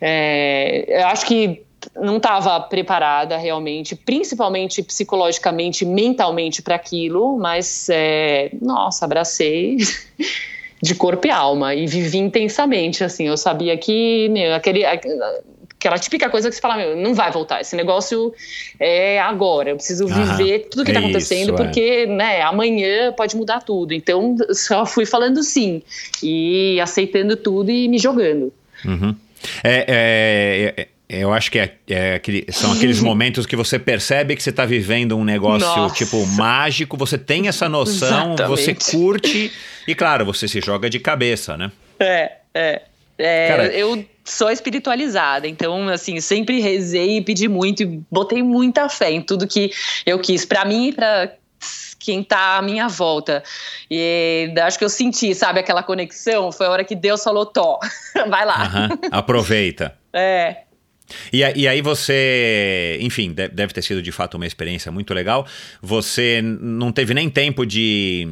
É, 0.00 1.02
eu 1.02 1.06
acho 1.08 1.26
que 1.26 1.65
não 1.94 2.16
estava 2.16 2.60
preparada 2.60 3.36
realmente, 3.36 3.94
principalmente 3.94 4.82
psicologicamente, 4.82 5.84
mentalmente 5.84 6.62
para 6.62 6.74
aquilo, 6.74 7.36
mas 7.38 7.88
é, 7.90 8.50
nossa, 8.60 9.04
abracei 9.04 9.76
de 10.82 10.94
corpo 10.94 11.26
e 11.26 11.30
alma 11.30 11.74
e 11.74 11.86
vivi 11.86 12.18
intensamente, 12.18 13.02
assim, 13.02 13.26
eu 13.26 13.36
sabia 13.36 13.76
que, 13.76 14.28
meu, 14.28 14.54
aquele 14.54 14.84
aquela 14.84 15.98
típica 15.98 16.28
coisa 16.28 16.48
que 16.48 16.54
você 16.54 16.60
fala, 16.60 16.76
meu, 16.76 16.96
não 16.96 17.14
vai 17.14 17.30
voltar, 17.30 17.60
esse 17.60 17.76
negócio 17.76 18.34
é 18.80 19.20
agora, 19.20 19.70
eu 19.70 19.76
preciso 19.76 20.06
viver 20.06 20.68
tudo 20.70 20.84
que 20.84 20.90
está 20.90 21.00
é 21.00 21.04
acontecendo, 21.04 21.54
isso, 21.54 21.54
porque, 21.54 21.80
é. 21.80 22.06
né, 22.06 22.42
amanhã 22.42 23.12
pode 23.12 23.36
mudar 23.36 23.60
tudo, 23.62 23.92
então 23.92 24.36
só 24.52 24.84
fui 24.84 25.06
falando 25.06 25.42
sim, 25.42 25.82
e 26.22 26.80
aceitando 26.80 27.36
tudo 27.36 27.70
e 27.70 27.88
me 27.88 27.98
jogando. 27.98 28.52
Uhum. 28.84 29.14
É, 29.62 30.74
é, 30.76 30.82
é 30.82 30.88
eu 31.08 31.32
acho 31.32 31.50
que 31.50 31.58
é, 31.58 31.76
é 31.88 32.14
aquele, 32.14 32.46
são 32.50 32.72
aqueles 32.72 33.00
momentos 33.02 33.46
que 33.46 33.54
você 33.54 33.78
percebe 33.78 34.34
que 34.34 34.42
você 34.42 34.50
está 34.50 34.64
vivendo 34.64 35.16
um 35.16 35.24
negócio 35.24 35.66
Nossa. 35.66 35.94
tipo 35.94 36.24
mágico, 36.26 36.96
você 36.96 37.16
tem 37.16 37.48
essa 37.48 37.68
noção, 37.68 38.34
Exatamente. 38.34 38.48
você 38.48 38.74
curte 38.74 39.52
e 39.86 39.94
claro, 39.94 40.24
você 40.24 40.48
se 40.48 40.60
joga 40.60 40.90
de 40.90 40.98
cabeça, 40.98 41.56
né? 41.56 41.70
É, 42.00 42.32
é. 42.52 42.82
é 43.18 43.48
Cara, 43.48 43.66
eu 43.68 44.04
sou 44.24 44.50
espiritualizada, 44.50 45.46
então 45.46 45.88
assim, 45.88 46.20
sempre 46.20 46.60
rezei 46.60 47.18
e 47.18 47.22
pedi 47.22 47.46
muito 47.46 47.84
e 47.84 48.02
botei 48.10 48.42
muita 48.42 48.88
fé 48.88 49.12
em 49.12 49.22
tudo 49.22 49.46
que 49.46 49.70
eu 50.04 50.18
quis 50.18 50.44
para 50.44 50.64
mim 50.64 50.88
e 50.88 50.92
para 50.92 51.32
quem 52.00 52.22
tá 52.22 52.58
à 52.58 52.62
minha 52.62 52.88
volta. 52.88 53.42
E 53.90 54.52
acho 54.60 54.78
que 54.78 54.84
eu 54.84 54.88
senti, 54.88 55.34
sabe, 55.34 55.60
aquela 55.60 55.82
conexão, 55.82 56.52
foi 56.52 56.66
a 56.66 56.70
hora 56.70 56.84
que 56.84 56.94
Deus 56.94 57.22
falou, 57.22 57.46
Tó, 57.46 57.78
vai 58.28 58.44
lá. 58.44 58.62
Uhum, 58.64 59.08
aproveita. 59.10 59.96
é, 60.12 60.65
e, 61.32 61.38
e, 61.38 61.68
aí 61.68 61.80
você, 61.80 62.98
enfim, 63.00 63.32
deve 63.32 63.72
ter 63.72 63.82
sido 63.82 64.02
de 64.02 64.12
fato 64.12 64.34
uma 64.34 64.46
experiência 64.46 64.90
muito 64.90 65.14
legal. 65.14 65.46
Você 65.80 66.40
não 66.42 66.90
teve 66.92 67.14
nem 67.14 67.30
tempo 67.30 67.64
de, 67.64 68.26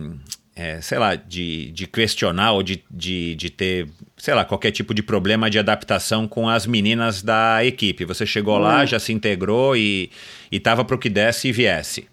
é, 0.57 0.81
sei 0.81 0.99
lá, 0.99 1.15
de, 1.15 1.71
de 1.73 1.87
questionar 1.87 2.53
ou 2.53 2.63
de, 2.63 2.85
de, 2.91 3.35
de 3.35 3.51
ter, 3.51 3.89
sei 4.17 4.35
lá, 4.35 4.45
qualquer 4.45 4.71
tipo 4.71 4.95
de 4.95 5.03
problema 5.03 5.51
de 5.51 5.59
adaptação 5.59 6.29
com 6.29 6.49
as 6.49 6.67
meninas 6.67 7.23
da 7.23 7.65
equipe. 7.65 8.05
Você 8.05 8.25
chegou 8.25 8.59
lá, 8.59 8.83
hum. 8.83 8.87
já 8.87 8.99
se 8.99 9.13
integrou 9.13 9.77
e, 9.77 10.11
e 10.51 10.61
tava 10.61 10.85
para 10.85 10.97
o 10.97 10.99
que 10.99 11.09
desse 11.09 11.49
e 11.49 11.53
viesse. 11.53 12.09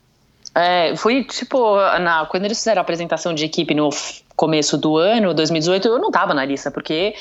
É, 0.54 0.96
foi 0.98 1.24
tipo, 1.24 1.76
na, 2.00 2.26
quando 2.26 2.44
eles 2.44 2.58
fizeram 2.58 2.80
a 2.80 2.84
apresentação 2.84 3.34
de 3.34 3.46
equipe 3.46 3.74
no 3.74 3.90
começo 4.36 4.78
do 4.78 4.98
ano, 4.98 5.34
2018, 5.34 5.88
eu 5.88 6.00
não 6.00 6.12
tava 6.12 6.34
na 6.34 6.44
lista, 6.44 6.70
porque 6.70 7.14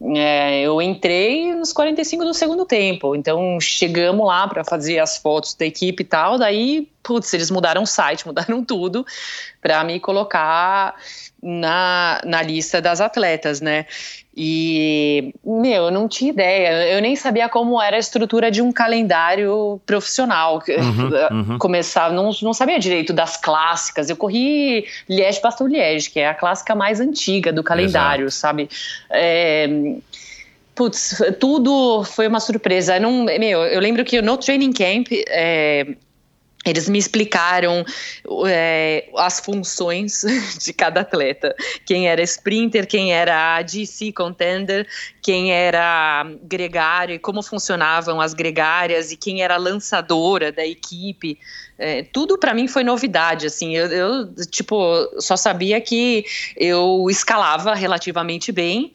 é, 0.00 0.60
eu 0.62 0.82
entrei 0.82 1.54
nos 1.54 1.72
45 1.72 2.24
do 2.24 2.34
segundo 2.34 2.66
tempo, 2.66 3.14
então 3.14 3.58
chegamos 3.60 4.26
lá 4.26 4.46
para 4.48 4.64
fazer 4.64 4.98
as 4.98 5.16
fotos 5.16 5.54
da 5.54 5.64
equipe 5.64 6.02
e 6.02 6.06
tal. 6.06 6.38
Daí, 6.38 6.88
putz, 7.02 7.32
eles 7.32 7.50
mudaram 7.50 7.82
o 7.82 7.86
site, 7.86 8.26
mudaram 8.28 8.64
tudo 8.64 9.06
para 9.60 9.82
me 9.84 10.00
colocar 10.00 10.94
na, 11.42 12.20
na 12.24 12.42
lista 12.42 12.80
das 12.80 13.00
atletas, 13.00 13.60
né? 13.60 13.86
E, 14.36 15.32
meu, 15.44 15.84
eu 15.84 15.90
não 15.92 16.08
tinha 16.08 16.30
ideia, 16.30 16.88
eu 16.92 17.00
nem 17.00 17.14
sabia 17.14 17.48
como 17.48 17.80
era 17.80 17.94
a 17.94 17.98
estrutura 18.00 18.50
de 18.50 18.60
um 18.60 18.72
calendário 18.72 19.80
profissional. 19.86 20.60
Uhum, 20.68 21.52
uhum. 21.52 21.58
Começar, 21.58 22.10
não, 22.12 22.30
não 22.42 22.52
sabia 22.52 22.78
direito 22.80 23.12
das 23.12 23.36
clássicas. 23.36 24.10
Eu 24.10 24.16
corri 24.16 24.86
Liège 25.08 25.40
Bastogne 25.40 25.74
Liège, 25.74 26.10
que 26.10 26.18
é 26.18 26.28
a 26.28 26.34
clássica 26.34 26.74
mais 26.74 27.00
antiga 27.00 27.52
do 27.52 27.62
calendário, 27.62 28.26
Exato. 28.26 28.40
sabe? 28.40 28.68
É, 29.10 29.68
putz, 30.74 31.22
tudo 31.38 32.02
foi 32.02 32.26
uma 32.26 32.40
surpresa. 32.40 32.98
Não, 32.98 33.24
meu, 33.24 33.62
eu 33.62 33.80
lembro 33.80 34.04
que 34.04 34.20
no 34.20 34.36
training 34.36 34.72
camp 34.72 35.08
é, 35.28 35.94
eles 36.64 36.88
me 36.88 36.98
explicaram 36.98 37.84
é, 38.46 39.08
as 39.16 39.40
funções 39.40 40.22
de 40.62 40.72
cada 40.72 41.00
atleta. 41.00 41.54
Quem 41.84 42.08
era 42.08 42.22
sprinter, 42.22 42.86
quem 42.86 43.12
era 43.12 43.60
DC 43.62 44.12
contender, 44.12 44.86
quem 45.20 45.52
era 45.52 46.26
gregário 46.42 47.14
e 47.14 47.18
como 47.18 47.42
funcionavam 47.42 48.20
as 48.20 48.34
gregárias 48.34 49.12
e 49.12 49.16
quem 49.16 49.42
era 49.42 49.56
lançadora 49.56 50.50
da 50.50 50.66
equipe. 50.66 51.38
É, 51.78 52.02
tudo 52.04 52.38
para 52.38 52.54
mim 52.54 52.68
foi 52.68 52.84
novidade, 52.84 53.46
assim, 53.46 53.74
eu, 53.74 53.86
eu, 53.88 54.34
tipo, 54.46 54.76
só 55.18 55.36
sabia 55.36 55.80
que 55.80 56.24
eu 56.56 57.06
escalava 57.10 57.74
relativamente 57.74 58.52
bem 58.52 58.92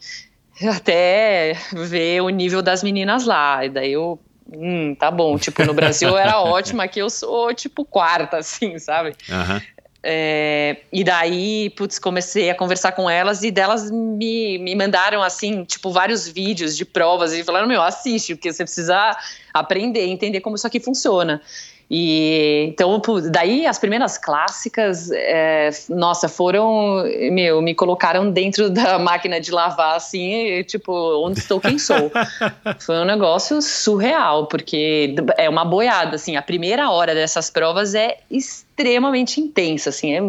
até 0.66 1.56
ver 1.72 2.22
o 2.22 2.28
nível 2.28 2.62
das 2.62 2.82
meninas 2.82 3.26
lá, 3.26 3.64
e 3.64 3.68
daí 3.68 3.92
eu 3.92 4.18
hum, 4.52 4.94
tá 4.94 5.10
bom. 5.10 5.38
Tipo, 5.38 5.64
no 5.64 5.74
Brasil 5.74 6.16
era 6.16 6.40
ótimo, 6.42 6.82
aqui 6.82 7.00
eu 7.00 7.10
sou, 7.10 7.52
tipo, 7.54 7.84
quarta, 7.84 8.38
assim, 8.38 8.78
sabe? 8.78 9.14
Uhum. 9.28 9.60
É, 10.02 10.78
e 10.90 11.04
daí, 11.04 11.70
putz, 11.76 11.98
comecei 11.98 12.48
a 12.48 12.54
conversar 12.54 12.92
com 12.92 13.08
elas 13.08 13.42
e 13.42 13.50
delas 13.50 13.90
me, 13.90 14.58
me 14.58 14.74
mandaram, 14.74 15.22
assim, 15.22 15.64
tipo, 15.64 15.92
vários 15.92 16.26
vídeos 16.26 16.76
de 16.76 16.84
provas 16.84 17.32
e 17.32 17.44
falaram, 17.44 17.68
meu, 17.68 17.82
assiste, 17.82 18.34
porque 18.34 18.52
você 18.52 18.64
precisa 18.64 19.16
aprender, 19.52 20.06
entender 20.06 20.40
como 20.40 20.56
isso 20.56 20.66
aqui 20.66 20.80
funciona. 20.80 21.42
E 21.90 22.66
então, 22.68 23.02
daí 23.32 23.66
as 23.66 23.76
primeiras 23.76 24.16
clássicas, 24.16 25.10
é, 25.10 25.70
nossa, 25.88 26.28
foram, 26.28 27.02
meu, 27.32 27.60
me 27.60 27.74
colocaram 27.74 28.30
dentro 28.30 28.70
da 28.70 28.96
máquina 29.00 29.40
de 29.40 29.50
lavar, 29.50 29.96
assim, 29.96 30.32
e, 30.32 30.62
tipo, 30.62 30.92
onde 31.26 31.40
estou, 31.40 31.60
quem 31.60 31.80
sou? 31.80 32.12
Foi 32.78 32.96
um 32.96 33.04
negócio 33.04 33.60
surreal, 33.60 34.46
porque 34.46 35.16
é 35.36 35.48
uma 35.48 35.64
boiada, 35.64 36.14
assim, 36.14 36.36
a 36.36 36.42
primeira 36.42 36.90
hora 36.90 37.12
dessas 37.12 37.50
provas 37.50 37.92
é 37.92 38.18
extremamente 38.30 39.40
intensa, 39.40 39.88
assim, 39.88 40.14
é 40.14 40.22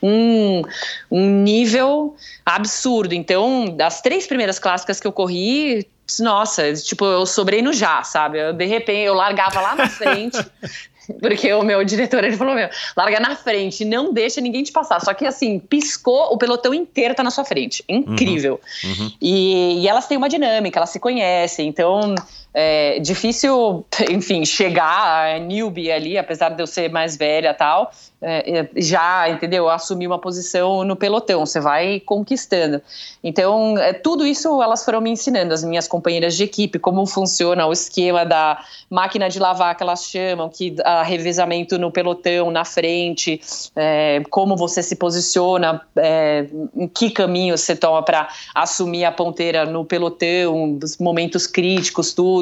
um, 0.00 0.62
um 1.10 1.42
nível 1.42 2.14
absurdo. 2.46 3.12
Então, 3.12 3.64
das 3.76 4.00
três 4.00 4.24
primeiras 4.26 4.60
clássicas 4.60 5.00
que 5.00 5.06
eu 5.06 5.12
corri, 5.12 5.84
nossa, 6.20 6.72
tipo, 6.74 7.04
eu 7.04 7.26
sobrei 7.26 7.60
no 7.60 7.72
já, 7.72 8.02
sabe? 8.02 8.38
Eu, 8.38 8.52
de 8.52 8.64
repente, 8.64 9.06
eu 9.06 9.14
largava 9.14 9.60
lá 9.60 9.74
na 9.74 9.88
frente, 9.88 10.38
porque 11.20 11.52
o 11.52 11.62
meu 11.62 11.82
diretor, 11.84 12.24
ele 12.24 12.36
falou, 12.36 12.54
meu, 12.54 12.68
larga 12.96 13.20
na 13.20 13.36
frente, 13.36 13.84
não 13.84 14.12
deixa 14.12 14.40
ninguém 14.40 14.62
te 14.62 14.72
passar. 14.72 15.00
Só 15.00 15.14
que, 15.14 15.26
assim, 15.26 15.58
piscou, 15.58 16.32
o 16.32 16.38
pelotão 16.38 16.74
inteiro 16.74 17.14
tá 17.14 17.22
na 17.22 17.30
sua 17.30 17.44
frente. 17.44 17.84
Incrível. 17.88 18.60
Uhum, 18.84 18.90
uhum. 18.90 19.12
E, 19.20 19.82
e 19.82 19.88
elas 19.88 20.06
têm 20.06 20.16
uma 20.16 20.28
dinâmica, 20.28 20.78
elas 20.78 20.90
se 20.90 21.00
conhecem, 21.00 21.68
então 21.68 22.14
é 22.54 22.98
difícil, 22.98 23.84
enfim, 24.10 24.44
chegar 24.44 25.34
a 25.34 25.38
newbie 25.38 25.90
ali, 25.90 26.18
apesar 26.18 26.50
de 26.50 26.62
eu 26.62 26.66
ser 26.66 26.90
mais 26.90 27.16
velha 27.16 27.54
tal, 27.54 27.90
é, 28.20 28.58
é, 28.58 28.68
já, 28.76 29.30
entendeu, 29.30 29.68
assumir 29.68 30.08
uma 30.08 30.18
posição 30.18 30.82
no 30.82 30.96
pelotão, 30.96 31.46
você 31.46 31.60
vai 31.60 32.00
conquistando. 32.00 32.82
Então, 33.22 33.78
é, 33.78 33.92
tudo 33.92 34.26
isso 34.26 34.60
elas 34.60 34.84
foram 34.84 35.00
me 35.00 35.10
ensinando, 35.10 35.54
as 35.54 35.62
minhas 35.62 35.86
companheiras 35.86 36.36
de 36.36 36.42
equipe, 36.42 36.80
como 36.80 37.06
funciona 37.06 37.64
o 37.66 37.72
esquema 37.72 38.24
da 38.24 38.60
máquina 38.90 39.28
de 39.28 39.38
lavar 39.38 39.76
que 39.76 39.84
elas 39.84 40.04
chamam, 40.04 40.48
que 40.48 40.74
a 40.84 41.02
revezamento 41.04 41.78
no 41.78 41.92
pelotão, 41.92 42.50
na 42.50 42.64
frente, 42.64 43.40
é, 43.76 44.20
como 44.30 44.56
você 44.56 44.82
se 44.82 44.96
posiciona, 44.96 45.80
é, 45.94 46.46
em 46.74 46.88
que 46.88 47.10
caminho 47.10 47.56
você 47.56 47.76
toma 47.76 48.02
para 48.02 48.28
assumir 48.52 49.04
a 49.04 49.12
ponteira 49.12 49.64
no 49.64 49.84
pelotão, 49.84 50.78
os 50.82 50.98
momentos 50.98 51.46
críticos, 51.46 52.12
tudo. 52.12 52.37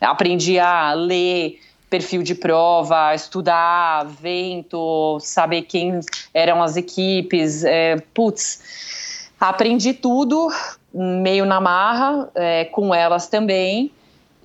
Aprendi 0.00 0.58
a 0.58 0.92
ler 0.92 1.58
perfil 1.92 2.22
de 2.22 2.34
prova, 2.34 3.14
estudar 3.14 4.06
vento, 4.06 5.18
saber 5.20 5.62
quem 5.62 6.00
eram 6.32 6.62
as 6.62 6.76
equipes. 6.76 7.64
É, 7.64 7.96
putz, 8.14 9.28
aprendi 9.38 9.92
tudo 9.92 10.48
meio 10.94 11.44
na 11.44 11.60
marra, 11.60 12.30
é, 12.34 12.64
com 12.64 12.94
elas 12.94 13.28
também. 13.28 13.90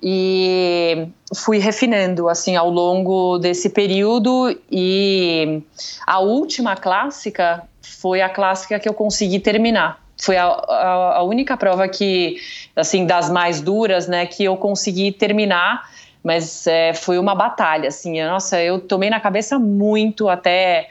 E 0.02 1.08
fui 1.34 1.58
refinando 1.58 2.28
assim 2.28 2.54
ao 2.54 2.70
longo 2.70 3.38
desse 3.38 3.68
período 3.68 4.56
e 4.70 5.60
a 6.06 6.20
última 6.20 6.76
clássica 6.76 7.64
foi 7.82 8.20
a 8.20 8.28
clássica 8.28 8.78
que 8.78 8.88
eu 8.88 8.94
consegui 8.94 9.40
terminar 9.40 10.07
foi 10.18 10.36
a, 10.36 10.46
a, 10.46 11.16
a, 11.18 11.22
única 11.22 11.56
prova 11.56 11.88
que, 11.88 12.36
assim, 12.74 13.06
das 13.06 13.30
mais 13.30 13.60
duras, 13.60 14.08
né, 14.08 14.26
que 14.26 14.44
eu 14.44 14.56
consegui 14.56 15.12
terminar 15.12 15.88
mas 16.22 16.66
é, 16.66 16.92
foi 16.92 17.18
uma 17.18 17.34
batalha, 17.34 17.88
assim. 17.88 18.22
Nossa, 18.22 18.60
eu 18.60 18.80
tomei 18.80 19.08
na 19.08 19.20
cabeça 19.20 19.58
muito 19.58 20.28
até 20.28 20.90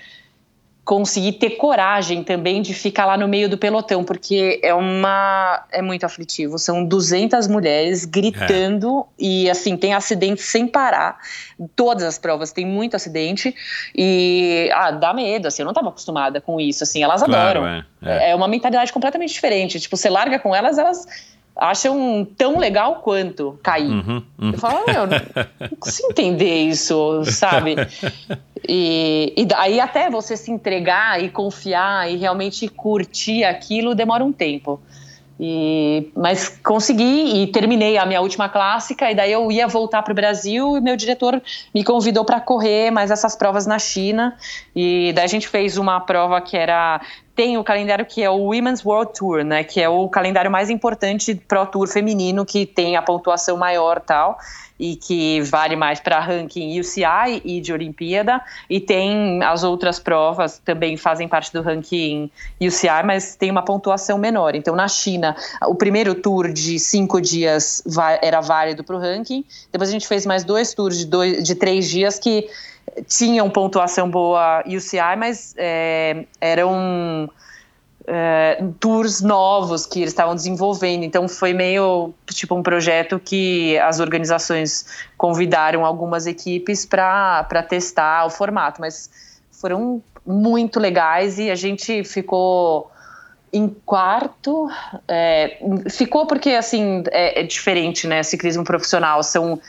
conseguir 0.88 1.34
ter 1.34 1.58
coragem 1.58 2.24
também 2.24 2.62
de 2.62 2.74
ficar 2.74 3.06
lá 3.06 3.18
no 3.18 3.28
meio 3.28 3.50
do 3.50 3.58
pelotão, 3.58 4.06
porque 4.06 4.58
é 4.64 4.74
uma 4.74 5.66
é 5.70 5.82
muito 5.82 6.06
aflitivo. 6.06 6.58
São 6.58 6.86
200 6.86 7.46
mulheres 7.50 8.06
gritando 8.06 9.06
é. 9.20 9.24
e 9.26 9.50
assim 9.50 9.76
tem 9.76 9.94
acidente 9.94 10.42
sem 10.42 10.66
parar. 10.66 11.20
Todas 11.76 12.04
as 12.04 12.18
provas 12.18 12.54
tem 12.54 12.66
muito 12.66 12.96
acidente 12.96 13.54
e 13.94 14.70
ah, 14.74 14.92
dá 14.92 15.14
medo. 15.14 15.50
Assim, 15.50 15.62
eu 15.62 15.66
não 15.66 15.74
estava 15.74 15.90
acostumada 15.90 16.40
com 16.40 16.58
isso. 16.58 16.86
Assim, 16.86 17.04
elas 17.04 17.22
claro, 17.22 17.60
adoram. 17.66 17.84
É, 18.02 18.28
é. 18.28 18.30
é 18.30 18.36
uma 18.36 18.48
mentalidade 18.48 18.94
completamente 18.94 19.34
diferente. 19.34 19.82
Tipo, 19.82 19.98
você 19.98 20.10
larga 20.10 20.40
com 20.40 20.56
elas, 20.56 20.78
elas 20.78 21.06
acham 21.58 22.28
tão 22.38 22.58
legal 22.58 22.98
quanto 22.98 23.60
cair. 23.64 23.90
Uhum, 23.90 24.24
uhum. 24.40 24.52
Eu 24.52 24.58
falo, 24.58 24.86
meu, 24.86 25.08
não 25.08 25.78
consigo 25.80 26.10
entender 26.10 26.64
isso, 26.64 27.24
sabe? 27.26 27.76
E, 28.68 29.34
e 29.38 29.48
aí 29.56 29.80
até 29.80 30.10
você 30.10 30.36
se 30.36 30.52
entregar 30.52 31.24
e 31.24 31.30
confiar 31.30 32.12
e 32.12 32.18
realmente 32.18 32.68
curtir 32.68 33.46
aquilo 33.46 33.96
demora 33.96 34.26
um 34.26 34.34
tempo. 34.34 34.82
E, 35.40 36.12
mas 36.16 36.50
consegui 36.50 37.44
e 37.44 37.48
terminei 37.48 37.98
a 37.98 38.06
minha 38.06 38.22
última 38.22 38.50
clássica 38.50 39.12
e 39.12 39.16
daí 39.16 39.32
eu 39.32 39.52
ia 39.52 39.68
voltar 39.68 40.02
para 40.02 40.12
o 40.12 40.16
Brasil 40.16 40.78
e 40.78 40.82
meu 40.82 40.96
diretor 40.96 41.40
me 41.74 41.84
convidou 41.84 42.26
para 42.26 42.40
correr 42.40 42.90
mais 42.90 43.12
essas 43.12 43.36
provas 43.36 43.68
na 43.68 43.78
China. 43.78 44.36
E 44.76 45.14
daí 45.14 45.26
a 45.26 45.28
gente 45.28 45.48
fez 45.48 45.78
uma 45.78 46.00
prova 46.00 46.42
que 46.42 46.58
era 46.58 47.02
tem 47.36 47.56
o 47.56 47.64
calendário 47.64 48.04
que 48.04 48.24
é 48.24 48.30
o 48.32 48.46
Women's 48.46 48.84
World 48.84 49.14
Tour, 49.14 49.44
né, 49.44 49.64
que 49.64 49.80
é 49.80 49.88
o 49.88 50.10
calendário 50.10 50.50
mais 50.50 50.72
importante 50.72 51.36
pro 51.36 51.68
tour 51.68 51.88
feminino 51.88 52.44
que 52.44 52.66
tem 52.66 52.98
a 52.98 53.02
pontuação 53.04 53.56
maior 53.56 54.00
tal 54.00 54.40
e 54.80 54.95
que 54.95 55.41
vale 55.41 55.76
mais 55.76 55.99
para 55.99 56.20
ranking 56.20 56.80
UCI 56.80 57.41
e 57.44 57.60
de 57.60 57.74
Olimpíada, 57.74 58.41
e 58.70 58.80
tem 58.80 59.44
as 59.44 59.64
outras 59.64 59.99
provas 59.99 60.60
também 60.64 60.98
fazem 60.98 61.28
parte 61.28 61.52
do 61.52 61.62
ranking 61.62 62.30
UCI, 62.62 63.04
mas 63.06 63.36
tem 63.36 63.49
uma 63.49 63.64
pontuação 63.64 64.18
menor. 64.18 64.56
Então, 64.56 64.76
na 64.76 64.88
China, 64.88 65.36
o 65.64 65.76
primeiro 65.76 66.16
tour 66.16 66.52
de 66.52 66.80
cinco 66.80 67.20
dias 67.20 67.84
era 68.22 68.41
válido 68.41 68.84
para 68.84 68.95
o 68.95 68.99
ranking, 68.99 69.44
depois 69.72 69.90
a 69.90 69.94
gente 69.94 70.08
fez 70.08 70.26
mais 70.26 70.44
dois 70.44 70.74
tours 70.74 70.98
de, 70.98 71.06
dois, 71.06 71.44
de 71.44 71.56
três 71.56 71.90
dias 71.90 72.20
que 72.20 72.48
tinham 73.08 73.49
pontuação 73.49 74.10
boa 74.10 74.64
UCI, 74.66 75.16
mas 75.18 75.54
é, 75.58 76.26
eram 76.40 77.30
é, 78.08 78.64
tours 78.80 79.22
novos 79.22 79.86
que 79.86 80.00
eles 80.00 80.12
estavam 80.12 80.34
desenvolvendo. 80.34 81.04
Então 81.04 81.28
foi 81.28 81.54
meio 81.54 82.14
tipo 82.28 82.56
um 82.56 82.64
projeto 82.64 83.20
que 83.20 83.78
as 83.80 84.00
organizações 84.00 84.86
convidaram 85.18 85.86
algumas 85.86 86.26
equipes 86.26 86.86
para 86.86 87.44
testar 87.68 88.26
o 88.26 88.30
formato, 88.30 88.80
mas 88.80 89.38
foram 89.52 90.02
muito 90.26 90.80
legais 90.80 91.38
e 91.38 91.52
a 91.52 91.56
gente 91.56 92.04
ficou 92.06 92.90
em 93.52 93.68
quarto. 93.86 94.70
É, 95.08 95.60
ficou 95.90 96.26
porque 96.26 96.52
assim 96.52 97.04
é, 97.12 97.42
é 97.42 97.44
diferente, 97.44 98.08
né? 98.08 98.24
Ciclismo 98.24 98.64
profissional 98.64 99.22
são 99.22 99.60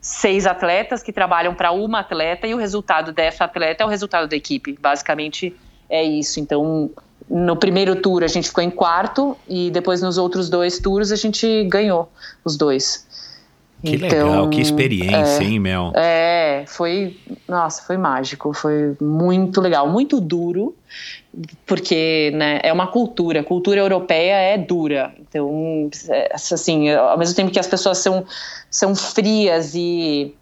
seis 0.00 0.46
atletas 0.46 1.02
que 1.02 1.12
trabalham 1.12 1.54
para 1.54 1.70
uma 1.70 2.00
atleta 2.00 2.46
e 2.46 2.54
o 2.54 2.58
resultado 2.58 3.12
dessa 3.12 3.44
atleta 3.44 3.84
é 3.84 3.86
o 3.86 3.88
resultado 3.88 4.28
da 4.28 4.36
equipe. 4.36 4.76
Basicamente 4.80 5.54
é 5.88 6.02
isso. 6.02 6.40
Então 6.40 6.90
no 7.28 7.56
primeiro 7.56 7.96
tour 7.96 8.22
a 8.22 8.28
gente 8.28 8.48
ficou 8.48 8.62
em 8.62 8.70
quarto 8.70 9.36
e 9.48 9.70
depois 9.70 10.02
nos 10.02 10.18
outros 10.18 10.48
dois 10.48 10.78
tours 10.78 11.10
a 11.10 11.16
gente 11.16 11.64
ganhou 11.64 12.10
os 12.44 12.56
dois. 12.56 13.06
Que 13.84 13.96
então, 13.96 14.30
legal, 14.30 14.48
que 14.48 14.62
experiência, 14.62 15.42
é, 15.42 15.44
hein, 15.44 15.60
Mel? 15.60 15.92
É, 15.94 16.64
foi, 16.66 17.18
nossa, 17.46 17.82
foi 17.82 17.98
mágico, 17.98 18.54
foi 18.54 18.96
muito 18.98 19.60
legal, 19.60 19.86
muito 19.86 20.22
duro, 20.22 20.74
porque, 21.66 22.32
né, 22.34 22.60
é 22.62 22.72
uma 22.72 22.86
cultura, 22.86 23.40
a 23.40 23.44
cultura 23.44 23.80
europeia 23.80 24.36
é 24.36 24.56
dura, 24.56 25.12
então, 25.20 25.90
é, 26.08 26.32
assim, 26.34 26.90
ao 26.92 27.18
mesmo 27.18 27.36
tempo 27.36 27.50
que 27.50 27.58
as 27.58 27.66
pessoas 27.66 27.98
são, 27.98 28.24
são 28.70 28.94
frias 28.94 29.74
e 29.74 30.34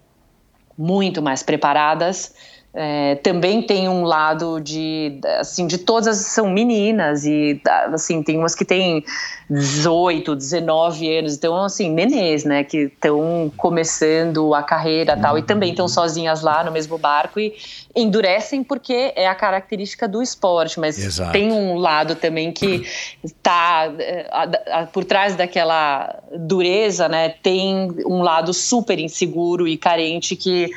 muito 0.77 1.21
mais 1.21 1.43
preparadas, 1.43 2.33
é, 2.75 3.15
também 3.15 3.61
tem 3.61 3.87
um 3.87 4.03
lado 4.03 4.59
de, 4.59 5.19
assim, 5.39 5.67
de 5.67 5.77
todas 5.77 6.17
são 6.17 6.49
meninas 6.49 7.23
e, 7.23 7.61
assim, 7.93 8.23
tem 8.23 8.35
umas 8.37 8.55
que 8.55 8.65
têm 8.65 9.05
18, 9.47 10.35
19 10.35 11.17
anos, 11.17 11.35
então, 11.35 11.55
assim, 11.63 11.91
nenês, 11.91 12.43
né, 12.43 12.63
que 12.63 12.85
estão 12.85 13.51
começando 13.55 14.55
a 14.55 14.63
carreira 14.63 15.15
tal, 15.15 15.37
e 15.37 15.43
também 15.43 15.69
estão 15.69 15.87
sozinhas 15.87 16.41
lá 16.41 16.63
no 16.63 16.71
mesmo 16.71 16.97
barco 16.97 17.39
e 17.39 17.53
endurecem 17.95 18.63
porque 18.63 19.13
é 19.15 19.27
a 19.27 19.35
característica 19.35 20.07
do 20.07 20.23
esporte, 20.23 20.79
mas 20.79 20.97
Exato. 20.97 21.31
tem 21.31 21.51
um 21.51 21.75
lado 21.75 22.15
também 22.15 22.51
que 22.51 22.87
está 23.23 23.93
é, 23.99 24.87
por 24.91 25.03
trás 25.03 25.35
daquela 25.35 26.23
dureza, 26.35 27.07
né, 27.07 27.29
tem 27.43 27.91
um 28.07 28.23
lado 28.23 28.51
super 28.51 28.97
inseguro 28.97 29.67
e 29.67 29.77
carente 29.77 30.35
que 30.35 30.71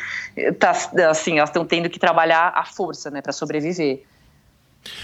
tá, 0.58 0.70
assim, 1.10 1.38
elas 1.38 1.50
estão 1.50 1.64
tendo 1.64 1.88
que 1.88 1.98
trabalhar 1.98 2.52
à 2.54 2.64
força, 2.64 3.10
né, 3.10 3.22
para 3.22 3.32
sobreviver. 3.32 4.02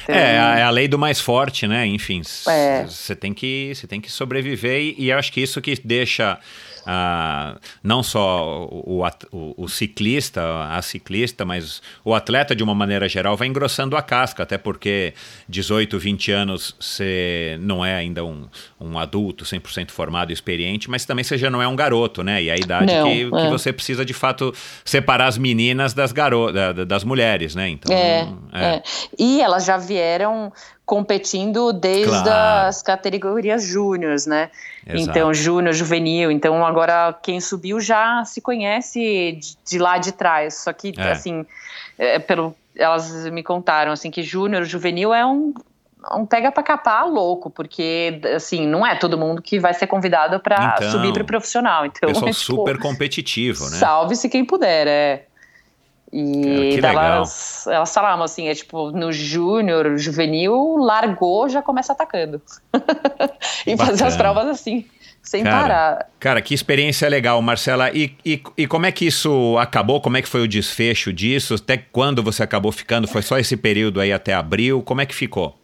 Então, 0.05 0.15
é, 0.15 0.39
a, 0.39 0.59
é 0.59 0.63
a 0.63 0.71
lei 0.71 0.87
do 0.87 0.99
mais 0.99 1.21
forte, 1.21 1.67
né? 1.67 1.87
Enfim, 1.87 2.23
você 2.23 3.13
é. 3.13 3.17
tem 3.17 3.35
que 3.35 3.73
você 3.75 3.87
tem 3.87 4.01
que 4.01 4.11
sobreviver 4.11 4.81
e, 4.81 4.95
e 4.97 5.11
eu 5.11 5.19
acho 5.19 5.33
que 5.33 5.41
isso 5.41 5.61
que 5.61 5.75
deixa 5.85 6.39
ah, 6.87 7.57
não 7.83 8.03
só 8.03 8.67
o, 8.71 9.03
o, 9.33 9.55
o, 9.57 9.69
ciclista, 9.69 10.43
a 10.71 10.83
ciclista, 10.83 11.45
mas 11.45 11.81
o 12.05 12.15
atleta 12.15 12.55
de 12.55 12.63
uma 12.63 12.75
maneira 12.75 13.09
geral 13.09 13.37
vai 13.37 13.49
engrossando 13.49 13.97
a 13.97 14.03
casca, 14.03 14.43
até 14.43 14.59
porque 14.59 15.15
18, 15.49 15.99
20 15.99 16.33
anos 16.33 16.75
você 16.79 17.57
não 17.61 17.85
é 17.85 17.95
ainda 17.95 18.25
um, 18.25 18.49
um 18.81 18.99
adulto 18.99 19.45
100% 19.45 19.91
formado 19.91 20.31
e 20.31 20.33
experiente, 20.33 20.91
mas 20.91 21.05
também 21.05 21.25
você 21.25 21.39
já 21.39 21.51
não 21.51 21.63
é 21.63 21.69
um 21.69 21.77
garoto, 21.77 22.23
né? 22.23 22.43
E 22.43 22.51
a 22.51 22.57
idade 22.57 22.93
não, 22.93 23.05
que, 23.05 23.23
é. 23.23 23.45
que, 23.45 23.51
você 23.51 23.73
precisa 23.73 24.05
de 24.05 24.15
fato 24.15 24.53
separar 24.85 25.27
as 25.27 25.39
meninas 25.39 25.95
das, 25.95 26.13
garo 26.13 26.53
da, 26.53 26.73
das 26.73 27.05
mulheres, 27.05 27.55
né? 27.55 27.69
Então, 27.69 27.95
é, 27.95 28.29
é. 28.53 28.65
é. 28.65 28.83
E 29.19 29.41
elas 29.41 29.65
já 29.65 29.77
vieram 29.77 30.53
competindo 30.93 31.73
desde 31.73 32.23
claro. 32.23 32.69
as 32.69 32.83
categorias 32.83 33.65
júniores, 33.65 34.27
né? 34.27 34.51
Exato. 34.87 35.11
Então, 35.11 35.33
júnior, 35.33 35.73
juvenil. 35.73 36.31
Então, 36.31 36.67
agora 36.67 37.19
quem 37.23 37.41
subiu 37.41 37.81
já 37.81 38.23
se 38.27 38.43
conhece 38.43 39.39
de, 39.41 39.57
de 39.65 39.79
lá 39.79 39.97
de 39.97 40.13
trás. 40.13 40.57
Só 40.57 40.71
que, 40.71 40.93
é. 40.99 41.13
assim, 41.13 41.47
é, 41.99 42.19
pelo, 42.19 42.55
elas 42.77 43.11
me 43.31 43.43
contaram 43.43 43.91
assim 43.91 44.11
que 44.11 44.23
júnior, 44.23 44.65
juvenil 44.65 45.15
é 45.15 45.25
um 45.25 45.55
um 46.15 46.27
pega 46.27 46.51
para 46.51 46.65
capar 46.65 47.09
louco, 47.09 47.49
porque 47.49 48.21
assim, 48.35 48.67
não 48.67 48.85
é 48.85 48.97
todo 48.97 49.17
mundo 49.17 49.41
que 49.41 49.59
vai 49.59 49.73
ser 49.73 49.87
convidado 49.87 50.41
para 50.41 50.75
então, 50.77 50.91
subir 50.91 51.13
para 51.15 51.25
profissional. 51.25 51.87
Então, 51.87 52.09
pessoal 52.09 52.29
é, 52.29 52.33
tipo, 52.33 52.45
super 52.45 52.79
competitivo, 52.79 53.71
né? 53.71 53.79
Salve-se 53.79 54.29
quem 54.29 54.45
puder, 54.45 54.87
é. 54.89 55.27
E 56.13 56.79
elas, 56.85 57.67
elas 57.67 57.95
falavam 57.95 58.23
assim, 58.25 58.49
é 58.49 58.55
tipo, 58.55 58.91
no 58.91 59.11
júnior, 59.11 59.97
juvenil, 59.97 60.77
largou, 60.77 61.49
já 61.49 61.63
começa 61.63 61.95
atacando. 61.95 62.43
e 63.67 63.75
Bacana. 63.75 63.87
fazer 63.87 64.05
as 64.05 64.17
provas 64.17 64.47
assim, 64.47 64.85
sem 65.23 65.43
cara, 65.43 65.63
parar. 65.63 66.07
Cara, 66.21 66.43
que 66.43 66.53
experiência 66.53 67.09
legal, 67.09 67.41
Marcela. 67.41 67.91
E, 67.91 68.15
e, 68.27 68.43
e 68.59 68.67
como 68.67 68.85
é 68.85 68.93
que 68.93 69.07
isso 69.07 69.57
acabou? 69.59 70.03
Como 70.03 70.19
é 70.19 70.23
que 70.23 70.29
foi 70.29 70.43
o 70.43 70.49
desfecho 70.49 71.15
disso? 71.15 71.55
Até 71.55 71.79
quando 71.79 72.23
você 72.23 72.43
acabou 72.43 72.73
ficando? 72.73 73.09
Foi 73.09 73.23
só 73.23 73.39
esse 73.39 73.57
período 73.57 73.99
aí 73.99 74.13
até 74.13 74.35
abril? 74.35 74.83
Como 74.83 75.01
é 75.01 75.07
que 75.07 75.15
ficou? 75.15 75.59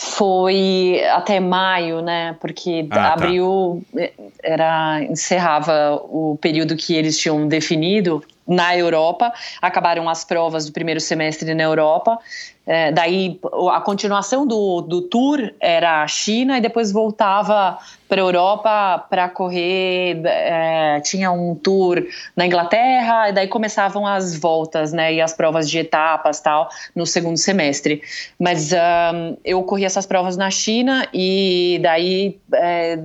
Foi 0.00 1.02
até 1.10 1.40
maio, 1.40 2.00
né? 2.00 2.36
Porque 2.38 2.86
ah, 2.88 2.94
tá. 2.94 3.12
abril 3.14 3.84
tá. 3.92 4.08
era 4.44 5.02
encerrava 5.02 6.00
o 6.04 6.38
período 6.40 6.76
que 6.76 6.94
eles 6.94 7.18
tinham 7.18 7.48
definido, 7.48 8.22
na 8.48 8.74
Europa, 8.74 9.30
acabaram 9.60 10.08
as 10.08 10.24
provas 10.24 10.64
do 10.64 10.72
primeiro 10.72 11.00
semestre 11.00 11.52
na 11.54 11.64
Europa. 11.64 12.18
É, 12.66 12.92
daí 12.92 13.40
a 13.72 13.80
continuação 13.80 14.46
do, 14.46 14.82
do 14.82 15.00
tour 15.00 15.52
era 15.58 16.02
a 16.02 16.06
China 16.06 16.58
e 16.58 16.60
depois 16.60 16.92
voltava 16.92 17.78
para 18.06 18.20
a 18.20 18.24
Europa 18.24 19.06
para 19.08 19.28
correr. 19.28 20.20
É, 20.24 21.00
tinha 21.00 21.30
um 21.30 21.54
tour 21.54 22.02
na 22.36 22.46
Inglaterra 22.46 23.30
e 23.30 23.32
daí 23.32 23.48
começavam 23.48 24.06
as 24.06 24.36
voltas, 24.36 24.92
né? 24.92 25.14
E 25.14 25.20
as 25.20 25.32
provas 25.32 25.68
de 25.68 25.78
etapas 25.78 26.40
tal 26.40 26.68
no 26.94 27.06
segundo 27.06 27.38
semestre. 27.38 28.02
Mas 28.38 28.72
um, 28.72 29.36
eu 29.44 29.62
corri 29.62 29.86
essas 29.88 30.06
provas 30.06 30.36
na 30.36 30.50
China 30.50 31.08
e 31.12 31.80
daí 31.82 32.38
é, 32.54 32.98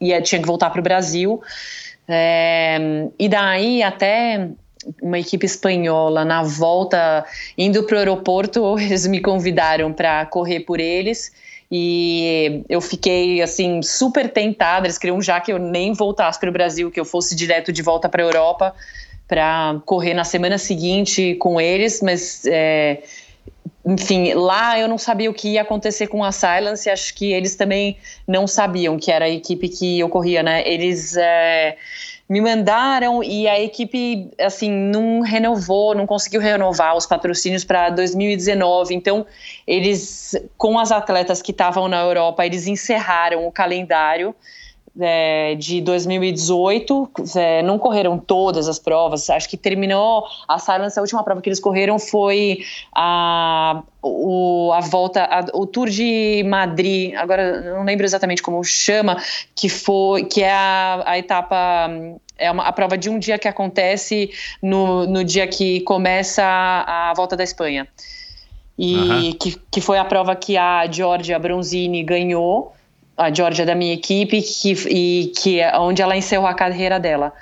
ia, 0.00 0.20
tinha 0.20 0.40
que 0.40 0.46
voltar 0.46 0.70
para 0.70 0.80
o 0.80 0.82
Brasil. 0.82 1.40
É, 2.08 3.06
e 3.18 3.28
daí 3.28 3.82
até 3.84 4.50
uma 5.00 5.18
equipe 5.18 5.46
espanhola 5.46 6.24
na 6.24 6.42
volta 6.42 7.24
indo 7.56 7.84
para 7.84 7.96
o 7.96 7.98
aeroporto 7.98 8.78
eles 8.80 9.06
me 9.06 9.20
convidaram 9.20 9.92
para 9.92 10.26
correr 10.26 10.60
por 10.60 10.80
eles 10.80 11.32
e 11.70 12.64
eu 12.68 12.80
fiquei 12.80 13.40
assim 13.42 13.80
super 13.82 14.28
tentada 14.28 14.86
eles 14.86 14.98
queriam 14.98 15.20
já 15.22 15.40
que 15.40 15.52
eu 15.52 15.58
nem 15.58 15.92
voltasse 15.92 16.40
para 16.40 16.48
o 16.48 16.52
Brasil 16.52 16.90
que 16.90 16.98
eu 16.98 17.04
fosse 17.04 17.36
direto 17.36 17.72
de 17.72 17.82
volta 17.82 18.08
para 18.08 18.22
a 18.22 18.26
Europa 18.26 18.74
para 19.28 19.80
correr 19.84 20.14
na 20.14 20.24
semana 20.24 20.58
seguinte 20.58 21.36
com 21.36 21.60
eles 21.60 22.00
mas 22.02 22.44
é, 22.46 23.02
enfim, 23.84 24.34
lá 24.34 24.78
eu 24.78 24.86
não 24.86 24.98
sabia 24.98 25.30
o 25.30 25.34
que 25.34 25.50
ia 25.50 25.62
acontecer 25.62 26.06
com 26.06 26.22
a 26.22 26.30
Silence, 26.30 26.88
acho 26.88 27.14
que 27.14 27.32
eles 27.32 27.56
também 27.56 27.96
não 28.28 28.46
sabiam 28.46 28.98
que 28.98 29.10
era 29.10 29.24
a 29.24 29.28
equipe 29.28 29.68
que 29.68 29.98
eu 29.98 30.08
corria, 30.08 30.42
né? 30.42 30.62
Eles 30.66 31.16
é, 31.16 31.76
me 32.28 32.40
mandaram 32.40 33.24
e 33.24 33.48
a 33.48 33.58
equipe 33.58 34.30
assim 34.38 34.70
não 34.70 35.22
renovou, 35.22 35.94
não 35.94 36.06
conseguiu 36.06 36.40
renovar 36.40 36.94
os 36.94 37.06
patrocínios 37.06 37.64
para 37.64 37.88
2019. 37.90 38.94
Então, 38.94 39.26
eles 39.66 40.36
com 40.58 40.78
as 40.78 40.92
atletas 40.92 41.40
que 41.40 41.50
estavam 41.50 41.88
na 41.88 42.00
Europa, 42.00 42.44
eles 42.44 42.66
encerraram 42.66 43.46
o 43.46 43.50
calendário 43.50 44.34
é, 45.00 45.54
de 45.54 45.80
2018, 45.80 47.10
é, 47.36 47.62
não 47.62 47.78
correram 47.78 48.18
todas 48.18 48.68
as 48.68 48.78
provas, 48.78 49.28
acho 49.30 49.48
que 49.48 49.56
terminou 49.56 50.24
a 50.48 50.58
Silence, 50.58 50.98
a 50.98 51.02
última 51.02 51.22
prova 51.22 51.40
que 51.40 51.48
eles 51.48 51.60
correram 51.60 51.98
foi 51.98 52.60
a, 52.94 53.82
o, 54.02 54.72
a 54.72 54.80
volta, 54.80 55.24
a, 55.24 55.46
o 55.54 55.66
Tour 55.66 55.88
de 55.88 56.44
Madrid, 56.46 57.14
agora 57.14 57.74
não 57.74 57.84
lembro 57.84 58.04
exatamente 58.04 58.42
como 58.42 58.62
chama, 58.62 59.16
que 59.54 59.68
foi, 59.68 60.24
que 60.24 60.42
é 60.42 60.52
a, 60.52 61.02
a 61.06 61.18
etapa 61.18 61.90
é 62.40 62.50
uma, 62.50 62.64
a 62.64 62.72
prova 62.72 62.96
de 62.96 63.10
um 63.10 63.18
dia 63.18 63.38
que 63.38 63.46
acontece 63.46 64.30
no, 64.62 65.06
no 65.06 65.22
dia 65.22 65.46
que 65.46 65.80
começa 65.82 66.42
a, 66.42 67.10
a 67.10 67.14
volta 67.14 67.36
da 67.36 67.44
Espanha. 67.44 67.86
E 68.78 68.96
uhum. 68.96 69.32
que, 69.34 69.60
que 69.70 69.80
foi 69.82 69.98
a 69.98 70.04
prova 70.06 70.34
que 70.34 70.56
a 70.56 70.90
Giorgia 70.90 71.38
Bronzini 71.38 72.02
ganhou 72.02 72.72
a 73.20 73.32
Georgia 73.32 73.66
da 73.66 73.74
minha 73.74 73.92
equipe 73.92 74.40
que, 74.40 74.72
e 74.88 75.32
que 75.36 75.60
é 75.60 75.78
onde 75.78 76.00
ela 76.00 76.16
encerrou 76.16 76.46
a 76.46 76.54
carreira 76.54 76.98
dela. 76.98 77.32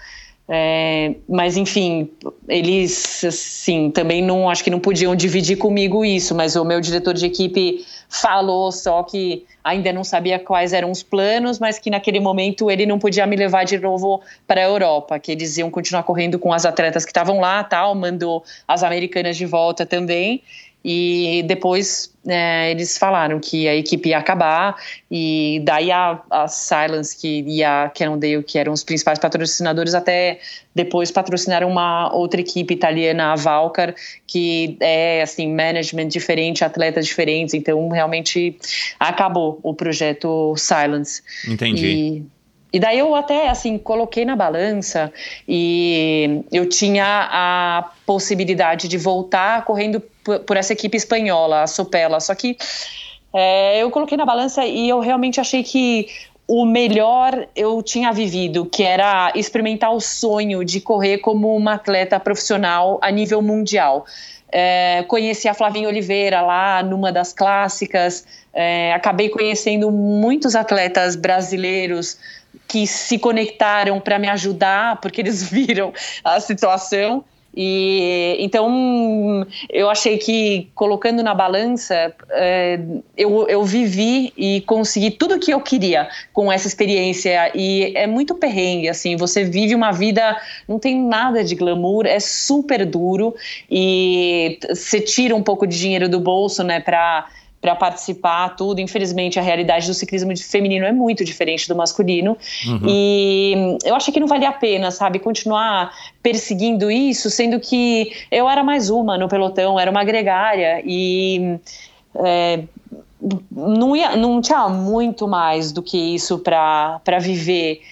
É, 0.50 1.14
mas 1.28 1.58
enfim, 1.58 2.10
eles 2.48 3.22
assim 3.22 3.90
também 3.90 4.22
não 4.22 4.48
acho 4.48 4.64
que 4.64 4.70
não 4.70 4.80
podiam 4.80 5.14
dividir 5.14 5.58
comigo 5.58 6.06
isso, 6.06 6.34
mas 6.34 6.56
o 6.56 6.64
meu 6.64 6.80
diretor 6.80 7.12
de 7.12 7.26
equipe 7.26 7.84
falou 8.08 8.72
só 8.72 9.02
que 9.02 9.44
ainda 9.62 9.92
não 9.92 10.02
sabia 10.02 10.38
quais 10.38 10.72
eram 10.72 10.90
os 10.90 11.02
planos, 11.02 11.58
mas 11.58 11.78
que 11.78 11.90
naquele 11.90 12.18
momento 12.18 12.70
ele 12.70 12.86
não 12.86 12.98
podia 12.98 13.26
me 13.26 13.36
levar 13.36 13.64
de 13.64 13.78
novo 13.78 14.22
para 14.46 14.62
a 14.62 14.64
Europa, 14.64 15.18
que 15.18 15.30
eles 15.30 15.58
iam 15.58 15.70
continuar 15.70 16.02
correndo 16.02 16.38
com 16.38 16.50
as 16.50 16.64
atletas 16.64 17.04
que 17.04 17.10
estavam 17.10 17.40
lá, 17.40 17.62
tal, 17.62 17.94
mandou 17.94 18.42
as 18.66 18.82
americanas 18.82 19.36
de 19.36 19.44
volta 19.44 19.84
também. 19.84 20.42
E 20.84 21.42
depois 21.46 22.12
é, 22.26 22.70
eles 22.70 22.96
falaram 22.96 23.40
que 23.40 23.66
a 23.66 23.74
equipe 23.74 24.10
ia 24.10 24.18
acabar, 24.18 24.76
e 25.10 25.60
daí 25.64 25.90
a, 25.90 26.20
a 26.30 26.46
Silence 26.46 27.16
que, 27.16 27.42
e 27.46 27.64
a 27.64 27.90
Cannondale, 27.94 28.42
que 28.42 28.58
eram 28.58 28.72
os 28.72 28.84
principais 28.84 29.18
patrocinadores, 29.18 29.94
até 29.94 30.38
depois 30.74 31.10
patrocinaram 31.10 31.68
uma 31.68 32.14
outra 32.14 32.40
equipe 32.40 32.72
italiana, 32.72 33.32
a 33.32 33.34
Valcar, 33.34 33.94
que 34.26 34.76
é 34.80 35.22
assim, 35.22 35.52
management 35.52 36.08
diferente, 36.08 36.64
atletas 36.64 37.06
diferentes, 37.06 37.54
então 37.54 37.88
realmente 37.88 38.56
acabou 39.00 39.58
o 39.62 39.74
projeto 39.74 40.54
Silence. 40.56 41.22
Entendi. 41.46 41.86
E, 41.86 42.24
e 42.72 42.78
daí 42.78 42.98
eu 42.98 43.14
até 43.14 43.48
assim 43.48 43.78
coloquei 43.78 44.24
na 44.24 44.36
balança 44.36 45.10
e 45.48 46.42
eu 46.52 46.68
tinha 46.68 47.28
a 47.30 47.90
possibilidade 48.04 48.86
de 48.88 48.98
voltar 48.98 49.64
correndo 49.64 50.02
por, 50.46 50.56
essa 50.56 50.72
equipe 50.72 50.96
espanhola, 50.96 51.62
a 51.62 51.66
Sopela. 51.66 52.20
Só 52.20 52.34
que 52.34 52.56
é, 53.34 53.82
eu 53.82 53.90
coloquei 53.90 54.16
na 54.16 54.24
balança 54.24 54.64
e 54.64 54.88
eu 54.88 55.00
realmente 55.00 55.40
achei 55.40 55.62
que 55.62 56.08
o 56.46 56.64
melhor 56.64 57.46
eu 57.54 57.82
tinha 57.82 58.10
vivido, 58.10 58.64
que 58.64 58.82
era 58.82 59.30
experimentar 59.34 59.92
o 59.92 60.00
sonho 60.00 60.64
de 60.64 60.80
correr 60.80 61.18
como 61.18 61.54
uma 61.54 61.74
atleta 61.74 62.18
profissional 62.18 62.98
a 63.02 63.10
nível 63.10 63.42
mundial. 63.42 64.06
É, 64.50 65.04
conheci 65.08 65.46
a 65.46 65.52
Flavinha 65.52 65.86
Oliveira 65.86 66.40
lá 66.40 66.82
numa 66.82 67.12
das 67.12 67.34
clássicas, 67.34 68.26
é, 68.54 68.94
acabei 68.94 69.28
conhecendo 69.28 69.90
muitos 69.90 70.56
atletas 70.56 71.14
brasileiros 71.16 72.18
que 72.66 72.86
se 72.86 73.18
conectaram 73.18 74.00
para 74.00 74.18
me 74.18 74.28
ajudar, 74.28 75.00
porque 75.02 75.20
eles 75.20 75.42
viram 75.52 75.92
a 76.24 76.40
situação. 76.40 77.22
E 77.60 78.36
então 78.38 79.44
eu 79.68 79.90
achei 79.90 80.16
que 80.16 80.68
colocando 80.76 81.24
na 81.24 81.34
balança 81.34 82.14
é, 82.30 82.78
eu, 83.16 83.48
eu 83.48 83.64
vivi 83.64 84.32
e 84.36 84.60
consegui 84.60 85.10
tudo 85.10 85.34
o 85.34 85.40
que 85.40 85.52
eu 85.52 85.60
queria 85.60 86.08
com 86.32 86.52
essa 86.52 86.68
experiência. 86.68 87.50
E 87.56 87.92
é 87.96 88.06
muito 88.06 88.36
perrengue 88.36 88.88
assim 88.88 89.16
você 89.16 89.42
vive 89.42 89.74
uma 89.74 89.90
vida 89.90 90.40
não 90.68 90.78
tem 90.78 91.02
nada 91.02 91.42
de 91.42 91.56
glamour 91.56 92.06
é 92.06 92.20
super 92.20 92.86
duro. 92.86 93.34
E 93.68 94.60
você 94.68 95.00
tira 95.00 95.34
um 95.34 95.42
pouco 95.42 95.66
de 95.66 95.76
dinheiro 95.76 96.08
do 96.08 96.20
bolso 96.20 96.62
né 96.62 96.78
para 96.78 97.26
para 97.60 97.74
participar, 97.74 98.50
tudo. 98.56 98.80
Infelizmente, 98.80 99.38
a 99.38 99.42
realidade 99.42 99.86
do 99.86 99.94
ciclismo 99.94 100.36
feminino 100.38 100.86
é 100.86 100.92
muito 100.92 101.24
diferente 101.24 101.68
do 101.68 101.74
masculino. 101.74 102.36
Uhum. 102.66 102.80
E 102.86 103.78
eu 103.84 103.94
achei 103.94 104.12
que 104.12 104.20
não 104.20 104.26
valia 104.26 104.48
a 104.48 104.52
pena, 104.52 104.90
sabe, 104.90 105.18
continuar 105.18 105.92
perseguindo 106.22 106.90
isso, 106.90 107.30
sendo 107.30 107.58
que 107.58 108.12
eu 108.30 108.48
era 108.48 108.62
mais 108.62 108.90
uma 108.90 109.18
no 109.18 109.28
pelotão, 109.28 109.78
era 109.78 109.90
uma 109.90 110.04
gregária 110.04 110.82
e. 110.84 111.58
É, 112.24 112.62
não, 113.50 113.96
ia, 113.96 114.16
não 114.16 114.40
tinha 114.40 114.68
muito 114.68 115.26
mais 115.26 115.72
do 115.72 115.82
que 115.82 115.98
isso 116.14 116.38
para 116.38 117.18
viver. 117.20 117.82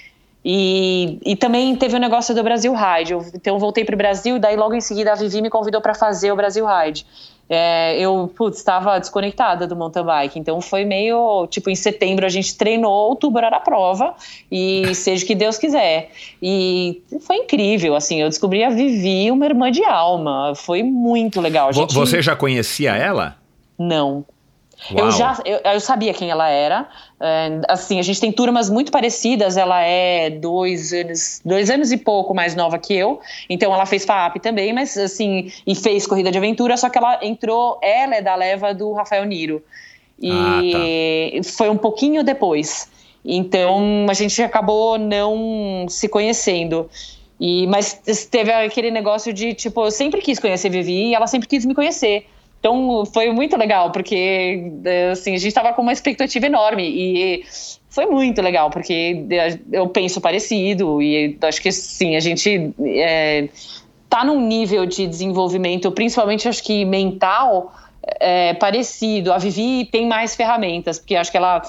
E, 0.48 1.18
e 1.26 1.34
também 1.34 1.74
teve 1.74 1.96
o 1.96 1.98
negócio 1.98 2.32
do 2.32 2.40
Brasil 2.44 2.72
Ride. 2.72 3.12
Eu, 3.12 3.26
então 3.34 3.56
eu 3.56 3.58
voltei 3.58 3.84
para 3.84 3.96
o 3.96 3.98
Brasil, 3.98 4.38
daí 4.38 4.54
logo 4.54 4.74
em 4.74 4.80
seguida 4.80 5.10
a 5.10 5.16
Vivi 5.16 5.42
me 5.42 5.50
convidou 5.50 5.80
para 5.80 5.92
fazer 5.92 6.30
o 6.30 6.36
Brasil 6.36 6.64
Ride 6.64 7.04
é, 7.48 7.98
eu, 7.98 8.30
estava 8.52 8.98
desconectada 8.98 9.66
do 9.66 9.76
mountain 9.76 10.04
bike. 10.04 10.38
Então 10.38 10.60
foi 10.60 10.84
meio, 10.84 11.46
tipo, 11.48 11.70
em 11.70 11.74
setembro 11.74 12.26
a 12.26 12.28
gente 12.28 12.56
treinou, 12.56 13.08
outubro 13.08 13.44
era 13.44 13.56
a 13.56 13.60
prova, 13.60 14.14
e 14.50 14.94
seja 14.94 15.24
o 15.24 15.26
que 15.26 15.34
Deus 15.34 15.56
quiser. 15.58 16.10
E 16.42 17.02
foi 17.20 17.36
incrível, 17.36 17.94
assim, 17.94 18.20
eu 18.20 18.28
descobri 18.28 18.64
a 18.64 18.70
Vivi, 18.70 19.30
uma 19.30 19.46
irmã 19.46 19.70
de 19.70 19.84
alma. 19.84 20.54
Foi 20.54 20.82
muito 20.82 21.40
legal. 21.40 21.72
Gente... 21.72 21.94
Você 21.94 22.20
já 22.20 22.34
conhecia 22.34 22.94
ela? 22.94 23.36
Não. 23.78 24.24
Uau. 24.90 25.06
Eu 25.06 25.10
já 25.10 25.38
eu, 25.44 25.58
eu, 25.64 25.80
sabia 25.80 26.12
quem 26.12 26.30
ela 26.30 26.48
era. 26.48 26.88
É, 27.18 27.60
assim, 27.68 27.98
a 27.98 28.02
gente 28.02 28.20
tem 28.20 28.30
turmas 28.30 28.68
muito 28.68 28.92
parecidas. 28.92 29.56
Ela 29.56 29.80
é 29.82 30.30
dois 30.30 30.92
anos, 30.92 31.40
dois 31.44 31.70
anos 31.70 31.92
e 31.92 31.96
pouco 31.96 32.34
mais 32.34 32.54
nova 32.54 32.78
que 32.78 32.94
eu. 32.94 33.20
Então 33.48 33.72
ela 33.72 33.86
fez 33.86 34.04
FAP 34.04 34.36
também, 34.36 34.72
mas 34.72 34.96
assim, 34.96 35.50
e 35.66 35.74
fez 35.74 36.06
corrida 36.06 36.30
de 36.30 36.38
aventura, 36.38 36.76
só 36.76 36.88
que 36.88 36.98
ela 36.98 37.18
entrou, 37.22 37.78
ela 37.82 38.16
é 38.16 38.22
da 38.22 38.34
leva 38.34 38.74
do 38.74 38.92
Rafael 38.92 39.24
Niro. 39.24 39.62
E 40.18 40.30
ah, 40.30 41.42
tá. 41.42 41.50
foi 41.50 41.68
um 41.68 41.76
pouquinho 41.76 42.22
depois. 42.22 42.88
Então 43.24 44.06
a 44.08 44.14
gente 44.14 44.40
acabou 44.42 44.98
não 44.98 45.86
se 45.88 46.08
conhecendo. 46.08 46.88
E, 47.40 47.66
mas 47.66 48.00
teve 48.30 48.52
aquele 48.52 48.90
negócio 48.90 49.32
de, 49.32 49.52
tipo, 49.52 49.84
eu 49.84 49.90
sempre 49.90 50.22
quis 50.22 50.38
conhecer 50.38 50.70
Vivi 50.70 51.08
e 51.08 51.14
ela 51.14 51.26
sempre 51.26 51.48
quis 51.48 51.66
me 51.66 51.74
conhecer. 51.74 52.26
Então 52.66 53.06
foi 53.06 53.30
muito 53.32 53.56
legal, 53.56 53.92
porque 53.92 54.72
é, 54.84 55.10
assim, 55.10 55.34
a 55.34 55.38
gente 55.38 55.46
estava 55.46 55.72
com 55.72 55.82
uma 55.82 55.92
expectativa 55.92 56.46
enorme 56.46 56.82
e 56.82 57.44
foi 57.88 58.06
muito 58.06 58.42
legal, 58.42 58.70
porque 58.70 59.24
é, 59.30 59.56
eu 59.70 59.88
penso 59.88 60.20
parecido 60.20 61.00
e 61.00 61.38
acho 61.42 61.62
que 61.62 61.70
sim, 61.70 62.16
a 62.16 62.20
gente 62.20 62.74
é, 62.84 63.48
tá 64.10 64.24
num 64.24 64.40
nível 64.40 64.84
de 64.84 65.06
desenvolvimento, 65.06 65.92
principalmente 65.92 66.48
acho 66.48 66.60
que 66.64 66.84
mental, 66.84 67.72
é, 68.18 68.52
parecido. 68.54 69.32
A 69.32 69.38
Vivi 69.38 69.84
tem 69.84 70.04
mais 70.04 70.34
ferramentas, 70.34 70.98
porque 70.98 71.14
acho 71.14 71.30
que 71.30 71.36
ela 71.36 71.62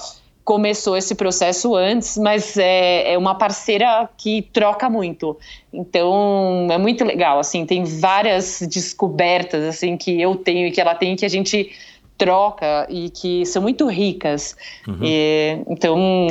começou 0.48 0.96
esse 0.96 1.14
processo 1.14 1.76
antes, 1.76 2.16
mas 2.16 2.56
é, 2.56 3.12
é, 3.12 3.18
uma 3.18 3.34
parceira 3.34 4.08
que 4.16 4.40
troca 4.50 4.88
muito. 4.88 5.36
Então 5.70 6.66
é 6.70 6.78
muito 6.78 7.04
legal, 7.04 7.38
assim, 7.38 7.66
tem 7.66 7.84
várias 7.84 8.62
descobertas 8.62 9.62
assim 9.62 9.94
que 9.94 10.18
eu 10.18 10.34
tenho 10.36 10.66
e 10.66 10.70
que 10.70 10.80
ela 10.80 10.94
tem 10.94 11.14
que 11.16 11.26
a 11.26 11.28
gente 11.28 11.70
troca 12.18 12.86
e 12.90 13.08
que 13.10 13.46
são 13.46 13.62
muito 13.62 13.86
ricas. 13.86 14.56
Uhum. 14.86 14.98
E, 15.02 15.62
então, 15.68 16.26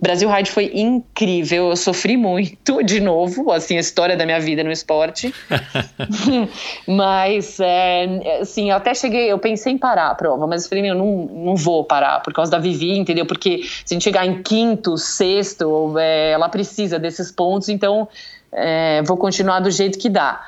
Brasil 0.00 0.30
Ride 0.30 0.50
foi 0.50 0.70
incrível. 0.72 1.70
Eu 1.70 1.76
sofri 1.76 2.16
muito, 2.16 2.82
de 2.86 3.00
novo, 3.00 3.50
assim, 3.50 3.76
a 3.76 3.80
história 3.80 4.16
da 4.16 4.24
minha 4.24 4.40
vida 4.40 4.62
no 4.62 4.70
esporte. 4.70 5.34
mas, 6.86 7.58
é, 7.58 8.38
assim, 8.40 8.70
eu 8.70 8.76
até 8.76 8.94
cheguei, 8.94 9.30
eu 9.30 9.38
pensei 9.38 9.72
em 9.72 9.78
parar 9.78 10.08
a 10.08 10.14
prova, 10.14 10.46
mas 10.46 10.62
eu 10.62 10.68
falei, 10.68 10.82
meu, 10.82 10.94
não, 10.94 11.26
não 11.26 11.56
vou 11.56 11.84
parar 11.84 12.20
por 12.22 12.32
causa 12.32 12.50
da 12.50 12.58
Vivi, 12.58 12.96
entendeu? 12.96 13.26
Porque 13.26 13.64
se 13.84 13.92
a 13.92 13.94
gente 13.94 14.04
chegar 14.04 14.24
em 14.24 14.40
quinto, 14.42 14.96
sexto, 14.96 15.98
é, 15.98 16.30
ela 16.30 16.48
precisa 16.48 16.98
desses 16.98 17.32
pontos, 17.32 17.68
então 17.68 18.08
é, 18.52 19.02
vou 19.02 19.16
continuar 19.16 19.60
do 19.60 19.70
jeito 19.70 19.98
que 19.98 20.08
dá. 20.08 20.40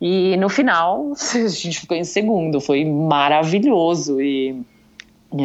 E 0.00 0.36
no 0.36 0.48
final, 0.48 1.12
a 1.34 1.48
gente 1.48 1.80
ficou 1.80 1.96
em 1.96 2.04
segundo, 2.04 2.60
foi 2.60 2.84
maravilhoso. 2.84 4.20
E, 4.20 4.60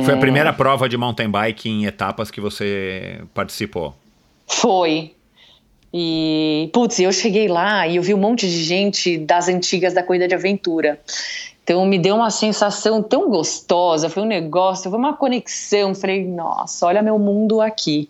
foi 0.03 0.13
a 0.13 0.17
é. 0.17 0.19
primeira 0.19 0.53
prova 0.53 0.87
de 0.87 0.97
mountain 0.97 1.29
bike 1.29 1.69
em 1.69 1.85
etapas 1.85 2.31
que 2.31 2.39
você 2.39 3.21
participou? 3.33 3.93
Foi. 4.47 5.13
E, 5.93 6.69
putz, 6.73 6.99
eu 6.99 7.11
cheguei 7.11 7.47
lá 7.47 7.87
e 7.87 7.97
eu 7.97 8.01
vi 8.01 8.13
um 8.13 8.17
monte 8.17 8.47
de 8.47 8.63
gente 8.63 9.17
das 9.17 9.47
antigas 9.47 9.93
da 9.93 10.01
corrida 10.01 10.27
de 10.27 10.33
aventura. 10.33 10.99
Então 11.63 11.85
me 11.85 11.97
deu 11.97 12.15
uma 12.15 12.29
sensação 12.29 13.01
tão 13.01 13.29
gostosa, 13.29 14.09
foi 14.09 14.23
um 14.23 14.25
negócio, 14.25 14.89
foi 14.89 14.99
uma 14.99 15.13
conexão. 15.13 15.95
Falei, 15.95 16.25
nossa, 16.25 16.85
olha 16.85 17.01
meu 17.01 17.17
mundo 17.17 17.61
aqui. 17.61 18.09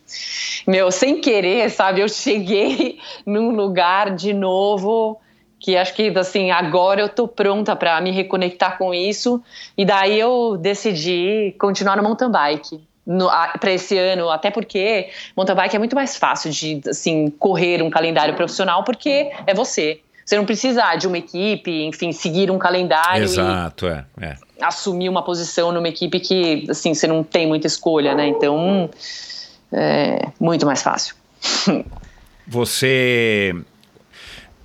Meu, 0.66 0.92
sem 0.92 1.20
querer, 1.20 1.70
sabe? 1.70 2.02
Eu 2.02 2.10
cheguei 2.10 3.00
num 3.26 3.52
lugar 3.52 4.16
de 4.16 4.34
novo 4.34 5.20
que 5.64 5.78
acho 5.78 5.94
que 5.94 6.10
assim 6.20 6.52
agora 6.52 7.00
eu 7.00 7.08
tô 7.08 7.26
pronta 7.26 7.74
para 7.74 8.00
me 8.02 8.12
reconectar 8.12 8.78
com 8.78 8.94
isso 8.94 9.42
e 9.78 9.86
daí 9.86 10.20
eu 10.20 10.58
decidi 10.58 11.56
continuar 11.58 11.96
no 11.96 12.04
mountain 12.04 12.30
bike 12.30 12.84
para 13.60 13.72
esse 13.72 13.98
ano, 13.98 14.30
até 14.30 14.52
porque 14.52 15.10
mountain 15.38 15.56
bike 15.56 15.76
é 15.78 15.80
muito 15.80 15.96
mais 15.96 16.18
fácil 16.18 16.52
de 16.52 16.82
assim 16.86 17.30
correr 17.40 17.82
um 17.82 17.90
calendário 17.90 18.36
profissional 18.36 18.84
porque 18.84 19.32
é 19.48 19.54
você. 19.54 20.02
Você 20.26 20.38
não 20.38 20.46
precisa 20.46 20.96
de 20.96 21.08
uma 21.08 21.18
equipe, 21.18 21.84
enfim, 21.84 22.12
seguir 22.12 22.50
um 22.52 22.58
calendário. 22.58 23.24
Exato, 23.24 23.88
é, 23.88 24.06
é. 24.22 24.36
Assumir 24.62 25.10
uma 25.10 25.22
posição 25.22 25.74
numa 25.74 25.90
equipe 25.90 26.18
que, 26.22 26.66
assim, 26.70 26.94
você 26.94 27.08
não 27.08 27.26
tem 27.26 27.46
muita 27.46 27.68
escolha, 27.68 28.16
né? 28.16 28.28
Então, 28.28 28.90
é 29.70 30.30
muito 30.40 30.66
mais 30.66 30.82
fácil. 30.82 31.14
Você 32.48 33.54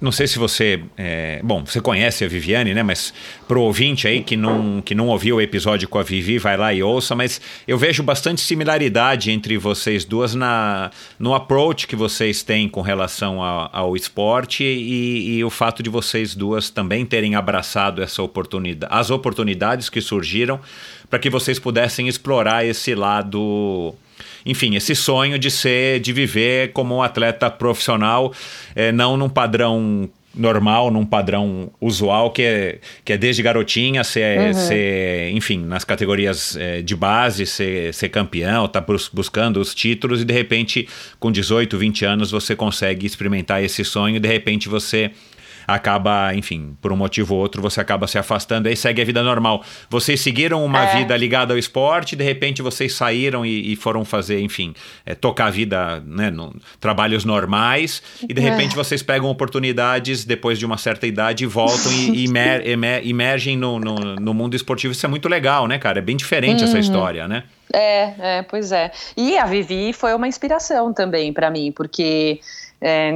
não 0.00 0.12
sei 0.12 0.28
se 0.28 0.38
você. 0.38 0.80
É, 0.96 1.40
bom, 1.42 1.64
você 1.64 1.80
conhece 1.80 2.24
a 2.24 2.28
Viviane, 2.28 2.72
né? 2.72 2.84
Mas 2.84 3.12
pro 3.48 3.60
ouvinte 3.60 4.06
aí 4.06 4.22
que 4.22 4.36
não, 4.36 4.80
que 4.80 4.94
não 4.94 5.08
ouviu 5.08 5.36
o 5.36 5.40
episódio 5.40 5.88
com 5.88 5.98
a 5.98 6.04
Vivi, 6.04 6.38
vai 6.38 6.56
lá 6.56 6.72
e 6.72 6.82
ouça. 6.82 7.16
Mas 7.16 7.40
eu 7.66 7.76
vejo 7.76 8.02
bastante 8.02 8.40
similaridade 8.40 9.32
entre 9.32 9.58
vocês 9.58 10.04
duas 10.04 10.36
na, 10.36 10.92
no 11.18 11.34
approach 11.34 11.88
que 11.88 11.96
vocês 11.96 12.44
têm 12.44 12.68
com 12.68 12.80
relação 12.80 13.42
ao, 13.42 13.70
ao 13.72 13.96
esporte 13.96 14.62
e, 14.62 15.38
e, 15.38 15.44
o 15.44 15.50
fato 15.50 15.82
de 15.82 15.90
vocês 15.90 16.34
duas 16.34 16.70
também 16.70 17.04
terem 17.04 17.34
abraçado 17.34 18.00
essa 18.00 18.22
oportunidade, 18.22 18.92
as 18.94 19.10
oportunidades 19.10 19.88
que 19.88 20.00
surgiram 20.00 20.60
para 21.10 21.18
que 21.18 21.28
vocês 21.28 21.58
pudessem 21.58 22.06
explorar 22.06 22.64
esse 22.64 22.94
lado 22.94 23.96
enfim, 24.44 24.77
esse 24.77 24.94
sonho 24.94 25.39
de 25.39 25.51
ser, 25.51 26.01
de 26.01 26.12
viver 26.12 26.73
como 26.73 26.97
um 26.97 27.02
atleta 27.02 27.51
profissional, 27.51 28.32
é, 28.74 28.93
não 28.93 29.16
num 29.16 29.28
padrão 29.28 30.09
normal, 30.35 30.90
num 30.90 31.05
padrão 31.05 31.70
usual, 31.81 32.31
que 32.31 32.43
é, 32.43 32.78
que 33.05 33.12
é 33.12 33.16
desde 33.19 33.43
garotinha 33.43 34.05
ser, 34.05 34.39
uhum. 34.39 34.52
ser 34.55 35.31
enfim, 35.32 35.59
nas 35.59 35.85
categorias 35.85 36.56
é, 36.56 36.81
de 36.81 36.94
base, 36.94 37.44
ser, 37.44 37.93
ser 37.93 38.09
campeão, 38.09 38.69
tá 38.69 38.85
buscando 39.12 39.60
os 39.60 39.74
títulos 39.74 40.23
e 40.23 40.24
de 40.24 40.32
repente, 40.32 40.89
com 41.19 41.32
18, 41.32 41.77
20 41.77 42.05
anos, 42.05 42.31
você 42.31 42.55
consegue 42.55 43.05
experimentar 43.05 43.62
esse 43.62 43.85
sonho 43.85 44.16
e 44.16 44.20
de 44.20 44.28
repente 44.28 44.69
você 44.69 45.10
acaba, 45.68 46.34
enfim, 46.34 46.74
por 46.80 46.90
um 46.90 46.96
motivo 46.96 47.34
ou 47.34 47.40
outro, 47.42 47.60
você 47.60 47.78
acaba 47.78 48.06
se 48.06 48.16
afastando, 48.16 48.68
aí 48.68 48.74
segue 48.74 49.02
a 49.02 49.04
vida 49.04 49.22
normal. 49.22 49.62
Vocês 49.90 50.18
seguiram 50.18 50.64
uma 50.64 50.88
é. 50.88 50.96
vida 50.96 51.14
ligada 51.14 51.52
ao 51.52 51.58
esporte, 51.58 52.16
de 52.16 52.24
repente 52.24 52.62
vocês 52.62 52.94
saíram 52.94 53.44
e, 53.44 53.72
e 53.72 53.76
foram 53.76 54.02
fazer, 54.02 54.40
enfim, 54.40 54.72
é, 55.04 55.14
tocar 55.14 55.48
a 55.48 55.50
vida, 55.50 56.02
né, 56.06 56.30
no, 56.30 56.56
trabalhos 56.80 57.26
normais, 57.26 58.02
e 58.26 58.32
de 58.32 58.40
é. 58.40 58.50
repente 58.50 58.74
vocês 58.74 59.02
pegam 59.02 59.28
oportunidades 59.28 60.24
depois 60.24 60.58
de 60.58 60.64
uma 60.64 60.78
certa 60.78 61.06
idade 61.06 61.44
e 61.44 61.46
voltam 61.46 61.92
e, 61.92 62.12
e 62.12 62.24
imer, 62.24 62.62
emer, 62.66 63.06
emergem 63.06 63.54
no, 63.54 63.78
no, 63.78 63.94
no, 64.16 64.32
mundo 64.32 64.56
esportivo. 64.56 64.92
Isso 64.92 65.04
é 65.04 65.08
muito 65.08 65.28
legal, 65.28 65.66
né, 65.66 65.78
cara? 65.78 65.98
É 65.98 66.02
bem 66.02 66.16
diferente 66.16 66.62
uhum. 66.62 66.68
essa 66.68 66.78
história, 66.78 67.28
né? 67.28 67.44
É, 67.70 68.38
é, 68.38 68.42
pois 68.42 68.72
é. 68.72 68.90
E 69.14 69.36
a 69.36 69.44
Vivi 69.44 69.92
foi 69.92 70.14
uma 70.14 70.26
inspiração 70.26 70.94
também 70.94 71.30
para 71.30 71.50
mim, 71.50 71.70
porque 71.72 72.40
é, 72.80 73.10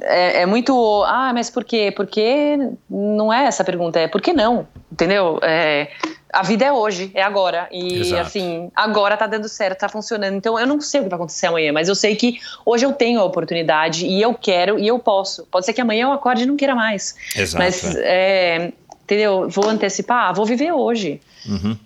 é, 0.00 0.42
é, 0.42 0.46
muito. 0.46 1.04
Ah, 1.06 1.32
mas 1.34 1.50
por 1.50 1.62
quê? 1.62 1.92
Porque 1.94 2.56
não 2.88 3.32
é 3.32 3.44
essa 3.44 3.62
a 3.62 3.66
pergunta, 3.66 4.00
é 4.00 4.08
por 4.08 4.20
que 4.20 4.32
não? 4.32 4.66
Entendeu? 4.90 5.38
É, 5.42 5.88
a 6.32 6.42
vida 6.42 6.64
é 6.64 6.72
hoje, 6.72 7.10
é 7.14 7.22
agora. 7.22 7.68
E 7.70 8.00
Exato. 8.00 8.22
assim, 8.22 8.70
agora 8.74 9.16
tá 9.16 9.26
dando 9.26 9.48
certo, 9.48 9.80
tá 9.80 9.88
funcionando. 9.88 10.34
Então 10.34 10.58
eu 10.58 10.66
não 10.66 10.80
sei 10.80 11.00
o 11.00 11.04
que 11.04 11.10
vai 11.10 11.16
acontecer 11.16 11.46
amanhã, 11.46 11.72
mas 11.72 11.88
eu 11.88 11.94
sei 11.94 12.16
que 12.16 12.40
hoje 12.64 12.86
eu 12.86 12.92
tenho 12.92 13.20
a 13.20 13.24
oportunidade 13.24 14.06
e 14.06 14.22
eu 14.22 14.32
quero 14.32 14.78
e 14.78 14.86
eu 14.86 14.98
posso. 14.98 15.46
Pode 15.50 15.66
ser 15.66 15.74
que 15.74 15.80
amanhã 15.82 16.04
eu 16.04 16.12
acorde 16.12 16.44
e 16.44 16.46
não 16.46 16.56
queira 16.56 16.74
mais. 16.74 17.14
Exato. 17.36 17.62
Mas, 17.62 17.96
é, 17.96 18.72
entendeu? 19.02 19.48
Vou 19.50 19.68
antecipar, 19.68 20.34
vou 20.34 20.46
viver 20.46 20.72
hoje. 20.72 21.20
Uhum. 21.46 21.76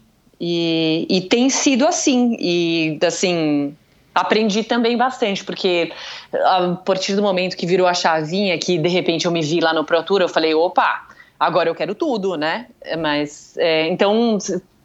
E, 0.40 1.04
e 1.10 1.20
tem 1.22 1.50
sido 1.50 1.84
assim. 1.84 2.36
E 2.38 2.98
assim 3.04 3.76
aprendi 4.20 4.64
também 4.64 4.96
bastante, 4.96 5.44
porque 5.44 5.92
a 6.32 6.76
partir 6.84 7.14
do 7.14 7.22
momento 7.22 7.56
que 7.56 7.66
virou 7.66 7.86
a 7.86 7.94
chavinha, 7.94 8.58
que 8.58 8.78
de 8.78 8.88
repente 8.88 9.26
eu 9.26 9.32
me 9.32 9.40
vi 9.40 9.60
lá 9.60 9.72
no 9.72 9.84
Pro 9.84 10.02
Tour, 10.02 10.20
eu 10.20 10.28
falei, 10.28 10.54
opa, 10.54 11.06
agora 11.38 11.68
eu 11.68 11.74
quero 11.74 11.94
tudo, 11.94 12.36
né? 12.36 12.66
Mas, 12.98 13.56
é, 13.56 13.88
então, 13.88 14.38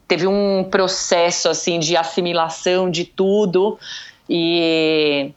teve 0.07 0.27
um 0.27 0.63
processo, 0.69 1.49
assim, 1.49 1.79
de 1.79 1.97
assimilação 1.97 2.89
de 2.89 3.05
tudo 3.05 3.79
e, 4.29 5.31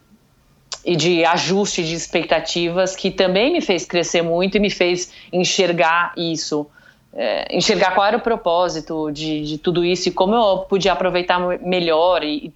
e 0.85 0.95
de 0.95 1.25
ajuste 1.25 1.83
de 1.83 1.95
expectativas 1.95 2.95
que 2.95 3.09
também 3.09 3.51
me 3.51 3.61
fez 3.61 3.85
crescer 3.85 4.21
muito 4.21 4.57
e 4.57 4.59
me 4.59 4.69
fez 4.69 5.11
enxergar 5.33 6.13
isso. 6.15 6.67
É, 7.13 7.55
enxergar 7.55 7.95
qual 7.95 8.05
era 8.05 8.17
o 8.17 8.21
propósito 8.21 9.09
de, 9.11 9.41
de 9.43 9.57
tudo 9.57 9.83
isso 9.83 10.09
e 10.09 10.11
como 10.11 10.35
eu 10.35 10.59
podia 10.69 10.93
aproveitar 10.93 11.39
melhor 11.61 12.23
e, 12.23 12.53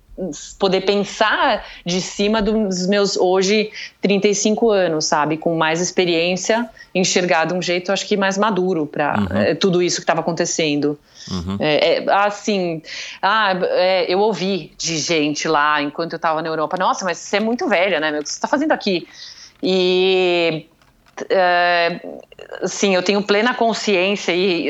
poder 0.60 0.81
pensar 0.81 1.65
de 1.85 2.02
cima 2.02 2.41
dos 2.41 2.88
meus 2.88 3.18
hoje 3.18 3.72
35 4.02 4.69
anos, 4.69 5.06
sabe? 5.06 5.38
Com 5.38 5.56
mais 5.56 5.81
experiência, 5.81 6.69
enxergar 6.93 7.45
de 7.45 7.53
um 7.53 7.61
jeito, 7.61 7.91
acho 7.91 8.07
que 8.07 8.18
mais 8.18 8.38
maduro 8.38 8.85
para 8.85 9.19
uhum. 9.19 9.38
é, 9.38 9.56
tudo 9.56 9.81
isso 9.81 9.98
que 9.98 10.03
estava 10.03 10.22
acontecendo. 10.22 10.99
Uhum. 11.30 11.57
É, 11.60 11.98
é, 11.98 12.11
assim, 12.11 12.81
ah, 13.22 13.53
é, 13.61 14.11
eu 14.11 14.19
ouvi 14.19 14.73
de 14.77 14.98
gente 14.98 15.48
lá 15.48 15.81
enquanto 15.81 16.14
eu 16.14 16.18
estava 16.18 16.41
na 16.41 16.48
Europa, 16.48 16.77
nossa, 16.77 17.06
mas 17.06 17.18
você 17.18 17.38
é 17.38 17.39
muito 17.39 17.68
velha, 17.68 17.99
né? 17.99 18.11
O 18.11 18.23
que 18.23 18.30
você 18.30 18.35
está 18.35 18.48
fazendo 18.48 18.72
aqui? 18.72 19.07
E 19.61 20.65
é, 21.30 21.99
sim, 22.65 22.95
eu 22.95 23.03
tenho 23.03 23.22
plena 23.22 23.53
consciência 23.53 24.34
e 24.34 24.69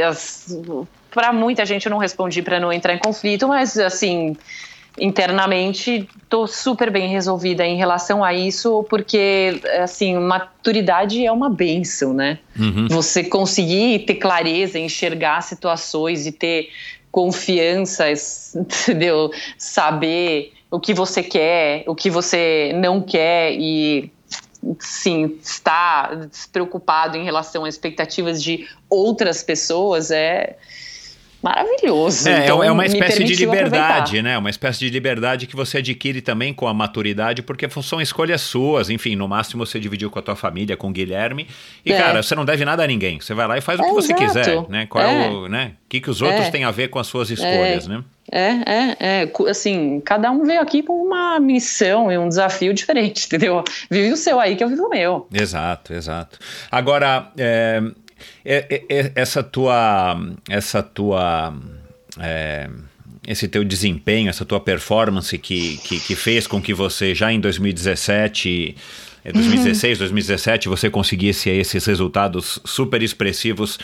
para 1.12 1.32
muita 1.32 1.66
gente 1.66 1.86
eu 1.86 1.90
não 1.90 1.98
respondi 1.98 2.42
para 2.42 2.60
não 2.60 2.72
entrar 2.72 2.94
em 2.94 3.00
conflito, 3.00 3.48
mas 3.48 3.78
assim 3.78 4.36
internamente 5.00 6.08
estou 6.24 6.48
super 6.48 6.92
bem 6.92 7.10
resolvida 7.10 7.66
em 7.66 7.78
relação 7.78 8.24
a 8.24 8.34
isso, 8.34 8.86
porque 8.90 9.62
assim, 9.82 10.16
maturidade 10.16 11.26
é 11.26 11.32
uma 11.32 11.50
benção, 11.50 12.14
né? 12.14 12.40
Uhum. 12.60 12.88
Você 12.90 13.24
conseguir 13.24 14.00
ter 14.00 14.16
clareza, 14.16 14.78
enxergar 14.78 15.42
situações 15.42 16.26
e 16.26 16.32
ter 16.32 16.70
confiança, 17.12 18.06
entendeu? 18.56 19.32
Saber 19.58 20.54
o 20.70 20.80
que 20.80 20.94
você 20.94 21.22
quer, 21.22 21.84
o 21.88 21.96
que 21.96 22.10
você 22.10 22.72
não 22.76 23.02
quer 23.02 23.54
e 23.54 24.12
sim, 24.80 25.38
estar 25.42 26.16
despreocupado 26.28 27.18
em 27.18 27.24
relação 27.24 27.66
às 27.66 27.76
expectativas 27.76 28.42
de 28.42 28.68
outras 28.90 29.44
pessoas 29.44 30.12
é 30.12 30.58
maravilhoso. 31.42 32.28
É, 32.28 32.34
é 32.34 32.44
então, 32.44 32.64
é 32.64 32.72
uma 32.72 32.86
espécie 32.86 33.24
de 33.24 33.36
liberdade, 33.36 33.88
aproveitar. 33.88 34.24
né? 34.24 34.38
Uma 34.38 34.50
espécie 34.50 34.80
de 34.80 34.90
liberdade 34.90 35.48
que 35.48 35.56
você 35.56 35.80
adquire 35.80 36.22
também 36.22 36.54
com 36.54 36.68
a 36.68 36.74
maturidade, 36.74 37.42
porque 37.42 37.68
são 37.82 38.00
escolhas 38.02 38.42
suas. 38.42 38.90
Enfim, 38.90 39.16
no 39.16 39.28
máximo 39.28 39.66
você 39.66 39.80
dividiu 39.80 40.10
com 40.10 40.20
a 40.20 40.22
tua 40.22 40.36
família, 40.36 40.78
com 40.78 40.90
o 40.90 40.92
Guilherme. 40.92 41.48
E, 41.86 41.92
é. 41.92 41.98
cara, 41.98 42.22
você 42.22 42.36
não 42.36 42.46
deve 42.46 42.64
nada 42.66 42.84
a 42.84 42.88
ninguém. 42.88 43.20
Você 43.20 43.34
vai 43.34 43.48
lá 43.48 43.58
e 43.58 43.62
faz 43.62 43.80
o 43.80 43.84
que 43.84 43.90
é, 43.90 43.94
você 43.94 44.14
exato. 44.14 44.40
quiser, 44.40 44.70
né? 44.70 44.86
Qual 44.86 45.04
é, 45.04 45.30
o, 45.30 45.48
né? 45.48 45.74
O 45.86 45.90
que, 45.90 46.00
que 46.00 46.10
os 46.10 46.22
outros 46.22 46.48
é. 46.48 46.52
têm 46.52 46.64
a 46.64 46.72
ver 46.72 46.90
com 46.90 47.00
as 47.00 47.08
suas 47.08 47.30
escolhas, 47.30 47.88
né? 47.88 48.04
É, 48.32 48.50
é, 48.50 48.98
é. 49.00 49.32
Assim, 49.50 50.00
cada 50.06 50.32
um 50.32 50.46
veio 50.46 50.62
aqui 50.62 50.82
com 50.82 50.94
uma 50.94 51.40
missão 51.40 52.12
e 52.12 52.18
um 52.18 52.30
desafio 52.30 52.74
diferente, 52.74 53.26
entendeu? 53.28 53.64
Vive 53.90 54.12
o 54.12 54.18
seu 54.18 54.40
aí, 54.40 54.56
que 54.56 54.64
eu 54.64 54.70
vivo 54.70 54.86
o 54.86 54.90
meu. 54.90 55.28
Exato, 55.34 55.94
exato. 55.94 56.40
Agora, 56.72 57.30
é, 57.38 57.82
é, 58.44 58.66
é, 58.70 58.84
é, 58.90 59.12
essa 59.16 59.44
tua, 59.44 60.20
essa 60.50 60.82
tua, 60.82 61.54
é, 62.20 62.70
esse 63.28 63.48
teu 63.48 63.64
desempenho, 63.64 64.30
essa 64.30 64.46
tua 64.46 64.60
performance 64.60 65.38
que, 65.38 65.78
que, 65.78 66.00
que, 66.00 66.16
fez 66.16 66.48
com 66.48 66.62
que 66.62 66.74
você 66.74 67.14
já 67.14 67.32
em 67.32 67.40
2017 67.40 68.76
2016, 69.30 69.98
uhum. 69.98 70.04
2017, 70.04 70.68
você 70.68 70.90
conseguisse 70.90 71.50
esses 71.50 71.86
resultados 71.86 72.60
super 72.66 73.04
expressivos 73.04 73.78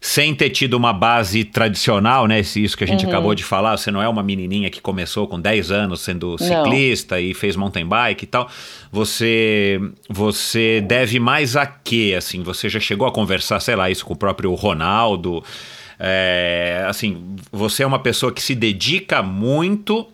sem 0.00 0.34
ter 0.34 0.50
tido 0.50 0.74
uma 0.74 0.92
base 0.92 1.44
tradicional, 1.44 2.26
né? 2.26 2.40
Isso 2.40 2.76
que 2.76 2.84
a 2.84 2.86
gente 2.86 3.04
uhum. 3.04 3.10
acabou 3.10 3.34
de 3.34 3.42
falar. 3.42 3.76
Você 3.76 3.90
não 3.90 4.02
é 4.02 4.08
uma 4.08 4.22
menininha 4.22 4.68
que 4.68 4.80
começou 4.80 5.26
com 5.26 5.40
10 5.40 5.70
anos 5.70 6.00
sendo 6.00 6.36
ciclista 6.36 7.14
não. 7.14 7.22
e 7.22 7.32
fez 7.32 7.56
mountain 7.56 7.86
bike 7.86 8.24
e 8.24 8.26
tal. 8.26 8.50
Você, 8.90 9.80
você 10.08 10.82
deve 10.86 11.18
mais 11.18 11.56
a 11.56 11.64
quê? 11.64 12.14
Assim, 12.18 12.42
você 12.42 12.68
já 12.68 12.80
chegou 12.80 13.06
a 13.06 13.12
conversar, 13.12 13.60
sei 13.60 13.76
lá, 13.76 13.88
isso 13.90 14.04
com 14.04 14.12
o 14.12 14.16
próprio 14.16 14.52
Ronaldo? 14.54 15.42
É, 15.98 16.84
assim, 16.88 17.36
você 17.50 17.84
é 17.84 17.86
uma 17.86 18.00
pessoa 18.00 18.32
que 18.32 18.42
se 18.42 18.54
dedica 18.56 19.22
muito 19.22 20.08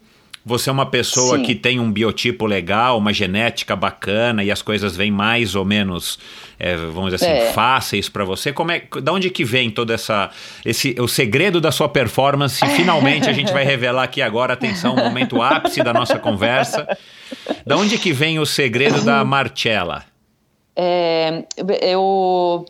você 0.49 0.71
é 0.71 0.73
uma 0.73 0.87
pessoa 0.87 1.37
Sim. 1.37 1.43
que 1.43 1.55
tem 1.55 1.79
um 1.79 1.93
biotipo 1.93 2.47
legal, 2.47 2.97
uma 2.97 3.13
genética 3.13 3.77
bacana 3.77 4.43
e 4.43 4.51
as 4.51 4.63
coisas 4.63 4.97
vêm 4.97 5.11
mais 5.11 5.55
ou 5.55 5.65
menos, 5.65 6.19
é, 6.59 6.75
vamos 6.75 7.13
dizer 7.13 7.27
assim, 7.27 7.49
é. 7.49 7.53
fáceis 7.53 8.09
para 8.09 8.25
você. 8.25 8.51
Como 8.53 8.73
é, 8.73 8.83
da 9.03 9.13
onde 9.13 9.29
que 9.29 9.45
vem 9.45 9.71
todo 9.71 9.93
essa, 9.93 10.31
esse, 10.65 10.97
o 10.99 11.07
segredo 11.07 11.61
da 11.61 11.71
sua 11.71 11.89
performance? 11.89 12.65
Finalmente 12.69 13.29
a 13.29 13.33
gente 13.35 13.53
vai 13.53 13.63
revelar 13.65 14.05
aqui 14.05 14.23
agora, 14.23 14.55
atenção, 14.55 14.95
o 14.95 14.97
momento 14.97 15.43
ápice 15.43 15.83
da 15.83 15.93
nossa 15.93 16.19
conversa. 16.19 16.89
Da 17.67 17.77
onde 17.77 17.99
que 17.99 18.13
vem 18.13 18.39
o 18.39 18.47
segredo 18.47 19.03
da 19.03 19.23
Marcella? 19.25 20.05
É, 20.75 21.45
eu 21.83 22.65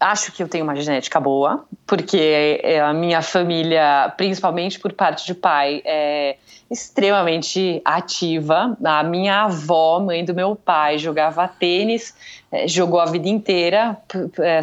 acho 0.00 0.32
que 0.32 0.42
eu 0.42 0.48
tenho 0.48 0.64
uma 0.64 0.74
genética 0.74 1.20
boa, 1.20 1.64
porque 1.86 2.60
é, 2.62 2.80
a 2.80 2.92
minha 2.92 3.20
família, 3.20 4.12
principalmente 4.16 4.80
por 4.80 4.92
parte 4.94 5.26
de 5.26 5.34
pai, 5.34 5.82
é 5.84 6.36
extremamente 6.70 7.82
ativa. 7.84 8.76
A 8.82 9.02
minha 9.02 9.42
avó, 9.42 10.00
mãe 10.00 10.24
do 10.24 10.34
meu 10.34 10.56
pai, 10.56 10.98
jogava 10.98 11.46
tênis, 11.46 12.14
é, 12.50 12.66
jogou 12.66 12.98
a 12.98 13.04
vida 13.04 13.28
inteira, 13.28 13.96
é, 14.38 14.60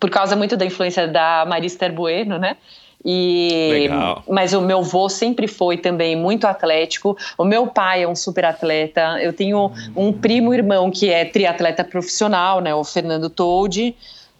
por 0.00 0.08
causa 0.10 0.34
muito 0.34 0.56
da 0.56 0.64
influência 0.64 1.06
da 1.06 1.44
Marista 1.46 1.88
Bueno, 1.90 2.38
né? 2.38 2.56
E, 3.04 3.68
Legal. 3.70 4.22
Mas 4.26 4.54
o 4.54 4.62
meu 4.62 4.78
avô 4.78 5.10
sempre 5.10 5.46
foi 5.46 5.76
também 5.76 6.16
muito 6.16 6.46
atlético. 6.46 7.16
O 7.36 7.44
meu 7.44 7.66
pai 7.66 8.02
é 8.02 8.08
um 8.08 8.16
super 8.16 8.46
atleta. 8.46 9.18
Eu 9.20 9.32
tenho 9.34 9.70
um 9.94 10.10
primo 10.10 10.54
irmão 10.54 10.90
que 10.90 11.10
é 11.10 11.26
triatleta 11.26 11.84
profissional, 11.84 12.62
né? 12.62 12.74
O 12.74 12.82
Fernando 12.82 13.28
Toldi. 13.28 13.94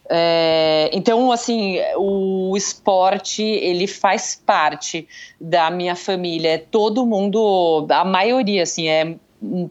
É, 0.09 0.91
então, 0.93 1.33
assim, 1.33 1.79
o 1.97 2.55
esporte 2.57 3.43
ele 3.43 3.87
faz 3.87 4.41
parte 4.45 5.09
da 5.41 5.71
minha 5.71 5.97
família. 5.97 6.65
Todo 6.71 7.07
mundo, 7.07 7.87
a 7.91 8.05
maioria, 8.05 8.63
assim, 8.63 8.89
é 8.89 9.17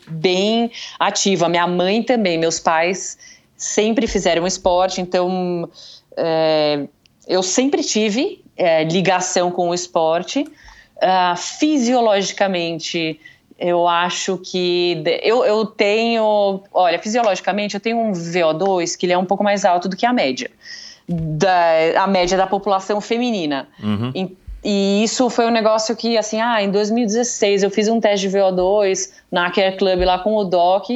bem 0.10 0.72
ativa. 1.00 1.48
Minha 1.50 1.68
mãe 1.68 2.02
também, 2.02 2.38
meus 2.38 2.60
pais 2.60 3.18
sempre 3.56 4.08
fizeram 4.08 4.48
esporte. 4.48 5.02
Então, 5.02 5.70
é, 6.18 6.88
eu 7.28 7.44
sempre 7.44 7.84
tive 7.84 8.44
é, 8.58 8.84
ligação 8.84 9.52
com 9.52 9.70
o 9.70 9.74
esporte. 9.74 10.48
Uh, 10.96 11.36
fisiologicamente, 11.36 13.20
eu 13.60 13.88
acho 13.88 14.38
que 14.38 15.04
eu, 15.22 15.46
eu 15.46 15.66
tenho, 15.66 16.62
olha, 16.74 17.00
fisiologicamente 17.00 17.76
eu 17.76 17.82
tenho 17.82 17.98
um 18.00 18.12
VO2 18.12 18.98
que 18.98 19.06
ele 19.06 19.14
é 19.14 19.18
um 19.18 19.26
pouco 19.26 19.44
mais 19.44 19.64
alto 19.66 19.88
do 19.88 19.96
que 19.96 20.06
a 20.06 20.14
média, 20.14 20.50
da, 21.08 22.04
a 22.04 22.08
média 22.08 22.38
da 22.38 22.48
população 22.48 23.00
feminina. 23.00 23.68
Uhum. 23.82 24.12
E, 24.16 24.38
e 24.64 25.04
isso 25.04 25.30
foi 25.30 25.46
um 25.46 25.52
negócio 25.52 25.96
que, 25.96 26.18
assim, 26.18 26.40
ah, 26.42 26.62
em 26.64 26.72
2016 26.72 27.64
eu 27.64 27.70
fiz 27.70 27.88
um 27.88 28.00
teste 28.00 28.28
de 28.28 28.38
VO2 28.38 29.12
na 29.32 29.52
Care 29.52 29.78
Club 29.78 30.02
lá 30.04 30.20
com 30.20 30.36
o 30.36 30.44
Doc 30.44 30.90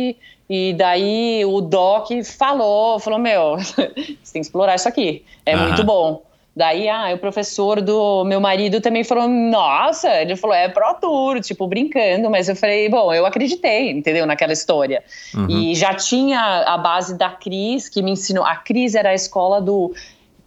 e 0.50 0.74
daí 0.74 1.44
o 1.46 1.60
Doc 1.60 2.10
falou, 2.24 3.00
falou, 3.00 3.20
meu, 3.20 3.58
você 3.60 3.88
tem 3.88 4.18
que 4.34 4.40
explorar 4.40 4.76
isso 4.76 4.88
aqui, 4.88 5.24
é 5.46 5.56
uhum. 5.56 5.68
muito 5.68 5.84
bom. 5.84 6.27
Daí, 6.58 6.90
ah, 6.90 7.14
o 7.14 7.20
professor 7.20 7.80
do 7.82 8.26
meu 8.26 8.42
marido 8.42 8.82
também 8.82 9.04
falou, 9.04 9.28
nossa, 9.28 10.10
ele 10.20 10.36
falou, 10.36 10.56
é 10.56 10.68
Pro 10.68 10.96
Tour, 11.00 11.40
tipo, 11.40 11.68
brincando, 11.68 12.32
mas 12.32 12.50
eu 12.50 12.56
falei, 12.56 12.90
bom, 12.90 13.14
eu 13.14 13.28
acreditei, 13.28 13.92
entendeu, 13.92 14.26
naquela 14.26 14.54
história. 14.54 15.04
Uhum. 15.36 15.48
E 15.48 15.76
já 15.76 15.94
tinha 15.94 16.64
a 16.66 16.76
base 16.76 17.16
da 17.16 17.30
Cris, 17.30 17.88
que 17.88 18.02
me 18.02 18.10
ensinou, 18.10 18.44
a 18.44 18.56
Cris 18.56 18.96
era 18.96 19.10
a 19.10 19.14
escola 19.14 19.62
do, 19.62 19.94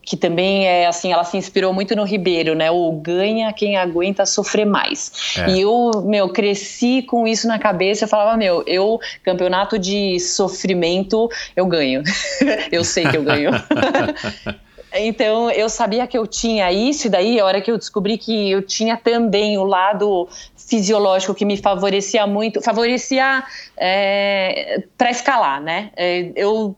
que 0.03 0.17
também 0.17 0.67
é 0.67 0.89
assim, 0.89 1.13
ela 1.13 1.23
se 1.23 1.37
inspirou 1.37 1.73
muito 1.73 1.95
no 1.95 2.03
Ribeiro, 2.03 2.57
né, 2.57 2.73
o 2.73 2.91
ganha 2.91 3.53
quem 3.53 3.77
aguenta 3.77 4.27
sofrer 4.27 4.67
mais. 4.67 5.13
É. 5.39 5.51
E 5.51 5.61
eu, 5.61 5.93
meu, 6.05 6.31
cresci 6.31 7.03
com 7.03 7.25
isso 7.25 7.47
na 7.47 7.57
cabeça, 7.61 8.03
eu 8.03 8.09
falava, 8.09 8.37
meu, 8.37 8.65
eu, 8.67 8.99
campeonato 9.23 9.79
de 9.79 10.19
sofrimento, 10.19 11.31
eu 11.55 11.67
ganho. 11.67 12.03
eu 12.73 12.83
sei 12.83 13.07
que 13.07 13.17
eu 13.17 13.23
ganho. 13.23 13.53
Então 14.93 15.51
eu 15.51 15.69
sabia 15.69 16.07
que 16.07 16.19
eu 16.19 16.27
tinha 16.27 16.73
isso, 16.73 17.07
e 17.07 17.11
daí 17.11 17.39
a 17.39 17.45
hora 17.45 17.61
que 17.61 17.71
eu 17.71 17.79
descobri 17.79 18.19
que 18.19 18.51
eu 18.51 18.63
tinha 18.63 18.97
também 18.97 19.57
o 19.57 19.65
lado 19.65 20.29
fisiológico 20.57 21.35
que 21.35 21.45
me 21.45 21.57
favorecia 21.57 22.27
muito, 22.27 22.61
favorecia 22.61 23.43
é, 23.83 24.83
para 24.99 25.11
escalar, 25.11 25.59
né? 25.59 25.91
É, 25.97 26.31
eu, 26.37 26.77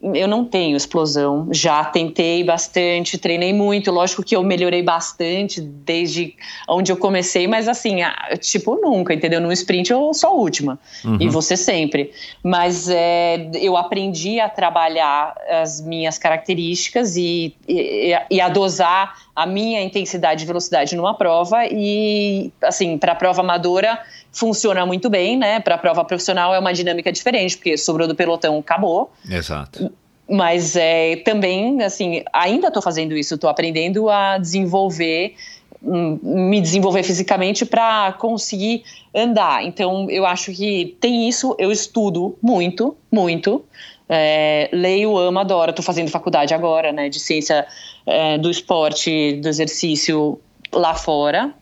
eu 0.00 0.28
não 0.28 0.44
tenho 0.44 0.76
explosão, 0.76 1.48
já 1.50 1.84
tentei 1.84 2.44
bastante, 2.44 3.18
treinei 3.18 3.52
muito, 3.52 3.90
lógico 3.90 4.22
que 4.22 4.36
eu 4.36 4.44
melhorei 4.44 4.80
bastante 4.80 5.60
desde 5.60 6.36
onde 6.68 6.92
eu 6.92 6.96
comecei, 6.96 7.48
mas 7.48 7.66
assim, 7.66 7.96
tipo, 8.38 8.76
nunca, 8.76 9.12
entendeu? 9.12 9.40
No 9.40 9.50
sprint 9.50 9.90
eu 9.90 10.14
sou 10.14 10.30
a 10.30 10.32
última, 10.34 10.78
uhum. 11.04 11.18
e 11.20 11.28
você 11.28 11.56
sempre. 11.56 12.12
Mas 12.44 12.88
é, 12.88 13.50
eu 13.54 13.76
aprendi 13.76 14.38
a 14.38 14.48
trabalhar 14.48 15.34
as 15.50 15.80
minhas 15.80 16.16
características 16.16 17.16
e, 17.16 17.56
e, 17.68 18.16
e 18.30 18.40
a 18.40 18.48
dosar 18.48 19.16
a 19.34 19.44
minha 19.44 19.82
intensidade 19.82 20.44
e 20.44 20.46
velocidade 20.46 20.94
numa 20.94 21.14
prova 21.14 21.66
e, 21.66 22.52
assim, 22.62 22.96
para 22.96 23.12
a 23.12 23.14
prova 23.16 23.42
amadora 23.42 23.98
funciona 24.36 24.84
muito 24.84 25.08
bem, 25.08 25.36
né? 25.36 25.60
Para 25.60 25.76
a 25.76 25.78
prova 25.78 26.04
profissional 26.04 26.54
é 26.54 26.58
uma 26.58 26.72
dinâmica 26.72 27.10
diferente, 27.10 27.56
porque 27.56 27.76
sobrou 27.78 28.06
do 28.06 28.14
pelotão, 28.14 28.58
acabou. 28.58 29.10
Exato. 29.28 29.90
Mas 30.28 30.76
é, 30.76 31.16
também, 31.16 31.82
assim, 31.82 32.22
ainda 32.32 32.68
estou 32.68 32.82
fazendo 32.82 33.16
isso, 33.16 33.34
estou 33.34 33.48
aprendendo 33.48 34.10
a 34.10 34.36
desenvolver, 34.36 35.34
hum, 35.82 36.18
me 36.22 36.60
desenvolver 36.60 37.02
fisicamente 37.02 37.64
para 37.64 38.12
conseguir 38.18 38.84
andar. 39.14 39.64
Então, 39.64 40.10
eu 40.10 40.26
acho 40.26 40.52
que 40.52 40.96
tem 41.00 41.26
isso, 41.26 41.56
eu 41.58 41.72
estudo 41.72 42.36
muito, 42.42 42.94
muito. 43.10 43.64
É, 44.06 44.68
leio, 44.70 45.16
amo, 45.16 45.38
adoro. 45.38 45.70
Estou 45.70 45.84
fazendo 45.84 46.10
faculdade 46.10 46.52
agora, 46.52 46.92
né, 46.92 47.08
de 47.08 47.18
ciência 47.18 47.66
é, 48.04 48.36
do 48.36 48.50
esporte, 48.50 49.36
do 49.36 49.48
exercício 49.48 50.38
lá 50.72 50.94
fora, 50.94 51.54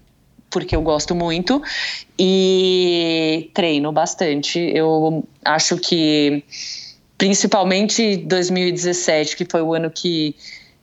porque 0.55 0.77
eu 0.77 0.83
gosto 0.83 1.17
muito 1.17 1.61
e 2.17 3.51
treino 3.53 3.91
bastante. 3.91 4.61
Eu 4.61 5.27
acho 5.45 5.77
que, 5.79 6.45
principalmente 7.19 8.19
2017, 8.19 9.37
que 9.37 9.45
foi 9.45 9.63
o 9.63 9.75
ano 9.75 9.91
que 9.91 10.37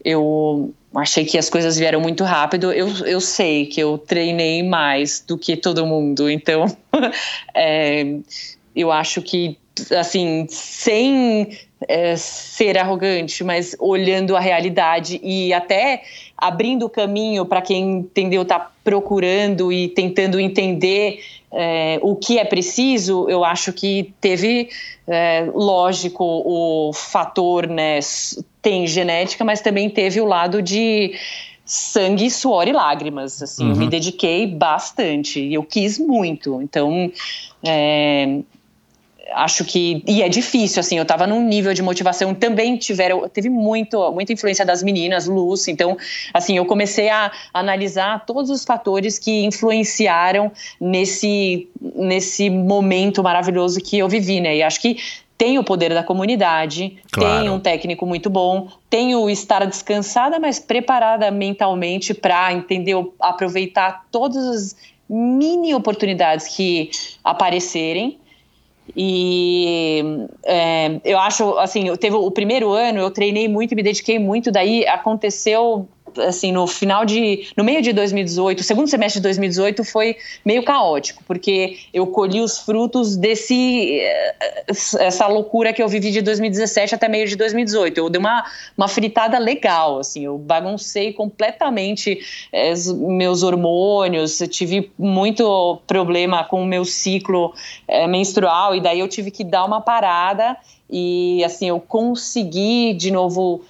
eu 0.04 0.74
achei 0.94 1.24
que 1.24 1.38
as 1.38 1.50
coisas 1.50 1.78
vieram 1.78 2.02
muito 2.02 2.26
rápido. 2.26 2.74
Eu, 2.74 2.90
eu 3.06 3.22
sei 3.22 3.66
que 3.66 3.80
eu 3.80 3.98
treinei 3.98 4.62
mais 4.62 5.24
do 5.26 5.38
que 5.38 5.56
todo 5.56 5.86
mundo, 5.86 6.30
então 6.30 6.66
é, 7.56 8.18
eu 8.76 8.92
acho 8.92 9.22
que 9.22 9.58
assim, 9.98 10.46
sem 10.50 11.58
é, 11.88 12.16
ser 12.18 12.78
arrogante, 12.78 13.42
mas 13.42 13.76
olhando 13.80 14.36
a 14.36 14.40
realidade 14.40 15.20
e 15.24 15.54
até 15.54 16.04
abrindo 16.42 16.88
o 16.88 16.90
caminho 16.90 17.46
para 17.46 17.62
quem 17.62 18.00
entendeu, 18.00 18.42
está 18.42 18.72
procurando 18.84 19.72
e 19.72 19.88
tentando 19.90 20.40
entender 20.40 21.22
é, 21.54 22.00
o 22.02 22.16
que 22.16 22.40
é 22.40 22.46
preciso, 22.46 23.30
eu 23.30 23.44
acho 23.44 23.72
que 23.72 24.14
teve, 24.20 24.70
é, 25.08 25.48
lógico, 25.54 26.24
o 26.24 26.92
fator, 26.94 27.68
né, 27.68 28.00
tem 28.62 28.88
genética, 28.88 29.44
mas 29.44 29.62
também 29.62 29.90
teve 29.90 30.20
o 30.20 30.26
lado 30.26 30.62
de 30.62 31.14
sangue, 31.66 32.30
suor 32.30 32.68
e 32.68 32.72
lágrimas, 32.72 33.42
assim, 33.42 33.66
uhum. 33.66 33.70
eu 33.72 33.76
me 33.76 33.84
uhum. 33.84 33.90
dediquei 33.90 34.48
bastante, 34.48 35.54
eu 35.54 35.64
quis 35.64 36.00
muito, 36.00 36.62
então 36.62 37.12
é, 37.64 38.40
acho 39.34 39.64
que 39.66 40.04
e 40.08 40.22
é 40.22 40.30
difícil 40.30 40.80
assim 40.80 40.98
eu 40.98 41.04
estava 41.04 41.26
num 41.28 41.42
nível 41.42 41.74
de 41.74 41.82
motivação 41.82 42.34
também 42.34 42.78
tiveram 42.78 43.28
teve 43.30 43.50
muito 43.50 44.12
muita 44.12 44.34
influência 44.34 44.66
das 44.66 44.84
meninas 44.84 45.28
luz 45.28 45.68
então 45.68 45.98
assim 46.34 46.58
eu 46.58 46.66
comecei 46.66 47.10
a 47.10 47.32
analisar 47.54 48.26
todos 48.26 48.50
os 48.50 48.64
fatores 48.64 49.18
que 49.18 49.44
influenciaram 49.44 50.52
nesse 50.80 51.68
nesse 51.96 52.50
momento 52.50 53.24
maravilhoso 53.24 53.80
que 53.80 53.98
eu 53.98 54.08
vivi 54.08 54.40
né 54.40 54.58
e 54.58 54.64
acho 54.64 54.82
que 54.82 54.98
tem 55.38 55.58
o 55.58 55.64
poder 55.64 55.92
da 55.92 56.04
comunidade, 56.04 57.00
claro. 57.12 57.40
tem 57.40 57.50
um 57.50 57.60
técnico 57.60 58.06
muito 58.06 58.30
bom, 58.30 58.68
tem 58.88 59.16
o 59.16 59.28
estar 59.28 59.66
descansada, 59.66 60.40
mas 60.40 60.60
preparada 60.60 61.32
mentalmente 61.32 62.14
para 62.14 62.54
entender, 62.54 62.96
aproveitar 63.20 64.06
todas 64.12 64.38
as 64.38 64.76
mini 65.10 65.74
oportunidades 65.74 66.48
que 66.48 66.90
aparecerem 67.22 68.21
e 68.96 70.28
é, 70.44 71.00
eu 71.06 71.18
acho, 71.20 71.58
assim, 71.58 71.88
eu 71.88 71.98
teve 71.98 72.16
o 72.16 72.32
primeiro 72.32 72.72
ano, 72.72 73.00
eu 73.00 73.12
treinei 73.12 73.48
muito, 73.48 73.76
me 73.76 73.84
dediquei 73.84 74.20
muito, 74.20 74.52
daí 74.52 74.86
aconteceu 74.86 75.88
assim, 76.20 76.52
no 76.52 76.68
final 76.68 77.06
de. 77.06 77.48
No 77.56 77.64
meio 77.64 77.82
de 77.82 77.94
2018, 77.94 78.60
o 78.60 78.64
segundo 78.64 78.88
semestre 78.88 79.20
de 79.20 79.24
2018 79.24 79.84
foi 79.84 80.16
meio 80.46 80.64
caótico, 80.64 81.24
porque 81.26 81.78
eu 81.94 82.08
colhi 82.08 82.42
os 82.42 82.60
frutos 82.60 83.16
desse. 83.16 84.00
Eh, 84.00 84.36
essa 85.00 85.28
loucura 85.28 85.74
que 85.74 85.82
eu 85.82 85.88
vivi 85.88 86.12
de 86.12 86.22
2017 86.22 86.96
até 86.96 87.08
meio 87.08 87.28
de 87.28 87.36
2018. 87.36 87.98
Eu 87.98 88.10
dei 88.10 88.20
uma, 88.20 88.44
uma 88.78 88.88
fritada 88.88 89.38
legal, 89.38 90.00
assim, 90.00 90.26
eu 90.26 90.38
baguncei 90.38 91.14
completamente 91.14 92.20
é, 92.52 92.74
meus 92.96 93.44
hormônios, 93.44 94.40
tive 94.50 94.92
muito 94.98 95.80
problema 95.88 96.44
com 96.44 96.62
o 96.64 96.66
meu 96.66 96.86
ciclo 96.86 97.54
é, 97.88 98.08
menstrual, 98.08 98.76
e 98.76 98.82
daí 98.82 99.00
eu 99.00 99.08
tive 99.08 99.32
que 99.32 99.44
dar 99.44 99.66
uma 99.66 99.82
parada. 99.82 100.58
E 100.90 101.42
assim, 101.46 101.70
eu 101.70 101.80
consegui 101.80 102.94
de 102.94 103.12
novo 103.12 103.62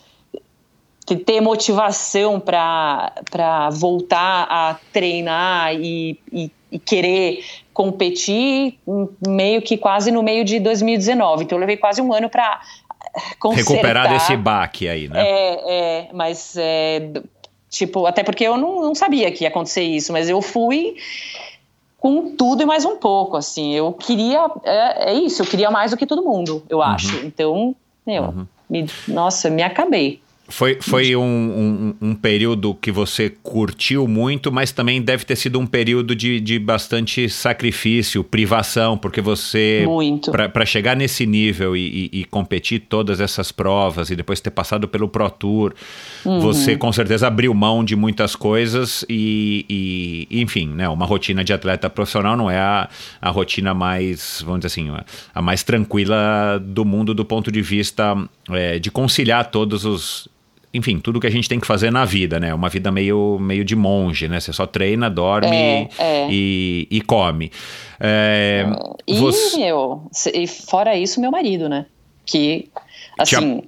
ter 1.16 1.42
motivação 1.42 2.40
para 2.40 3.70
voltar 3.72 4.48
a 4.50 4.78
treinar 4.92 5.74
e, 5.76 6.20
e, 6.32 6.52
e, 6.72 6.80
querer 6.80 7.44
competir 7.74 8.78
meio 9.28 9.62
que 9.62 9.78
quase 9.78 10.12
no 10.12 10.22
meio 10.22 10.44
de 10.44 10.60
2019. 10.60 11.44
Então 11.44 11.58
eu 11.58 11.60
levei 11.60 11.78
quase 11.78 12.02
um 12.02 12.14
ano 12.14 12.30
para 12.30 12.62
consertar. 13.40 13.74
Recuperar 13.74 14.10
desse 14.10 14.38
baque 14.38 14.88
aí, 14.88 15.08
né? 15.08 15.22
É, 15.22 15.74
é, 15.74 16.10
mas 16.14 16.56
é, 16.58 17.10
tipo, 17.70 18.06
até 18.06 18.24
porque 18.24 18.44
eu 18.44 18.58
não, 18.58 18.82
não 18.82 18.96
sabia 18.96 19.32
que 19.32 19.44
ia 19.44 19.50
acontecer 19.50 19.84
isso, 19.84 20.12
mas 20.12 20.30
eu 20.30 20.42
fui 20.42 20.96
com 21.98 22.36
tudo 22.36 22.64
e 22.64 22.66
mais 22.66 22.84
um 22.84 22.96
pouco, 22.98 23.38
assim. 23.38 23.74
Eu 23.74 23.94
queria, 23.94 24.50
é, 24.64 25.12
é 25.12 25.14
isso, 25.14 25.42
eu 25.42 25.46
queria 25.46 25.70
mais 25.70 25.92
do 25.92 25.98
que 25.98 26.06
todo 26.06 26.24
mundo, 26.24 26.64
eu 26.68 26.82
acho. 26.82 27.16
Então, 27.26 27.76
meu, 28.06 28.34
me- 28.70 28.88
nossa, 29.08 29.50
me 29.50 29.62
acabei. 29.62 30.20
Foi, 30.52 30.78
foi 30.82 31.16
um, 31.16 31.22
um, 32.02 32.10
um 32.10 32.16
período 32.16 32.76
que 32.76 32.92
você 32.92 33.30
curtiu 33.42 34.08
muito, 34.08 34.52
mas 34.52 34.72
também 34.72 35.02
deve 35.02 35.24
ter 35.26 35.36
sido 35.36 35.58
um 35.60 35.66
período 35.66 36.14
de, 36.16 36.40
de 36.40 36.60
bastante 36.60 37.30
sacrifício, 37.30 38.24
privação, 38.24 38.98
porque 38.98 39.22
você, 39.22 39.84
Muito. 39.88 40.32
para 40.32 40.66
chegar 40.66 40.96
nesse 40.96 41.26
nível 41.26 41.76
e, 41.76 42.10
e- 42.14 42.20
e 42.22 42.24
competir 42.26 42.82
todas 42.90 43.20
essas 43.22 43.52
provas 43.52 44.10
e 44.10 44.16
depois 44.16 44.40
ter 44.42 44.52
passado 44.52 44.88
pelo 44.88 45.08
Pro 45.08 45.30
Tour, 45.30 45.74
Uhum. 46.26 46.40
você 46.40 46.76
com 46.76 46.92
certeza 46.92 47.28
abriu 47.28 47.54
mão 47.54 47.84
de 47.84 47.96
muitas 47.96 48.36
coisas 48.36 49.04
e, 49.10 49.66
e, 50.30 50.42
enfim, 50.42 50.68
né, 50.68 50.88
uma 50.90 51.06
rotina 51.06 51.44
de 51.44 51.52
atleta 51.54 51.90
profissional 51.90 52.36
não 52.38 52.50
é 52.52 52.60
a, 52.60 52.90
a 53.22 53.30
rotina 53.30 53.74
mais, 53.74 54.42
vamos 54.46 54.60
dizer 54.60 54.68
assim, 54.68 54.90
a- 54.90 55.04
a 55.34 55.42
mais 55.42 55.64
tranquila 55.64 56.60
do 56.64 56.84
mundo 56.86 57.14
do 57.14 57.24
ponto 57.26 57.52
de 57.52 57.62
vista 57.62 58.16
é, 58.50 58.78
de 58.80 58.92
conciliar 58.92 59.50
todos 59.50 59.86
os 59.86 60.28
enfim, 60.74 61.00
tudo 61.00 61.20
que 61.20 61.28
a 61.28 61.32
gente 61.32 61.50
tem 61.50 61.60
que 61.60 61.68
fazer 61.68 61.92
na 61.92 62.06
vida, 62.06 62.40
né? 62.40 62.54
Uma 62.54 62.70
vida 62.70 62.92
meio, 62.92 63.38
meio 63.40 63.66
de 63.66 63.76
monge, 63.76 64.28
né? 64.28 64.40
Você 64.40 64.54
só 64.54 64.66
treina, 64.66 65.10
dorme 65.10 65.50
É, 65.56 65.90
é. 65.98 66.28
E, 66.32 66.88
e 66.90 67.02
come. 67.02 67.52
É, 68.00 68.66
E, 69.06 69.20
você 69.20 69.58
meu, 69.58 70.04
e 70.34 70.48
fora 70.48 70.96
isso, 70.96 71.20
meu 71.20 71.30
marido, 71.30 71.68
né? 71.68 71.86
Que, 72.26 72.70
Te 73.24 73.36
assim, 73.36 73.64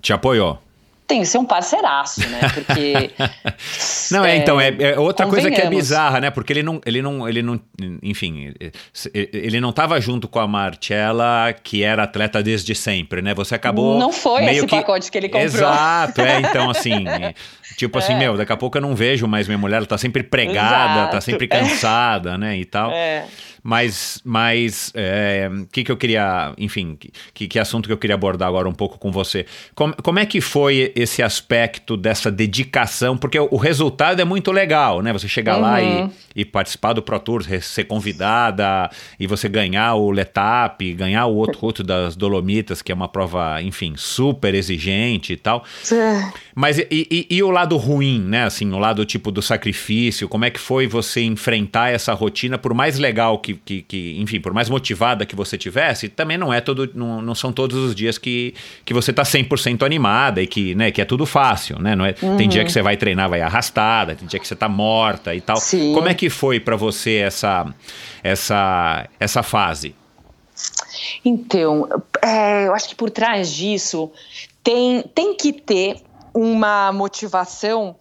te 0.00 0.12
apoiou. 0.12 0.58
Tem 1.06 1.20
que 1.20 1.26
ser 1.26 1.38
um 1.38 1.44
parceiraço, 1.44 2.20
né? 2.28 2.40
Porque. 2.52 3.10
Não, 4.10 4.24
é, 4.24 4.36
então, 4.36 4.60
é, 4.60 4.74
é 4.78 4.98
outra 4.98 5.26
coisa 5.26 5.50
que 5.50 5.60
é 5.60 5.68
bizarra, 5.68 6.20
né? 6.20 6.30
Porque 6.30 6.52
ele 6.52 6.62
não, 6.62 6.80
ele 6.84 7.02
não, 7.02 7.28
ele 7.28 7.42
não, 7.42 7.60
enfim, 8.02 8.52
ele 9.14 9.60
não 9.60 9.72
tava 9.72 10.00
junto 10.00 10.28
com 10.28 10.38
a 10.38 10.46
Marcella, 10.46 11.52
que 11.62 11.82
era 11.82 12.04
atleta 12.04 12.42
desde 12.42 12.74
sempre, 12.74 13.20
né? 13.22 13.34
Você 13.34 13.54
acabou. 13.54 13.98
Não 13.98 14.12
foi 14.12 14.42
meio 14.42 14.58
esse 14.58 14.66
pacote 14.66 15.10
que 15.10 15.18
ele 15.18 15.28
comprou. 15.28 15.44
Exato, 15.44 16.20
é, 16.20 16.40
então 16.40 16.70
assim. 16.70 17.04
Tipo 17.76 17.98
assim, 17.98 18.14
É. 18.14 18.18
meu, 18.18 18.36
daqui 18.38 18.52
a 18.52 18.56
pouco 18.56 18.78
eu 18.78 18.82
não 18.82 18.94
vejo 18.94 19.26
mais 19.26 19.46
minha 19.46 19.58
mulher, 19.58 19.76
ela 19.76 19.86
tá 19.86 19.98
sempre 19.98 20.22
pregada, 20.22 20.94
tá 20.94 21.08
Exato. 21.08 21.24
sempre 21.24 21.46
cansada, 21.46 22.38
né? 22.38 22.56
E 22.56 22.64
tal. 22.64 22.90
É. 22.90 23.26
Mas, 23.68 24.20
mas, 24.24 24.92
o 25.60 25.66
que, 25.72 25.82
que 25.82 25.90
eu 25.90 25.96
queria, 25.96 26.52
enfim, 26.56 26.96
que, 27.34 27.48
que 27.48 27.58
assunto 27.58 27.88
que 27.88 27.92
eu 27.92 27.98
queria 27.98 28.14
abordar 28.14 28.46
agora 28.46 28.68
um 28.68 28.72
pouco 28.72 28.96
com 28.96 29.10
você? 29.10 29.44
Como, 29.74 29.92
como 30.04 30.20
é 30.20 30.24
que 30.24 30.40
foi 30.40 30.92
esse 30.94 31.20
aspecto 31.20 31.96
dessa 31.96 32.30
dedicação? 32.30 33.16
Porque 33.18 33.36
o, 33.40 33.48
o 33.50 33.56
resultado 33.56 34.20
é 34.22 34.24
muito 34.24 34.52
legal, 34.52 35.02
né? 35.02 35.12
Você 35.12 35.26
chegar 35.26 35.56
lá 35.56 35.80
Uhum. 35.80 36.08
e, 36.36 36.42
e 36.42 36.44
participar 36.44 36.92
do 36.92 37.02
Pro 37.02 37.18
Tour, 37.18 37.42
ser 37.60 37.84
convidada 37.84 38.88
e 39.18 39.26
você 39.26 39.48
ganhar 39.48 39.94
o 39.94 40.12
Letap, 40.12 40.94
ganhar 40.94 41.26
o 41.26 41.34
outro 41.34 41.58
outro 41.62 41.82
das 41.82 42.14
Dolomitas, 42.14 42.80
que 42.82 42.92
é 42.92 42.94
uma 42.94 43.08
prova, 43.08 43.60
enfim, 43.62 43.94
super 43.96 44.54
exigente 44.54 45.32
e 45.32 45.36
tal. 45.36 45.64
Mas 46.54 46.78
e, 46.78 46.86
e- 46.90 47.26
e 47.28 47.42
o 47.42 47.50
lado 47.50 47.76
ruim, 47.76 48.20
né? 48.20 48.44
Assim, 48.44 48.70
o 48.72 48.78
lado 48.78 49.04
tipo 49.04 49.32
do 49.32 49.42
sacrifício, 49.42 50.28
como 50.28 50.44
é 50.44 50.50
que 50.50 50.60
foi 50.60 50.86
você 50.86 51.22
enfrentar 51.22 51.90
essa 51.92 52.14
rotina, 52.14 52.56
por 52.56 52.72
mais 52.72 52.98
legal 52.98 53.38
que, 53.38 53.55
que, 53.64 53.82
que- 53.82 54.16
enfim, 54.20 54.40
por 54.40 54.52
mais 54.52 54.68
motivada 54.68 55.24
que 55.26 55.34
você 55.36 55.56
tivesse, 55.58 56.08
também 56.08 56.36
não 56.38 56.52
é 56.52 56.60
todo, 56.60 56.90
não, 56.94 57.20
não 57.22 57.34
são 57.34 57.52
todos 57.52 57.76
os 57.76 57.94
dias 57.94 58.18
que, 58.18 58.54
que 58.84 58.92
você 58.94 59.12
tá 59.12 59.22
100% 59.22 59.84
animada 59.84 60.42
e 60.42 60.46
que, 60.46 60.74
né, 60.74 60.90
que 60.90 61.00
é 61.00 61.04
tudo 61.04 61.24
fácil, 61.26 61.78
né? 61.80 61.94
Não 61.96 62.04
é, 62.04 62.12
Tem 62.12 62.48
dia 62.48 62.64
que 62.64 62.70
você 62.72 62.82
vai 62.82 62.96
treinar, 62.96 63.28
vai 63.28 63.40
arrastada, 63.40 64.14
tem 64.14 64.26
dia 64.28 64.38
que 64.38 64.46
você 64.46 64.56
tá 64.56 64.68
morta 64.68 65.34
e 65.34 65.40
tal. 65.40 65.56
Sim. 65.56 65.92
Como 65.94 66.08
é 66.08 66.14
que 66.14 66.28
foi 66.30 66.60
pra 66.60 66.76
você 66.76 67.16
essa, 67.16 67.72
essa, 68.22 69.08
essa 69.18 69.42
fase? 69.42 69.94
Então, 71.24 71.88
é, 72.22 72.66
eu 72.66 72.74
acho 72.74 72.88
que 72.88 72.94
por 72.94 73.10
trás 73.10 73.52
disso 73.52 74.10
tem, 74.62 75.02
tem 75.14 75.34
que 75.36 75.52
ter 75.52 75.96
uma 76.32 76.92
motivação 76.92 77.96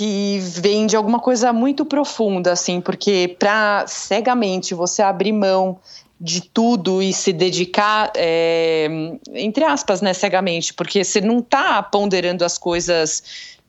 que 0.00 0.38
vem 0.38 0.86
de 0.86 0.96
alguma 0.96 1.18
coisa 1.18 1.52
muito 1.52 1.84
profunda, 1.84 2.52
assim, 2.52 2.80
porque 2.80 3.36
para 3.38 3.84
cegamente 3.86 4.72
você 4.72 5.02
abrir 5.02 5.30
mão 5.30 5.78
de 6.18 6.40
tudo 6.40 7.02
e 7.02 7.12
se 7.12 7.34
dedicar, 7.34 8.10
é, 8.16 8.88
entre 9.34 9.62
aspas, 9.62 10.00
né, 10.00 10.14
cegamente, 10.14 10.72
porque 10.72 11.04
você 11.04 11.20
não 11.20 11.40
está 11.40 11.82
ponderando 11.82 12.46
as 12.46 12.56
coisas. 12.56 13.22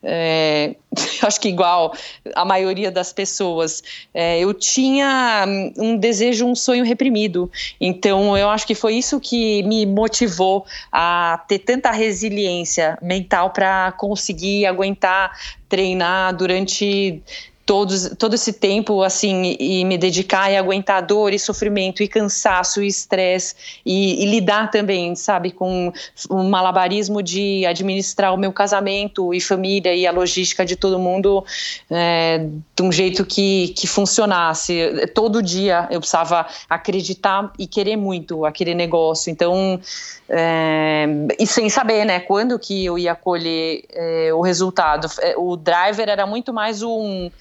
É, 0.04 0.76
acho 1.22 1.40
que 1.40 1.50
igual 1.50 1.94
a 2.36 2.44
maioria 2.44 2.92
das 2.92 3.14
pessoas, 3.14 3.84
é, 4.14 4.40
eu 4.40 4.54
tinha 4.54 5.46
um 5.78 5.98
desejo, 5.98 6.46
um 6.46 6.56
sonho 6.56 6.84
reprimido. 6.84 7.52
Então, 7.80 8.38
eu 8.38 8.50
acho 8.50 8.66
que 8.66 8.76
foi 8.76 8.96
isso 8.96 9.20
que 9.20 9.64
me 9.64 9.86
motivou 9.86 10.66
a 10.92 11.44
ter 11.48 11.60
tanta 11.60 11.92
resiliência 11.92 12.98
mental 13.02 13.52
para 13.52 13.92
conseguir 13.94 14.66
aguentar 14.66 15.32
treinar 15.70 16.36
durante 16.36 17.24
todos, 17.72 18.14
todo 18.20 18.34
esse 18.34 18.52
tempo 18.52 19.02
assim 19.02 19.56
e 19.58 19.86
me 19.86 19.98
dedicar 19.98 20.52
e 20.52 20.58
aguentar 20.58 21.02
dor 21.02 21.34
e 21.34 21.40
sofrimento 21.40 22.04
e 22.04 22.08
cansaço 22.08 22.84
e 22.84 22.88
estresse 22.88 23.56
e, 23.86 24.22
e 24.22 24.26
lidar 24.26 24.70
também, 24.70 25.16
sabe, 25.16 25.52
com 25.52 25.94
um 26.30 26.50
malabarismo 26.50 27.24
de 27.24 27.66
administrar 27.66 28.34
o 28.34 28.38
meu 28.38 28.52
casamento 28.52 29.34
e 29.34 29.40
família 29.40 29.96
e 29.96 30.06
a 30.06 30.12
logística 30.12 30.66
de 30.66 30.76
todo 30.76 31.00
mundo 31.00 31.46
é, 31.90 32.46
de 32.76 32.84
um 32.84 32.92
jeito 32.92 33.26
que, 33.26 33.70
que 33.70 33.88
funcionasse. 33.88 35.08
Todo 35.16 35.42
dia 35.42 35.88
eu 35.90 36.02
precisava 36.02 36.46
acreditar 36.70 37.54
e 37.58 37.66
querer 37.66 37.96
muito 37.96 38.46
aquele 38.46 38.76
negócio. 38.76 39.32
Então, 39.32 39.80
é, 40.28 41.06
e 41.40 41.48
sem 41.48 41.70
saber, 41.70 42.04
né, 42.04 42.20
quando 42.20 42.60
que 42.60 42.84
eu 42.84 43.00
ia 43.00 43.16
colher 43.16 43.86
é, 43.94 44.34
o 44.34 44.42
resultado. 44.42 45.08
É, 45.22 45.38
O 45.38 45.56
driver 45.56 46.10
era 46.10 46.26
muito 46.26 46.52
mais 46.52 46.84
um 46.84 47.32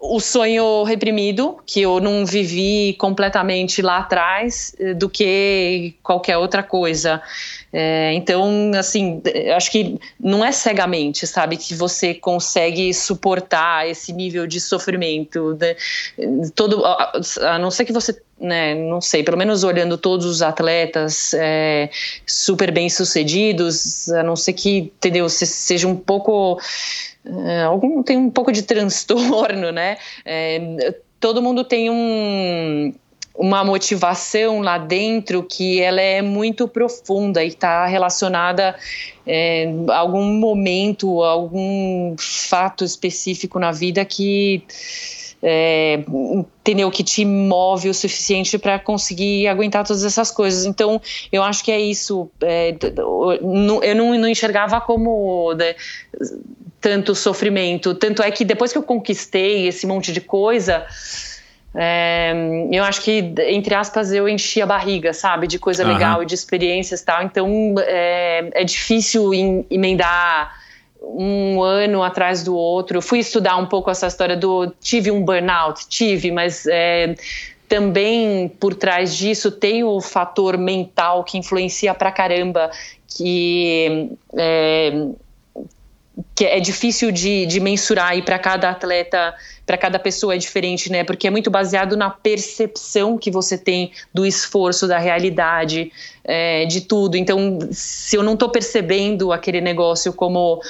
o 0.00 0.20
sonho 0.20 0.82
reprimido 0.82 1.58
que 1.64 1.80
eu 1.80 2.00
não 2.00 2.26
vivi 2.26 2.94
completamente 2.98 3.80
lá 3.80 3.98
atrás 3.98 4.74
eh, 4.78 4.94
do 4.94 5.08
que 5.08 5.94
qualquer 6.02 6.36
outra 6.36 6.62
coisa. 6.62 7.22
É, 7.72 8.12
então, 8.14 8.70
assim, 8.78 9.20
acho 9.54 9.70
que 9.70 9.98
não 10.18 10.44
é 10.44 10.50
cegamente, 10.52 11.26
sabe, 11.26 11.56
que 11.56 11.74
você 11.74 12.14
consegue 12.14 12.92
suportar 12.94 13.88
esse 13.88 14.12
nível 14.12 14.46
de 14.46 14.60
sofrimento. 14.60 15.56
né? 15.60 15.76
Todo, 16.54 16.84
a, 16.84 17.12
a 17.42 17.58
não 17.58 17.70
ser 17.70 17.84
que 17.84 17.92
você 17.92 18.20
né, 18.40 18.74
não 18.74 19.00
sei, 19.00 19.22
pelo 19.24 19.36
menos 19.36 19.64
olhando 19.64 19.98
todos 19.98 20.24
os 20.24 20.42
atletas 20.42 21.34
é, 21.34 21.90
super 22.24 22.70
bem 22.70 22.88
sucedidos, 22.88 24.08
a 24.10 24.22
não 24.22 24.36
ser 24.36 24.52
que, 24.52 24.76
entendeu, 24.78 25.28
se- 25.28 25.44
seja 25.46 25.88
um 25.88 25.96
pouco 25.96 26.58
é, 27.24 27.62
algum 27.62 28.02
tem 28.02 28.16
um 28.16 28.30
pouco 28.30 28.52
de 28.52 28.62
transtorno, 28.64 29.72
né? 29.72 29.98
É, 30.24 30.94
todo 31.20 31.42
mundo 31.42 31.64
tem 31.64 31.90
um, 31.90 32.94
uma 33.38 33.64
motivação 33.64 34.60
lá 34.60 34.78
dentro 34.78 35.44
que 35.44 35.80
ela 35.80 36.00
é 36.00 36.20
muito 36.20 36.66
profunda 36.66 37.44
e 37.44 37.48
está 37.48 37.86
relacionada 37.86 38.74
é, 39.24 39.72
a 39.90 39.98
algum 39.98 40.24
momento, 40.24 41.22
a 41.22 41.30
algum 41.30 42.16
fato 42.18 42.84
específico 42.84 43.60
na 43.60 43.70
vida 43.70 44.04
que 44.04 44.64
é, 45.40 46.00
entendeu 46.08 46.90
que 46.90 47.04
te 47.04 47.24
move 47.24 47.88
o 47.88 47.94
suficiente 47.94 48.58
para 48.58 48.76
conseguir 48.76 49.46
aguentar 49.46 49.86
todas 49.86 50.04
essas 50.04 50.32
coisas. 50.32 50.64
Então, 50.64 51.00
eu 51.30 51.44
acho 51.44 51.62
que 51.62 51.70
é 51.70 51.80
isso. 51.80 52.28
É, 52.40 52.74
eu 52.96 53.94
não, 53.94 54.18
não 54.18 54.28
enxergava 54.28 54.80
como 54.80 55.54
né, 55.54 55.76
tanto 56.80 57.14
sofrimento. 57.14 57.94
Tanto 57.94 58.20
é 58.20 58.32
que 58.32 58.44
depois 58.44 58.72
que 58.72 58.78
eu 58.78 58.82
conquistei 58.82 59.68
esse 59.68 59.86
monte 59.86 60.12
de 60.12 60.20
coisa, 60.20 60.84
é, 61.74 62.32
eu 62.72 62.82
acho 62.84 63.02
que, 63.02 63.32
entre 63.46 63.74
aspas, 63.74 64.12
eu 64.12 64.28
enchi 64.28 64.60
a 64.60 64.66
barriga, 64.66 65.12
sabe? 65.12 65.46
De 65.46 65.58
coisa 65.58 65.82
Aham. 65.84 65.92
legal 65.92 66.22
e 66.22 66.26
de 66.26 66.34
experiências 66.34 67.00
e 67.00 67.04
tal. 67.04 67.22
Então, 67.22 67.74
é, 67.78 68.50
é 68.52 68.64
difícil 68.64 69.32
em- 69.34 69.66
emendar 69.70 70.52
um 71.02 71.62
ano 71.62 72.02
atrás 72.02 72.42
do 72.42 72.56
outro. 72.56 72.98
Eu 72.98 73.02
fui 73.02 73.18
estudar 73.20 73.56
um 73.56 73.66
pouco 73.66 73.90
essa 73.90 74.06
história 74.06 74.36
do 74.36 74.72
tive 74.80 75.10
um 75.10 75.22
burnout, 75.22 75.88
tive, 75.88 76.30
mas 76.32 76.66
é, 76.66 77.14
também 77.68 78.48
por 78.48 78.74
trás 78.74 79.14
disso 79.16 79.50
tem 79.50 79.84
o 79.84 80.00
fator 80.00 80.56
mental 80.58 81.22
que 81.22 81.38
influencia 81.38 81.94
pra 81.94 82.10
caramba, 82.10 82.70
que 83.06 84.10
é, 84.36 84.92
que 86.34 86.44
é 86.44 86.58
difícil 86.60 87.12
de, 87.12 87.46
de 87.46 87.60
mensurar 87.60 88.16
e 88.16 88.22
para 88.22 88.38
cada 88.38 88.70
atleta, 88.70 89.34
para 89.64 89.76
cada 89.76 89.98
pessoa 89.98 90.34
é 90.34 90.38
diferente, 90.38 90.90
né? 90.90 91.04
Porque 91.04 91.26
é 91.26 91.30
muito 91.30 91.50
baseado 91.50 91.96
na 91.96 92.10
percepção 92.10 93.18
que 93.18 93.30
você 93.30 93.56
tem 93.56 93.92
do 94.12 94.26
esforço, 94.26 94.88
da 94.88 94.98
realidade, 94.98 95.92
é, 96.24 96.64
de 96.64 96.80
tudo. 96.80 97.16
Então, 97.16 97.58
se 97.70 98.16
eu 98.16 98.22
não 98.22 98.34
estou 98.34 98.48
percebendo 98.48 99.32
aquele 99.32 99.60
negócio 99.60 100.12
como 100.12 100.60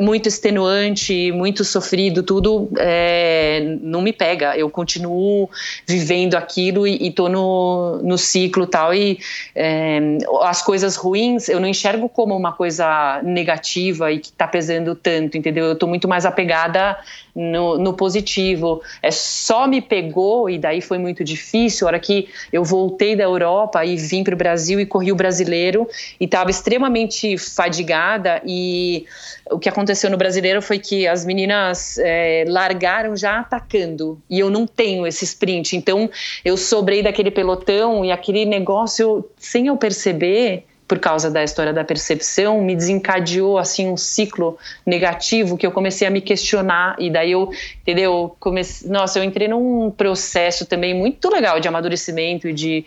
muito 0.00 0.28
extenuante, 0.28 1.30
muito 1.32 1.64
sofrido, 1.64 2.22
tudo 2.22 2.70
é, 2.78 3.76
não 3.80 4.00
me 4.00 4.12
pega. 4.12 4.56
Eu 4.56 4.70
continuo 4.70 5.50
vivendo 5.86 6.34
aquilo 6.36 6.86
e, 6.86 7.08
estou 7.08 7.28
no, 7.28 8.00
no 8.02 8.16
ciclo 8.16 8.66
tal. 8.66 8.94
E 8.94 9.18
é, 9.54 10.18
as 10.42 10.62
coisas 10.62 10.96
ruins 10.96 11.48
eu 11.48 11.60
não 11.60 11.68
enxergo 11.68 12.08
como 12.08 12.36
uma 12.36 12.52
coisa 12.52 13.20
negativa 13.22 14.10
e 14.10 14.18
que 14.18 14.28
está 14.28 14.46
pesando 14.46 14.94
tanto, 14.94 15.36
entendeu? 15.36 15.66
Eu 15.66 15.72
estou 15.74 15.88
muito 15.88 16.08
mais 16.08 16.24
apegada 16.24 16.98
no, 17.34 17.78
no, 17.78 17.92
positivo. 17.92 18.80
É 19.02 19.10
só 19.10 19.66
me 19.66 19.80
pegou 19.80 20.48
e 20.48 20.58
daí 20.58 20.80
foi 20.80 20.98
muito 20.98 21.24
difícil. 21.24 21.86
A 21.86 21.90
hora 21.90 21.98
que 21.98 22.28
eu 22.52 22.64
voltei 22.64 23.16
da 23.16 23.24
Europa 23.24 23.84
e 23.84 23.96
vim 23.96 24.22
para 24.22 24.34
o 24.34 24.36
Brasil 24.36 24.80
e 24.80 24.86
corri 24.86 25.12
o 25.12 25.16
brasileiro 25.16 25.88
e 26.18 26.24
estava 26.24 26.50
extremamente 26.50 27.36
fadigada 27.36 28.40
e 28.46 29.06
o 29.50 29.58
que 29.58 29.68
aconteceu 29.74 30.08
no 30.08 30.16
brasileiro 30.16 30.62
foi 30.62 30.78
que 30.78 31.06
as 31.06 31.24
meninas 31.24 31.98
é, 31.98 32.44
largaram 32.46 33.16
já 33.16 33.40
atacando 33.40 34.20
e 34.30 34.38
eu 34.38 34.48
não 34.48 34.66
tenho 34.66 35.06
esse 35.06 35.24
sprint. 35.24 35.76
Então 35.76 36.08
eu 36.44 36.56
sobrei 36.56 37.02
daquele 37.02 37.30
pelotão 37.30 38.04
e 38.04 38.12
aquele 38.12 38.44
negócio 38.44 39.28
sem 39.36 39.66
eu 39.66 39.76
perceber 39.76 40.64
por 40.86 40.98
causa 40.98 41.30
da 41.30 41.42
história 41.42 41.72
da 41.72 41.82
percepção, 41.82 42.62
me 42.62 42.76
desencadeou 42.76 43.56
assim 43.58 43.88
um 43.88 43.96
ciclo 43.96 44.58
negativo 44.84 45.56
que 45.56 45.66
eu 45.66 45.72
comecei 45.72 46.06
a 46.06 46.10
me 46.10 46.20
questionar 46.20 46.94
e 46.98 47.10
daí 47.10 47.32
eu, 47.32 47.50
entendeu? 47.80 48.36
Comecei, 48.38 48.88
nossa, 48.90 49.18
eu 49.18 49.24
entrei 49.24 49.48
num 49.48 49.90
processo 49.90 50.66
também 50.66 50.94
muito 50.94 51.30
legal 51.30 51.58
de 51.58 51.66
amadurecimento 51.66 52.46
e 52.48 52.52
de 52.52 52.84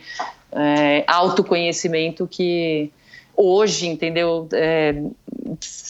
é, 0.51 1.03
autoconhecimento 1.07 2.27
que 2.27 2.91
hoje, 3.37 3.87
entendeu? 3.87 4.49
É, 4.51 4.95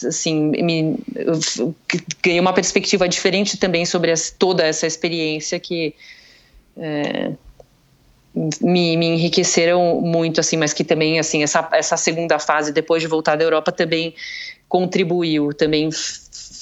assim, 0.06 0.50
me, 0.50 0.96
ganhei 2.22 2.38
uma 2.38 2.52
perspectiva 2.52 3.08
diferente 3.08 3.56
também 3.56 3.86
sobre 3.86 4.12
as, 4.12 4.30
toda 4.30 4.64
essa 4.64 4.86
experiência 4.86 5.58
que 5.58 5.94
é, 6.76 7.32
me, 8.60 8.96
me, 8.96 9.06
enriqueceram 9.06 10.00
muito, 10.00 10.40
assim, 10.40 10.56
mas 10.58 10.72
que 10.72 10.84
também, 10.84 11.18
assim, 11.18 11.42
essa, 11.42 11.66
essa 11.72 11.96
segunda 11.96 12.38
fase, 12.38 12.72
depois 12.72 13.02
de 13.02 13.08
voltar 13.08 13.36
da 13.36 13.44
Europa, 13.44 13.72
também 13.72 14.14
contribuiu, 14.68 15.52
também 15.52 15.88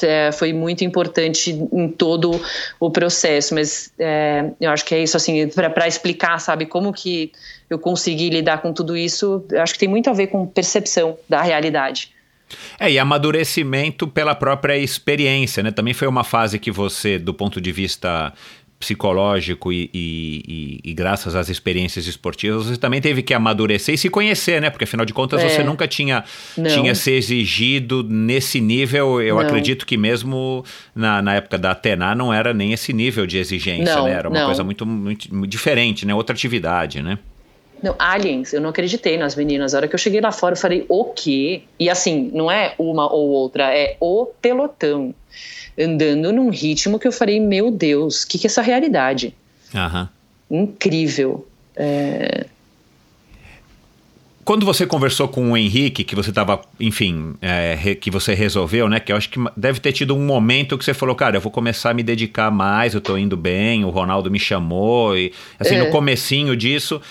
é, 0.03 0.31
foi 0.33 0.53
muito 0.53 0.85
importante 0.85 1.51
em 1.51 1.89
todo 1.89 2.41
o 2.79 2.91
processo, 2.91 3.55
mas 3.55 3.93
é, 3.99 4.51
eu 4.61 4.71
acho 4.71 4.85
que 4.85 4.95
é 4.95 5.03
isso, 5.03 5.17
assim, 5.17 5.49
para 5.49 5.89
explicar, 5.89 6.39
sabe, 6.39 6.67
como 6.67 6.93
que 6.93 7.33
eu 7.69 7.79
consegui 7.79 8.29
lidar 8.31 8.63
com 8.63 8.73
tudo 8.73 8.97
isso, 8.97 9.45
acho 9.59 9.73
que 9.73 9.79
tem 9.79 9.89
muito 9.89 10.09
a 10.09 10.13
ver 10.13 10.29
com 10.29 10.47
percepção 10.47 11.17
da 11.29 11.43
realidade. 11.43 12.15
É, 12.79 12.91
e 12.91 12.99
amadurecimento 12.99 14.07
pela 14.07 14.35
própria 14.35 14.79
experiência, 14.79 15.63
né? 15.63 15.73
Também 15.73 15.93
foi 15.93 16.07
uma 16.07 16.23
fase 16.23 16.61
que 16.61 16.71
você, 16.71 17.19
do 17.19 17.35
ponto 17.35 17.61
de 17.61 17.73
vista 17.73 18.33
psicológico 18.79 19.73
e, 19.73 19.91
e, 19.93 20.43
e, 20.85 20.91
e, 20.91 20.95
graças 20.95 21.35
às 21.35 21.49
experiências 21.49 22.07
esportivas 22.07 22.67
você 22.67 22.77
também 22.77 23.01
teve 23.01 23.23
que 23.23 23.33
amadurecer 23.33 23.95
e 23.95 23.99
se 23.99 24.11
conhecer, 24.11 24.61
né? 24.61 24.69
Porque 24.69 24.85
afinal 24.85 25.07
de 25.07 25.15
contas 25.15 25.41
é. 25.43 25.49
você 25.49 25.65
nunca 25.65 25.89
tinha, 25.89 26.25
tinha 26.55 26.95
se 26.95 27.11
exigido 27.13 28.03
nesse 28.03 28.61
nível. 28.61 29.21
Eu 29.23 29.37
não. 29.37 29.43
acredito 29.43 29.87
que 29.87 29.97
mesmo 29.97 30.65
na, 30.95 31.23
na 31.23 31.35
época 31.35 31.57
da 31.57 31.71
Atena 31.71 32.15
não 32.15 32.33
era 32.33 32.53
nem 32.53 32.73
esse 32.73 32.93
nível 32.93 33.27
de 33.27 33.39
exigência, 33.39 33.97
não, 33.97 34.05
né? 34.05 34.13
Era 34.13 34.29
uma 34.29 34.45
coisa 34.45 34.63
muito, 34.63 34.85
muito, 34.85 35.35
muito 35.35 35.51
diferente, 35.51 36.05
né? 36.07 36.15
Outra 36.15 36.35
atividade, 36.35 37.03
né? 37.03 37.19
Não, 37.83 37.95
aliens, 37.99 38.53
eu 38.53 38.61
não 38.61 38.71
acreditei 38.71 39.19
nas 39.19 39.35
meninas. 39.35 39.75
A 39.75 39.79
hora 39.79 39.89
que 39.89 39.95
eu 39.95 39.99
cheguei 39.99 40.21
lá 40.21 40.33
fora, 40.33 40.55
eu 40.55 40.59
falei, 40.59 40.85
o 40.89 41.05
quê? 41.05 41.63
E 41.79 41.91
assim, 41.91 42.31
não 42.33 42.51
é 42.51 42.75
uma 42.79 43.13
ou 43.13 43.29
outra, 43.29 43.75
é 43.75 43.97
o 44.01 44.27
pelotão 44.41 45.15
andando 45.79 46.33
num 46.33 46.49
ritmo 46.49 46.99
que 46.99 47.07
eu 47.07 47.13
falei, 47.13 47.39
meu 47.39 47.71
Deus, 47.71 48.23
o 48.23 48.29
que, 48.29 48.39
que 48.39 48.47
é 48.47 48.49
essa 48.49 48.63
realidade? 48.63 49.35
Uhum. 49.75 50.09
Incrível. 50.63 51.47
É... 51.77 52.47
Quando 54.45 54.65
você 54.65 54.87
conversou 54.87 55.27
com 55.27 55.51
o 55.51 55.57
Henrique, 55.57 56.05
que 56.05 56.15
você 56.15 56.31
estava, 56.31 56.61
enfim, 56.79 57.35
é, 57.43 57.97
que 57.97 58.13
você 58.13 58.33
resolveu, 58.33 58.89
né? 58.89 59.01
Que 59.01 59.11
eu 59.11 59.17
acho 59.17 59.29
que 59.29 59.41
deve 59.57 59.81
ter 59.81 59.91
tido 59.93 60.15
um 60.15 60.25
momento 60.25 60.79
que 60.79 60.85
você 60.85 60.95
falou, 60.95 61.17
cara, 61.17 61.37
eu 61.37 61.41
vou 61.41 61.51
começar 61.51 61.91
a 61.91 61.95
me 61.95 62.05
dedicar 62.05 62.49
mais, 62.49 62.95
eu 62.95 63.01
tô 63.01 63.19
indo 63.19 63.37
bem, 63.37 63.85
o 63.85 63.91
Ronaldo 63.91 64.31
me 64.31 64.39
chamou, 64.39 65.17
e 65.17 65.33
assim, 65.59 65.75
é. 65.75 65.85
no 65.85 65.91
comecinho 65.91 66.57
disso. 66.57 67.03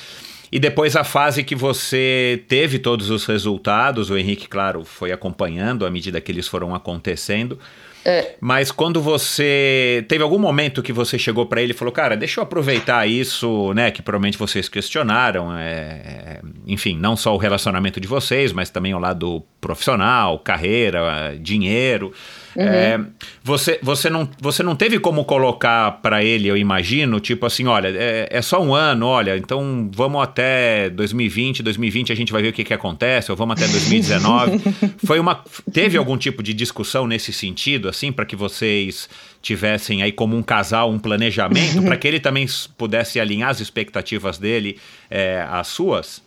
E 0.56 0.60
depois 0.60 0.96
a 0.96 1.04
fase 1.04 1.44
que 1.44 1.54
você 1.54 2.42
teve 2.48 2.80
todos 2.80 3.10
os 3.10 3.26
resultados, 3.26 4.10
o 4.10 4.18
Henrique, 4.18 4.48
claro, 4.48 4.86
foi 4.86 5.12
acompanhando 5.12 5.86
à 5.86 5.92
medida 5.92 6.22
que 6.22 6.32
eles 6.32 6.48
foram 6.48 6.74
acontecendo. 6.74 7.60
É. 8.06 8.36
Mas 8.40 8.72
quando 8.72 9.02
você. 9.02 10.06
Teve 10.08 10.24
algum 10.24 10.40
momento 10.40 10.82
que 10.82 10.94
você 10.94 11.20
chegou 11.20 11.46
para 11.46 11.62
ele 11.62 11.74
e 11.74 11.76
falou, 11.76 11.92
cara, 11.92 12.16
deixa 12.16 12.40
eu 12.40 12.44
aproveitar 12.46 13.06
isso, 13.06 13.74
né? 13.74 13.92
Que 13.92 14.02
provavelmente 14.02 14.38
vocês 14.38 14.70
questionaram. 14.70 15.54
É, 15.58 15.68
é, 15.68 16.42
enfim, 16.66 16.98
não 16.98 17.18
só 17.18 17.36
o 17.36 17.38
relacionamento 17.38 18.00
de 18.00 18.08
vocês, 18.08 18.54
mas 18.54 18.70
também 18.70 18.94
o 18.94 19.00
lado 19.00 19.44
profissional, 19.60 20.40
carreira, 20.40 21.36
dinheiro. 21.38 22.14
Uhum. 22.56 22.64
É, 22.64 23.00
você, 23.44 23.80
você, 23.82 24.10
não, 24.10 24.30
você 24.40 24.64
não 24.64 24.76
teve 24.76 24.98
como 25.00 25.26
colocar 25.26 25.92
para 26.02 26.24
ele, 26.24 26.48
eu 26.48 26.56
imagino, 26.56 27.20
tipo 27.20 27.46
assim, 27.46 27.66
olha, 27.66 27.90
é, 27.90 28.28
é, 28.32 28.42
só 28.42 28.62
um 28.64 28.74
ano, 28.74 29.06
olha, 29.06 29.38
então 29.38 29.90
vamos 29.94 30.22
até 30.24 30.90
2020, 30.90 31.62
2020 31.62 32.14
a 32.14 32.16
gente 32.16 32.32
vai 32.32 32.42
ver 32.42 32.50
o 32.50 32.54
que, 32.54 32.64
que 32.64 32.74
acontece, 32.74 33.30
ou 33.30 33.38
vamos 33.38 33.58
até 33.58 33.68
2019. 33.68 34.62
Foi 35.06 35.20
uma, 35.20 35.44
teve 35.74 35.98
algum 35.98 36.18
tipo 36.18 36.42
de 36.42 36.54
discussão 36.54 37.06
nesse 37.06 37.34
sentido, 37.34 37.90
assim, 37.90 38.12
para 38.12 38.26
que 38.26 38.36
vocês 38.36 39.10
tivessem 39.42 40.02
aí 40.02 40.12
como 40.12 40.36
um 40.36 40.42
casal 40.42 40.90
um 40.90 40.98
planejamento, 40.98 41.82
para 41.84 41.98
que 41.98 42.08
ele 42.08 42.20
também 42.20 42.48
pudesse 42.78 43.20
alinhar 43.20 43.50
as 43.50 43.60
expectativas 43.60 44.38
dele 44.38 44.80
é, 45.10 45.46
às 45.50 45.68
suas? 45.68 46.25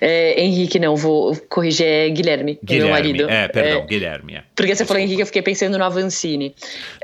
É, 0.00 0.40
Henrique, 0.42 0.78
não, 0.78 0.96
vou 0.96 1.36
corrigir, 1.48 1.86
é 1.86 2.08
Guilherme, 2.08 2.58
Guilherme 2.62 2.84
meu 2.84 2.90
marido. 2.90 3.30
É, 3.30 3.48
perdão, 3.48 3.80
é, 3.80 3.86
Guilherme. 3.86 4.34
É. 4.34 4.44
Porque 4.54 4.74
você 4.74 4.84
falou 4.84 5.02
Henrique, 5.02 5.20
eu 5.20 5.26
fiquei 5.26 5.42
pensando 5.42 5.78
no 5.78 5.84
Avancini. 5.84 6.54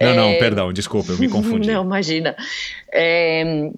Não, 0.01 0.15
não, 0.15 0.29
é, 0.31 0.39
perdão, 0.39 0.73
desculpa, 0.73 1.13
eu 1.13 1.19
me 1.19 1.29
confundi. 1.31 1.71
não, 1.71 1.85
imagina. 1.85 2.37
É, 2.93 3.71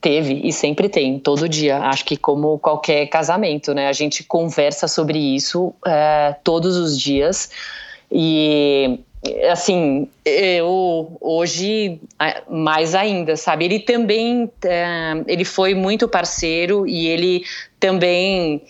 teve 0.00 0.40
e 0.44 0.52
sempre 0.52 0.88
tem, 0.88 1.18
todo 1.18 1.48
dia. 1.48 1.78
Acho 1.78 2.04
que 2.04 2.16
como 2.16 2.58
qualquer 2.58 3.06
casamento, 3.06 3.74
né? 3.74 3.88
A 3.88 3.92
gente 3.92 4.22
conversa 4.24 4.88
sobre 4.88 5.18
isso 5.18 5.74
é, 5.86 6.34
todos 6.42 6.76
os 6.76 6.98
dias. 6.98 7.50
E 8.10 9.00
assim, 9.50 10.08
eu 10.24 11.16
hoje 11.20 12.00
mais 12.50 12.94
ainda, 12.94 13.36
sabe? 13.36 13.64
Ele 13.64 13.80
também, 13.80 14.50
ele 15.26 15.44
foi 15.44 15.74
muito 15.74 16.08
parceiro 16.08 16.86
e 16.86 17.06
ele 17.06 17.44
também, 17.80 18.62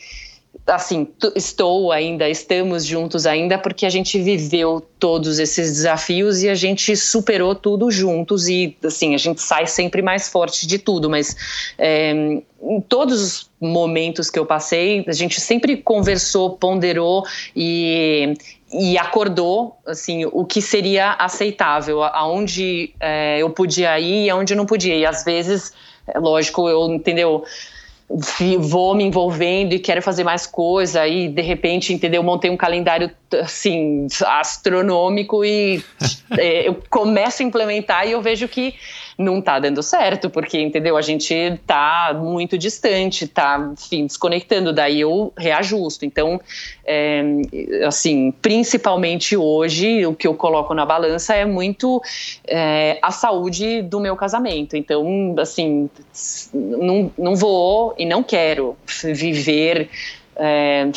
assim, 0.67 1.09
estou 1.35 1.91
ainda, 1.93 2.29
estamos 2.29 2.85
juntos 2.85 3.27
ainda 3.27 3.59
porque 3.59 3.85
a 3.85 3.91
gente 3.91 4.21
viveu 4.21 4.81
todos 4.99 5.39
esses 5.39 5.73
desafios 5.73 6.43
e 6.43 6.49
a 6.49 6.55
gente 6.55 6.97
superou 6.97 7.55
tudo 7.55 7.91
juntos 7.91 8.49
e, 8.49 8.77
assim, 8.85 9.15
a 9.15 9.19
gente 9.19 9.43
sai 9.43 9.67
sempre 9.67 10.03
mais 10.03 10.29
forte 10.29 10.67
de 10.67 10.79
tudo, 10.79 11.11
mas 11.11 11.37
é, 11.77 12.13
em 12.63 12.81
todos 12.81 13.21
os 13.21 13.51
momentos 13.61 14.31
que 14.31 14.39
eu 14.39 14.47
passei, 14.47 15.05
a 15.07 15.13
gente 15.13 15.41
sempre 15.41 15.77
conversou, 15.77 16.51
ponderou 16.51 17.25
e, 17.55 18.35
e 18.75 18.99
acordou 18.99 19.77
assim 19.87 20.25
o 20.27 20.45
que 20.45 20.61
seria 20.61 21.13
aceitável, 21.13 22.03
aonde 22.03 22.93
é, 22.99 23.39
eu 23.39 23.51
podia 23.51 23.99
ir 24.01 24.25
e 24.25 24.31
aonde 24.31 24.55
não 24.55 24.67
podia. 24.67 24.97
E 24.97 25.07
às 25.07 25.25
vezes, 25.25 25.73
é 26.07 26.19
lógico, 26.19 26.69
eu 26.69 26.93
entendeu 26.93 27.45
vou 28.59 28.95
me 28.95 29.05
envolvendo 29.05 29.73
e 29.73 29.79
quero 29.79 30.03
fazer 30.03 30.25
mais 30.25 30.47
coisa 30.47 31.07
e 31.07 31.29
de 31.29 31.41
repente, 31.41 31.93
entendeu, 31.93 32.23
montei 32.23 32.51
um 32.51 32.57
calendário 32.57 33.11
assim 33.41 34.07
astronômico 34.27 35.45
e 35.45 35.83
é, 36.39 36.69
eu 36.69 36.83
começo 36.91 37.43
a 37.43 37.47
implementar 37.47 38.07
e 38.07 38.13
eu 38.13 38.21
vejo 38.21 38.47
que 38.47 38.75
não 39.19 39.41
tá 39.41 39.59
dando 39.59 39.83
certo, 39.83 40.29
porque, 40.29 40.61
entendeu? 40.61 40.97
A 40.97 41.03
gente 41.03 41.59
tá 41.67 42.17
muito 42.19 42.59
distante, 42.59 43.27
tá, 43.27 43.73
enfim, 43.73 44.07
desconectando, 44.07 44.73
daí 44.73 45.01
eu 45.01 45.33
reajusto. 45.37 46.05
Então, 46.05 46.41
é, 46.85 47.23
assim, 47.87 48.33
principalmente 48.43 49.37
hoje, 49.37 50.05
o 50.07 50.15
que 50.15 50.27
eu 50.27 50.35
coloco 50.35 50.75
na 50.75 50.85
balança 50.85 51.35
é 51.35 51.45
muito 51.45 52.03
é, 52.47 52.99
a 53.01 53.11
saúde 53.11 53.83
do 53.83 54.01
meu 54.01 54.17
casamento. 54.17 54.77
Então, 54.77 55.35
assim, 55.39 55.89
não, 56.53 57.11
não 57.17 57.37
vou 57.37 57.95
e 57.99 58.05
não 58.05 58.23
quero 58.23 58.77
viver 59.05 59.89
é, 60.37 60.91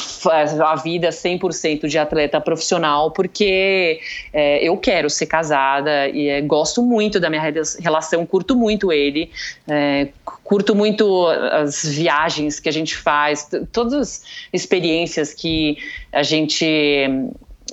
a 0.63 0.75
vida 0.75 1.09
100% 1.09 1.87
de 1.87 1.97
atleta 1.97 2.39
profissional, 2.41 3.11
porque 3.11 3.99
é, 4.33 4.63
eu 4.63 4.77
quero 4.77 5.09
ser 5.09 5.25
casada 5.25 6.07
e 6.09 6.27
é, 6.27 6.41
gosto 6.41 6.81
muito 6.81 7.19
da 7.19 7.29
minha 7.29 7.41
relação, 7.79 8.25
curto 8.25 8.55
muito 8.55 8.91
ele, 8.91 9.29
é, 9.67 10.09
curto 10.43 10.75
muito 10.75 11.27
as 11.27 11.85
viagens 11.85 12.59
que 12.59 12.69
a 12.69 12.73
gente 12.73 12.95
faz, 12.95 13.49
todas 13.71 13.93
as 13.93 14.23
experiências 14.51 15.33
que 15.33 15.77
a 16.11 16.23
gente 16.23 17.09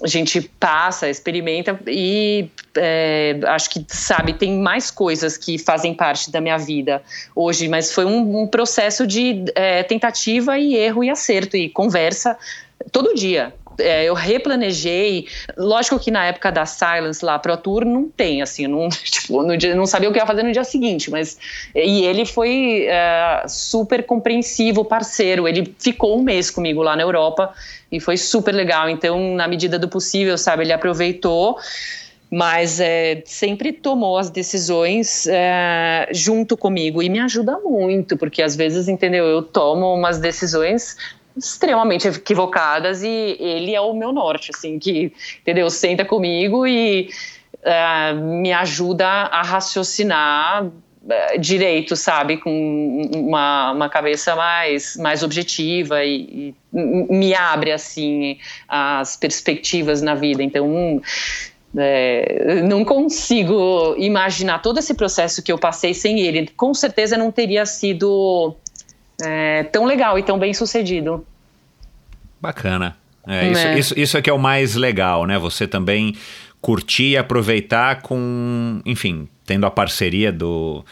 a 0.03 0.07
gente 0.07 0.41
passa, 0.41 1.09
experimenta 1.09 1.79
e 1.87 2.49
é, 2.77 3.39
acho 3.47 3.71
que, 3.71 3.85
sabe, 3.89 4.33
tem 4.33 4.59
mais 4.59 4.91
coisas 4.91 5.37
que 5.37 5.59
fazem 5.59 5.95
parte 5.95 6.31
da 6.31 6.41
minha 6.41 6.59
vida 6.59 7.03
hoje, 7.35 7.69
mas 7.69 7.93
foi 7.93 8.05
um, 8.05 8.43
um 8.43 8.47
processo 8.47 9.07
de 9.07 9.45
é, 9.55 9.83
tentativa 9.83 10.59
e 10.59 10.75
erro 10.75 11.05
e 11.05 11.11
acerto 11.11 11.57
e 11.57 11.69
conversa 11.69 12.37
todo 12.91 13.15
dia. 13.15 13.55
É, 13.79 14.05
eu 14.05 14.15
replanejei. 14.15 15.27
Lógico 15.57 15.99
que 15.99 16.11
na 16.11 16.27
época 16.27 16.51
da 16.51 16.67
Silence 16.67 17.25
lá 17.25 17.39
Pro 17.39 17.57
Tour 17.57 17.85
não 17.85 18.09
tem, 18.09 18.43
assim, 18.43 18.67
não, 18.67 18.89
tipo, 19.05 19.43
no 19.43 19.57
dia, 19.57 19.75
não 19.75 19.87
sabia 19.87 20.09
o 20.09 20.13
que 20.13 20.19
ia 20.19 20.27
fazer 20.27 20.43
no 20.43 20.53
dia 20.53 20.65
seguinte, 20.65 21.11
mas. 21.11 21.39
E 21.75 22.05
ele 22.05 22.25
foi 22.25 22.87
é, 22.89 23.45
super 23.49 24.05
compreensivo, 24.05 24.85
parceiro. 24.85 25.49
Ele 25.49 25.75
ficou 25.79 26.19
um 26.19 26.23
mês 26.23 26.51
comigo 26.51 26.83
lá 26.83 26.97
na 26.97 27.03
Europa 27.03 27.53
e 27.91 28.01
foi 28.01 28.17
super 28.17 28.55
legal. 28.55 28.89
Então, 28.89 29.35
na 29.35 29.47
medida 29.49 29.79
do 29.79 29.89
possível, 29.89 30.37
sabe, 30.37 30.65
ele 30.65 30.73
aproveitou 30.73 31.59
mas 32.35 32.81
é, 32.81 33.23
sempre 33.25 33.73
tomou 33.73 34.19
as 34.19 34.29
decisões 34.29 35.25
é, 35.29 36.09
junto 36.11 36.57
comigo 36.57 37.01
e 37.01 37.09
me 37.09 37.21
ajuda 37.21 37.61
muito, 37.61 38.17
porque 38.17 38.43
às 38.43 38.57
vezes, 38.57 38.89
entendeu, 38.89 39.25
eu 39.25 39.41
tomo 39.41 39.95
umas 39.95 40.19
decisões 40.19 40.97
extremamente 41.37 42.09
equivocadas 42.09 43.03
e 43.03 43.37
ele 43.41 43.75
é 43.75 43.81
o 43.81 43.95
meu 43.95 44.13
norte, 44.13 44.51
assim, 44.55 44.79
que, 44.79 45.13
entendeu, 45.41 45.69
senta 45.71 46.05
comigo 46.05 46.67
e 46.67 47.11
é, 47.63 48.13
me 48.13 48.53
ajuda 48.53 49.07
a 49.07 49.43
raciocinar 49.43 50.71
é, 51.09 51.37
direito, 51.37 51.97
sabe, 51.97 52.37
com 52.37 53.11
uma, 53.15 53.73
uma 53.73 53.89
cabeça 53.89 54.35
mais, 54.37 54.97
mais 54.97 55.23
objetiva 55.23 56.05
e, 56.05 56.55
e, 56.73 56.79
me 57.11 57.35
abre 57.35 57.73
assim 57.73 58.39
as 58.69 59.17
perspectivas 59.17 60.01
na 60.01 60.15
vida. 60.15 60.43
Então, 60.43 61.03
é, 61.77 62.63
não 62.63 62.85
consigo 62.85 63.95
imaginar 63.99 64.61
todo 64.61 64.79
esse 64.79 64.95
processo 64.95 65.43
que 65.43 65.51
eu 65.51 65.59
passei 65.59 65.93
sem 65.93 66.21
ele. 66.21 66.49
Com 66.57 66.73
certeza 66.73 67.17
não 67.19 67.31
teria 67.31 67.67
sido 67.67 68.55
é, 69.23 69.65
tão 69.65 69.85
legal 69.85 70.19
e 70.19 70.23
tão 70.23 70.39
bem 70.39 70.55
sucedido. 70.55 71.27
Bacana. 72.41 72.97
É, 73.27 73.51
isso, 73.51 73.67
é. 73.67 73.79
Isso, 73.79 73.99
isso 73.99 74.19
é 74.19 74.23
que 74.23 74.29
é 74.29 74.33
o 74.33 74.39
mais 74.39 74.75
legal, 74.75 75.25
né? 75.27 75.39
Você 75.39 75.67
também 75.67 76.15
curtir 76.61 77.11
e 77.11 77.17
aproveitar 77.17 78.03
com, 78.03 78.81
enfim, 78.85 79.29
tendo 79.47 79.67
a 79.67 79.71
parceria 79.71 80.33
do, 80.33 80.85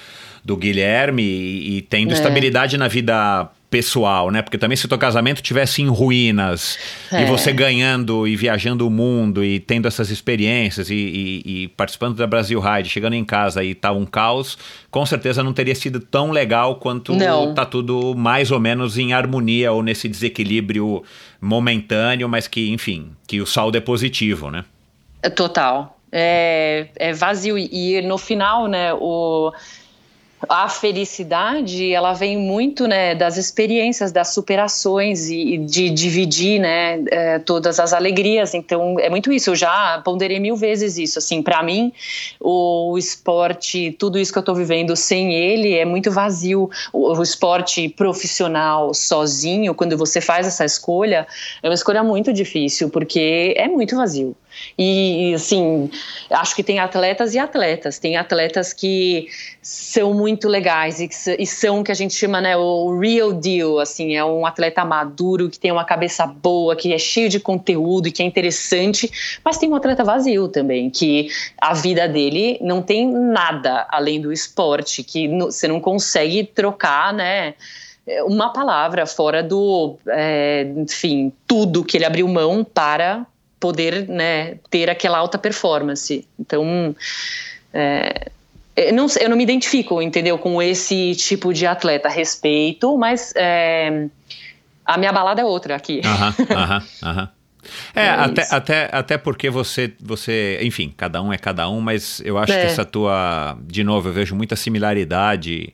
do 0.44 0.56
Guilherme 0.56 1.22
e, 1.22 1.78
e 1.78 1.82
tendo 1.82 2.10
é. 2.10 2.14
estabilidade 2.14 2.76
na 2.76 2.88
vida 2.88 3.48
pessoal, 3.72 4.30
né? 4.30 4.42
Porque 4.42 4.58
também 4.58 4.76
se 4.76 4.84
o 4.84 4.88
teu 4.88 4.98
casamento 4.98 5.40
tivesse 5.40 5.80
em 5.80 5.88
ruínas 5.88 6.78
é. 7.10 7.22
e 7.22 7.24
você 7.24 7.54
ganhando 7.54 8.28
e 8.28 8.36
viajando 8.36 8.86
o 8.86 8.90
mundo 8.90 9.42
e 9.42 9.58
tendo 9.58 9.88
essas 9.88 10.10
experiências 10.10 10.90
e, 10.90 10.94
e, 10.94 11.42
e, 11.46 11.68
participando 11.68 12.14
da 12.14 12.26
Brasil 12.26 12.60
Ride, 12.60 12.90
chegando 12.90 13.14
em 13.14 13.24
casa 13.24 13.64
e 13.64 13.74
tá 13.74 13.90
um 13.90 14.04
caos, 14.04 14.58
com 14.90 15.06
certeza 15.06 15.42
não 15.42 15.54
teria 15.54 15.74
sido 15.74 16.00
tão 16.00 16.30
legal 16.30 16.76
quanto 16.76 17.14
não. 17.14 17.54
tá 17.54 17.64
tudo 17.64 18.14
mais 18.14 18.50
ou 18.50 18.60
menos 18.60 18.98
em 18.98 19.14
harmonia 19.14 19.72
ou 19.72 19.82
nesse 19.82 20.06
desequilíbrio 20.06 21.02
momentâneo, 21.40 22.28
mas 22.28 22.46
que, 22.46 22.70
enfim, 22.70 23.12
que 23.26 23.40
o 23.40 23.46
saldo 23.46 23.78
é 23.78 23.80
positivo, 23.80 24.50
né? 24.50 24.66
É 25.22 25.30
total. 25.30 25.98
É, 26.12 26.88
é 26.96 27.14
vazio. 27.14 27.56
E 27.56 28.02
no 28.02 28.18
final, 28.18 28.68
né, 28.68 28.92
o 28.92 29.50
a 30.48 30.68
felicidade 30.68 31.92
ela 31.92 32.12
vem 32.12 32.36
muito 32.36 32.86
né 32.88 33.14
das 33.14 33.36
experiências 33.36 34.10
das 34.10 34.34
superações 34.34 35.28
e 35.28 35.58
de 35.58 35.90
dividir 35.90 36.60
né 36.60 37.02
é, 37.10 37.38
todas 37.38 37.78
as 37.78 37.92
alegrias. 37.92 38.54
Então 38.54 38.98
é 38.98 39.08
muito 39.08 39.32
isso. 39.32 39.50
Eu 39.50 39.56
já 39.56 40.00
ponderei 40.04 40.40
mil 40.40 40.56
vezes 40.56 40.98
isso. 40.98 41.18
Assim 41.18 41.42
para 41.42 41.62
mim 41.62 41.92
o 42.40 42.96
esporte 42.98 43.92
tudo 43.98 44.18
isso 44.18 44.32
que 44.32 44.38
eu 44.38 44.40
estou 44.40 44.54
vivendo 44.54 44.96
sem 44.96 45.32
ele 45.32 45.74
é 45.74 45.84
muito 45.84 46.10
vazio. 46.10 46.70
O, 46.92 47.16
o 47.16 47.22
esporte 47.22 47.88
profissional 47.88 48.92
sozinho 48.94 49.74
quando 49.74 49.96
você 49.96 50.20
faz 50.20 50.46
essa 50.46 50.64
escolha 50.64 51.26
é 51.62 51.68
uma 51.68 51.74
escolha 51.74 52.02
muito 52.02 52.32
difícil 52.32 52.90
porque 52.90 53.54
é 53.56 53.68
muito 53.68 53.96
vazio 53.96 54.36
e, 54.78 55.34
assim, 55.34 55.90
acho 56.30 56.54
que 56.54 56.62
tem 56.62 56.78
atletas 56.78 57.34
e 57.34 57.38
atletas. 57.38 57.98
Tem 57.98 58.16
atletas 58.16 58.72
que 58.72 59.28
são 59.60 60.12
muito 60.12 60.48
legais 60.48 61.00
e, 61.00 61.08
e 61.38 61.46
são 61.46 61.82
que 61.82 61.92
a 61.92 61.94
gente 61.94 62.14
chama, 62.14 62.40
né, 62.40 62.56
o 62.56 62.98
real 62.98 63.32
deal, 63.32 63.78
assim, 63.78 64.16
é 64.16 64.24
um 64.24 64.44
atleta 64.44 64.84
maduro 64.84 65.48
que 65.48 65.58
tem 65.58 65.70
uma 65.70 65.84
cabeça 65.84 66.26
boa, 66.26 66.74
que 66.74 66.92
é 66.92 66.98
cheio 66.98 67.28
de 67.28 67.38
conteúdo 67.38 68.08
e 68.08 68.12
que 68.12 68.22
é 68.22 68.26
interessante, 68.26 69.10
mas 69.44 69.58
tem 69.58 69.68
um 69.68 69.74
atleta 69.74 70.02
vazio 70.02 70.48
também, 70.48 70.90
que 70.90 71.28
a 71.60 71.74
vida 71.74 72.08
dele 72.08 72.58
não 72.60 72.82
tem 72.82 73.10
nada 73.10 73.86
além 73.90 74.20
do 74.20 74.32
esporte, 74.32 75.02
que 75.04 75.28
você 75.28 75.68
não 75.68 75.80
consegue 75.80 76.44
trocar, 76.44 77.12
né, 77.12 77.54
uma 78.24 78.52
palavra 78.52 79.06
fora 79.06 79.42
do, 79.42 79.96
é, 80.08 80.66
enfim, 80.76 81.32
tudo 81.46 81.84
que 81.84 81.96
ele 81.96 82.04
abriu 82.04 82.26
mão 82.26 82.64
para 82.64 83.24
poder 83.62 84.08
né, 84.08 84.56
ter 84.68 84.90
aquela 84.90 85.18
alta 85.18 85.38
performance. 85.38 86.26
Então, 86.36 86.96
é, 87.72 88.28
eu, 88.74 88.92
não, 88.92 89.06
eu 89.20 89.28
não 89.28 89.36
me 89.36 89.44
identifico, 89.44 90.02
entendeu, 90.02 90.36
com 90.36 90.60
esse 90.60 91.14
tipo 91.14 91.54
de 91.54 91.64
atleta. 91.64 92.08
Respeito, 92.08 92.98
mas 92.98 93.32
é, 93.36 94.08
a 94.84 94.98
minha 94.98 95.12
balada 95.12 95.40
é 95.40 95.44
outra 95.44 95.76
aqui. 95.76 96.00
Aham, 96.04 96.34
aham, 96.50 96.82
aham. 97.04 97.28
É, 97.94 98.06
é 98.06 98.08
até, 98.08 98.48
até, 98.50 98.90
até 98.90 99.16
porque 99.16 99.48
você, 99.48 99.92
você, 100.00 100.58
enfim, 100.60 100.92
cada 100.96 101.22
um 101.22 101.32
é 101.32 101.38
cada 101.38 101.70
um, 101.70 101.80
mas 101.80 102.20
eu 102.24 102.36
acho 102.36 102.52
é. 102.52 102.58
que 102.58 102.66
essa 102.66 102.84
tua, 102.84 103.56
de 103.62 103.84
novo, 103.84 104.08
eu 104.08 104.12
vejo 104.12 104.34
muita 104.34 104.56
similaridade 104.56 105.72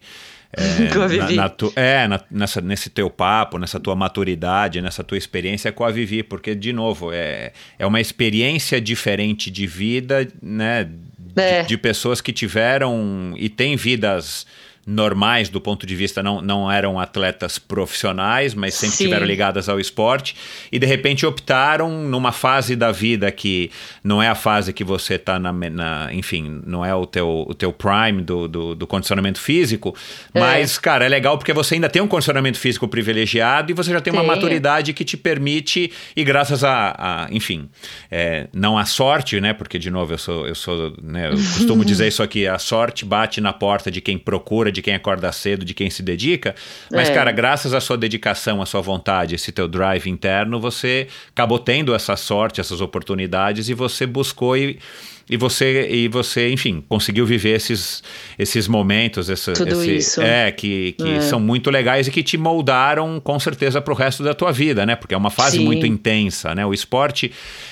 é, 0.53 0.89
na, 1.19 1.31
na 1.43 1.49
tu, 1.49 1.73
é 1.77 2.09
na, 2.09 2.21
nessa, 2.31 2.61
nesse 2.61 2.89
teu 2.89 3.11
papo, 3.11 3.59
nessa 3.59 3.79
tua 3.79 3.95
maturidade, 3.95 4.81
nessa 4.81 5.05
tua 5.05 5.19
experiência 5.19 5.71
com 5.71 5.85
a 5.85 5.91
Vivi, 5.91 6.23
porque, 6.23 6.55
de 6.55 6.73
novo, 6.73 7.13
é, 7.13 7.53
é 7.79 7.87
uma 7.87 8.01
experiência 8.01 8.81
diferente 8.81 9.51
de 9.51 9.67
vida, 9.67 10.27
né? 10.43 10.89
É. 11.37 11.63
De, 11.63 11.69
de 11.69 11.79
pessoas 11.79 12.21
que 12.21 12.33
tiveram 12.33 13.35
e 13.37 13.49
têm 13.49 13.77
vidas 13.77 14.47
normais 14.89 15.51
do 15.51 15.61
ponto 15.61 15.87
de 15.87 15.95
vista, 15.95 16.23
não, 16.23 16.41
não 16.41 16.73
eram 16.73 16.99
atletas 16.99 17.59
profissionais, 17.59 18.55
mas 18.55 18.75
sempre 18.75 18.97
Sim. 18.97 19.05
estiveram 19.05 19.27
ligadas 19.27 19.69
ao 19.69 19.79
esporte, 19.79 20.35
e 20.73 20.79
de 20.79 20.87
repente 20.87 21.27
optaram 21.27 21.91
numa 22.05 22.33
fase 22.33 22.75
da 22.75 22.91
vida 22.91 23.31
que 23.31 23.71
não 24.03 24.23
é 24.23 24.29
a 24.29 24.35
fase 24.35 24.73
que 24.73 24.83
você 24.83 25.15
está 25.15 25.39
na, 25.39 25.53
na, 25.53 26.09
Enfim, 26.15 26.63
não 26.65 26.83
é 26.83 26.95
o 26.95 27.05
teu, 27.05 27.45
o 27.47 27.53
teu 27.53 27.71
prime 27.71 28.23
do, 28.23 28.49
do, 28.49 28.75
do 28.75 28.87
condicionamento 28.87 29.39
físico, 29.39 29.95
é. 30.33 30.41
mas, 30.41 30.79
cara, 30.79 31.05
é 31.05 31.09
legal 31.09 31.37
porque 31.37 31.53
você 31.53 31.75
ainda 31.75 31.91
tem 31.91 32.01
um 32.01 32.09
condicionamento 32.09 32.59
físico 32.59 32.89
privilegiado 32.89 33.71
e 33.71 33.75
você 33.75 33.93
já 33.93 34.01
tem, 34.01 34.11
tem. 34.11 34.21
uma 34.21 34.27
maturidade 34.27 34.95
que 34.95 35.05
te 35.05 35.19
permite, 35.19 35.93
e 36.17 36.25
graças 36.25 36.65
a, 36.65 36.95
a 36.99 37.29
enfim, 37.31 37.69
é, 38.11 38.47
não 38.55 38.79
a 38.79 38.87
sorte, 38.87 39.39
né? 39.39 39.53
Porque, 39.53 39.79
de 39.79 39.91
novo, 39.91 40.15
eu 40.15 40.19
sou, 40.19 40.47
eu 40.47 40.55
sou, 40.55 40.95
né, 41.03 41.29
eu 41.29 41.37
costumo 41.37 41.85
dizer 41.85 42.09
isso 42.09 42.23
aqui, 42.23 42.47
a 42.47 42.59
sorte 42.59 43.05
bate 43.05 43.39
na 43.39 43.53
porta 43.53 43.91
de 43.91 44.01
quem 44.01 44.17
procura, 44.17 44.73
de 44.73 44.78
quem 44.83 44.95
acorda 44.95 45.31
cedo, 45.33 45.65
de 45.65 45.75
quem 45.75 45.91
se 45.91 46.03
dedica. 46.03 46.55
Mas, 46.91 47.09
é. 47.09 47.15
cara, 47.15 47.33
graças 47.33 47.75
à 47.75 47.81
sua 47.81 47.97
dedicação, 47.97 48.63
à 48.63 48.67
sua 48.67 48.81
vontade, 48.81 49.35
esse 49.35 49.53
teu 49.53 49.69
drive 49.69 50.09
interno, 50.09 50.61
você 50.61 51.07
acabou 51.31 51.59
tendo 51.59 51.95
essa 51.95 52.17
sorte, 52.17 52.61
essas 52.61 52.81
oportunidades 52.81 53.69
e 53.69 53.75
você 53.75 54.07
buscou 54.07 54.57
e 54.57 54.79
e 55.31 55.37
você 55.37 55.89
e 55.91 56.09
você 56.09 56.51
enfim 56.51 56.83
conseguiu 56.89 57.27
viver 57.27 57.51
esses 57.51 58.03
esses 58.39 58.67
momentos 58.67 59.29
essa, 59.29 59.53
Tudo 59.53 59.83
esse, 59.83 59.97
isso. 59.97 60.23
é 60.23 60.51
que, 60.51 60.93
que 60.93 61.09
é. 61.09 61.21
são 61.21 61.39
muito 61.39 61.71
legais 61.71 62.07
e 62.07 62.11
que 62.11 62.23
te 62.23 62.39
moldaram 62.39 63.21
com 63.21 63.39
certeza 63.39 63.81
para 63.81 63.93
o 63.93 63.97
resto 63.97 64.23
da 64.23 64.33
tua 64.33 64.53
vida 64.53 64.87
né 64.87 64.97
porque 64.97 65.15
é 65.15 65.19
uma 65.19 65.31
fase 65.31 65.59
Sim. 65.59 65.65
muito 65.65 65.87
intensa 65.87 66.55
né 66.55 66.65
o 66.65 66.73
esporte 66.73 67.31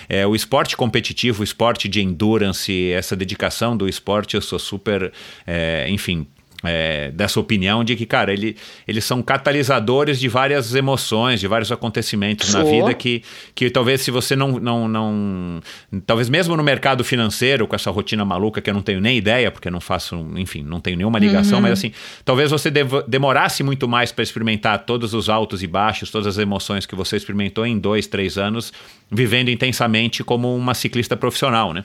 é, 0.09 0.27
o 0.27 0.35
esporte 0.35 0.77
competitivo 0.77 1.41
o 1.41 1.45
esporte 1.45 1.89
de 1.89 2.03
endurance 2.03 2.91
essa 2.93 3.17
dedicação 3.17 3.77
do 3.77 3.89
esporte 3.89 4.35
eu 4.35 4.43
sou 4.43 4.59
super 4.59 5.13
é, 5.47 5.87
enfim 5.89 6.27
é, 6.65 7.11
dessa 7.13 7.39
opinião 7.39 7.85
de 7.85 7.95
que, 7.97 8.07
cara, 8.07 8.33
ele, 8.33 8.57
eles 8.87 9.05
são 9.05 9.23
catalisadores 9.23 10.19
de 10.19 10.29
várias 10.29 10.75
emoções, 10.75 11.41
de 11.41 11.47
vários 11.47 11.71
acontecimentos 11.71 12.49
Sou. 12.49 12.63
na 12.63 12.71
vida 12.71 12.95
que, 12.95 13.23
que 13.55 13.69
talvez 13.71 14.01
se 14.01 14.11
você 14.11 14.35
não, 14.35 14.59
não, 14.59 14.89
não. 14.89 15.61
Talvez 16.07 16.29
mesmo 16.29 16.57
no 16.57 16.63
mercado 16.63 17.05
financeiro, 17.05 17.67
com 17.67 17.75
essa 17.75 17.91
rotina 17.91 18.25
maluca 18.25 18.61
que 18.61 18.71
eu 18.71 18.75
não 18.75 18.83
tenho 18.83 19.01
nem 19.01 19.19
ideia, 19.19 19.51
porque 19.51 19.69
eu 19.69 19.73
não 19.73 19.81
faço, 19.81 20.17
enfim, 20.37 20.63
não 20.63 20.81
tenho 20.81 20.97
nenhuma 20.97 21.19
ligação, 21.19 21.61
mas 21.61 21.73
assim, 21.73 21.93
talvez 22.25 22.51
você 22.51 22.71
demorasse 23.07 23.63
muito 23.63 23.87
mais 23.87 24.11
para 24.13 24.23
experimentar 24.23 24.85
todos 24.85 25.15
os 25.15 25.29
altos 25.29 25.63
e 25.63 25.67
baixos, 25.67 26.11
todas 26.11 26.27
as 26.27 26.39
emoções 26.39 26.87
que 26.87 26.95
você 26.95 27.17
experimentou 27.17 27.67
em 27.67 27.79
dois, 27.79 28.07
três 28.07 28.39
anos, 28.39 28.73
vivendo 29.11 29.51
intensamente 29.51 30.25
como 30.25 30.55
uma 30.55 30.75
ciclista 30.75 31.17
profissional, 31.17 31.73
né? 31.73 31.85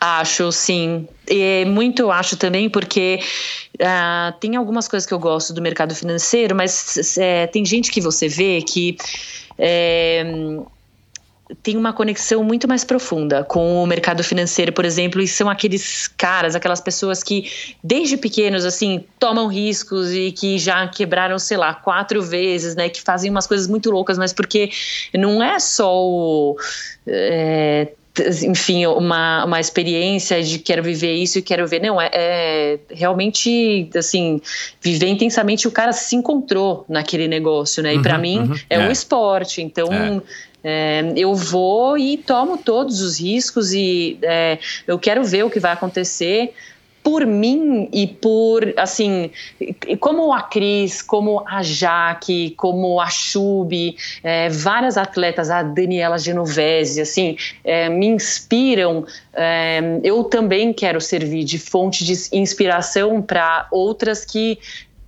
Acho, 0.00 0.50
sim. 0.50 1.06
E 1.28 1.66
muito 1.66 2.10
acho 2.10 2.34
também, 2.34 2.70
porque 2.70 3.20
ah, 3.82 4.34
tem 4.40 4.56
algumas 4.56 4.88
coisas 4.88 5.06
que 5.06 5.12
eu 5.12 5.18
gosto 5.18 5.52
do 5.52 5.60
mercado 5.60 5.94
financeiro, 5.94 6.56
mas 6.56 7.18
é, 7.18 7.46
tem 7.46 7.66
gente 7.66 7.90
que 7.90 8.00
você 8.00 8.26
vê 8.26 8.62
que 8.62 8.96
é, 9.58 10.24
tem 11.62 11.76
uma 11.76 11.92
conexão 11.92 12.42
muito 12.42 12.66
mais 12.66 12.82
profunda 12.82 13.44
com 13.44 13.82
o 13.82 13.86
mercado 13.86 14.24
financeiro, 14.24 14.72
por 14.72 14.86
exemplo, 14.86 15.20
e 15.20 15.28
são 15.28 15.50
aqueles 15.50 16.08
caras, 16.08 16.54
aquelas 16.54 16.80
pessoas 16.80 17.22
que 17.22 17.50
desde 17.84 18.16
pequenos 18.16 18.64
assim 18.64 19.04
tomam 19.18 19.48
riscos 19.48 20.12
e 20.14 20.32
que 20.32 20.58
já 20.58 20.88
quebraram, 20.88 21.38
sei 21.38 21.58
lá, 21.58 21.74
quatro 21.74 22.22
vezes, 22.22 22.74
né, 22.74 22.88
que 22.88 23.02
fazem 23.02 23.30
umas 23.30 23.46
coisas 23.46 23.66
muito 23.66 23.90
loucas, 23.90 24.16
mas 24.16 24.32
porque 24.32 24.70
não 25.12 25.42
é 25.42 25.58
só 25.58 25.92
o 25.94 26.56
é, 27.06 27.92
enfim, 28.44 28.86
uma, 28.86 29.44
uma 29.44 29.60
experiência 29.60 30.42
de 30.42 30.58
quero 30.58 30.82
viver 30.82 31.14
isso 31.14 31.38
e 31.38 31.42
quero 31.42 31.66
ver. 31.66 31.80
Não, 31.80 32.00
é, 32.00 32.10
é, 32.12 32.78
realmente, 32.90 33.88
assim, 33.96 34.40
viver 34.80 35.08
intensamente. 35.08 35.66
O 35.66 35.70
cara 35.70 35.92
se 35.92 36.16
encontrou 36.16 36.84
naquele 36.88 37.28
negócio, 37.28 37.82
né? 37.82 37.94
E 37.94 38.02
para 38.02 38.16
Uhum, 38.16 38.20
mim 38.20 38.38
uhum, 38.40 38.54
é, 38.68 38.76
é. 38.76 38.78
um 38.78 38.90
esporte. 38.90 39.62
Então. 39.62 40.22
é, 40.62 41.14
eu 41.16 41.34
vou 41.34 41.96
e 41.96 42.18
tomo 42.18 42.58
todos 42.58 43.00
os 43.00 43.18
riscos 43.18 43.72
e 43.72 44.18
é, 44.20 44.58
eu 44.86 44.98
quero 44.98 45.24
ver 45.24 45.42
o 45.42 45.48
que 45.48 45.58
vai 45.58 45.72
acontecer 45.72 46.52
por 47.02 47.26
mim 47.26 47.88
e 47.92 48.06
por, 48.06 48.74
assim, 48.76 49.30
como 49.98 50.32
a 50.32 50.42
Cris, 50.42 51.00
como 51.00 51.42
a 51.46 51.62
Jaque, 51.62 52.50
como 52.56 53.00
a 53.00 53.08
Chube, 53.08 53.96
é, 54.22 54.48
várias 54.48 54.96
atletas, 54.96 55.50
a 55.50 55.62
Daniela 55.62 56.18
Genovese, 56.18 57.00
assim, 57.00 57.36
é, 57.64 57.88
me 57.88 58.06
inspiram. 58.06 59.06
é, 59.34 60.00
eu 60.02 60.24
também 60.24 60.72
quero 60.72 61.00
servir 61.00 61.44
de 61.44 61.58
fonte 61.58 62.04
de 62.04 62.14
inspiração 62.32 63.22
para 63.22 63.66
outras 63.70 64.24
que 64.24 64.58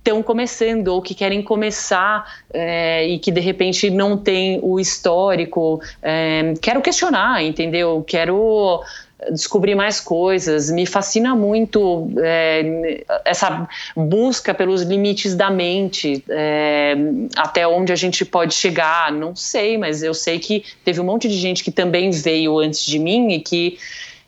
estão 0.03 0.21
começando 0.21 0.89
ou 0.89 1.01
que 1.01 1.15
querem 1.15 1.41
começar 1.41 2.43
é, 2.53 3.07
e 3.07 3.17
que 3.17 3.31
de 3.31 3.39
repente 3.39 3.89
não 3.89 4.17
tem 4.17 4.59
o 4.61 4.77
histórico. 4.79 5.81
É, 6.01 6.53
quero 6.61 6.81
questionar, 6.81 7.41
entendeu? 7.41 8.03
Quero 8.05 8.83
descobrir 9.31 9.75
mais 9.75 9.99
coisas. 9.99 10.69
Me 10.69 10.85
fascina 10.85 11.35
muito 11.35 12.09
é, 12.17 13.03
essa 13.25 13.67
busca 13.95 14.53
pelos 14.53 14.81
limites 14.81 15.35
da 15.35 15.49
mente, 15.49 16.23
é, 16.29 16.95
até 17.35 17.67
onde 17.67 17.91
a 17.91 17.95
gente 17.95 18.25
pode 18.25 18.53
chegar. 18.53 19.11
Não 19.11 19.35
sei, 19.35 19.77
mas 19.77 20.03
eu 20.03 20.13
sei 20.13 20.39
que 20.39 20.63
teve 20.83 20.99
um 20.99 21.03
monte 21.03 21.27
de 21.27 21.35
gente 21.35 21.63
que 21.63 21.71
também 21.71 22.11
veio 22.11 22.59
antes 22.59 22.85
de 22.85 22.99
mim 22.99 23.33
e 23.33 23.39
que 23.39 23.77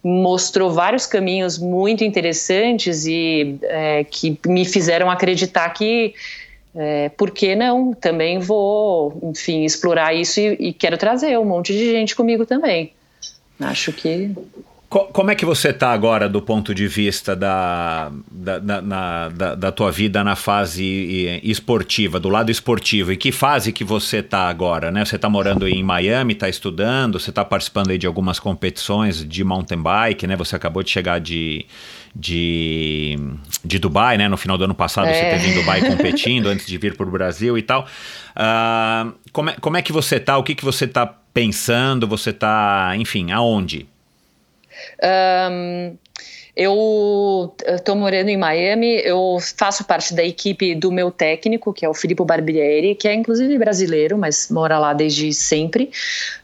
mostrou 0.03 0.71
vários 0.71 1.07
caminhos 1.07 1.57
muito 1.57 2.03
interessantes 2.03 3.07
e 3.07 3.57
é, 3.63 4.03
que 4.03 4.37
me 4.45 4.63
fizeram 4.63 5.09
acreditar 5.09 5.67
que 5.69 6.13
é, 6.75 7.09
por 7.09 7.31
que 7.31 7.55
não? 7.55 7.93
Também 7.93 8.37
vou, 8.37 9.17
enfim, 9.23 9.63
explorar 9.63 10.13
isso 10.13 10.39
e, 10.39 10.57
e 10.59 10.73
quero 10.73 10.97
trazer 10.97 11.39
um 11.39 11.45
monte 11.45 11.73
de 11.73 11.89
gente 11.89 12.15
comigo 12.15 12.45
também. 12.45 12.91
Acho 13.59 13.93
que 13.93 14.31
Como 14.87 15.29
é 15.31 15.35
que 15.35 15.45
você 15.45 15.69
está 15.69 15.91
agora 15.91 16.29
do 16.29 16.41
ponto 16.41 16.73
de 16.73 16.87
vista 16.87 17.35
da, 17.35 18.11
da, 18.31 18.59
da, 18.59 18.81
da- 19.29 19.55
da 19.55 19.71
tua 19.71 19.91
vida 19.91 20.23
na 20.23 20.35
fase 20.37 21.41
esportiva, 21.43 22.17
do 22.19 22.29
lado 22.29 22.49
esportivo? 22.51 23.11
E 23.11 23.17
que 23.17 23.31
fase 23.31 23.73
que 23.73 23.83
você 23.83 24.17
está 24.17 24.47
agora? 24.47 24.91
Né? 24.91 25.03
Você 25.03 25.17
está 25.17 25.27
morando 25.27 25.67
em 25.67 25.83
Miami, 25.83 26.33
está 26.33 26.47
estudando, 26.47 27.19
você 27.19 27.29
está 27.29 27.43
participando 27.43 27.89
aí 27.89 27.97
de 27.97 28.07
algumas 28.07 28.39
competições 28.39 29.27
de 29.27 29.43
mountain 29.43 29.81
bike, 29.81 30.27
né? 30.27 30.35
Você 30.37 30.55
acabou 30.55 30.81
de 30.83 30.91
chegar 30.91 31.19
de, 31.19 31.65
de, 32.15 33.17
de 33.65 33.79
Dubai, 33.79 34.17
né? 34.17 34.29
No 34.29 34.37
final 34.37 34.57
do 34.57 34.63
ano 34.63 34.75
passado 34.75 35.07
você 35.07 35.13
É. 35.13 35.35
esteve 35.35 35.51
em 35.51 35.59
Dubai 35.59 35.81
competindo 35.89 36.47
antes 36.47 36.65
de 36.65 36.77
vir 36.77 36.95
para 36.95 37.07
o 37.07 37.11
Brasil 37.11 37.57
e 37.57 37.61
tal. 37.61 37.85
Ah, 38.35 39.07
como, 39.33 39.49
é, 39.49 39.53
como 39.59 39.75
é 39.77 39.81
que 39.81 39.91
você 39.91 40.17
está? 40.17 40.37
O 40.37 40.43
que, 40.43 40.55
que 40.55 40.63
você 40.63 40.85
está 40.85 41.05
pensando? 41.05 42.07
Você 42.07 42.29
está, 42.29 42.93
enfim, 42.97 43.31
aonde? 43.31 43.87
Ahn, 45.01 45.95
eu 46.55 47.53
estou 47.67 47.95
morando 47.97 48.29
em 48.29 48.37
Miami, 48.37 49.01
eu 49.03 49.37
faço 49.57 49.83
parte 49.83 50.13
da 50.13 50.23
equipe 50.23 50.73
do 50.73 50.89
meu 50.89 51.11
técnico, 51.11 51.73
que 51.73 51.85
é 51.85 51.89
o 51.89 51.93
Filippo 51.93 52.23
Barbieri, 52.23 52.95
que 52.95 53.09
é 53.09 53.13
inclusive 53.13 53.57
brasileiro, 53.57 54.17
mas 54.17 54.49
mora 54.49 54.79
lá 54.79 54.93
desde 54.93 55.33
sempre. 55.33 55.91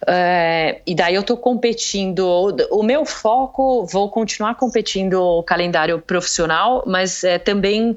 É, 0.05 0.81
e 0.85 0.93
daí 0.93 1.15
eu 1.15 1.21
estou 1.21 1.37
competindo. 1.37 2.53
O 2.71 2.83
meu 2.83 3.05
foco, 3.05 3.85
vou 3.85 4.09
continuar 4.09 4.55
competindo 4.55 5.13
o 5.13 5.43
calendário 5.43 5.99
profissional, 5.99 6.83
mas 6.85 7.23
é, 7.23 7.39
também 7.39 7.95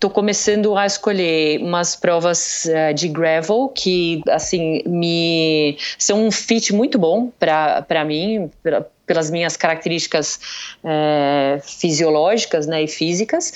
Estou 0.00 0.08
começando 0.08 0.74
a 0.78 0.86
escolher 0.86 1.60
umas 1.60 1.94
provas 1.94 2.64
eh, 2.64 2.94
de 2.94 3.06
gravel 3.06 3.68
que, 3.68 4.22
assim, 4.30 4.82
me 4.86 5.76
são 5.98 6.24
um 6.24 6.30
fit 6.30 6.72
muito 6.72 6.98
bom 6.98 7.30
para 7.38 8.02
mim, 8.06 8.50
pela- 8.62 8.90
pelas 9.10 9.28
minhas 9.28 9.56
características 9.56 10.38
eh, 10.84 11.60
fisiológicas 11.64 12.68
né, 12.68 12.84
e 12.84 12.86
físicas. 12.86 13.52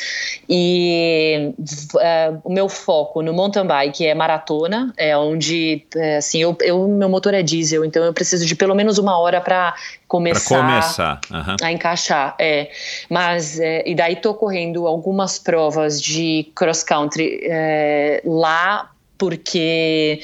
E 0.48 1.54
eh, 2.00 2.32
o 2.42 2.52
meu 2.52 2.68
foco 2.68 3.22
no 3.22 3.32
mountain 3.32 3.64
bike 3.64 4.04
é 4.04 4.16
maratona, 4.16 4.92
é 4.96 5.16
onde, 5.16 5.86
eh, 5.94 6.16
assim, 6.16 6.42
eu, 6.42 6.56
eu, 6.60 6.88
meu 6.88 7.08
motor 7.08 7.34
é 7.34 7.40
diesel, 7.40 7.84
então 7.84 8.02
eu 8.02 8.12
preciso 8.12 8.44
de 8.44 8.56
pelo 8.56 8.74
menos 8.74 8.98
uma 8.98 9.16
hora 9.16 9.40
para 9.40 9.76
começar 10.08 10.58
começar. 10.58 11.20
aham. 11.30 11.56
a 11.62 11.70
encaixar, 11.70 12.34
é. 12.36 12.68
Mas, 13.08 13.60
é, 13.60 13.88
e 13.88 13.94
daí 13.94 14.16
tô 14.16 14.34
correndo 14.34 14.88
algumas 14.88 15.38
provas 15.38 16.02
de 16.02 16.50
cross 16.56 16.82
country 16.82 17.38
é, 17.44 18.20
lá, 18.24 18.90
porque 19.16 20.20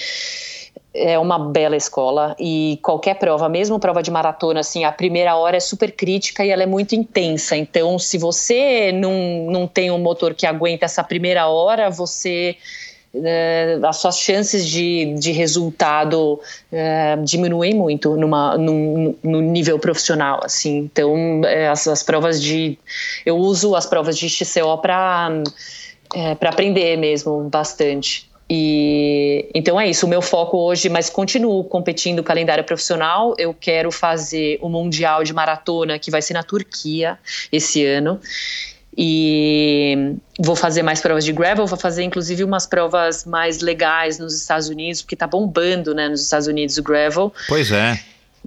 é 0.92 1.18
uma 1.18 1.38
bela 1.38 1.76
escola 1.76 2.34
e 2.38 2.78
qualquer 2.82 3.14
prova, 3.14 3.48
mesmo 3.48 3.78
prova 3.78 4.02
de 4.02 4.10
maratona, 4.10 4.60
assim, 4.60 4.84
a 4.84 4.90
primeira 4.90 5.36
hora 5.36 5.56
é 5.56 5.60
super 5.60 5.92
crítica 5.92 6.44
e 6.44 6.50
ela 6.50 6.62
é 6.62 6.66
muito 6.66 6.94
intensa. 6.94 7.56
Então, 7.56 7.98
se 7.98 8.18
você 8.18 8.90
não, 8.92 9.46
não 9.50 9.66
tem 9.66 9.90
um 9.90 9.98
motor 9.98 10.34
que 10.34 10.46
aguenta 10.46 10.84
essa 10.84 11.04
primeira 11.04 11.46
hora, 11.46 11.90
você 11.90 12.56
é, 13.14 13.78
as 13.82 13.96
suas 13.96 14.18
chances 14.18 14.66
de, 14.66 15.14
de 15.14 15.32
resultado 15.32 16.40
é, 16.70 17.16
diminuem 17.16 17.74
muito 17.74 18.16
numa, 18.16 18.56
num, 18.56 19.16
no 19.22 19.40
nível 19.40 19.78
profissional, 19.78 20.40
assim. 20.44 20.78
Então, 20.78 21.42
é, 21.44 21.68
as, 21.68 21.86
as 21.88 22.02
provas 22.02 22.40
de... 22.40 22.78
Eu 23.26 23.36
uso 23.36 23.74
as 23.74 23.86
provas 23.86 24.16
de 24.16 24.28
XCO 24.28 24.78
para 24.78 25.42
para 26.40 26.50
aprender 26.50 26.96
mesmo 26.96 27.44
bastante. 27.44 28.29
E 28.52 29.48
então 29.54 29.80
é 29.80 29.88
isso, 29.88 30.06
o 30.06 30.08
meu 30.08 30.20
foco 30.20 30.58
hoje, 30.58 30.88
mas 30.88 31.08
continuo 31.08 31.62
competindo 31.62 32.18
o 32.18 32.24
calendário 32.24 32.64
profissional. 32.64 33.32
Eu 33.38 33.54
quero 33.54 33.92
fazer 33.92 34.58
o 34.60 34.68
Mundial 34.68 35.22
de 35.22 35.32
Maratona, 35.32 36.00
que 36.00 36.10
vai 36.10 36.20
ser 36.20 36.34
na 36.34 36.42
Turquia 36.42 37.16
esse 37.52 37.86
ano. 37.86 38.20
E 38.98 40.16
vou 40.36 40.56
fazer 40.56 40.82
mais 40.82 41.00
provas 41.00 41.24
de 41.24 41.32
gravel, 41.32 41.64
vou 41.64 41.78
fazer 41.78 42.02
inclusive 42.02 42.42
umas 42.42 42.66
provas 42.66 43.24
mais 43.24 43.60
legais 43.60 44.18
nos 44.18 44.36
Estados 44.36 44.68
Unidos, 44.68 45.00
porque 45.00 45.14
tá 45.14 45.28
bombando, 45.28 45.94
né, 45.94 46.08
nos 46.08 46.20
Estados 46.20 46.48
Unidos 46.48 46.76
o 46.76 46.82
gravel. 46.82 47.32
Pois 47.46 47.70
é. 47.70 48.00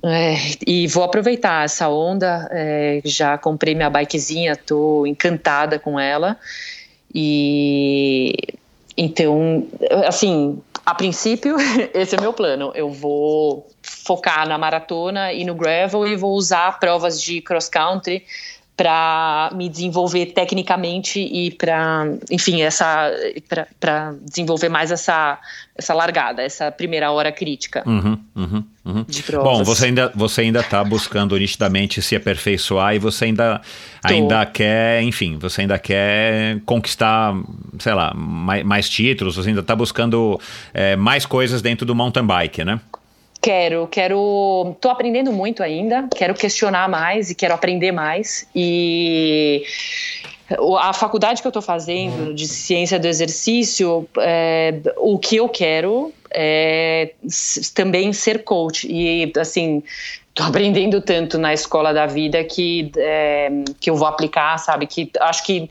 É, 0.04 0.36
e 0.68 0.86
vou 0.88 1.06
aproveitar 1.06 1.64
essa 1.64 1.88
onda. 1.88 2.50
é, 2.52 3.00
já 3.06 3.38
comprei 3.38 3.74
minha 3.74 3.90
bikezinha, 3.90 4.58
tô 4.58 5.06
encantada 5.06 5.80
com 5.80 5.98
ela. 5.98 6.38
E 7.16 8.36
então, 8.98 9.68
assim, 10.06 10.62
a 10.86 10.94
princípio, 10.94 11.56
esse 11.94 12.16
é 12.16 12.22
meu 12.22 12.34
plano. 12.34 12.72
Eu 12.76 12.90
vou 12.90 13.68
focar 13.82 14.48
na 14.48 14.58
maratona 14.58 15.34
e 15.34 15.44
no 15.46 15.56
gravel 15.56 16.08
e 16.08 16.16
vou 16.16 16.34
usar 16.34 16.80
provas 16.80 17.22
de 17.22 17.42
cross 17.42 17.70
country 17.70 18.26
para 18.76 19.52
me 19.54 19.70
desenvolver 19.70 20.28
tecnicamente 20.28 21.20
e 21.20 21.52
para, 21.52 22.08
enfim, 22.32 22.64
essa 22.64 23.12
para 23.80 24.16
desenvolver 24.22 24.70
mais 24.70 24.92
essa 24.92 25.40
essa 25.76 25.94
largada, 25.94 26.42
essa 26.42 26.72
primeira 26.72 27.12
hora 27.12 27.32
crítica 27.32 27.84
uhum, 27.86 28.18
uhum, 28.36 28.64
uhum. 28.86 29.06
Bom, 29.44 29.64
você 29.64 29.86
ainda 29.86 30.12
você 30.16 30.42
ainda 30.42 30.60
está 30.60 30.84
buscando 30.84 31.38
nitidamente 31.38 32.02
se 32.02 32.16
aperfeiçoar 32.16 32.96
e 32.96 33.00
você 33.00 33.26
ainda 33.26 33.62
Tô. 34.02 34.08
ainda 34.08 34.46
quer, 34.46 35.02
enfim, 35.04 35.38
você 35.38 35.62
ainda 35.62 35.78
quer 35.78 36.60
conquistar, 36.66 37.34
sei 37.80 37.94
lá, 37.94 38.14
mais, 38.16 38.64
mais 38.64 38.90
títulos, 38.90 39.36
você 39.36 39.50
ainda 39.50 39.62
está 39.62 39.76
buscando 39.76 40.40
é, 40.74 40.96
mais 40.96 41.26
coisas 41.26 41.62
dentro 41.62 41.86
do 41.86 41.96
mountain 41.96 42.26
bike, 42.26 42.64
né? 42.64 42.80
Quero, 43.44 43.88
quero. 43.88 44.74
Tô 44.80 44.90
aprendendo 44.90 45.34
muito 45.34 45.62
ainda, 45.62 46.08
quero 46.16 46.34
questionar 46.34 46.88
mais 46.88 47.30
e 47.30 47.36
quero 47.36 47.54
aprender 47.54 47.92
mais. 47.92 48.48
E 48.56 49.66
a 50.80 50.94
faculdade 50.94 51.42
que 51.42 51.48
eu 51.48 51.50
estou 51.50 51.62
fazendo 51.62 52.34
de 52.34 52.48
ciência 52.48 52.98
do 52.98 53.06
exercício, 53.06 54.08
é, 54.18 54.76
o 54.96 55.20
que 55.20 55.36
eu 55.36 55.50
quero 55.50 56.14
é 56.32 57.12
também 57.76 58.14
ser 58.14 58.46
coach. 58.46 58.88
E, 58.90 59.30
assim, 59.38 59.84
estou 60.30 60.46
aprendendo 60.46 61.02
tanto 61.02 61.38
na 61.38 61.54
escola 61.54 61.94
da 61.94 62.06
vida 62.06 62.42
que, 62.46 62.94
é, 62.96 63.50
que 63.78 63.90
eu 63.90 63.98
vou 63.98 64.08
aplicar, 64.08 64.58
sabe? 64.58 64.88
Que 64.88 65.12
acho 65.20 65.46
que 65.46 65.70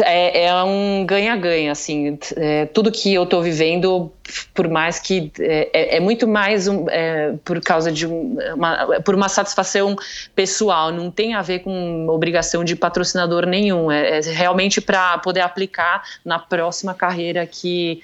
é, 0.00 0.44
é 0.44 0.62
um 0.62 1.04
ganha-ganha, 1.06 1.72
assim. 1.72 2.18
É, 2.36 2.66
tudo 2.66 2.90
que 2.90 3.12
eu 3.12 3.24
estou 3.24 3.42
vivendo, 3.42 4.10
por 4.52 4.68
mais 4.68 4.98
que 4.98 5.30
é, 5.38 5.70
é, 5.72 5.96
é 5.96 6.00
muito 6.00 6.26
mais 6.26 6.66
um, 6.66 6.88
é, 6.88 7.34
por 7.44 7.60
causa 7.60 7.92
de 7.92 8.06
um, 8.06 8.38
uma, 8.54 9.00
por 9.02 9.14
uma 9.14 9.28
satisfação 9.28 9.96
pessoal, 10.34 10.90
não 10.90 11.10
tem 11.10 11.34
a 11.34 11.42
ver 11.42 11.60
com 11.60 12.06
obrigação 12.08 12.64
de 12.64 12.74
patrocinador 12.74 13.46
nenhum. 13.46 13.90
É, 13.90 14.18
é 14.18 14.20
realmente 14.20 14.80
para 14.80 15.18
poder 15.18 15.40
aplicar 15.40 16.02
na 16.24 16.38
próxima 16.38 16.94
carreira 16.94 17.46
que 17.46 18.02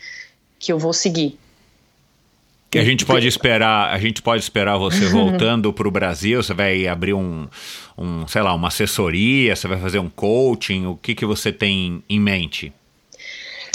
que 0.60 0.70
eu 0.70 0.78
vou 0.78 0.92
seguir. 0.92 1.38
Que 2.70 2.78
a 2.78 2.84
gente 2.84 3.04
pode 3.04 3.26
esperar, 3.26 3.92
a 3.92 3.98
gente 3.98 4.22
pode 4.22 4.44
esperar 4.44 4.76
você 4.76 5.06
voltando 5.10 5.72
para 5.72 5.88
o 5.88 5.90
Brasil, 5.90 6.40
você 6.40 6.54
vai 6.54 6.86
abrir 6.86 7.14
um, 7.14 7.48
um, 8.00 8.26
sei 8.26 8.40
lá, 8.40 8.54
uma 8.54 8.68
assessoria, 8.68 9.54
você 9.54 9.68
vai 9.68 9.78
fazer 9.78 9.98
um 9.98 10.08
coaching, 10.08 10.86
o 10.86 10.96
que, 10.96 11.14
que 11.14 11.26
você 11.26 11.52
tem 11.52 12.02
em 12.08 12.18
mente? 12.18 12.72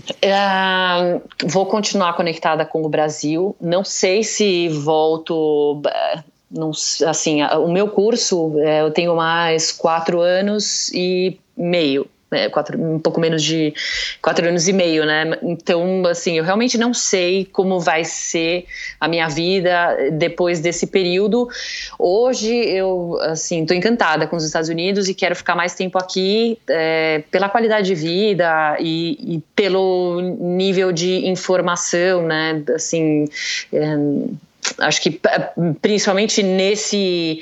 Uh, 0.10 1.22
vou 1.48 1.68
continuar 1.68 2.14
conectada 2.14 2.66
com 2.66 2.84
o 2.84 2.90
Brasil. 2.90 3.56
Não 3.62 3.84
sei 3.84 4.24
se 4.24 4.68
volto. 4.70 5.82
Eh, 5.88 6.24
não, 6.52 6.72
assim, 7.08 7.44
o 7.44 7.68
meu 7.72 7.88
curso, 7.88 8.54
eh, 8.60 8.82
eu 8.82 8.92
tenho 8.92 9.16
mais 9.16 9.72
quatro 9.72 10.22
anos 10.22 10.90
e 10.90 11.40
meio 11.58 12.08
quatro, 12.52 12.82
um 12.82 13.00
pouco 13.00 13.20
menos 13.20 13.44
de 13.44 13.74
quatro 14.22 14.48
anos 14.48 14.68
e 14.68 14.74
meio, 14.74 15.06
né? 15.06 15.38
Então, 15.44 16.06
assim, 16.06 16.38
eu 16.38 16.44
realmente 16.44 16.78
não 16.78 16.94
sei 16.94 17.46
como 17.46 17.80
vai 17.80 18.04
ser 18.04 18.66
a 19.00 19.08
minha 19.08 19.28
vida 19.28 19.96
depois 20.14 20.60
desse 20.60 20.88
período. 20.88 21.48
Hoje 21.98 22.54
eu, 22.54 23.18
assim, 23.22 23.62
estou 23.62 23.76
encantada 23.76 24.28
com 24.28 24.36
os 24.36 24.44
Estados 24.44 24.70
Unidos 24.70 25.08
e 25.08 25.14
quero 25.14 25.36
ficar 25.36 25.56
mais 25.56 25.76
tempo 25.76 25.98
aqui 25.98 26.58
é, 26.68 27.24
pela 27.32 27.50
qualidade 27.50 27.88
de 27.88 27.96
vida 27.96 28.78
e, 28.80 29.36
e, 29.36 29.44
pelo 29.56 30.22
nível 30.40 30.92
de 30.92 31.28
informação, 31.28 32.24
né? 32.24 32.62
Assim, 32.74 33.26
é, 33.72 33.96
acho 34.80 35.02
que 35.02 35.20
principalmente 35.82 36.42
nesse 36.42 37.42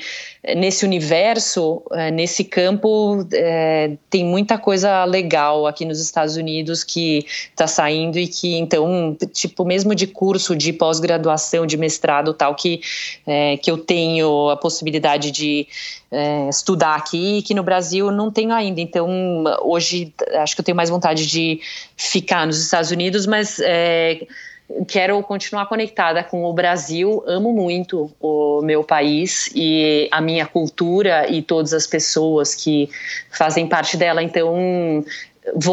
nesse 0.54 0.84
universo, 0.84 1.82
é, 1.92 2.10
nesse 2.10 2.44
campo, 2.44 3.26
é, 3.32 3.92
tem 4.10 4.24
muita 4.24 4.58
coisa 4.58 5.04
legal 5.04 5.66
aqui 5.66 5.84
nos 5.84 6.00
Estados 6.00 6.36
Unidos 6.36 6.84
que 6.84 7.24
está 7.50 7.66
saindo 7.66 8.18
e 8.18 8.26
que, 8.26 8.56
então, 8.56 9.16
tipo, 9.32 9.64
mesmo 9.64 9.94
de 9.94 10.06
curso 10.06 10.54
de 10.54 10.72
pós-graduação, 10.72 11.64
de 11.64 11.78
mestrado 11.78 12.34
tal, 12.34 12.54
que, 12.54 12.80
é, 13.26 13.56
que 13.56 13.70
eu 13.70 13.78
tenho 13.78 14.50
a 14.50 14.56
possibilidade 14.56 15.30
de 15.30 15.66
é, 16.10 16.48
estudar 16.50 16.96
aqui, 16.96 17.40
que 17.42 17.54
no 17.54 17.62
Brasil 17.62 18.10
não 18.10 18.30
tenho 18.30 18.52
ainda. 18.52 18.80
Então, 18.80 19.08
hoje, 19.62 20.12
acho 20.34 20.54
que 20.54 20.60
eu 20.60 20.64
tenho 20.64 20.76
mais 20.76 20.90
vontade 20.90 21.26
de 21.26 21.60
ficar 21.96 22.46
nos 22.46 22.62
Estados 22.62 22.90
Unidos, 22.90 23.26
mas 23.26 23.58
quero 24.88 25.22
continuar 25.22 25.66
conectada 25.66 26.24
com 26.24 26.44
o 26.44 26.52
Brasil, 26.52 27.22
amo 27.26 27.52
muito 27.52 28.10
o 28.20 28.62
meu 28.62 28.82
país 28.82 29.50
e 29.54 30.08
a 30.10 30.20
minha 30.20 30.46
cultura 30.46 31.28
e 31.28 31.42
todas 31.42 31.72
as 31.72 31.86
pessoas 31.86 32.54
que 32.54 32.88
fazem 33.30 33.66
parte 33.66 33.96
dela. 33.96 34.22
Então, 34.22 35.04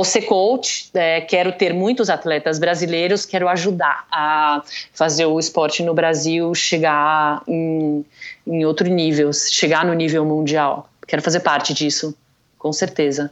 ser 0.03 0.23
coach, 0.23 0.89
é, 0.93 1.21
quero 1.21 1.53
ter 1.53 1.73
muitos 1.73 2.09
atletas 2.09 2.59
brasileiros, 2.59 3.25
quero 3.25 3.47
ajudar 3.47 4.05
a 4.11 4.61
fazer 4.93 5.25
o 5.25 5.39
esporte 5.39 5.81
no 5.83 5.93
Brasil 5.93 6.53
chegar 6.53 7.41
em, 7.47 8.05
em 8.45 8.65
outro 8.65 8.87
nível, 8.87 9.31
chegar 9.31 9.85
no 9.85 9.93
nível 9.93 10.25
mundial. 10.25 10.89
Quero 11.07 11.21
fazer 11.21 11.39
parte 11.39 11.73
disso, 11.73 12.15
com 12.57 12.73
certeza. 12.73 13.31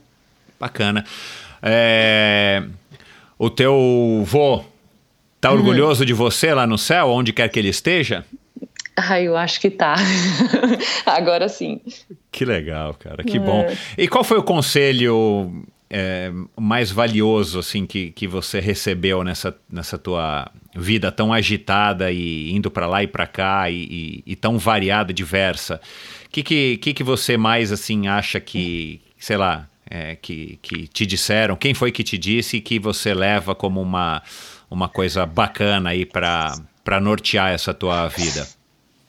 Bacana. 0.58 1.06
É, 1.62 2.64
o 3.38 3.50
teu 3.50 4.24
vô 4.26 4.64
Tá 5.40 5.52
uhum. 5.52 5.58
orgulhoso 5.58 6.06
de 6.06 6.14
você 6.14 6.54
lá 6.54 6.68
no 6.68 6.78
céu, 6.78 7.10
onde 7.10 7.32
quer 7.32 7.48
que 7.50 7.60
ele 7.60 7.70
esteja? 7.70 8.26
Ah, 8.96 9.22
eu 9.22 9.38
acho 9.38 9.62
que 9.62 9.70
tá. 9.70 9.96
Agora 11.06 11.48
sim. 11.48 11.80
Que 12.32 12.44
legal, 12.44 12.94
cara. 12.94 13.24
Que 13.24 13.38
é. 13.38 13.40
bom. 13.40 13.66
E 13.98 14.08
qual 14.08 14.24
foi 14.24 14.38
o 14.38 14.44
conselho 14.44 15.64
é, 15.90 16.32
mais 16.58 16.92
valioso 16.92 17.60
assim 17.60 17.86
que, 17.86 18.12
que 18.12 18.28
você 18.28 18.60
recebeu 18.60 19.24
nessa, 19.24 19.56
nessa 19.72 19.98
tua 19.98 20.52
vida 20.76 21.12
tão 21.12 21.32
agitada 21.32 22.12
e 22.12 22.52
indo 22.52 22.70
para 22.70 22.86
lá 22.86 23.02
e 23.02 23.08
para 23.08 23.26
cá 23.26 23.70
e, 23.70 23.76
e, 23.76 24.24
e, 24.34 24.36
tão 24.36 24.58
variada, 24.58 25.14
diversa? 25.14 25.80
O 26.26 26.30
que, 26.30 26.44
que, 26.44 26.78
que, 26.78 26.94
que 26.94 27.04
você 27.04 27.38
mais 27.38 27.72
assim 27.72 28.08
acha 28.08 28.40
que, 28.40 29.02
sei 29.18 29.38
lá, 29.38 29.66
é, 29.90 30.16
que, 30.16 30.60
que 30.62 30.88
te 30.88 31.06
disseram? 31.06 31.56
Quem 31.56 31.74
foi 31.74 31.92
que 31.92 32.04
te 32.04 32.18
disse 32.18 32.58
e 32.58 32.62
que 32.62 32.78
você 32.78 33.14
leva 33.14 33.56
como 33.56 33.82
uma 33.82 34.22
uma 34.70 34.88
coisa 34.88 35.26
bacana 35.26 35.92
aí 35.92 36.06
para 36.06 37.00
nortear 37.02 37.52
essa 37.52 37.74
tua 37.74 38.08
vida? 38.08 38.48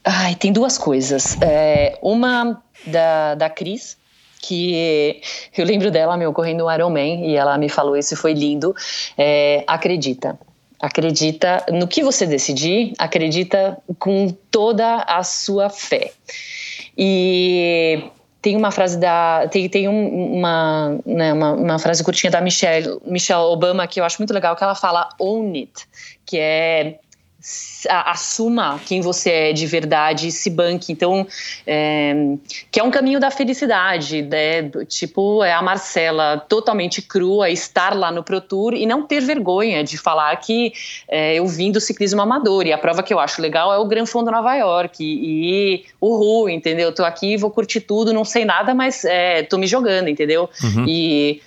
Ai, 0.05 0.35
tem 0.35 0.53
duas 0.53 0.79
coisas. 0.79 1.37
É, 1.43 1.99
uma 2.03 2.63
da, 2.87 3.35
da 3.35 3.51
Cris, 3.51 3.97
que 4.41 5.21
eu 5.57 5.65
lembro 5.65 5.91
dela, 5.91 6.17
meu, 6.17 6.33
correndo 6.33 6.67
um 6.67 6.73
Ironman, 6.73 7.31
e 7.31 7.37
ela 7.37 7.59
me 7.59 7.69
falou 7.69 7.97
isso 7.97 8.17
foi 8.17 8.33
lindo. 8.33 8.75
É, 9.17 9.63
acredita. 9.67 10.39
Acredita 10.81 11.65
no 11.71 11.87
que 11.87 12.03
você 12.03 12.25
decidir, 12.25 12.95
acredita 12.99 13.77
com 13.99 14.29
toda 14.51 15.03
a 15.03 15.23
sua 15.23 15.69
fé. 15.69 16.13
E 16.97 18.03
tem 18.43 18.57
uma 18.57 18.71
frase 18.71 18.99
da 18.99 19.47
tem, 19.49 19.69
tem 19.69 19.89
um, 19.89 20.37
uma, 20.37 20.99
né, 21.05 21.33
uma, 21.33 21.53
uma 21.53 21.79
frase 21.79 22.03
curtinha 22.03 22.31
da 22.31 22.41
Michelle, 22.41 22.99
Michelle 23.05 23.43
Obama 23.43 23.87
que 23.87 24.01
eu 24.01 24.05
acho 24.05 24.19
muito 24.19 24.33
legal 24.33 24.57
que 24.57 24.65
ela 24.65 24.75
fala 24.75 25.09
own 25.19 25.53
it 25.55 25.87
que 26.25 26.39
é 26.39 26.99
assuma 27.89 28.79
quem 28.85 29.01
você 29.01 29.31
é 29.31 29.53
de 29.53 29.67
verdade 29.67 30.29
e 30.29 30.33
se 30.33 30.51
banque. 30.51 30.93
Então, 30.93 31.27
é, 31.67 32.15
que 32.71 32.79
é 32.79 32.83
um 32.83 32.91
caminho 32.91 33.19
da 33.19 33.31
felicidade, 33.31 34.23
né? 34.23 34.69
Tipo, 34.87 35.43
é 35.43 35.53
a 35.53 35.63
Marcela 35.63 36.39
totalmente 36.49 37.01
crua, 37.01 37.49
estar 37.49 37.97
lá 37.97 38.11
no 38.11 38.23
Pro 38.23 38.41
Tour 38.41 38.75
e 38.75 38.85
não 38.85 39.07
ter 39.07 39.21
vergonha 39.21 39.83
de 39.83 39.97
falar 39.97 40.37
que 40.37 40.73
é, 41.09 41.37
eu 41.37 41.47
vim 41.47 41.73
do 41.73 41.81
ciclismo 41.81 42.21
amador. 42.21 42.67
E 42.67 42.73
a 42.73 42.79
prova 42.79 43.03
que 43.03 43.15
eu 43.15 43.19
acho 43.19 43.41
legal 43.41 43.73
é 43.73 43.79
o 43.79 43.87
Gran 43.87 44.05
Fondo 44.05 44.31
Nova 44.31 44.55
York. 44.57 45.03
E, 45.03 45.75
e 45.75 45.85
o 46.01 46.17
Ru, 46.17 46.49
entendeu? 46.49 46.93
Tô 46.93 47.05
aqui, 47.05 47.37
vou 47.37 47.51
curtir 47.51 47.81
tudo, 47.81 48.13
não 48.13 48.25
sei 48.25 48.45
nada, 48.45 48.75
mas 48.75 49.05
é, 49.05 49.43
tô 49.45 49.57
me 49.57 49.67
jogando, 49.67 50.09
entendeu? 50.09 50.51
Uhum. 50.63 50.85
E 50.87 51.41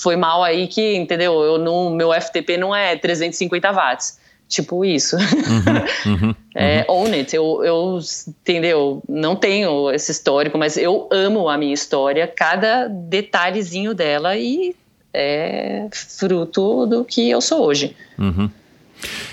foi 0.00 0.16
mal 0.16 0.44
aí 0.44 0.68
que, 0.68 0.94
entendeu? 0.96 1.40
Eu 1.42 1.58
não, 1.58 1.90
meu 1.90 2.12
FTP 2.12 2.56
não 2.56 2.74
é 2.74 2.96
350 2.96 3.72
watts. 3.72 4.19
Tipo 4.50 4.84
isso. 4.84 5.16
Uhum, 5.16 6.12
uhum, 6.12 6.34
é, 6.56 6.84
uhum. 6.88 7.04
Own 7.04 7.12
it. 7.12 7.34
Eu, 7.34 7.62
eu, 7.64 8.00
entendeu? 8.26 9.00
Não 9.08 9.36
tenho 9.36 9.92
esse 9.92 10.10
histórico, 10.10 10.58
mas 10.58 10.76
eu 10.76 11.08
amo 11.12 11.48
a 11.48 11.56
minha 11.56 11.72
história, 11.72 12.26
cada 12.26 12.88
detalhezinho 12.88 13.94
dela 13.94 14.36
e 14.36 14.74
é 15.14 15.86
fruto 15.92 16.84
do 16.84 17.04
que 17.04 17.30
eu 17.30 17.40
sou 17.40 17.64
hoje. 17.64 17.94
Uhum. 18.18 18.50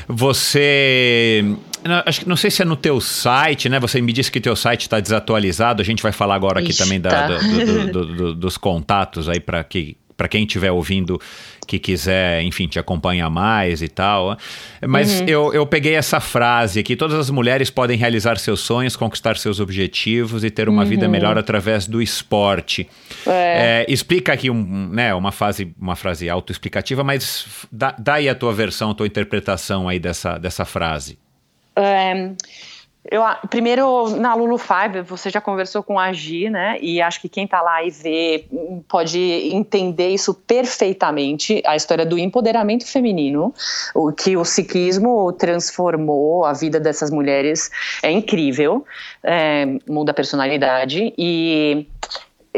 Você 0.08 1.44
não, 1.84 2.04
acho 2.06 2.20
que 2.20 2.30
não 2.30 2.36
sei 2.36 2.52
se 2.52 2.62
é 2.62 2.66
no 2.66 2.76
teu 2.76 3.02
site, 3.02 3.70
né? 3.70 3.80
Você 3.80 4.00
me 4.00 4.14
disse 4.14 4.32
que 4.32 4.40
teu 4.40 4.56
site 4.56 4.82
está 4.82 5.00
desatualizado. 5.00 5.82
A 5.82 5.86
gente 5.86 6.04
vai 6.04 6.12
falar 6.12 6.36
agora 6.36 6.60
aqui 6.60 6.70
Ixi, 6.70 6.84
também 6.84 7.02
da, 7.02 7.10
tá. 7.10 7.28
do, 7.28 7.88
do, 7.88 8.06
do, 8.06 8.36
dos 8.38 8.56
contatos 8.56 9.28
aí 9.28 9.40
para 9.40 9.64
que 9.64 9.98
para 10.18 10.28
quem 10.28 10.44
estiver 10.44 10.72
ouvindo 10.72 11.22
que 11.68 11.78
quiser, 11.78 12.42
enfim, 12.44 12.66
te 12.66 12.80
acompanhar 12.80 13.30
mais 13.30 13.82
e 13.82 13.88
tal. 13.88 14.38
Mas 14.88 15.20
uhum. 15.20 15.28
eu, 15.28 15.54
eu 15.54 15.66
peguei 15.68 15.94
essa 15.94 16.20
frase 16.20 16.80
aqui: 16.80 16.96
todas 16.96 17.20
as 17.20 17.30
mulheres 17.30 17.70
podem 17.70 17.98
realizar 17.98 18.38
seus 18.38 18.62
sonhos, 18.62 18.96
conquistar 18.96 19.38
seus 19.38 19.60
objetivos 19.60 20.44
e 20.44 20.50
ter 20.50 20.68
uma 20.68 20.84
uhum. 20.84 20.90
vida 20.90 21.08
melhor 21.08 21.38
através 21.38 21.86
do 21.86 22.02
esporte. 22.02 22.90
É. 23.28 23.86
É, 23.86 23.86
explica 23.88 24.34
aqui 24.34 24.50
um, 24.50 24.90
né, 24.90 25.14
uma, 25.14 25.32
fase, 25.32 25.74
uma 25.80 25.96
frase 25.96 26.30
autoexplicativa, 26.30 27.04
mas 27.04 27.46
dá, 27.72 27.94
dá 27.98 28.16
aí 28.16 28.28
a 28.28 28.34
tua 28.34 28.54
versão, 28.54 28.92
a 28.92 28.96
tua 28.96 29.06
interpretação 29.06 29.88
aí 29.88 30.00
dessa, 30.00 30.38
dessa 30.38 30.66
frase. 30.66 31.18
É. 31.76 32.32
Eu, 33.10 33.24
primeiro, 33.50 34.10
na 34.18 34.34
Lulu 34.34 34.58
Five, 34.58 35.02
você 35.02 35.30
já 35.30 35.40
conversou 35.40 35.82
com 35.82 36.00
a 36.00 36.12
Gi, 36.12 36.50
né? 36.50 36.78
E 36.82 37.02
acho 37.02 37.22
que 37.22 37.30
quem 37.30 37.46
está 37.46 37.62
lá 37.62 37.84
e 37.84 37.90
vê 37.90 38.46
pode 38.88 39.20
entender 39.20 40.10
isso 40.10 40.34
perfeitamente, 40.34 41.62
a 41.66 41.76
história 41.76 42.06
do 42.06 42.18
empoderamento 42.18 42.86
feminino, 42.86 43.54
o 43.96 44.12
que 44.12 44.36
o 44.36 44.44
ciclismo 44.44 45.32
transformou 45.34 46.46
a 46.46 46.54
vida 46.54 46.80
dessas 46.80 47.10
mulheres. 47.10 47.70
É 48.04 48.12
incrível, 48.12 48.86
é, 49.24 49.66
muda 49.88 50.12
a 50.12 50.14
personalidade. 50.14 51.14
E 51.18 51.88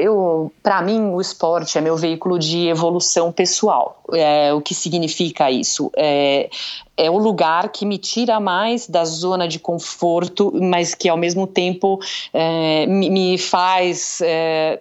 eu, 0.01 0.51
para 0.63 0.81
mim, 0.81 1.11
o 1.11 1.21
esporte 1.21 1.77
é 1.77 1.81
meu 1.81 1.95
veículo 1.95 2.39
de 2.39 2.67
evolução 2.67 3.31
pessoal. 3.31 4.01
É, 4.13 4.53
o 4.53 4.61
que 4.61 4.73
significa 4.73 5.51
isso? 5.51 5.91
É, 5.95 6.49
é 6.97 7.09
o 7.09 7.17
lugar 7.17 7.69
que 7.69 7.85
me 7.85 7.97
tira 7.97 8.39
mais 8.39 8.87
da 8.87 9.05
zona 9.05 9.47
de 9.47 9.59
conforto, 9.59 10.51
mas 10.61 10.93
que 10.95 11.07
ao 11.07 11.17
mesmo 11.17 11.47
tempo 11.47 11.99
é, 12.33 12.85
me, 12.85 13.09
me, 13.09 13.37
faz 13.37 14.19
é, 14.21 14.79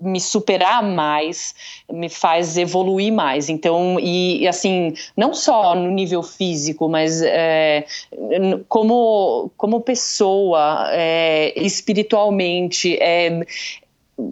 me 0.00 0.20
superar 0.20 0.82
mais, 0.82 1.54
me 1.90 2.08
faz 2.08 2.56
evoluir 2.56 3.12
mais. 3.12 3.48
Então, 3.48 3.98
e, 4.00 4.46
assim, 4.46 4.94
não 5.16 5.34
só 5.34 5.74
no 5.74 5.90
nível 5.90 6.22
físico, 6.22 6.88
mas 6.88 7.20
é, 7.22 7.84
como, 8.68 9.50
como 9.56 9.80
pessoa, 9.80 10.88
é, 10.90 11.52
espiritualmente, 11.56 12.96
é, 13.00 13.40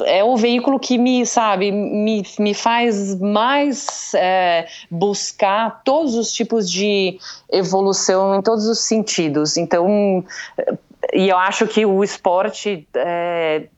é 0.04 0.24
o 0.24 0.36
veículo 0.36 0.80
que 0.80 0.98
me, 0.98 1.24
sabe, 1.24 1.70
me, 1.70 2.24
me 2.38 2.54
faz 2.54 3.18
mais 3.20 4.12
é, 4.14 4.66
buscar 4.90 5.82
todos 5.84 6.14
os 6.16 6.32
tipos 6.32 6.70
de 6.70 7.18
evolução 7.50 8.34
em 8.34 8.42
todos 8.42 8.66
os 8.66 8.80
sentidos. 8.80 9.56
Então, 9.56 10.24
e 11.12 11.28
eu 11.28 11.36
acho 11.36 11.66
que 11.66 11.86
o 11.86 12.02
esporte 12.02 12.86
é, 12.94 13.68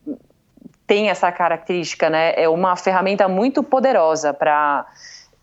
tem 0.87 1.09
essa 1.09 1.31
característica, 1.31 2.09
né? 2.09 2.33
É 2.35 2.49
uma 2.49 2.75
ferramenta 2.75 3.27
muito 3.27 3.61
poderosa 3.61 4.33
para 4.33 4.87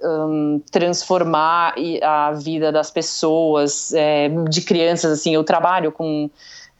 um, 0.03 0.61
transformar 0.71 1.75
a 2.03 2.33
vida 2.33 2.73
das 2.73 2.91
pessoas, 2.91 3.95
é, 3.95 4.29
de 4.49 4.63
crianças. 4.63 5.21
Assim, 5.21 5.33
eu 5.33 5.45
trabalho 5.45 5.93
com 5.93 6.29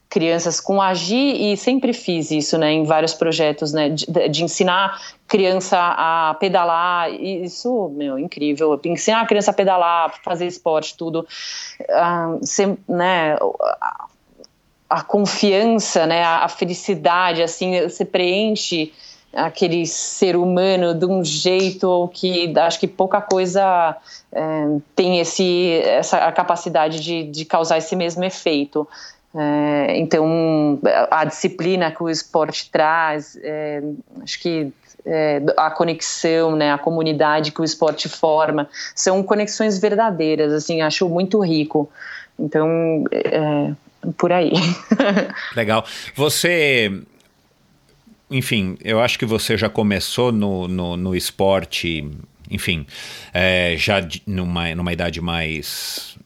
crianças 0.09 0.61
com 0.61 0.81
agir 0.81 1.35
e 1.35 1.57
sempre 1.57 1.93
fiz 1.93 2.31
isso, 2.31 2.57
né, 2.57 2.73
em 2.73 2.85
vários 2.85 3.13
projetos, 3.13 3.73
né, 3.73 3.91
de, 3.91 4.07
de 4.29 4.45
ensinar 4.45 5.01
criança 5.27 5.77
a 5.79 6.37
pedalar, 6.39 7.13
isso, 7.13 7.89
meu, 7.91 8.19
incrível, 8.19 8.81
ensinar 8.85 9.23
a 9.23 9.27
criança 9.27 9.51
a 9.51 9.55
pedalar, 9.55 10.15
fazer 10.23 10.47
esporte, 10.47 10.97
tudo, 10.97 11.27
sem, 12.43 12.79
né, 12.89 13.37
a, 13.81 14.07
a, 14.89 15.03
confiança, 15.03 16.07
né, 16.07 16.23
a, 16.23 16.45
a 16.45 16.49
felicidade, 16.49 17.43
assim, 17.43 17.83
você 17.83 18.05
preenche 18.05 18.93
aquele 19.35 19.85
ser 19.85 20.35
humano 20.35 20.95
de 20.95 21.05
um 21.05 21.23
jeito 21.23 22.09
que 22.15 22.55
acho 22.59 22.81
que 22.81 22.87
pouca 22.87 23.21
coisa 23.21 23.95
é, 24.33 24.41
tem 24.95 25.21
esse, 25.21 25.81
essa 25.85 26.19
a 26.19 26.33
capacidade 26.33 27.01
de, 27.01 27.25
de 27.25 27.45
causar 27.45 27.77
esse 27.77 27.95
mesmo 27.95 28.25
efeito. 28.25 28.89
É, 29.39 29.99
então, 29.99 30.81
a 31.11 31.25
disciplina 31.27 31.91
que 31.91 32.03
o 32.03 32.09
esporte 32.09 32.71
traz, 32.71 33.39
é, 33.43 33.83
acho 34.23 34.41
que 34.41 34.73
é, 35.05 35.43
a 35.59 35.71
conexão, 35.71 36.57
né, 36.57 36.73
a 36.73 36.79
comunidade 36.79 37.53
que 37.53 37.61
o 37.61 37.65
esporte 37.65 38.09
forma, 38.09 38.67
são 38.95 39.23
conexões 39.23 39.79
verdadeiras, 39.79 40.53
assim, 40.53 40.81
acho 40.81 41.07
muito 41.09 41.39
rico. 41.45 41.91
Então, 42.39 43.05
é, 43.13 43.73
por 44.17 44.33
aí. 44.33 44.53
Legal. 45.55 45.85
Você, 46.15 47.03
enfim, 48.31 48.79
eu 48.83 49.01
acho 49.01 49.19
que 49.19 49.27
você 49.27 49.57
já 49.59 49.69
começou 49.69 50.33
no, 50.33 50.67
no, 50.67 50.97
no 50.97 51.15
esporte, 51.15 52.11
enfim, 52.51 52.87
é, 53.35 53.75
já 53.77 53.97
numa, 54.27 54.75
numa 54.75 54.93
idade 54.95 55.21
mais, 55.21 56.17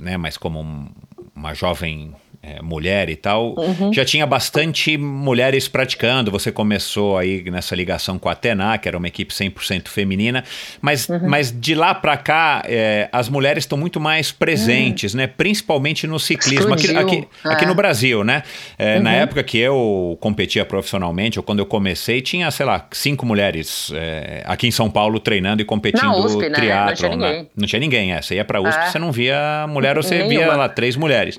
né, 0.00 0.16
mais 0.16 0.36
como 0.36 0.88
uma 1.34 1.52
jovem 1.52 2.14
é, 2.42 2.62
mulher 2.62 3.10
e 3.10 3.16
tal, 3.16 3.54
uhum. 3.58 3.92
já 3.92 4.02
tinha 4.02 4.26
bastante 4.26 4.96
mulheres 4.96 5.68
praticando. 5.68 6.30
Você 6.30 6.50
começou 6.50 7.18
aí 7.18 7.42
nessa 7.50 7.76
ligação 7.76 8.18
com 8.18 8.30
a 8.30 8.32
Atena, 8.32 8.78
que 8.78 8.88
era 8.88 8.96
uma 8.96 9.06
equipe 9.06 9.32
100% 9.32 9.88
feminina, 9.88 10.42
mas, 10.80 11.06
uhum. 11.06 11.28
mas 11.28 11.52
de 11.52 11.74
lá 11.74 11.94
para 11.94 12.16
cá, 12.16 12.62
é, 12.66 13.10
as 13.12 13.28
mulheres 13.28 13.64
estão 13.64 13.76
muito 13.76 14.00
mais 14.00 14.32
presentes, 14.32 15.12
uhum. 15.12 15.18
né? 15.20 15.26
Principalmente 15.26 16.06
no 16.06 16.18
ciclismo, 16.18 16.72
aqui, 16.72 16.96
aqui, 16.96 17.28
é. 17.44 17.48
aqui, 17.48 17.66
no 17.66 17.74
Brasil, 17.74 18.24
né? 18.24 18.42
É, 18.78 18.98
na 18.98 19.10
uhum. 19.10 19.16
época 19.16 19.42
que 19.42 19.58
eu 19.58 20.16
competia 20.18 20.64
profissionalmente, 20.64 21.38
ou 21.38 21.42
quando 21.42 21.58
eu 21.58 21.66
comecei, 21.66 22.22
tinha, 22.22 22.50
sei 22.50 22.64
lá, 22.64 22.86
cinco 22.92 23.26
mulheres 23.26 23.92
é, 23.94 24.42
aqui 24.46 24.66
em 24.66 24.70
São 24.70 24.90
Paulo 24.90 25.20
treinando 25.20 25.60
e 25.60 25.64
competindo 25.64 26.04
na 26.04 26.16
USP, 26.16 26.48
né? 26.48 26.50
triatlon. 26.50 26.86
Não 26.86 26.94
tinha 26.94 27.10
ninguém. 27.10 27.42
Né? 27.42 27.46
Não 27.54 27.66
tinha 27.66 27.80
ninguém, 27.80 28.12
é. 28.14 28.22
Você 28.22 28.36
ia 28.36 28.44
pra 28.46 28.62
USP, 28.62 28.80
é. 28.80 28.86
você 28.86 28.98
não 28.98 29.12
via 29.12 29.66
mulher, 29.68 29.98
ou 29.98 30.02
você 30.02 30.22
Nenhuma. 30.22 30.46
via 30.46 30.56
lá 30.56 30.68
três 30.70 30.96
mulheres. 30.96 31.38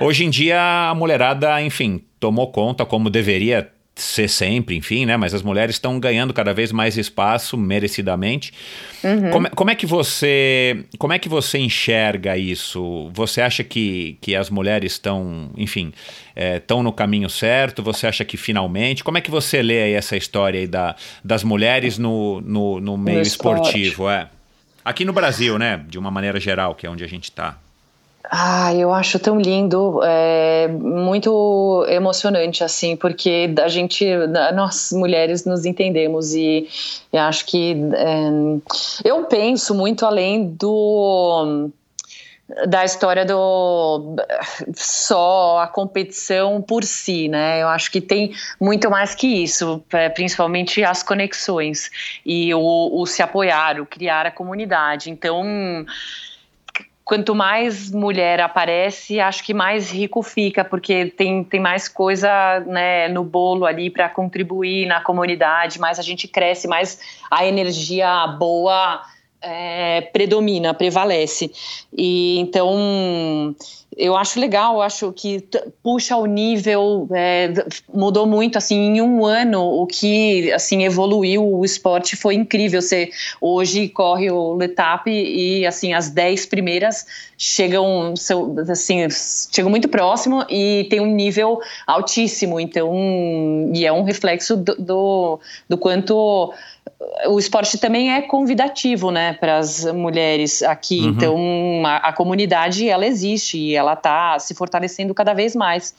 Hoje 0.00 0.24
em 0.24 0.27
em 0.28 0.30
dia 0.30 0.90
a 0.90 0.94
mulherada, 0.94 1.60
enfim, 1.62 2.04
tomou 2.20 2.52
conta 2.52 2.84
como 2.84 3.10
deveria 3.10 3.70
ser 3.98 4.28
sempre, 4.28 4.76
enfim, 4.76 5.04
né? 5.04 5.16
Mas 5.16 5.34
as 5.34 5.42
mulheres 5.42 5.74
estão 5.74 5.98
ganhando 5.98 6.32
cada 6.32 6.54
vez 6.54 6.70
mais 6.70 6.96
espaço, 6.96 7.56
merecidamente. 7.56 8.52
Uhum. 9.02 9.30
Como, 9.30 9.50
como, 9.50 9.70
é 9.70 9.74
que 9.74 9.86
você, 9.86 10.84
como 10.98 11.12
é 11.12 11.18
que 11.18 11.28
você 11.28 11.58
enxerga 11.58 12.36
isso? 12.36 13.10
Você 13.12 13.40
acha 13.40 13.64
que, 13.64 14.16
que 14.20 14.36
as 14.36 14.50
mulheres 14.50 14.92
estão, 14.92 15.50
enfim, 15.56 15.92
estão 16.36 16.80
é, 16.80 16.82
no 16.82 16.92
caminho 16.92 17.28
certo? 17.28 17.82
Você 17.82 18.06
acha 18.06 18.24
que 18.24 18.36
finalmente? 18.36 19.02
Como 19.02 19.18
é 19.18 19.20
que 19.20 19.30
você 19.30 19.60
lê 19.62 19.82
aí 19.82 19.92
essa 19.94 20.16
história 20.16 20.60
aí 20.60 20.66
da, 20.66 20.94
das 21.24 21.42
mulheres 21.42 21.98
no, 21.98 22.40
no, 22.40 22.80
no 22.80 22.96
meio 22.96 23.18
no 23.18 23.22
esportivo? 23.22 24.08
É. 24.08 24.28
Aqui 24.84 25.04
no 25.04 25.12
Brasil, 25.12 25.58
né? 25.58 25.84
De 25.88 25.98
uma 25.98 26.10
maneira 26.10 26.38
geral, 26.38 26.74
que 26.74 26.86
é 26.86 26.90
onde 26.90 27.02
a 27.02 27.08
gente 27.08 27.24
está. 27.24 27.58
Ah, 28.30 28.74
eu 28.74 28.92
acho 28.92 29.18
tão 29.18 29.40
lindo, 29.40 30.00
é 30.04 30.68
muito 30.68 31.86
emocionante, 31.88 32.62
assim, 32.62 32.94
porque 32.94 33.54
a 33.58 33.68
gente, 33.68 34.04
nós 34.54 34.92
mulheres 34.92 35.46
nos 35.46 35.64
entendemos 35.64 36.34
e, 36.34 36.68
e 37.10 37.16
acho 37.16 37.46
que 37.46 37.74
é, 37.94 39.08
eu 39.08 39.24
penso 39.24 39.74
muito 39.74 40.04
além 40.04 40.46
do 40.46 41.70
da 42.66 42.82
história 42.82 43.26
do 43.26 44.16
só 44.74 45.60
a 45.60 45.66
competição 45.66 46.62
por 46.62 46.82
si, 46.82 47.28
né? 47.28 47.62
Eu 47.62 47.68
acho 47.68 47.90
que 47.90 48.00
tem 48.00 48.32
muito 48.58 48.90
mais 48.90 49.14
que 49.14 49.26
isso, 49.26 49.82
é, 49.92 50.08
principalmente 50.08 50.82
as 50.82 51.02
conexões 51.02 51.90
e 52.24 52.54
o, 52.54 52.90
o 52.92 53.06
se 53.06 53.22
apoiar, 53.22 53.78
o 53.80 53.86
criar 53.86 54.24
a 54.24 54.30
comunidade. 54.30 55.10
Então 55.10 55.84
quanto 57.08 57.34
mais 57.34 57.90
mulher 57.90 58.38
aparece, 58.38 59.18
acho 59.18 59.42
que 59.42 59.54
mais 59.54 59.90
rico 59.90 60.22
fica, 60.22 60.62
porque 60.62 61.06
tem, 61.06 61.42
tem 61.42 61.58
mais 61.58 61.88
coisa 61.88 62.28
né, 62.66 63.08
no 63.08 63.24
bolo 63.24 63.64
ali 63.64 63.88
para 63.88 64.10
contribuir 64.10 64.84
na 64.84 65.00
comunidade, 65.00 65.80
mais 65.80 65.98
a 65.98 66.02
gente 66.02 66.28
cresce, 66.28 66.68
mais 66.68 67.00
a 67.30 67.46
energia 67.46 68.26
boa 68.38 69.00
é, 69.40 70.02
predomina, 70.12 70.74
prevalece. 70.74 71.50
E 71.96 72.38
então 72.40 73.56
eu 73.96 74.16
acho 74.16 74.38
legal, 74.38 74.74
eu 74.74 74.82
acho 74.82 75.12
que 75.12 75.44
puxa 75.82 76.16
o 76.16 76.26
nível, 76.26 77.08
é, 77.12 77.52
mudou 77.92 78.26
muito, 78.26 78.56
assim, 78.56 78.76
em 78.76 79.00
um 79.00 79.24
ano 79.24 79.60
o 79.60 79.86
que, 79.86 80.52
assim, 80.52 80.84
evoluiu 80.84 81.44
o 81.44 81.64
esporte 81.64 82.14
foi 82.14 82.34
incrível, 82.34 82.80
você 82.80 83.10
hoje 83.40 83.88
corre 83.88 84.30
o 84.30 84.54
Letap 84.54 85.10
e, 85.10 85.66
assim, 85.66 85.94
as 85.94 86.10
dez 86.10 86.46
primeiras 86.46 87.06
chegam, 87.36 88.14
assim, 88.70 89.06
chegam 89.52 89.70
muito 89.70 89.88
próximo 89.88 90.44
e 90.48 90.86
tem 90.90 91.00
um 91.00 91.06
nível 91.06 91.58
altíssimo, 91.86 92.60
então, 92.60 92.92
e 93.74 93.84
é 93.84 93.92
um 93.92 94.04
reflexo 94.04 94.56
do, 94.56 94.74
do, 94.76 95.40
do 95.68 95.78
quanto 95.78 96.52
o 97.26 97.38
esporte 97.38 97.78
também 97.78 98.12
é 98.12 98.22
convidativo, 98.22 99.10
né, 99.10 99.32
para 99.34 99.58
as 99.58 99.84
mulheres 99.92 100.62
aqui. 100.62 101.00
Uhum. 101.00 101.08
Então, 101.08 101.82
a, 101.86 101.96
a, 101.96 102.12
comunidade 102.12 102.88
ela 102.88 103.06
existe 103.06 103.58
e 103.58 103.76
ela 103.78 103.94
está 103.94 104.38
se 104.38 104.54
fortalecendo 104.54 105.14
cada 105.14 105.32
vez 105.32 105.54
mais. 105.54 105.94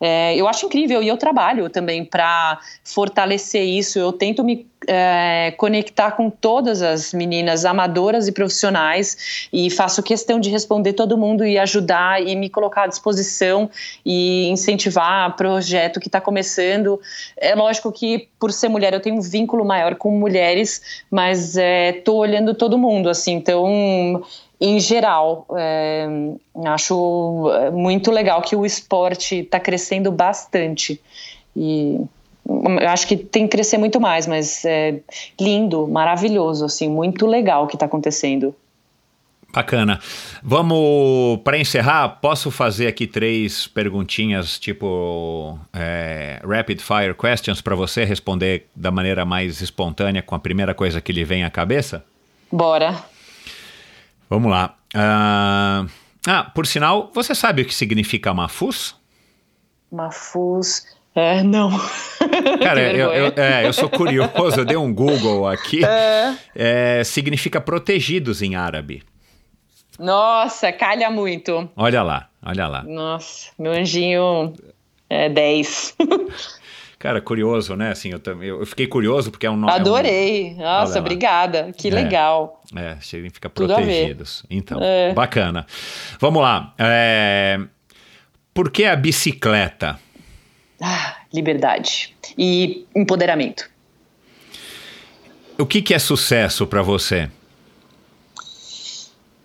É, 0.00 0.36
eu 0.36 0.46
acho 0.46 0.66
incrível 0.66 1.02
e 1.02 1.08
eu 1.08 1.16
trabalho 1.16 1.70
também 1.70 2.04
para 2.04 2.58
fortalecer 2.84 3.62
isso. 3.62 3.98
Eu 3.98 4.12
tento 4.12 4.44
me 4.44 4.66
é, 4.86 5.54
conectar 5.56 6.12
com 6.12 6.28
todas 6.28 6.82
as 6.82 7.12
meninas 7.12 7.64
amadoras 7.64 8.28
e 8.28 8.32
profissionais 8.32 9.48
e 9.52 9.70
faço 9.70 10.02
questão 10.02 10.38
de 10.38 10.50
responder 10.50 10.92
todo 10.92 11.16
mundo 11.16 11.44
e 11.44 11.58
ajudar 11.58 12.22
e 12.22 12.36
me 12.36 12.50
colocar 12.50 12.84
à 12.84 12.86
disposição 12.86 13.70
e 14.04 14.48
incentivar 14.48 15.34
projeto 15.36 15.98
que 15.98 16.08
está 16.08 16.20
começando. 16.20 17.00
É 17.36 17.54
lógico 17.54 17.90
que 17.90 18.28
por 18.38 18.52
ser 18.52 18.68
mulher 18.68 18.92
eu 18.92 19.00
tenho 19.00 19.16
um 19.16 19.20
vínculo 19.20 19.64
maior 19.64 19.94
com 19.96 20.10
mulheres, 20.10 21.04
mas 21.10 21.56
estou 21.56 22.24
é, 22.24 22.28
olhando 22.28 22.54
todo 22.54 22.76
mundo 22.76 23.08
assim, 23.08 23.32
então 23.32 24.22
em 24.60 24.80
geral. 24.80 25.46
É, 25.56 26.06
acho 26.66 27.50
é, 27.52 27.70
muito 27.70 28.10
legal 28.10 28.40
que 28.42 28.56
o 28.56 28.64
esporte 28.64 29.40
está 29.40 29.60
crescendo 29.60 30.10
bastante. 30.10 31.00
E 31.54 32.00
eu 32.48 32.88
acho 32.88 33.06
que 33.06 33.16
tem 33.16 33.44
que 33.44 33.56
crescer 33.56 33.78
muito 33.78 34.00
mais, 34.00 34.26
mas 34.26 34.64
é 34.64 35.00
lindo, 35.40 35.86
maravilhoso, 35.88 36.64
assim, 36.64 36.88
muito 36.88 37.26
legal 37.26 37.64
o 37.64 37.66
que 37.66 37.76
está 37.76 37.86
acontecendo. 37.86 38.54
Bacana. 39.52 39.98
Vamos, 40.42 41.40
para 41.42 41.58
encerrar, 41.58 42.08
posso 42.20 42.50
fazer 42.50 42.88
aqui 42.88 43.06
três 43.06 43.66
perguntinhas, 43.66 44.58
tipo 44.58 45.58
é, 45.72 46.42
rapid 46.46 46.78
fire 46.80 47.14
questions, 47.14 47.62
para 47.62 47.74
você 47.74 48.04
responder 48.04 48.66
da 48.76 48.90
maneira 48.90 49.24
mais 49.24 49.62
espontânea 49.62 50.20
com 50.20 50.34
a 50.34 50.38
primeira 50.38 50.74
coisa 50.74 51.00
que 51.00 51.10
lhe 51.10 51.24
vem 51.24 51.42
à 51.42 51.48
cabeça? 51.48 52.04
Bora. 52.52 53.15
Vamos 54.28 54.50
lá. 54.50 54.76
Uh, 54.94 55.88
ah, 56.26 56.50
por 56.54 56.66
sinal, 56.66 57.10
você 57.14 57.34
sabe 57.34 57.62
o 57.62 57.64
que 57.64 57.74
significa 57.74 58.34
Mafus? 58.34 58.96
Mafus. 59.90 60.84
É, 61.14 61.42
não. 61.42 61.70
Cara, 62.62 62.92
eu, 62.92 63.12
eu, 63.12 63.32
é, 63.36 63.66
eu 63.66 63.72
sou 63.72 63.88
curioso, 63.88 64.60
eu 64.60 64.64
dei 64.64 64.76
um 64.76 64.92
Google 64.92 65.48
aqui. 65.48 65.82
É. 65.84 66.34
É, 66.54 67.04
significa 67.04 67.60
protegidos 67.60 68.42
em 68.42 68.54
árabe. 68.54 69.02
Nossa, 69.98 70.70
calha 70.72 71.10
muito. 71.10 71.70
Olha 71.74 72.02
lá, 72.02 72.28
olha 72.44 72.66
lá. 72.66 72.82
Nossa, 72.82 73.50
meu 73.58 73.72
anjinho 73.72 74.52
é 75.08 75.28
10. 75.28 75.96
Cara, 76.98 77.20
curioso, 77.20 77.76
né? 77.76 77.90
Assim, 77.90 78.10
eu, 78.10 78.42
eu 78.42 78.66
fiquei 78.66 78.86
curioso 78.86 79.30
porque 79.30 79.46
é 79.46 79.50
um 79.50 79.56
nome. 79.56 79.72
Adorei. 79.72 80.48
É 80.48 80.54
um... 80.54 80.58
Nossa, 80.58 80.98
obrigada. 80.98 81.72
Que 81.76 81.88
é, 81.88 81.90
legal. 81.90 82.62
É, 82.74 82.96
significa 83.00 83.50
protegidos. 83.50 84.44
Então, 84.48 84.78
é. 84.80 85.12
bacana. 85.12 85.66
Vamos 86.18 86.42
lá. 86.42 86.74
É... 86.78 87.60
Por 88.54 88.70
que 88.70 88.86
a 88.86 88.96
bicicleta? 88.96 90.00
Ah, 90.80 91.16
liberdade 91.32 92.14
e 92.36 92.86
empoderamento. 92.94 93.68
O 95.58 95.66
que, 95.66 95.82
que 95.82 95.92
é 95.94 95.98
sucesso 95.98 96.66
para 96.66 96.82
você? 96.82 97.30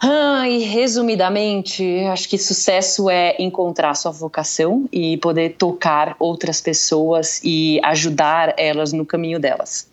Ah, 0.03 0.49
e 0.49 0.63
resumidamente, 0.63 1.83
acho 2.11 2.27
que 2.27 2.35
sucesso 2.35 3.07
é 3.07 3.35
encontrar 3.37 3.93
sua 3.93 4.11
vocação 4.11 4.89
e 4.91 5.15
poder 5.17 5.57
tocar 5.57 6.15
outras 6.17 6.59
pessoas 6.59 7.39
e 7.43 7.79
ajudar 7.83 8.55
elas 8.57 8.91
no 8.91 9.05
caminho 9.05 9.39
delas. 9.39 9.87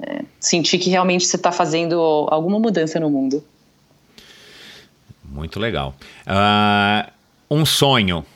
É, 0.00 0.22
sentir 0.40 0.78
que 0.78 0.90
realmente 0.90 1.24
você 1.24 1.36
está 1.36 1.52
fazendo 1.52 1.94
alguma 2.28 2.58
mudança 2.58 2.98
no 2.98 3.08
mundo. 3.08 3.44
Muito 5.24 5.60
legal. 5.60 5.94
Uh, 6.26 7.08
um 7.48 7.64
sonho. 7.64 8.26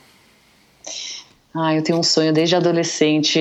Ah, 1.52 1.74
eu 1.74 1.82
tenho 1.82 1.98
um 1.98 2.04
sonho 2.04 2.32
desde 2.32 2.54
adolescente 2.54 3.40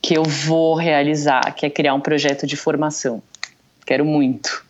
que 0.00 0.14
eu 0.14 0.22
vou 0.22 0.74
realizar, 0.74 1.52
que 1.54 1.66
é 1.66 1.70
criar 1.70 1.92
um 1.92 2.00
projeto 2.00 2.46
de 2.46 2.56
formação. 2.56 3.22
Quero 3.84 4.06
muito. 4.06 4.64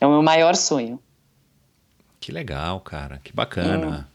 É 0.00 0.06
o 0.06 0.10
meu 0.10 0.22
maior 0.22 0.54
sonho. 0.54 1.00
Que 2.22 2.30
legal, 2.30 2.78
cara. 2.78 3.20
Que 3.22 3.32
bacana. 3.32 4.08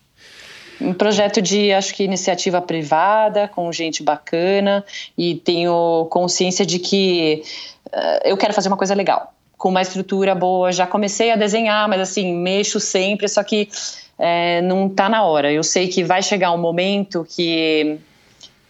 Um, 0.80 0.90
um 0.90 0.94
projeto 0.94 1.42
de, 1.42 1.74
acho 1.74 1.94
que, 1.94 2.06
iniciativa 2.06 2.62
privada, 2.62 3.50
com 3.50 3.70
gente 3.70 4.02
bacana, 4.02 4.86
e 5.18 5.36
tenho 5.36 6.08
consciência 6.10 6.66
de 6.66 6.80
que 6.80 7.44
uh, 7.88 8.22
eu 8.24 8.38
quero 8.38 8.54
fazer 8.54 8.70
uma 8.70 8.78
coisa 8.78 8.96
legal, 8.96 9.34
com 9.58 9.68
uma 9.68 9.82
estrutura 9.82 10.34
boa. 10.34 10.72
Já 10.72 10.88
comecei 10.88 11.32
a 11.32 11.36
desenhar, 11.36 11.90
mas 11.90 12.00
assim, 12.00 12.34
mexo 12.34 12.80
sempre, 12.80 13.28
só 13.28 13.44
que 13.44 13.68
é, 14.18 14.62
não 14.62 14.88
está 14.88 15.10
na 15.10 15.26
hora. 15.26 15.52
Eu 15.52 15.62
sei 15.62 15.90
que 15.90 16.02
vai 16.02 16.24
chegar 16.24 16.54
um 16.54 16.58
momento 16.58 17.28
que 17.30 18.00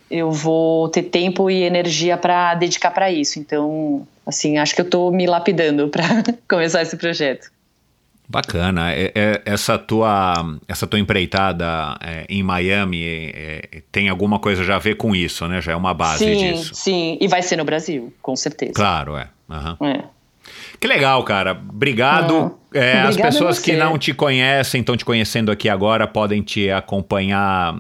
eu 0.10 0.32
vou 0.32 0.90
ter 0.90 1.04
tempo 1.04 1.48
e 1.48 1.62
energia 1.62 2.18
para 2.18 2.56
dedicar 2.56 2.90
para 2.90 3.12
isso. 3.12 3.38
Então, 3.38 4.08
assim, 4.26 4.58
acho 4.58 4.74
que 4.74 4.82
eu 4.82 4.86
estou 4.86 5.12
me 5.12 5.28
lapidando 5.28 5.90
para 5.90 6.06
começar 6.50 6.82
esse 6.82 6.98
projeto. 6.98 7.56
Bacana. 8.30 8.92
É, 8.92 9.12
é, 9.16 9.42
essa, 9.46 9.78
tua, 9.78 10.34
essa 10.68 10.86
tua 10.86 11.00
empreitada 11.00 11.98
é, 12.02 12.26
em 12.28 12.44
Miami 12.44 13.02
é, 13.34 13.82
tem 13.90 14.10
alguma 14.10 14.38
coisa 14.38 14.66
já 14.66 14.76
a 14.76 14.80
ver 14.80 14.96
com 14.96 15.16
isso, 15.16 15.48
né? 15.48 15.62
Já 15.62 15.72
é 15.72 15.76
uma 15.76 15.94
base 15.94 16.26
sim, 16.26 16.36
disso. 16.36 16.76
Sim, 16.76 17.18
e 17.22 17.28
vai 17.28 17.42
ser 17.42 17.56
no 17.56 17.64
Brasil, 17.64 18.14
com 18.22 18.36
certeza. 18.36 18.74
Claro, 18.74 19.16
é. 19.16 19.30
Uhum. 19.50 20.04
Que 20.78 20.88
legal, 20.88 21.24
cara. 21.24 21.52
Obrigado. 21.70 22.58
É, 22.74 23.00
as 23.00 23.16
pessoas 23.16 23.60
que 23.60 23.78
não 23.78 23.98
te 23.98 24.14
conhecem, 24.14 24.82
estão 24.82 24.98
te 24.98 25.06
conhecendo 25.06 25.50
aqui 25.50 25.70
agora, 25.70 26.06
podem 26.06 26.42
te 26.42 26.70
acompanhar 26.70 27.80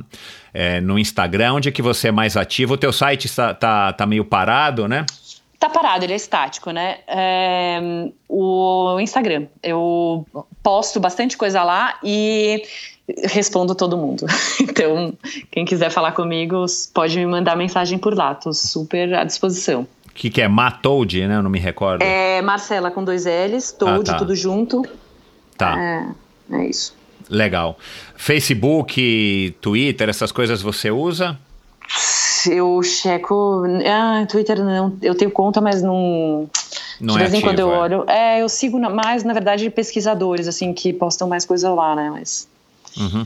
no 0.82 0.98
Instagram. 0.98 1.53
Onde 1.53 1.69
é 1.69 1.72
que 1.72 1.82
você 1.82 2.07
é 2.07 2.11
mais 2.11 2.36
ativo? 2.36 2.74
O 2.74 2.78
teu 2.78 2.91
site 2.91 3.26
está, 3.26 3.53
tá, 3.53 3.94
tá 3.94 4.06
meio 4.06 4.26
parado, 4.26 4.88
né? 4.88 5.06
Tá 5.59 5.69
parado, 5.69 6.05
ele 6.05 6.13
é 6.13 6.15
estático, 6.15 6.69
né? 6.69 6.99
É, 7.07 7.79
o 8.29 8.99
Instagram. 8.99 9.47
Eu 9.63 10.25
posto 10.61 10.99
bastante 10.99 11.35
coisa 11.35 11.63
lá 11.63 11.97
e 12.03 12.63
respondo 13.23 13.73
todo 13.73 13.97
mundo. 13.97 14.25
Então, 14.77 15.11
quem 15.49 15.65
quiser 15.65 15.89
falar 15.89 16.11
comigo, 16.11 16.63
pode 16.93 17.17
me 17.17 17.25
mandar 17.25 17.55
mensagem 17.55 17.97
por 17.97 18.15
lá. 18.15 18.35
Tô 18.35 18.53
super 18.53 19.11
à 19.15 19.23
disposição. 19.23 19.88
O 20.05 20.13
que, 20.13 20.29
que 20.29 20.39
é? 20.39 20.47
Matold, 20.47 21.25
né? 21.27 21.35
Eu 21.35 21.41
não 21.41 21.49
me 21.49 21.57
recordo. 21.57 22.03
É 22.03 22.43
Marcela 22.43 22.91
com 22.91 23.03
dois 23.03 23.25
L's, 23.25 23.71
Toad, 23.71 24.07
ah, 24.07 24.13
tá. 24.13 24.19
tudo 24.19 24.35
junto. 24.35 24.84
Tá. 25.57 25.75
É, 25.79 26.57
é 26.57 26.67
isso. 26.67 26.95
Legal. 27.27 27.79
Facebook, 28.15 29.55
Twitter, 29.59 30.09
essas 30.09 30.31
coisas 30.31 30.61
você 30.61 30.91
usa? 30.91 31.39
Eu 32.48 32.82
checo. 32.84 33.64
Ah, 33.86 34.26
Twitter 34.28 34.64
não. 34.64 34.98
Eu 35.02 35.15
tenho 35.15 35.32
conta, 35.32 35.61
mas 35.61 35.82
não. 35.82 36.49
Não 36.99 37.14
de 37.14 37.19
vez 37.19 37.34
é 37.34 37.38
em 37.38 37.41
quando 37.41 37.60
eu 37.60 37.72
é. 37.72 37.78
olho. 37.78 38.06
É, 38.07 38.41
eu 38.41 38.49
sigo 38.49 38.80
mais, 38.80 39.24
na 39.24 39.34
verdade, 39.34 39.69
pesquisadores, 39.69 40.48
assim, 40.48 40.74
que 40.74 40.91
postam 40.91 41.28
mais 41.28 41.45
coisa 41.45 41.72
lá, 41.74 41.95
né? 41.95 42.10
Mas. 42.10 42.48
Uhum. 42.98 43.26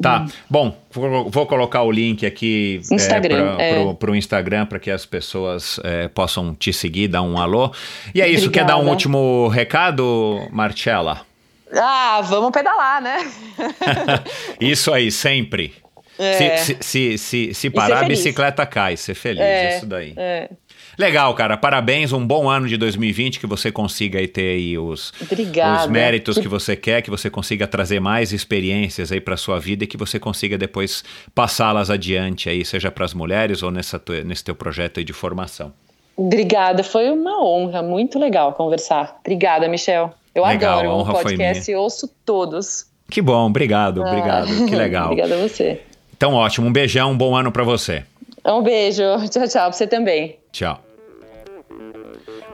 Tá, 0.00 0.20
hum. 0.20 0.28
bom, 0.50 0.76
vou, 0.92 1.30
vou, 1.30 1.46
colocar 1.46 1.82
o 1.82 1.90
link 1.90 2.26
aqui 2.26 2.82
Instagram, 2.90 3.56
é, 3.58 3.94
para 3.94 4.10
o 4.10 4.14
é. 4.14 4.18
Instagram 4.18 4.66
para 4.66 4.78
que 4.78 4.90
as 4.90 5.06
pessoas 5.06 5.80
é, 5.82 6.06
possam 6.08 6.54
te 6.54 6.72
seguir, 6.72 7.08
dar 7.08 7.22
um 7.22 7.38
alô. 7.38 7.72
E 8.14 8.20
é 8.20 8.28
isso, 8.28 8.46
Obrigada. 8.46 8.72
quer 8.72 8.76
dar 8.76 8.84
um 8.84 8.90
último 8.90 9.48
recado, 9.48 10.46
Marcella? 10.52 11.22
Ah, 11.72 12.20
vamos 12.24 12.50
pedalar, 12.50 13.00
né? 13.00 13.32
isso 14.60 14.92
aí, 14.92 15.10
sempre. 15.10 15.74
É. 16.18 16.56
Se, 16.56 16.76
se, 16.80 17.18
se, 17.18 17.54
se, 17.54 17.70
parar, 17.70 18.04
a 18.04 18.04
bicicleta 18.04 18.64
cai, 18.64 18.96
ser 18.96 19.14
feliz, 19.14 19.40
é, 19.40 19.76
isso 19.76 19.86
daí. 19.86 20.14
É. 20.16 20.48
Legal, 20.96 21.34
cara. 21.34 21.56
Parabéns, 21.56 22.12
um 22.12 22.24
bom 22.24 22.48
ano 22.48 22.68
de 22.68 22.76
2020, 22.76 23.40
que 23.40 23.46
você 23.46 23.72
consiga 23.72 24.18
aí 24.18 24.28
ter 24.28 24.54
aí 24.54 24.78
os, 24.78 25.12
os 25.20 25.86
méritos 25.88 26.38
que 26.38 26.46
você 26.46 26.76
quer, 26.76 27.02
que 27.02 27.10
você 27.10 27.28
consiga 27.28 27.66
trazer 27.66 28.00
mais 28.00 28.32
experiências 28.32 29.10
aí 29.10 29.20
para 29.20 29.36
sua 29.36 29.58
vida 29.58 29.84
e 29.84 29.86
que 29.86 29.96
você 29.96 30.18
consiga 30.18 30.56
depois 30.56 31.02
passá-las 31.34 31.90
adiante 31.90 32.48
aí, 32.48 32.64
seja 32.64 32.90
para 32.90 33.04
as 33.04 33.12
mulheres 33.12 33.62
ou 33.62 33.70
nessa, 33.70 34.00
nesse 34.24 34.44
teu 34.44 34.54
projeto 34.54 34.98
aí 34.98 35.04
de 35.04 35.12
formação. 35.12 35.72
Obrigada, 36.16 36.84
foi 36.84 37.10
uma 37.10 37.44
honra, 37.44 37.82
muito 37.82 38.18
legal 38.18 38.52
conversar. 38.52 39.16
Obrigada, 39.20 39.68
Michel. 39.68 40.14
Eu 40.32 40.46
legal, 40.46 40.80
adoro 40.80 41.10
o 41.10 41.22
podcast 41.22 41.74
ouço 41.74 42.08
todos. 42.24 42.86
Que 43.10 43.20
bom, 43.20 43.46
obrigado, 43.46 44.00
obrigado, 44.00 44.48
ah. 44.48 44.66
que 44.68 44.74
legal. 44.76 45.06
Obrigada 45.10 45.34
a 45.34 45.38
você. 45.38 45.80
Então, 46.16 46.34
ótimo. 46.34 46.66
Um 46.66 46.72
beijão, 46.72 47.12
um 47.12 47.16
bom 47.16 47.34
ano 47.34 47.50
para 47.50 47.64
você. 47.64 48.04
Um 48.44 48.62
beijo. 48.62 49.02
Tchau, 49.30 49.48
tchau. 49.48 49.68
Pra 49.68 49.72
você 49.72 49.86
também. 49.86 50.36
Tchau. 50.52 50.83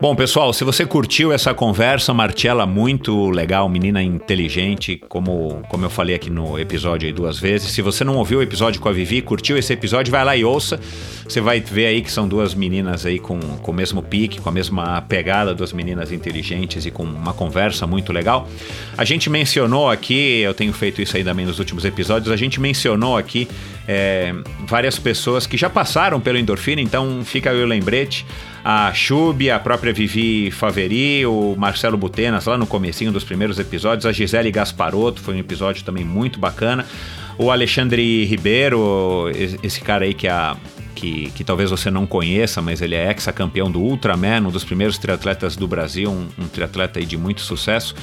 Bom, 0.01 0.17
pessoal, 0.17 0.51
se 0.55 0.65
você 0.65 0.87
curtiu 0.87 1.31
essa 1.31 1.53
conversa, 1.53 2.15
Martiela 2.15 2.65
muito 2.65 3.29
legal, 3.29 3.69
menina 3.69 4.03
inteligente, 4.03 4.99
como, 5.11 5.63
como 5.69 5.85
eu 5.85 5.91
falei 5.91 6.15
aqui 6.15 6.31
no 6.31 6.59
episódio 6.59 7.07
aí 7.07 7.13
duas 7.13 7.39
vezes. 7.39 7.71
Se 7.71 7.83
você 7.83 8.03
não 8.03 8.17
ouviu 8.17 8.39
o 8.39 8.43
episódio 8.43 8.81
com 8.81 8.89
a 8.89 8.93
Vivi, 8.93 9.21
curtiu 9.21 9.59
esse 9.59 9.71
episódio, 9.75 10.11
vai 10.11 10.25
lá 10.25 10.35
e 10.35 10.43
ouça. 10.43 10.81
Você 11.29 11.39
vai 11.39 11.61
ver 11.61 11.85
aí 11.85 12.01
que 12.01 12.11
são 12.11 12.27
duas 12.27 12.55
meninas 12.55 13.05
aí 13.05 13.19
com, 13.19 13.39
com 13.39 13.71
o 13.71 13.75
mesmo 13.75 14.03
pique, 14.03 14.41
com 14.41 14.49
a 14.49 14.53
mesma 14.53 15.03
pegada, 15.03 15.55
duas 15.55 15.71
meninas 15.71 16.11
inteligentes 16.11 16.87
e 16.87 16.91
com 16.91 17.03
uma 17.03 17.35
conversa 17.35 17.87
muito 17.87 18.11
legal. 18.11 18.49
A 18.97 19.05
gente 19.05 19.29
mencionou 19.29 19.91
aqui, 19.91 20.41
eu 20.41 20.55
tenho 20.55 20.73
feito 20.73 21.03
isso 21.03 21.15
aí 21.15 21.23
também 21.23 21.45
nos 21.45 21.59
últimos 21.59 21.85
episódios, 21.85 22.33
a 22.33 22.37
gente 22.37 22.59
mencionou 22.59 23.19
aqui 23.19 23.47
é, 23.87 24.33
várias 24.67 24.99
pessoas 24.99 25.47
que 25.47 25.59
já 25.59 25.69
passaram 25.69 26.19
pelo 26.19 26.39
Endorfina, 26.39 26.81
então 26.81 27.21
fica 27.23 27.51
aí 27.51 27.63
o 27.63 27.67
lembrete. 27.67 28.25
A 28.65 28.93
Chub, 28.93 29.51
a 29.51 29.59
própria 29.59 29.93
Vivi 29.93 30.51
Faveri, 30.51 31.25
o 31.25 31.55
Marcelo 31.57 31.97
Butenas 31.97 32.47
lá 32.47 32.59
no 32.59 32.67
comecinho 32.67 33.11
dos 33.11 33.25
primeiros 33.25 33.59
episódios, 33.59 34.05
a 34.05 34.13
Gisele 34.13 34.51
Gasparotto, 34.51 35.21
foi 35.21 35.35
um 35.35 35.39
episódio 35.39 35.83
também 35.83 36.05
muito 36.05 36.39
bacana. 36.39 36.85
O 37.39 37.51
Alexandre 37.51 38.25
Ribeiro, 38.27 39.31
esse 39.63 39.81
cara 39.81 40.05
aí 40.05 40.13
que 40.13 40.29
a 40.29 40.57
que, 40.95 41.31
que, 41.31 41.43
talvez 41.43 41.71
você 41.71 41.91
não 41.91 42.05
conheça, 42.05 42.61
mas 42.61 42.83
ele 42.83 42.95
é 42.95 43.07
ex-campeão 43.07 43.71
do 43.71 43.81
Ultraman, 43.81 44.47
um 44.47 44.51
dos 44.51 44.65
primeiros 44.65 44.99
triatletas 44.99 45.57
do 45.57 45.67
Brasil, 45.67 46.11
um, 46.11 46.29
um 46.39 46.47
triatleta 46.47 47.01
de 47.01 47.17
muito 47.17 47.41
sucesso. 47.41 47.95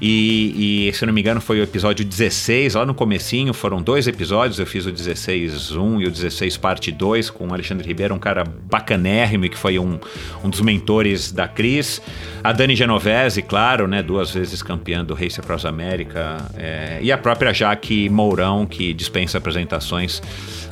E, 0.00 0.88
e, 0.88 0.92
se 0.92 1.04
eu 1.04 1.06
não 1.06 1.14
me 1.14 1.20
engano, 1.20 1.40
foi 1.40 1.60
o 1.60 1.62
episódio 1.62 2.04
16, 2.04 2.74
lá 2.74 2.84
no 2.84 2.94
comecinho, 2.94 3.54
foram 3.54 3.80
dois 3.80 4.06
episódios, 4.06 4.58
eu 4.58 4.66
fiz 4.66 4.84
o 4.84 4.92
16 4.92 5.72
1 5.72 6.02
e 6.02 6.06
o 6.06 6.10
16 6.10 6.56
parte 6.58 6.92
2 6.92 7.30
com 7.30 7.48
o 7.48 7.52
Alexandre 7.52 7.86
Ribeiro, 7.86 8.14
um 8.14 8.18
cara 8.18 8.44
bacanérrimo 8.44 9.48
que 9.48 9.56
foi 9.56 9.78
um, 9.78 9.98
um 10.44 10.50
dos 10.50 10.60
mentores 10.60 11.32
da 11.32 11.48
Cris. 11.48 12.02
A 12.44 12.52
Dani 12.52 12.76
Genovese, 12.76 13.40
claro, 13.40 13.88
né, 13.88 14.02
duas 14.02 14.30
vezes 14.30 14.62
campeã 14.62 15.04
do 15.04 15.14
Race 15.14 15.40
Across 15.40 15.64
America. 15.64 16.44
É, 16.56 16.98
e 17.00 17.10
a 17.10 17.16
própria 17.16 17.52
Jaque 17.52 18.08
Mourão, 18.10 18.66
que 18.66 18.92
dispensa 18.92 19.38
apresentações, 19.38 20.22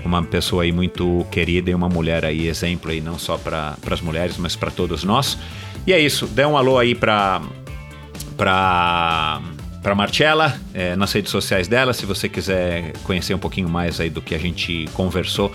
uma 0.04 0.22
pessoa 0.22 0.64
aí 0.64 0.72
muito 0.72 1.26
querida 1.30 1.70
e 1.70 1.74
uma 1.74 1.88
mulher 1.88 2.26
aí, 2.26 2.46
exemplo 2.46 2.90
aí, 2.90 3.00
não 3.00 3.18
só 3.18 3.38
para 3.38 3.76
as 3.90 4.00
mulheres, 4.02 4.36
mas 4.36 4.54
para 4.54 4.70
todos 4.70 5.02
nós. 5.02 5.38
E 5.86 5.92
é 5.92 5.98
isso, 5.98 6.26
dê 6.26 6.44
um 6.44 6.56
alô 6.56 6.78
aí 6.78 6.94
para 6.94 7.42
para 8.36 9.40
para 9.82 9.94
Marcella 9.94 10.58
é, 10.72 10.96
nas 10.96 11.12
redes 11.12 11.30
sociais 11.30 11.68
dela, 11.68 11.92
se 11.92 12.06
você 12.06 12.26
quiser 12.26 12.94
conhecer 13.04 13.34
um 13.34 13.38
pouquinho 13.38 13.68
mais 13.68 14.00
aí 14.00 14.08
do 14.08 14.22
que 14.22 14.34
a 14.34 14.38
gente 14.38 14.88
conversou 14.94 15.52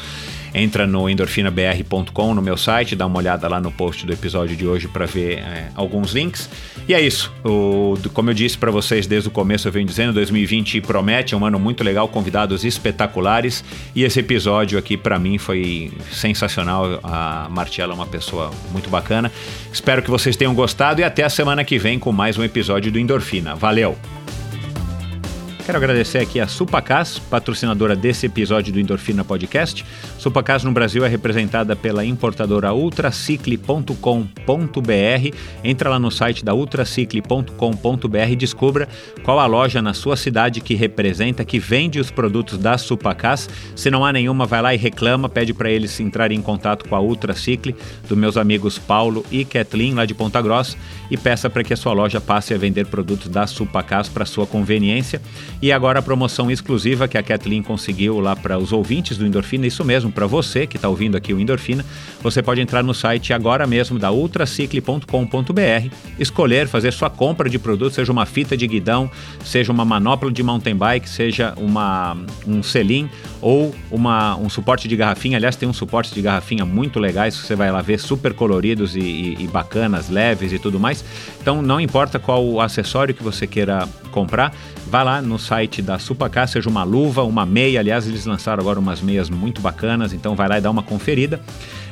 entra 0.54 0.88
no 0.88 1.10
endorfinabr.com 1.10 2.34
no 2.34 2.42
meu 2.42 2.58
site, 2.58 2.96
dá 2.96 3.06
uma 3.06 3.18
olhada 3.18 3.48
lá 3.48 3.60
no 3.60 3.72
post 3.72 4.06
do 4.06 4.14
episódio 4.14 4.56
de 4.56 4.66
hoje 4.66 4.88
para 4.88 5.06
ver 5.06 5.40
é, 5.40 5.70
alguns 5.76 6.12
links. 6.12 6.50
E 6.88 6.94
é 6.94 7.02
isso. 7.02 7.32
O, 7.44 7.96
como 8.14 8.30
eu 8.30 8.34
disse 8.34 8.58
para 8.58 8.72
vocês 8.72 9.06
desde 9.06 9.30
o 9.30 9.32
começo, 9.32 9.68
eu 9.68 9.72
venho 9.72 9.86
dizendo, 9.86 10.14
2020 10.14 10.82
promete, 10.82 11.34
é 11.34 11.38
um 11.38 11.46
ano 11.46 11.60
muito 11.60 11.84
legal, 11.84 12.08
convidados 12.08 12.64
espetaculares. 12.64 13.64
E 13.96 14.04
esse 14.04 14.20
episódio 14.20 14.78
aqui 14.78 14.98
para 14.98 15.20
mim 15.20 15.38
foi 15.38 15.92
sensacional. 16.12 17.00
A 17.04 17.48
Martiela 17.50 17.94
é 17.94 17.96
uma 17.96 18.08
pessoa 18.08 18.52
muito 18.72 18.90
bacana. 18.90 19.32
Espero 19.72 20.02
que 20.02 20.10
vocês 20.10 20.36
tenham 20.36 20.54
gostado 20.54 21.02
e 21.02 21.04
até 21.04 21.24
a 21.24 21.30
semana 21.30 21.64
que 21.64 21.78
vem 21.78 22.00
com 22.00 22.12
mais 22.12 22.38
um 22.38 22.44
episódio 22.44 22.92
do 22.92 23.00
Endorfina. 23.00 23.56
Valeu! 23.56 24.19
Quero 25.70 25.78
agradecer 25.78 26.18
aqui 26.18 26.40
a 26.40 26.48
Supacas, 26.48 27.20
patrocinadora 27.20 27.96
desse 27.96 28.26
episódio 28.26 28.74
do 28.74 28.80
Endorfina 28.80 29.24
Podcast. 29.24 29.86
Supacas 30.18 30.64
no 30.64 30.72
Brasil 30.72 31.06
é 31.06 31.08
representada 31.08 31.76
pela 31.76 32.04
importadora 32.04 32.74
ultracicle.com.br. 32.74 35.38
Entra 35.64 35.90
lá 35.91 36.00
no 36.00 36.10
site 36.10 36.44
da 36.44 36.56
ultracicle.com.br 36.56 38.32
e 38.32 38.36
descubra 38.36 38.90
qual 39.22 39.40
a 39.40 39.46
loja 39.46 39.80
na 39.80 39.94
sua 39.94 40.18
cidade 40.18 40.60
que 40.60 40.74
representa, 40.74 41.46
que 41.46 41.60
vende 41.60 42.00
os 42.00 42.10
produtos 42.10 42.58
da 42.58 42.76
Supacas. 42.76 43.48
Se 43.76 43.91
não 43.91 44.04
há 44.04 44.12
nenhuma, 44.12 44.48
vai 44.48 44.64
lá 44.64 44.74
e 44.74 44.78
reclama, 44.78 45.30
pede 45.30 45.54
para 45.54 45.70
eles 45.70 46.00
entrarem 46.00 46.40
em 46.40 46.41
contato 46.41 46.90
com 46.90 46.96
a 46.96 47.00
Ultracicle, 47.00 47.76
dos 48.08 48.18
meus 48.18 48.38
amigos 48.38 48.80
Paulo 48.80 49.24
e 49.30 49.46
Kathleen, 49.46 49.94
lá 49.94 50.08
de 50.08 50.16
Ponta 50.16 50.41
Grossa, 50.41 50.76
e 51.12 51.18
peça 51.18 51.48
para 51.48 51.64
que 51.64 51.76
a 51.76 51.78
sua 51.78 51.94
loja 51.94 52.20
passe 52.20 52.56
a 52.56 52.58
vender 52.58 52.88
produtos 52.88 53.30
da 53.30 53.46
Supacas 53.46 54.10
para 54.10 54.26
sua 54.26 54.48
conveniência. 54.48 55.22
E 55.61 55.72
agora 55.72 55.99
a 55.99 56.02
promoção 56.02 56.49
exclusiva 56.49 57.07
que 57.07 57.18
a 57.18 57.23
Kathleen 57.23 57.61
conseguiu 57.61 58.19
lá 58.19 58.36
para 58.36 58.57
os 58.57 58.72
ouvintes 58.72 59.18
do 59.18 59.26
Endorfina, 59.26 59.68
isso 59.68 59.84
mesmo, 59.84 60.11
para 60.11 60.26
você 60.26 60.65
que 60.65 60.77
está 60.77 60.88
ouvindo 60.88 61.18
aqui 61.18 61.34
o 61.34 61.40
Endorfina, 61.40 61.86
você 62.22 62.41
pode 62.41 62.61
entrar 62.61 62.81
no 62.81 62.94
site 62.94 63.34
agora 63.34 63.68
mesmo 63.68 63.99
da 63.99 64.11
ultracicle.com.br, 64.11 65.94
escolher, 66.18 66.68
fazer 66.68 66.94
sua 66.94 67.10
compra 67.10 67.49
de 67.49 67.60
produtos, 67.60 67.95
seja 67.95 68.11
uma 68.11 68.26
fita 68.26 68.56
de 68.56 68.65
guidão, 68.68 69.11
seja 69.44 69.72
uma 69.72 69.84
manopla 69.84 70.31
de 70.31 70.41
mountain 70.41 70.76
bike, 70.76 71.10
seja 71.10 71.53
uma, 71.57 72.15
um 72.48 72.64
selim 72.64 73.10
ou 73.41 73.76
uma, 73.91 74.38
um 74.38 74.49
suporte 74.49 74.88
de 74.88 74.95
garrafinha. 74.95 75.38
Aliás, 75.38 75.56
tem 75.56 75.68
um 75.68 75.73
suporte 75.73 76.14
de 76.14 76.22
garrafinha 76.22 76.65
muito 76.65 76.99
legais 76.99 77.36
você 77.36 77.56
vai 77.56 77.72
lá 77.72 77.81
ver, 77.81 77.99
super 77.99 78.34
coloridos 78.34 78.95
e, 78.95 78.99
e, 78.99 79.44
e 79.44 79.48
bacanas, 79.48 80.10
leves 80.10 80.52
e 80.52 80.60
tudo 80.60 80.80
mais. 80.80 81.03
Então, 81.50 81.64
não 81.64 81.82
importa 81.82 82.20
qual 82.20 82.46
o 82.46 82.62
acessório 82.62 83.12
que 83.12 83.24
você 83.24 83.48
queira 83.48 83.90
comprar, 84.12 84.54
vá 84.86 85.02
lá 85.02 85.20
no 85.20 85.40
site 85.40 85.82
da 85.82 85.98
Supacá, 85.98 86.46
seja 86.46 86.70
uma 86.70 86.84
luva, 86.84 87.24
uma 87.24 87.44
meia. 87.44 87.80
Aliás, 87.80 88.08
eles 88.08 88.24
lançaram 88.28 88.62
agora 88.62 88.80
umas 88.80 89.02
meias 89.02 89.32
muito 89.32 89.60
bacanas, 89.60 90.14
então 90.14 90.36
vai 90.36 90.48
lá 90.48 90.60
e 90.60 90.62
dá 90.62 90.70
uma 90.70 90.84
conferida. 90.84 91.42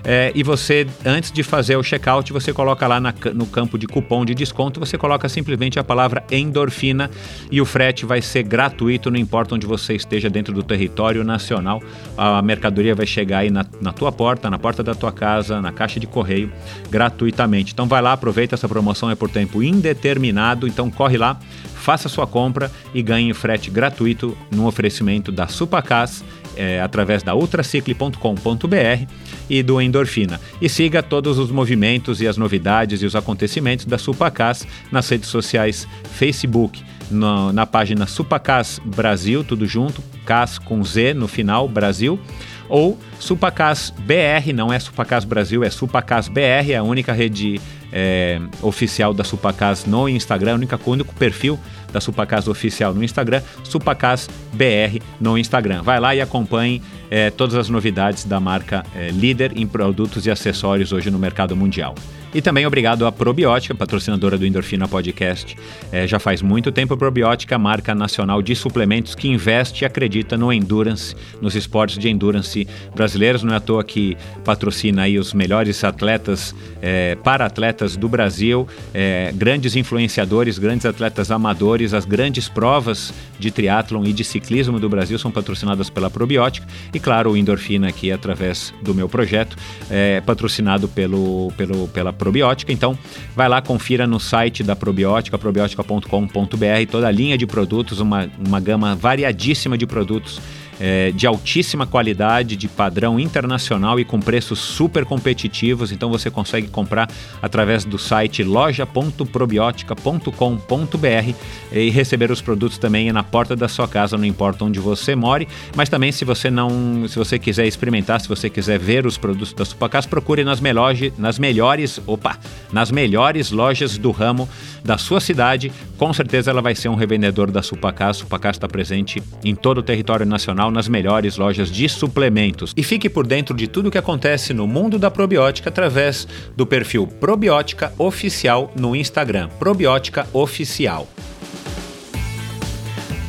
É, 0.04 0.32
e 0.36 0.44
você, 0.44 0.88
antes 1.06 1.32
de 1.32 1.44
fazer 1.44 1.76
o 1.76 1.84
checkout, 1.84 2.32
você 2.32 2.54
coloca 2.54 2.88
lá 2.88 3.00
na, 3.00 3.14
no 3.34 3.46
campo 3.46 3.78
de 3.78 3.88
cupom 3.88 4.26
de 4.26 4.34
desconto, 4.34 4.80
você 4.80 4.98
coloca 4.98 5.28
simplesmente 5.28 5.80
a 5.80 5.84
palavra 5.84 6.24
endorfina 6.32 7.10
e 7.52 7.62
o 7.62 7.66
frete 7.66 8.06
vai 8.06 8.22
ser 8.22 8.44
gratuito, 8.44 9.12
não 9.12 9.18
importa 9.18 9.56
onde 9.56 9.66
você 9.66 9.96
esteja 9.96 10.30
dentro 10.30 10.54
do 10.54 10.64
território 10.64 11.24
nacional. 11.24 11.82
A 12.18 12.42
mercadoria 12.42 12.96
vai 12.96 13.06
chegar 13.06 13.40
aí 13.40 13.50
na, 13.50 13.66
na 13.82 13.92
tua 13.92 14.12
porta, 14.12 14.50
na 14.50 14.58
porta 14.58 14.84
da 14.84 14.96
tua 14.96 15.12
casa, 15.12 15.62
na 15.62 15.72
caixa 15.72 16.00
de 16.00 16.08
correio, 16.08 16.52
gratuitamente. 16.90 17.74
Então 17.74 17.88
vai 17.88 18.02
lá, 18.02 18.14
aproveita 18.14 18.56
essa 18.56 18.68
promoção, 18.68 19.10
é 19.10 19.16
por 19.16 19.30
tempo 19.30 19.62
indeterminado, 19.62 20.68
então 20.68 20.90
corre 20.90 21.18
lá, 21.18 21.40
faça 21.76 22.10
sua 22.10 22.28
compra 22.28 22.72
e 22.94 23.02
ganhe 23.02 23.34
frete 23.34 23.70
gratuito 23.70 24.38
no 24.52 24.68
oferecimento 24.68 25.32
da 25.32 25.48
Supacas 25.48 26.24
é, 26.58 26.82
através 26.82 27.24
da 27.24 27.36
ultracicle.com.br 27.36 29.06
e 29.50 29.64
do 29.64 29.80
Endorfina. 29.80 30.40
E 30.62 30.68
siga 30.68 31.04
todos 31.04 31.38
os 31.38 31.52
movimentos 31.52 32.20
e 32.20 32.28
as 32.28 32.38
novidades 32.38 33.02
e 33.02 33.06
os 33.06 33.16
acontecimentos 33.16 33.86
da 33.86 33.98
Supacas 33.98 34.68
nas 34.92 35.08
redes 35.08 35.30
sociais 35.30 35.88
Facebook, 36.14 36.84
no, 37.10 37.54
na 37.54 37.66
página 37.66 38.08
Supacas 38.08 38.82
Brasil, 38.84 39.44
tudo 39.44 39.66
junto, 39.66 40.02
CAS 40.26 40.58
com 40.58 40.84
Z 40.84 41.14
no 41.14 41.28
final, 41.28 41.68
Brasil, 41.70 42.20
ou 42.70 42.98
Supacas 43.20 43.94
BR, 44.00 44.54
não 44.54 44.72
é 44.72 44.80
Supacas 44.80 45.26
Brasil, 45.26 45.64
é 45.64 45.70
Supacas 45.70 46.28
BR, 46.28 46.72
é 46.72 46.76
a 46.76 46.84
única 46.84 47.14
rede 47.14 47.60
é, 47.92 48.40
oficial 48.62 49.14
da 49.14 49.24
Supacas 49.24 49.86
no 49.86 50.08
Instagram, 50.10 50.54
o 50.54 50.56
único, 50.56 50.92
único 50.92 51.14
perfil 51.16 51.60
da 51.92 52.02
Supacas 52.02 52.48
oficial 52.48 52.94
no 52.94 53.04
Instagram, 53.04 53.42
Supacas 53.64 54.30
BR 54.54 55.02
no 55.20 55.38
Instagram. 55.38 55.82
Vai 55.82 56.00
lá 56.00 56.16
e 56.16 56.22
acompanhe 56.22 56.82
é, 57.10 57.30
todas 57.30 57.56
as 57.56 57.70
novidades 57.70 58.26
da 58.26 58.40
marca 58.40 58.86
é, 58.96 59.10
líder 59.10 59.58
em 59.58 59.66
produtos 59.66 60.26
e 60.26 60.32
acessórios 60.32 60.92
hoje 60.92 61.10
no 61.10 61.18
mercado 61.18 61.56
mundial. 61.56 61.96
E 62.38 62.42
também 62.42 62.68
obrigado 62.68 63.04
à 63.08 63.12
Probiótica, 63.12 63.74
patrocinadora 63.74 64.38
do 64.38 64.46
Endorfina 64.46 64.88
Podcast. 64.88 65.58
É, 65.92 66.06
já 66.06 66.20
faz 66.20 66.40
muito 66.40 66.72
tempo 66.72 66.94
a 66.94 66.98
Probiótica, 66.98 67.58
marca 67.58 67.96
nacional 67.96 68.44
de 68.44 68.56
suplementos 68.56 69.16
que 69.16 69.28
investe 69.28 69.84
e 69.84 69.88
acredita 69.88 70.38
no 70.38 70.54
endurance, 70.54 71.16
nos 71.42 71.56
esportes 71.56 71.98
de 71.98 72.08
endurance 72.08 72.68
brasileiros. 72.94 73.42
Não 73.42 73.56
é 73.56 73.58
à 73.58 73.60
toa 73.60 73.84
que 73.84 74.16
patrocina 74.46 75.02
aí 75.02 75.18
os 75.18 75.34
melhores 75.34 75.84
atletas, 75.84 76.54
é, 76.80 77.16
para 77.16 77.44
atletas 77.44 77.98
do 77.98 78.08
Brasil, 78.08 78.68
é, 78.94 79.34
grandes 79.34 79.76
influenciadores, 79.76 80.60
grandes 80.60 80.86
atletas 80.86 81.32
amadores, 81.32 81.92
as 81.92 82.06
grandes 82.06 82.48
provas 82.48 83.12
de 83.40 83.50
triatlon 83.50 84.04
e 84.06 84.14
de 84.14 84.24
ciclismo 84.24 84.80
do 84.80 84.88
Brasil 84.88 85.18
são 85.18 85.32
patrocinadas 85.32 85.90
pela 85.90 86.08
Probiótica. 86.08 86.68
E 86.94 87.00
claro, 87.00 87.32
o 87.32 87.38
Endorfina 87.38 87.88
aqui 87.88 88.12
através 88.12 88.72
do 88.84 88.94
meu 88.94 89.10
projeto, 89.10 89.58
é 89.90 90.22
patrocinado 90.22 90.88
pelo, 90.88 91.52
pelo, 91.58 91.88
pela 91.88 92.14
probiótica. 92.14 92.27
Então, 92.72 92.98
vai 93.36 93.48
lá, 93.48 93.62
confira 93.62 94.06
no 94.08 94.20
site 94.20 94.64
da 94.64 94.76
probiótica, 94.76 95.38
probiótica.com.br, 95.38 96.92
toda 96.92 97.08
a 97.08 97.12
linha 97.12 97.38
de 97.38 97.46
produtos, 97.46 98.00
uma, 98.00 98.30
uma 98.46 98.60
gama 98.60 98.96
variadíssima 98.96 99.78
de 99.78 99.86
produtos 99.86 100.40
é, 100.80 101.12
de 101.12 101.26
altíssima 101.26 101.86
qualidade, 101.86 102.56
de 102.56 102.68
padrão 102.68 103.20
internacional 103.20 104.00
e 104.00 104.06
com 104.06 104.20
preços 104.20 104.60
super 104.60 105.06
competitivos. 105.06 105.92
Então 105.92 106.10
você 106.10 106.30
consegue 106.30 106.68
comprar 106.68 107.10
através 107.42 107.84
do 107.84 107.98
site 107.98 108.44
loja.probiotica.com.br 108.44 111.34
e 111.72 111.90
receber 111.90 112.32
os 112.32 112.42
produtos 112.42 112.78
também 112.78 113.12
na 113.12 113.24
porta 113.24 113.56
da 113.56 113.68
sua 113.68 113.88
casa, 113.88 114.18
não 114.18 114.26
importa 114.26 114.66
onde 114.66 114.80
você 114.80 115.16
more. 115.16 115.48
Mas 115.76 115.90
também 115.90 116.12
se 116.12 116.26
você 116.26 116.50
não, 116.50 117.08
se 117.08 117.18
você 117.18 117.40
quiser 117.40 117.66
experimentar, 117.66 118.22
se 118.22 118.28
você 118.28 118.50
quiser 118.50 118.80
ver 118.80 119.06
os 119.06 119.18
produtos 119.18 119.54
da 119.54 119.66
Supacas, 119.66 120.06
procure 120.06 120.44
nas, 120.44 120.60
melhores, 120.60 121.14
nas 121.18 121.40
melhores, 121.40 122.00
opa, 122.06 122.38
nas 122.72 122.92
melhores 122.92 123.52
lojas 123.52 123.98
do 123.98 124.12
ramo 124.12 124.48
da 124.84 124.98
sua 124.98 125.20
cidade. 125.20 125.72
Com 125.98 126.14
certeza 126.14 126.52
ela 126.52 126.62
vai 126.62 126.76
ser 126.76 126.90
um 126.90 126.96
revendedor 126.96 127.52
da 127.52 127.62
Supacas. 127.62 128.18
Supacas 128.18 128.56
está 128.56 128.68
presente 128.68 129.22
em 129.44 129.56
todo 129.56 129.80
o 129.80 129.84
território 129.84 130.26
nacional 130.26 130.67
nas 130.72 130.88
melhores 130.88 131.38
lojas 131.38 131.72
de 131.72 131.88
suplementos. 131.90 132.74
E 132.76 132.84
fique 132.84 133.10
por 133.10 133.26
dentro 133.26 133.56
de 133.56 133.68
tudo 133.68 133.88
o 133.88 133.92
que 133.92 133.98
acontece 133.98 134.54
no 134.54 134.68
mundo 134.68 134.98
da 135.00 135.10
probiótica 135.10 135.70
através 135.70 136.28
do 136.56 136.66
perfil 136.66 137.08
Probiótica 137.08 137.94
Oficial 137.98 138.72
no 138.76 138.96
Instagram. 138.96 139.50
Probiótica 139.60 140.28
Oficial. 140.34 141.08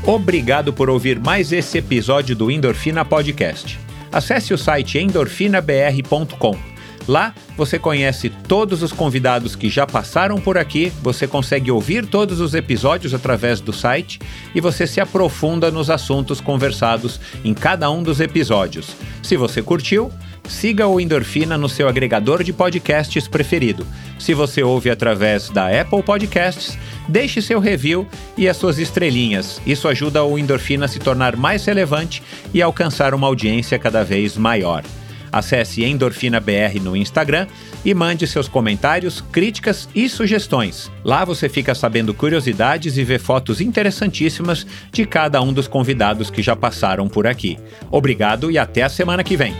Obrigado 0.04 0.72
por 0.72 0.88
ouvir 0.88 1.20
mais 1.20 1.52
esse 1.52 1.78
episódio 1.78 2.34
do 2.34 2.50
Endorfina 2.50 3.04
Podcast. 3.04 3.78
Acesse 4.10 4.54
o 4.54 4.58
site 4.58 4.98
endorfinabr.com. 4.98 6.77
Lá 7.08 7.34
você 7.56 7.78
conhece 7.78 8.28
todos 8.28 8.82
os 8.82 8.92
convidados 8.92 9.56
que 9.56 9.70
já 9.70 9.86
passaram 9.86 10.38
por 10.38 10.58
aqui, 10.58 10.92
você 11.02 11.26
consegue 11.26 11.70
ouvir 11.70 12.04
todos 12.04 12.38
os 12.38 12.52
episódios 12.52 13.14
através 13.14 13.62
do 13.62 13.72
site 13.72 14.20
e 14.54 14.60
você 14.60 14.86
se 14.86 15.00
aprofunda 15.00 15.70
nos 15.70 15.88
assuntos 15.88 16.38
conversados 16.38 17.18
em 17.42 17.54
cada 17.54 17.90
um 17.90 18.02
dos 18.02 18.20
episódios. 18.20 18.94
Se 19.22 19.38
você 19.38 19.62
curtiu, 19.62 20.12
siga 20.46 20.86
o 20.86 21.00
Endorfina 21.00 21.56
no 21.56 21.68
seu 21.68 21.88
agregador 21.88 22.44
de 22.44 22.52
podcasts 22.52 23.26
preferido. 23.26 23.86
Se 24.18 24.34
você 24.34 24.62
ouve 24.62 24.90
através 24.90 25.48
da 25.48 25.68
Apple 25.80 26.02
Podcasts, 26.02 26.76
deixe 27.08 27.40
seu 27.40 27.58
review 27.58 28.06
e 28.36 28.46
as 28.46 28.58
suas 28.58 28.78
estrelinhas. 28.78 29.62
Isso 29.64 29.88
ajuda 29.88 30.22
o 30.24 30.38
Endorfina 30.38 30.84
a 30.84 30.88
se 30.88 30.98
tornar 30.98 31.36
mais 31.36 31.64
relevante 31.64 32.22
e 32.52 32.60
alcançar 32.60 33.14
uma 33.14 33.26
audiência 33.26 33.78
cada 33.78 34.04
vez 34.04 34.36
maior. 34.36 34.84
Acesse 35.32 35.84
Endorfina 35.84 36.40
BR 36.40 36.80
no 36.82 36.96
Instagram 36.96 37.46
e 37.84 37.94
mande 37.94 38.26
seus 38.26 38.48
comentários, 38.48 39.20
críticas 39.32 39.88
e 39.94 40.08
sugestões. 40.08 40.90
Lá 41.04 41.24
você 41.24 41.48
fica 41.48 41.74
sabendo 41.74 42.14
curiosidades 42.14 42.96
e 42.96 43.04
vê 43.04 43.18
fotos 43.18 43.60
interessantíssimas 43.60 44.66
de 44.92 45.04
cada 45.04 45.40
um 45.40 45.52
dos 45.52 45.68
convidados 45.68 46.30
que 46.30 46.42
já 46.42 46.56
passaram 46.56 47.08
por 47.08 47.26
aqui. 47.26 47.58
Obrigado 47.90 48.50
e 48.50 48.58
até 48.58 48.82
a 48.82 48.88
semana 48.88 49.24
que 49.24 49.36
vem. 49.36 49.54